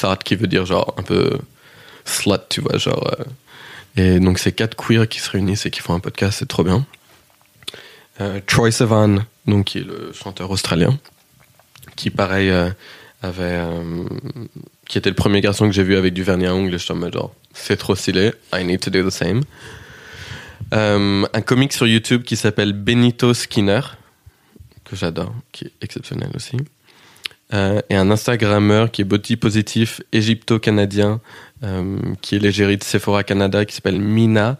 Thought 0.00 0.22
qui 0.22 0.36
veut 0.36 0.46
dire 0.46 0.66
genre 0.66 0.94
un 0.98 1.02
peu 1.02 1.38
slut, 2.04 2.40
tu 2.50 2.60
vois, 2.60 2.76
genre. 2.76 3.10
euh, 3.18 3.24
et 3.96 4.20
donc 4.20 4.38
c'est 4.38 4.52
quatre 4.52 4.76
queers 4.76 5.08
qui 5.08 5.20
se 5.20 5.30
réunissent 5.30 5.66
et 5.66 5.70
qui 5.70 5.80
font 5.80 5.94
un 5.94 6.00
podcast, 6.00 6.38
c'est 6.38 6.48
trop 6.48 6.64
bien. 6.64 6.86
Troy 8.46 8.70
Sivan, 8.70 9.24
donc 9.46 9.64
qui 9.64 9.78
est 9.78 9.84
le 9.84 10.12
chanteur 10.12 10.50
australien, 10.50 10.96
qui 11.96 12.10
pareil 12.10 12.52
avait, 13.20 13.60
qui 14.92 14.98
était 14.98 15.08
le 15.08 15.16
premier 15.16 15.40
garçon 15.40 15.64
que 15.66 15.72
j'ai 15.72 15.84
vu 15.84 15.96
avec 15.96 16.12
du 16.12 16.22
vernis 16.22 16.44
à 16.46 16.54
ongles. 16.54 16.74
et 16.74 16.78
J'étais 16.78 16.92
en 16.92 16.96
mode 16.96 17.14
genre, 17.14 17.34
c'est 17.54 17.78
trop 17.78 17.94
stylé, 17.94 18.32
I 18.52 18.62
need 18.62 18.80
to 18.80 18.90
do 18.90 19.02
the 19.02 19.10
same. 19.10 19.40
Euh, 20.74 21.26
un 21.32 21.40
comique 21.40 21.72
sur 21.72 21.86
YouTube 21.86 22.24
qui 22.24 22.36
s'appelle 22.36 22.74
Benito 22.74 23.32
Skinner, 23.32 23.80
que 24.84 24.94
j'adore, 24.94 25.34
qui 25.50 25.64
est 25.64 25.72
exceptionnel 25.80 26.28
aussi. 26.34 26.58
Euh, 27.54 27.80
et 27.88 27.96
un 27.96 28.10
Instagrammeur 28.10 28.90
qui 28.90 29.00
est 29.00 29.04
body 29.06 29.36
positif 29.36 30.02
égypto-canadien, 30.12 31.22
euh, 31.62 31.98
qui 32.20 32.36
est 32.36 32.38
l'égérie 32.38 32.76
de 32.76 32.84
Sephora 32.84 33.24
Canada, 33.24 33.64
qui 33.64 33.74
s'appelle 33.74 33.98
Mina 33.98 34.58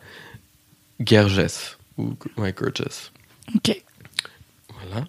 Gerges. 1.04 1.76
Ou, 1.98 2.14
ouais, 2.38 2.54
Gerges. 2.74 3.12
Ok. 3.54 3.82
Voilà. 4.80 5.04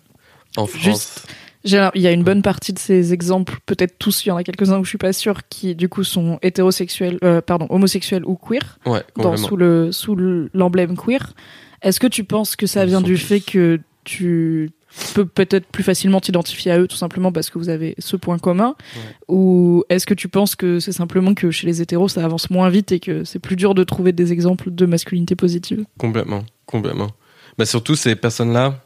En 0.57 0.67
France. 0.67 0.81
Juste- 0.83 1.27
Il 1.65 2.01
y 2.01 2.07
a 2.07 2.11
une 2.11 2.23
bonne 2.23 2.41
partie 2.41 2.73
de 2.73 2.79
ces 2.79 3.13
exemples, 3.13 3.59
peut-être 3.65 3.97
tous, 3.97 4.25
il 4.25 4.29
y 4.29 4.31
en 4.31 4.35
a 4.37 4.43
quelques-uns 4.43 4.79
où 4.79 4.83
je 4.83 4.89
suis 4.89 4.97
pas 4.97 5.13
sûre, 5.13 5.47
qui 5.47 5.75
du 5.75 5.87
coup 5.87 6.03
sont 6.03 6.37
hétérosexuels, 6.41 7.17
euh, 7.23 7.39
pardon, 7.41 7.67
homosexuels 7.69 8.25
ou 8.25 8.35
queer, 8.35 8.79
Ouais, 8.85 9.01
dans, 9.15 9.23
complètement. 9.31 9.47
sous 9.47 9.55
le 9.55 9.91
sous 9.93 10.15
le- 10.15 10.49
l'emblème 10.53 10.97
queer. 10.97 11.33
Est-ce 11.81 11.99
que 11.99 12.07
tu 12.07 12.23
penses 12.25 12.55
que 12.55 12.65
ça 12.67 12.85
vient 12.85 13.01
du 13.01 13.17
fait 13.17 13.39
que 13.39 13.79
tu 14.03 14.71
peux 15.15 15.25
peut-être 15.25 15.65
plus 15.67 15.83
facilement 15.83 16.19
t'identifier 16.19 16.71
à 16.71 16.79
eux 16.79 16.87
tout 16.87 16.97
simplement 16.97 17.31
parce 17.31 17.49
que 17.49 17.57
vous 17.57 17.69
avez 17.69 17.95
ce 17.97 18.15
point 18.17 18.37
commun? 18.37 18.75
Ouais. 18.95 19.01
ou 19.29 19.83
est-ce 19.89 20.05
que 20.05 20.13
tu 20.13 20.27
penses 20.27 20.55
que 20.55 20.79
c'est 20.79 20.91
simplement 20.91 21.33
que 21.33 21.49
chez 21.49 21.65
les 21.65 21.81
hétéros 21.81 22.09
ça 22.09 22.23
avance 22.23 22.49
moins 22.49 22.69
vite 22.69 22.91
et 22.91 22.99
que 22.99 23.23
c'est 23.23 23.39
plus 23.39 23.55
dur 23.55 23.73
de 23.73 23.83
trouver 23.85 24.11
des 24.11 24.31
exemples 24.33 24.69
de 24.69 24.85
masculinité 24.85 25.35
positive? 25.35 25.85
Complètement, 25.97 26.43
complètement. 26.65 27.09
Mais 27.57 27.65
surtout, 27.65 27.95
ces 27.95 28.15
personnes-là, 28.15 28.83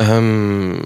euh, 0.00 0.76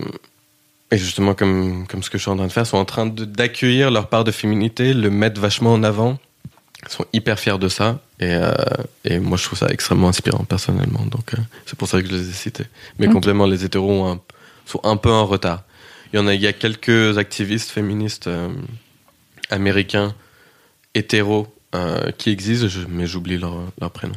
et 0.90 0.98
justement, 0.98 1.34
comme, 1.34 1.86
comme 1.86 2.02
ce 2.02 2.10
que 2.10 2.18
je 2.18 2.22
suis 2.22 2.30
en 2.30 2.36
train 2.36 2.46
de 2.46 2.52
faire, 2.52 2.66
sont 2.66 2.76
en 2.76 2.84
train 2.84 3.06
d'accueillir 3.06 3.90
leur 3.90 4.08
part 4.08 4.24
de 4.24 4.30
féminité, 4.30 4.92
le 4.94 5.10
mettre 5.10 5.40
vachement 5.40 5.72
en 5.72 5.82
avant. 5.82 6.18
Ils 6.84 6.88
sont 6.92 7.04
hyper 7.12 7.38
fiers 7.38 7.58
de 7.58 7.68
ça. 7.68 8.00
Et, 8.20 8.26
euh, 8.34 8.52
et 9.04 9.18
moi, 9.18 9.36
je 9.38 9.44
trouve 9.44 9.58
ça 9.58 9.68
extrêmement 9.68 10.08
inspirant, 10.08 10.44
personnellement. 10.44 11.04
Donc, 11.06 11.34
euh, 11.34 11.38
c'est 11.66 11.78
pour 11.78 11.88
ça 11.88 12.02
que 12.02 12.08
je 12.08 12.12
les 12.14 12.28
ai 12.28 12.32
cités. 12.32 12.64
Mais 12.98 13.06
Ok. 13.06 13.12
complètement, 13.14 13.46
les 13.46 13.64
hétéros 13.64 14.04
un- 14.04 14.20
sont 14.66 14.80
un 14.84 14.96
peu 14.96 15.10
en 15.10 15.24
retard. 15.26 15.62
Il 16.12 16.16
y 16.16 16.18
en 16.18 16.26
a, 16.26 16.34
il 16.34 16.40
y 16.40 16.46
a 16.46 16.52
quelques 16.52 17.16
activistes 17.16 17.70
féministes 17.70 18.28
américains 19.50 20.14
hétéros 20.94 21.46
qui 22.18 22.30
existent, 22.30 22.68
je- 22.68 22.87
mais 22.88 23.07
j'oublie 23.07 23.38
leur, 23.38 23.54
leur 23.80 23.91
prénom. 23.91 24.14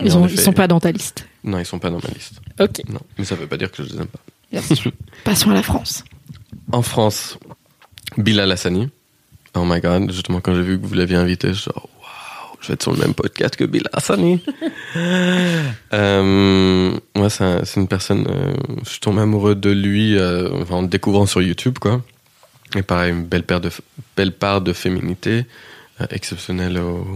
Ils, 0.00 0.16
ont, 0.16 0.26
effet- 0.26 0.34
ils 0.34 0.40
sont 0.40 0.52
pas 0.52 0.66
dans 0.66 0.80
ta 0.80 0.90
liste. 0.90 1.24
Non, 1.44 1.58
ils 1.60 1.64
sont 1.64 1.78
pas 1.78 1.88
dans 1.90 2.00
ma 2.02 2.08
liste. 2.12 2.40
Ok, 2.58 2.82
Non, 2.88 3.00
mais 3.16 3.24
ça 3.24 3.36
veut 3.36 3.46
pas 3.46 3.56
dire 3.56 3.70
que 3.70 3.82
je 3.84 3.88
les 3.90 3.96
aime 3.96 4.06
pas. 4.06 4.18
Passons 5.24 5.50
à 5.50 5.54
la 5.54 5.62
France. 5.62 6.04
En 6.72 6.82
France, 6.82 7.38
Bilal 8.16 8.50
Hassani. 8.52 8.88
Oh 9.54 9.64
my 9.64 9.80
god, 9.80 10.10
justement 10.12 10.40
quand 10.40 10.54
j'ai 10.54 10.62
vu 10.62 10.78
que 10.80 10.86
vous 10.86 10.94
l'aviez 10.94 11.16
invité, 11.16 11.48
je 11.48 11.54
suis 11.60 11.70
genre 11.74 11.88
waouh, 12.00 12.56
je 12.60 12.68
vais 12.68 12.74
être 12.74 12.82
sur 12.82 12.92
le 12.92 12.98
même 12.98 13.14
podcast 13.14 13.56
que 13.56 13.64
Bilal 13.64 13.88
Hassani. 13.92 14.40
euh, 15.92 16.98
moi, 17.14 17.30
c'est 17.30 17.44
un- 17.44 17.64
c'est 17.64 17.80
une 17.80 17.88
personne, 17.88 18.26
euh, 18.28 18.54
je 18.84 18.90
suis 18.90 19.00
tombé 19.00 19.22
amoureux 19.22 19.54
de 19.54 19.70
lui 19.70 20.16
euh, 20.18 20.64
en 20.70 20.82
le 20.82 20.88
découvrant 20.88 21.26
sur 21.26 21.42
YouTube, 21.42 21.78
quoi. 21.78 22.02
Et 22.76 22.82
pareil, 22.82 23.12
une 23.12 23.24
belle, 23.24 23.44
paire 23.44 23.60
de, 23.60 23.70
belle 24.16 24.32
part 24.32 24.60
de 24.60 24.72
féminité, 24.72 25.46
exceptionnelle 26.10 26.78
au- 26.78 27.06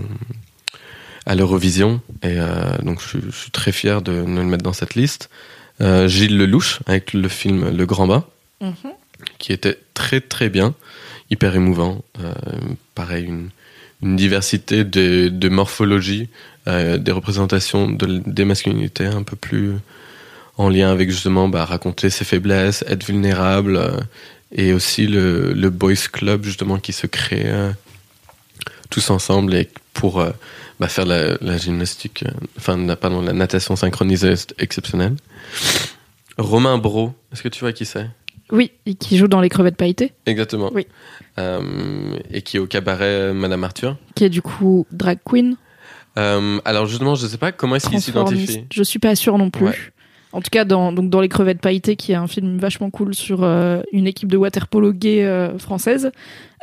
à 1.27 1.35
l'Eurovision. 1.35 2.01
Et 2.23 2.36
donc, 2.82 3.02
je, 3.02 3.09
suis- 3.09 3.20
je 3.27 3.36
suis 3.36 3.51
très 3.51 3.73
fier 3.73 4.01
de, 4.01 4.12
de 4.12 4.19
le 4.19 4.44
mettre 4.44 4.62
dans 4.62 4.73
cette 4.73 4.94
liste. 4.94 5.28
Euh, 5.81 6.09
Gilles 6.09 6.36
Lelouch, 6.36 6.81
avec 6.86 7.12
le 7.15 7.28
film 7.28 7.74
Le 7.77 7.86
Grand 7.86 8.07
Bain 8.07 8.24
qui 9.39 9.52
était 9.52 9.78
très 9.94 10.20
très 10.20 10.48
bien, 10.51 10.74
hyper 11.31 11.55
émouvant. 11.55 12.02
Euh, 12.23 12.32
pareil, 12.94 13.24
une, 13.24 13.48
une 14.02 14.16
diversité 14.16 14.85
de, 14.85 15.28
de 15.28 15.48
morphologie, 15.48 16.28
euh, 16.69 16.98
des 16.98 17.12
représentations 17.12 17.89
de- 17.90 18.23
des 18.27 18.44
masculinités 18.44 19.07
un 19.07 19.23
peu 19.23 19.36
plus 19.36 19.73
en 20.59 20.69
lien 20.69 20.90
avec 20.90 21.11
justement 21.11 21.48
bah, 21.48 21.65
raconter 21.65 22.11
ses 22.11 22.24
faiblesses, 22.27 22.85
être 22.86 23.05
vulnérable, 23.07 23.81
et 24.52 24.73
aussi 24.74 25.07
le, 25.07 25.52
le 25.55 25.70
boys 25.70 25.94
club 26.12 26.44
justement 26.44 26.78
qui 26.78 26.93
se 26.93 27.07
crée 27.07 27.47
tous 28.90 29.09
ensemble 29.11 29.55
et 29.55 29.69
pour 29.94 30.23
bah, 30.81 30.89
faire 30.89 31.07
la, 31.07 31.36
la 31.40 31.57
gymnastique, 31.59 32.24
euh, 32.27 32.31
enfin 32.57 32.77
la- 32.78 32.97
pardon, 32.97 33.20
la 33.23 33.32
natation 33.35 33.77
synchronisée 33.77 34.35
exceptionnelle. 34.59 35.15
Romain 36.39 36.78
Bro, 36.78 37.12
est-ce 37.32 37.43
que 37.43 37.48
tu 37.48 37.61
vois 37.61 37.73
qui 37.73 37.85
c'est? 37.85 38.09
Oui, 38.51 38.73
et 38.86 38.94
qui 38.94 39.16
joue 39.16 39.28
dans 39.28 39.40
les 39.40 39.48
crevettes 39.48 39.77
pailletées, 39.77 40.12
Exactement. 40.27 40.70
Oui. 40.74 40.86
Euh, 41.39 42.16
et 42.32 42.43
qui 42.43 42.57
est 42.57 42.61
au 42.61 42.66
cabaret 42.66 43.05
euh, 43.05 43.32
Madame 43.35 43.62
Arthur. 43.62 43.97
qui 44.16 44.24
est 44.24 44.28
du 44.31 44.43
coup 44.43 44.86
drag 44.90 45.19
queen. 45.24 45.57
Euh, 46.19 46.59
alors 46.65 46.86
justement, 46.86 47.15
je 47.15 47.27
sais 47.28 47.39
pas 47.39 47.52
comment 47.52 47.77
est-ce 47.77 47.89
qu'il 47.89 48.01
s'identifie. 48.01 48.65
Je 48.73 48.82
suis 48.82 48.98
pas 48.98 49.15
sûre 49.15 49.39
non 49.39 49.51
plus. 49.51 49.66
Ouais. 49.66 49.77
En 50.32 50.40
tout 50.40 50.51
cas, 50.51 50.65
dans, 50.65 50.93
donc 50.93 51.11
dans 51.11 51.20
Les 51.20 51.28
Crevettes 51.28 51.61
Pailletées, 51.61 51.97
qui 51.97 52.12
est 52.12 52.16
un 52.16 52.27
film 52.27 52.59
vachement 52.59 52.90
cool 52.90 53.15
sur 53.15 53.43
euh, 53.44 53.82
une 53.93 54.07
équipe 54.09 54.31
de 54.31 54.36
waterpolo 54.36 54.93
gay 54.93 55.24
euh, 55.24 55.57
française, 55.59 56.11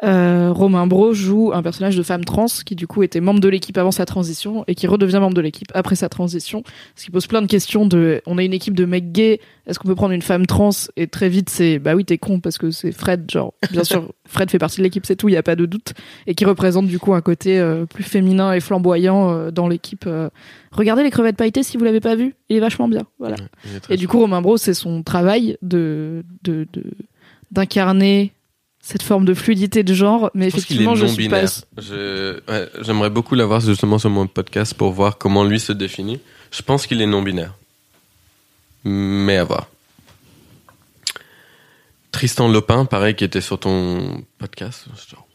euh, 0.03 0.51
Romain 0.53 0.85
Bro 0.85 1.13
joue 1.13 1.51
un 1.53 1.63
personnage 1.63 1.97
de 1.97 2.03
femme 2.03 2.23
trans 2.23 2.45
qui 2.65 2.75
du 2.75 2.85
coup 2.85 3.01
était 3.01 3.19
membre 3.19 3.39
de 3.39 3.49
l'équipe 3.49 3.77
avant 3.77 3.91
sa 3.91 4.05
transition 4.05 4.63
et 4.67 4.75
qui 4.75 4.85
redevient 4.85 5.19
membre 5.19 5.33
de 5.33 5.41
l'équipe 5.41 5.69
après 5.73 5.95
sa 5.95 6.07
transition. 6.07 6.63
Ce 6.95 7.05
qui 7.05 7.11
pose 7.11 7.25
plein 7.25 7.41
de 7.41 7.47
questions 7.47 7.85
de, 7.87 8.21
on 8.27 8.37
a 8.37 8.43
une 8.43 8.53
équipe 8.53 8.75
de 8.75 8.85
mecs 8.85 9.11
gays, 9.11 9.39
est-ce 9.65 9.79
qu'on 9.79 9.87
peut 9.87 9.95
prendre 9.95 10.13
une 10.13 10.21
femme 10.21 10.45
trans? 10.45 10.69
Et 10.97 11.07
très 11.07 11.29
vite 11.29 11.49
c'est, 11.49 11.79
bah 11.79 11.95
oui 11.95 12.05
t'es 12.05 12.17
con 12.19 12.39
parce 12.39 12.57
que 12.59 12.69
c'est 12.69 12.91
Fred, 12.91 13.29
genre 13.31 13.53
bien 13.71 13.83
sûr 13.83 14.11
Fred 14.25 14.51
fait 14.51 14.59
partie 14.59 14.77
de 14.77 14.83
l'équipe, 14.83 15.05
c'est 15.05 15.15
tout, 15.15 15.29
il 15.29 15.33
y 15.33 15.37
a 15.37 15.43
pas 15.43 15.55
de 15.55 15.65
doute, 15.65 15.93
et 16.27 16.35
qui 16.35 16.45
représente 16.45 16.85
du 16.87 16.99
coup 16.99 17.13
un 17.15 17.21
côté 17.21 17.59
euh, 17.59 17.85
plus 17.85 18.03
féminin 18.03 18.53
et 18.53 18.59
flamboyant 18.59 19.31
euh, 19.31 19.51
dans 19.51 19.67
l'équipe. 19.67 20.03
euh. 20.05 20.29
Regardez 20.71 21.01
les 21.01 21.09
crevettes 21.09 21.37
pailletées 21.37 21.63
si 21.63 21.75
vous 21.77 21.83
l'avez 21.85 22.01
pas 22.01 22.15
vu, 22.15 22.35
il 22.49 22.57
est 22.57 22.59
vachement 22.59 22.87
bien. 22.87 23.03
Voilà. 23.17 23.35
Ouais, 23.65 23.79
Et 23.89 23.97
du 23.97 24.07
coup, 24.07 24.19
Romain 24.19 24.41
Bro, 24.41 24.57
c'est 24.57 24.73
son 24.75 25.01
travail 25.01 25.57
de 25.63 26.23
de 26.43 26.67
de- 26.73 26.83
d'incarner 27.51 28.33
cette 28.89 29.03
forme 29.03 29.25
de 29.25 29.33
fluidité 29.33 29.83
de 29.83 29.93
genre, 29.93 30.31
mais 30.33 30.49
Je 30.49 30.55
pense 30.55 30.63
qu'il 30.65 30.77
est 30.79 30.83
effectivement, 30.85 30.95
je 30.95 31.05
non 31.07 31.11
suis 31.11 31.27
binaire. 31.27 31.49
pas. 31.75 32.53
Ouais, 32.53 32.69
j'aimerais 32.79 33.09
beaucoup 33.09 33.35
l'avoir 33.35 33.59
justement 33.59 33.99
sur 33.99 34.09
mon 34.09 34.27
podcast 34.27 34.73
pour 34.73 34.93
voir 34.93 35.17
comment 35.17 35.43
lui 35.43 35.59
se 35.59 35.73
définit. 35.73 36.21
Je 36.51 36.61
pense 36.61 36.87
qu'il 36.87 37.01
est 37.01 37.05
non 37.05 37.21
binaire, 37.21 37.53
mais 38.85 39.35
à 39.35 39.43
voir. 39.43 39.67
Tristan 42.13 42.47
Lopin, 42.47 42.85
pareil, 42.85 43.13
qui 43.13 43.25
était 43.25 43.41
sur 43.41 43.59
ton 43.59 44.23
podcast. 44.37 44.85
Genre, 45.09 45.27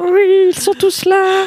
Oui, 0.00 0.48
ils 0.50 0.58
sont 0.60 0.74
tous 0.74 1.06
là. 1.06 1.46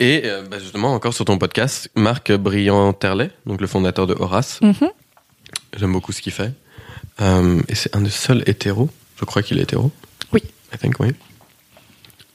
Et 0.00 0.22
euh, 0.26 0.42
bah, 0.42 0.58
justement, 0.58 0.92
encore 0.92 1.14
sur 1.14 1.24
ton 1.24 1.38
podcast, 1.38 1.88
Marc 1.94 2.30
Briand-Terlet, 2.30 3.30
donc 3.46 3.62
le 3.62 3.66
fondateur 3.66 4.06
de 4.06 4.14
Horace. 4.18 4.60
Mhm. 4.60 4.90
J'aime 5.78 5.92
beaucoup 5.92 6.12
ce 6.12 6.20
qu'il 6.20 6.32
fait. 6.32 6.52
Euh, 7.22 7.60
et 7.68 7.74
c'est 7.74 7.94
un 7.96 8.00
des 8.00 8.10
seuls 8.10 8.42
hétéros, 8.46 8.90
je 9.18 9.24
crois 9.24 9.42
qu'il 9.42 9.58
est 9.58 9.62
hétéro. 9.62 9.90
Oui. 10.32 10.42
I 10.74 10.78
think, 10.78 11.00
oui. 11.00 11.08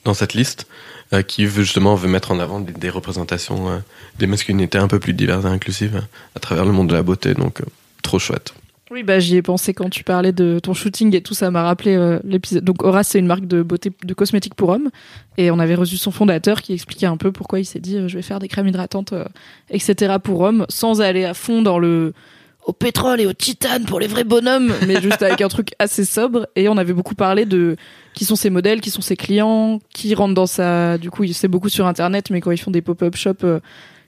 Dans 0.05 0.13
cette 0.13 0.33
liste, 0.33 0.67
euh, 1.13 1.21
qui 1.21 1.45
veut 1.45 1.63
justement 1.63 1.95
veut 1.95 2.07
mettre 2.07 2.31
en 2.31 2.39
avant 2.39 2.59
des, 2.59 2.71
des 2.71 2.89
représentations 2.89 3.69
euh, 3.69 3.77
des 4.17 4.27
masculinités 4.27 4.77
un 4.77 4.87
peu 4.87 4.99
plus 4.99 5.13
diverses 5.13 5.45
et 5.45 5.49
inclusives 5.49 6.01
à 6.35 6.39
travers 6.39 6.65
le 6.65 6.71
monde 6.71 6.87
de 6.87 6.93
la 6.93 7.03
beauté. 7.03 7.33
Donc, 7.33 7.61
trop 8.01 8.19
chouette. 8.19 8.53
Oui, 8.89 9.03
bah 9.03 9.19
j'y 9.19 9.35
ai 9.35 9.41
pensé 9.41 9.73
quand 9.73 9.89
tu 9.89 10.05
parlais 10.05 10.31
de 10.31 10.59
ton 10.59 10.73
shooting 10.73 11.13
et 11.13 11.21
tout, 11.21 11.33
ça 11.33 11.51
m'a 11.51 11.63
rappelé 11.63 11.95
euh, 11.95 12.19
l'épisode. 12.23 12.63
Donc 12.63 12.83
Horace, 12.83 13.09
c'est 13.09 13.19
une 13.19 13.27
marque 13.27 13.45
de 13.45 13.61
beauté, 13.61 13.91
de 14.01 14.13
cosmétiques 14.13 14.55
pour 14.55 14.69
hommes, 14.69 14.89
et 15.37 15.51
on 15.51 15.59
avait 15.59 15.75
reçu 15.75 15.97
son 15.97 16.11
fondateur 16.11 16.61
qui 16.61 16.71
expliquait 16.71 17.05
un 17.05 17.17
peu 17.17 17.33
pourquoi 17.33 17.59
il 17.59 17.65
s'est 17.65 17.81
dit 17.81 17.97
euh, 17.97 18.07
je 18.07 18.15
vais 18.15 18.21
faire 18.21 18.39
des 18.39 18.47
crèmes 18.47 18.67
hydratantes, 18.67 19.11
euh, 19.11 19.25
etc. 19.69 20.15
pour 20.23 20.39
hommes, 20.39 20.65
sans 20.69 21.01
aller 21.01 21.25
à 21.25 21.33
fond 21.33 21.61
dans 21.61 21.79
le 21.79 22.13
au 22.67 22.73
pétrole 22.73 23.21
et 23.21 23.25
au 23.25 23.33
titane 23.33 23.85
pour 23.85 23.99
les 23.99 24.07
vrais 24.07 24.25
bonhommes, 24.25 24.73
mais 24.87 25.01
juste 25.01 25.21
avec 25.23 25.41
un 25.41 25.47
truc 25.47 25.69
assez 25.79 26.05
sobre. 26.05 26.47
Et 26.55 26.69
on 26.69 26.77
avait 26.77 26.93
beaucoup 26.93 27.15
parlé 27.15 27.45
de 27.45 27.77
qui 28.13 28.25
sont 28.25 28.35
ses 28.35 28.49
modèles, 28.49 28.81
qui 28.81 28.91
sont 28.91 29.01
ses 29.01 29.15
clients, 29.15 29.79
qui 29.93 30.13
rentrent 30.13 30.35
dans 30.35 30.45
sa. 30.45 30.97
Du 30.97 31.09
coup, 31.09 31.25
sait 31.27 31.47
beaucoup 31.47 31.69
sur 31.69 31.87
internet, 31.87 32.29
mais 32.29 32.41
quand 32.41 32.51
ils 32.51 32.57
font 32.57 32.71
des 32.71 32.81
pop-up 32.81 33.15
shops, 33.15 33.43
euh, 33.43 33.59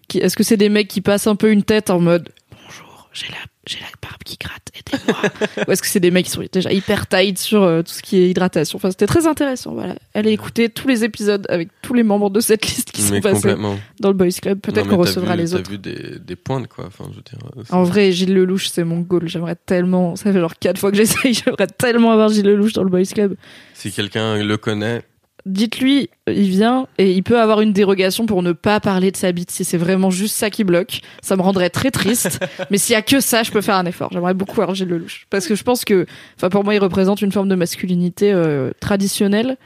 qui... 0.08 0.20
est-ce 0.20 0.36
que 0.36 0.44
c'est 0.44 0.58
des 0.58 0.70
mecs 0.70 0.90
qui 0.90 1.02
passent 1.02 1.28
un 1.28 1.36
peu 1.36 1.52
une 1.52 1.64
tête 1.64 1.90
en 1.90 2.00
mode 2.00 2.30
bonjour, 2.52 3.10
j'ai 3.14 3.28
la 3.28 3.38
j'ai 3.70 3.80
la 3.80 3.86
barbe 4.02 4.22
qui 4.26 4.38
gratte, 4.38 4.68
aidez-moi. 4.76 5.66
Ou 5.68 5.72
est-ce 5.72 5.82
que 5.82 5.88
c'est 5.88 6.00
des 6.00 6.12
mecs 6.12 6.26
qui 6.26 6.32
sont 6.32 6.44
déjà 6.52 6.72
hyper 6.72 7.08
tight 7.08 7.38
sur 7.38 7.64
euh, 7.64 7.82
tout 7.84 7.92
ce 7.92 8.02
qui 8.02 8.18
est 8.18 8.30
hydratation 8.30 8.78
Enfin, 8.78 8.90
c'était 8.90 9.06
très 9.06 9.28
intéressant. 9.28 9.74
Voilà, 9.74 9.96
allez 10.14 10.32
écouter 10.32 10.70
tous 10.70 10.88
les 10.88 11.04
épisodes 11.04 11.46
avec 11.50 11.70
tous 11.82 11.94
les 11.94 12.04
membres 12.04 12.30
de 12.30 12.40
cette 12.40 12.66
liste 12.66 12.92
qui 12.92 13.02
Mais 13.04 13.08
sont 13.18 13.22
passés 13.22 13.56
dans 14.00 14.08
le 14.10 14.14
Boys 14.16 14.30
Club. 14.42 14.60
Peut-être 14.60 14.86
qu'on 14.88 14.96
t'as 14.96 15.02
recevra 15.10 15.36
vu- 15.36 15.44
les 15.44 15.50
t'as 15.50 15.56
autres. 15.58 15.70
vu 15.70 15.78
des, 15.78 16.20
des 16.20 16.36
pointes, 16.36 16.68
quoi. 16.68 16.86
Enfin, 16.88 17.06
je 17.12 17.18
veux 17.18 17.22
dire, 17.24 17.40
euh, 17.58 17.64
En 17.70 17.84
vrai, 17.84 18.12
Gilles 18.12 18.34
Lelouch, 18.34 18.68
c'est 18.70 18.84
mon 18.84 19.00
goal. 19.02 19.28
J'aimerais 19.28 19.56
tellement. 19.56 20.16
Ça 20.16 20.34
fait 20.34 20.40
genre 20.40 20.58
quatre 20.58 20.80
fois 20.80 20.90
que 20.92 20.98
j'essaye. 20.98 21.34
J'aimerais 21.46 21.68
tellement 21.68 22.12
avoir 22.12 22.30
Gilles 22.30 22.46
Lelouch 22.48 22.74
dans 22.74 22.84
le 22.84 22.90
Boys 22.90 23.04
Club. 23.14 23.36
Si 23.76 23.92
quelqu'un 23.92 24.42
le 24.44 24.58
connaît, 24.58 25.04
Dites-lui, 25.50 26.12
il 26.28 26.50
vient 26.50 26.88
et 27.00 27.12
il 27.12 27.24
peut 27.24 27.40
avoir 27.40 27.62
une 27.62 27.74
dérogation 27.74 28.28
pour 28.28 28.44
ne 28.44 28.52
pas 28.52 28.80
parler 28.80 29.10
de 29.10 29.18
sa 29.18 29.32
bite 29.32 29.50
si 29.50 29.66
c'est 29.66 29.78
vraiment 29.78 30.12
juste 30.12 30.36
ça 30.36 30.52
qui 30.52 30.64
bloque. 30.64 31.02
Ça 31.24 31.36
me 31.36 31.42
rendrait 31.42 31.72
très 31.72 31.90
triste. 31.90 32.40
mais 32.70 32.78
s'il 32.78 32.94
y 32.94 32.96
a 32.96 33.02
que 33.02 33.20
ça, 33.20 33.42
je 33.42 33.52
peux 33.52 33.62
faire 33.62 33.76
un 33.76 33.86
effort. 33.86 34.10
J'aimerais 34.12 34.36
beaucoup 34.36 34.62
avoir 34.62 34.76
Gilles 34.76 34.90
Lelouch. 34.90 35.26
Parce 35.32 35.48
que 35.48 35.56
je 35.56 35.64
pense 35.64 35.86
que, 35.86 36.06
enfin, 36.38 36.50
pour 36.50 36.64
moi, 36.64 36.76
il 36.76 36.80
représente 36.80 37.24
une 37.24 37.32
forme 37.32 37.50
de 37.50 37.56
masculinité 37.56 38.32
euh, 38.32 38.70
traditionnelle, 38.80 39.58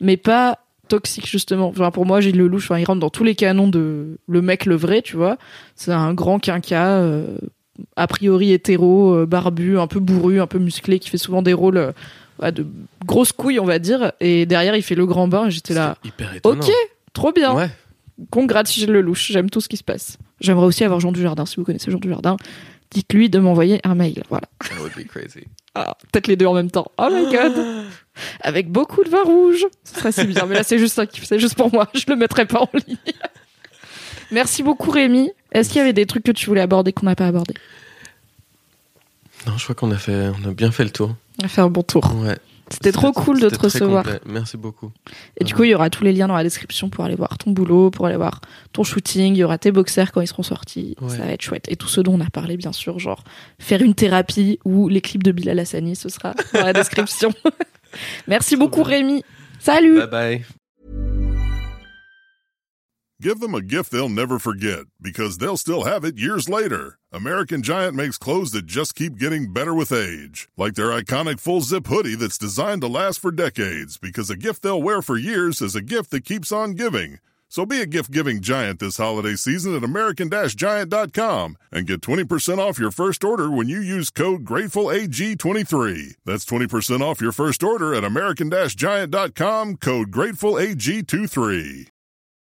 mais 0.00 0.18
pas 0.18 0.58
toxique, 0.88 1.26
justement. 1.26 1.72
Genre, 1.72 1.90
pour 1.90 2.04
moi, 2.04 2.20
Gilles 2.20 2.36
Lelouch, 2.36 2.64
enfin, 2.64 2.78
il 2.78 2.84
rentre 2.84 3.00
dans 3.00 3.08
tous 3.08 3.24
les 3.24 3.34
canons 3.34 3.68
de 3.68 4.18
le 4.28 4.42
mec, 4.42 4.66
le 4.66 4.76
vrai, 4.76 5.00
tu 5.00 5.16
vois. 5.16 5.38
C'est 5.74 5.92
un 5.92 6.12
grand 6.12 6.38
quinca, 6.38 6.98
euh, 6.98 7.38
a 7.96 8.06
priori 8.06 8.52
hétéro, 8.52 9.14
euh, 9.14 9.26
barbu, 9.26 9.78
un 9.78 9.86
peu 9.86 10.00
bourru, 10.00 10.40
un 10.40 10.46
peu 10.46 10.58
musclé, 10.58 10.98
qui 10.98 11.08
fait 11.08 11.18
souvent 11.18 11.42
des 11.42 11.52
rôles 11.52 11.78
euh, 11.78 11.92
ouais, 12.40 12.52
de 12.52 12.66
grosses 13.04 13.32
couilles, 13.32 13.60
on 13.60 13.64
va 13.64 13.78
dire. 13.78 14.12
Et 14.20 14.46
derrière, 14.46 14.76
il 14.76 14.82
fait 14.82 14.94
le 14.94 15.06
grand 15.06 15.28
bain 15.28 15.46
et 15.46 15.50
j'étais 15.50 15.74
là. 15.74 15.96
c'était 16.02 16.08
hyper 16.08 16.34
étonnant. 16.34 16.60
Ok, 16.60 16.72
trop 17.12 17.32
bien. 17.32 17.54
Ouais. 17.54 17.70
Congrats 18.30 18.64
Gilles 18.64 18.90
Lelouch, 18.92 19.30
j'aime 19.32 19.50
tout 19.50 19.60
ce 19.60 19.68
qui 19.68 19.76
se 19.76 19.84
passe. 19.84 20.18
J'aimerais 20.40 20.66
aussi 20.66 20.84
avoir 20.84 21.00
Jean 21.00 21.12
Dujardin, 21.12 21.46
si 21.46 21.56
vous 21.56 21.64
connaissez 21.64 21.90
Jean 21.90 21.98
Dujardin. 21.98 22.36
Dites-lui 22.90 23.30
de 23.30 23.38
m'envoyer 23.38 23.80
un 23.84 23.94
mail. 23.94 24.22
Voilà. 24.28 24.48
That 24.68 24.80
would 24.80 24.92
be 24.96 25.06
crazy. 25.06 25.44
Ah, 25.76 25.96
Peut-être 26.10 26.26
les 26.26 26.34
deux 26.34 26.46
en 26.46 26.54
même 26.54 26.68
temps. 26.72 26.90
Oh 26.98 27.08
my 27.12 27.30
god. 27.32 27.52
Avec 28.40 28.72
beaucoup 28.72 29.04
de 29.04 29.08
vin 29.08 29.22
rouge. 29.22 29.64
Ce 29.84 29.94
serait 29.94 30.10
si 30.10 30.24
bien. 30.24 30.44
Mais 30.46 30.56
là, 30.56 30.64
c'est 30.64 30.80
juste 30.80 30.98
un 30.98 31.06
kiff. 31.06 31.22
C'est 31.24 31.38
juste 31.38 31.54
pour 31.54 31.72
moi. 31.72 31.88
Je 31.94 32.06
le 32.08 32.16
mettrai 32.16 32.44
pas 32.44 32.58
en 32.62 32.68
ligne. 32.88 32.96
Merci 34.32 34.64
beaucoup, 34.64 34.90
Rémi. 34.90 35.30
Est-ce 35.52 35.68
qu'il 35.68 35.78
y 35.78 35.80
avait 35.80 35.92
des 35.92 36.06
trucs 36.06 36.24
que 36.24 36.32
tu 36.32 36.46
voulais 36.46 36.60
aborder 36.60 36.92
qu'on 36.92 37.06
n'a 37.06 37.14
pas 37.14 37.28
abordé? 37.28 37.54
Non, 39.46 39.56
je 39.58 39.62
crois 39.62 39.76
qu'on 39.76 39.92
a 39.92 39.96
fait, 39.96 40.30
on 40.42 40.48
a 40.48 40.52
bien 40.52 40.72
fait 40.72 40.82
le 40.82 40.90
tour. 40.90 41.14
On 41.40 41.44
a 41.44 41.48
fait 41.48 41.60
un 41.60 41.70
bon 41.70 41.82
tour. 41.82 42.04
Ouais. 42.16 42.38
C'était 42.72 42.92
trop 42.92 43.10
cool 43.12 43.40
de 43.40 43.48
te 43.48 43.58
recevoir. 43.58 44.04
complet. 44.04 44.20
Merci 44.26 44.56
beaucoup. 44.56 44.92
Et 45.38 45.44
du 45.44 45.54
coup, 45.54 45.64
il 45.64 45.70
y 45.70 45.74
aura 45.74 45.90
tous 45.90 46.04
les 46.04 46.12
liens 46.12 46.28
dans 46.28 46.36
la 46.36 46.44
description 46.44 46.88
pour 46.88 47.04
aller 47.04 47.16
voir 47.16 47.36
ton 47.36 47.50
boulot, 47.50 47.90
pour 47.90 48.06
aller 48.06 48.16
voir 48.16 48.40
ton 48.72 48.84
shooting. 48.84 49.34
Il 49.34 49.38
y 49.38 49.44
aura 49.44 49.58
tes 49.58 49.72
boxers 49.72 50.12
quand 50.12 50.20
ils 50.20 50.28
seront 50.28 50.44
sortis. 50.44 50.94
Ouais. 51.00 51.10
Ça 51.10 51.24
va 51.24 51.32
être 51.32 51.42
chouette. 51.42 51.64
Et 51.68 51.74
tout 51.74 51.88
ce 51.88 52.00
dont 52.00 52.14
on 52.14 52.20
a 52.20 52.30
parlé, 52.30 52.56
bien 52.56 52.72
sûr, 52.72 52.98
genre 53.00 53.24
faire 53.58 53.82
une 53.82 53.94
thérapie 53.94 54.60
ou 54.64 54.88
les 54.88 55.00
clips 55.00 55.24
de 55.24 55.32
Bilal 55.32 55.58
Hassani, 55.58 55.96
ce 55.96 56.08
sera 56.08 56.34
dans 56.54 56.64
la 56.64 56.72
description. 56.72 57.32
Merci 58.28 58.56
beaucoup, 58.56 58.84
Rémi. 58.84 59.24
Salut. 59.58 59.98
Bye 59.98 60.10
bye. 60.10 60.44
Give 63.20 63.38
them 63.38 63.54
a 63.54 63.60
gift 63.60 63.92
they'll 63.92 64.08
never 64.08 64.38
forget 64.38 64.86
because 64.98 65.36
they'll 65.36 65.58
still 65.58 65.84
have 65.84 66.06
it 66.06 66.16
years 66.16 66.48
later. 66.48 66.98
American 67.12 67.62
Giant 67.62 67.94
makes 67.94 68.16
clothes 68.16 68.52
that 68.52 68.64
just 68.64 68.94
keep 68.94 69.18
getting 69.18 69.52
better 69.52 69.74
with 69.74 69.92
age, 69.92 70.48
like 70.56 70.72
their 70.72 70.86
iconic 70.86 71.38
full 71.38 71.60
zip 71.60 71.86
hoodie 71.86 72.14
that's 72.14 72.38
designed 72.38 72.80
to 72.80 72.88
last 72.88 73.20
for 73.20 73.30
decades 73.30 73.98
because 73.98 74.30
a 74.30 74.38
gift 74.38 74.62
they'll 74.62 74.82
wear 74.82 75.02
for 75.02 75.18
years 75.18 75.60
is 75.60 75.76
a 75.76 75.82
gift 75.82 76.10
that 76.12 76.24
keeps 76.24 76.50
on 76.50 76.72
giving. 76.72 77.18
So 77.46 77.66
be 77.66 77.82
a 77.82 77.86
gift 77.86 78.10
giving 78.10 78.40
giant 78.40 78.80
this 78.80 78.96
holiday 78.96 79.34
season 79.34 79.76
at 79.76 79.84
American 79.84 80.30
Giant.com 80.30 81.58
and 81.70 81.86
get 81.86 82.00
20% 82.00 82.56
off 82.56 82.78
your 82.78 82.90
first 82.90 83.22
order 83.22 83.50
when 83.50 83.68
you 83.68 83.80
use 83.80 84.08
code 84.08 84.46
GratefulAG23. 84.46 86.14
That's 86.24 86.46
20% 86.46 87.00
off 87.02 87.20
your 87.20 87.32
first 87.32 87.62
order 87.62 87.92
at 87.92 88.02
American 88.02 88.50
Giant.com, 88.50 89.76
code 89.76 90.10
GratefulAG23. 90.10 91.88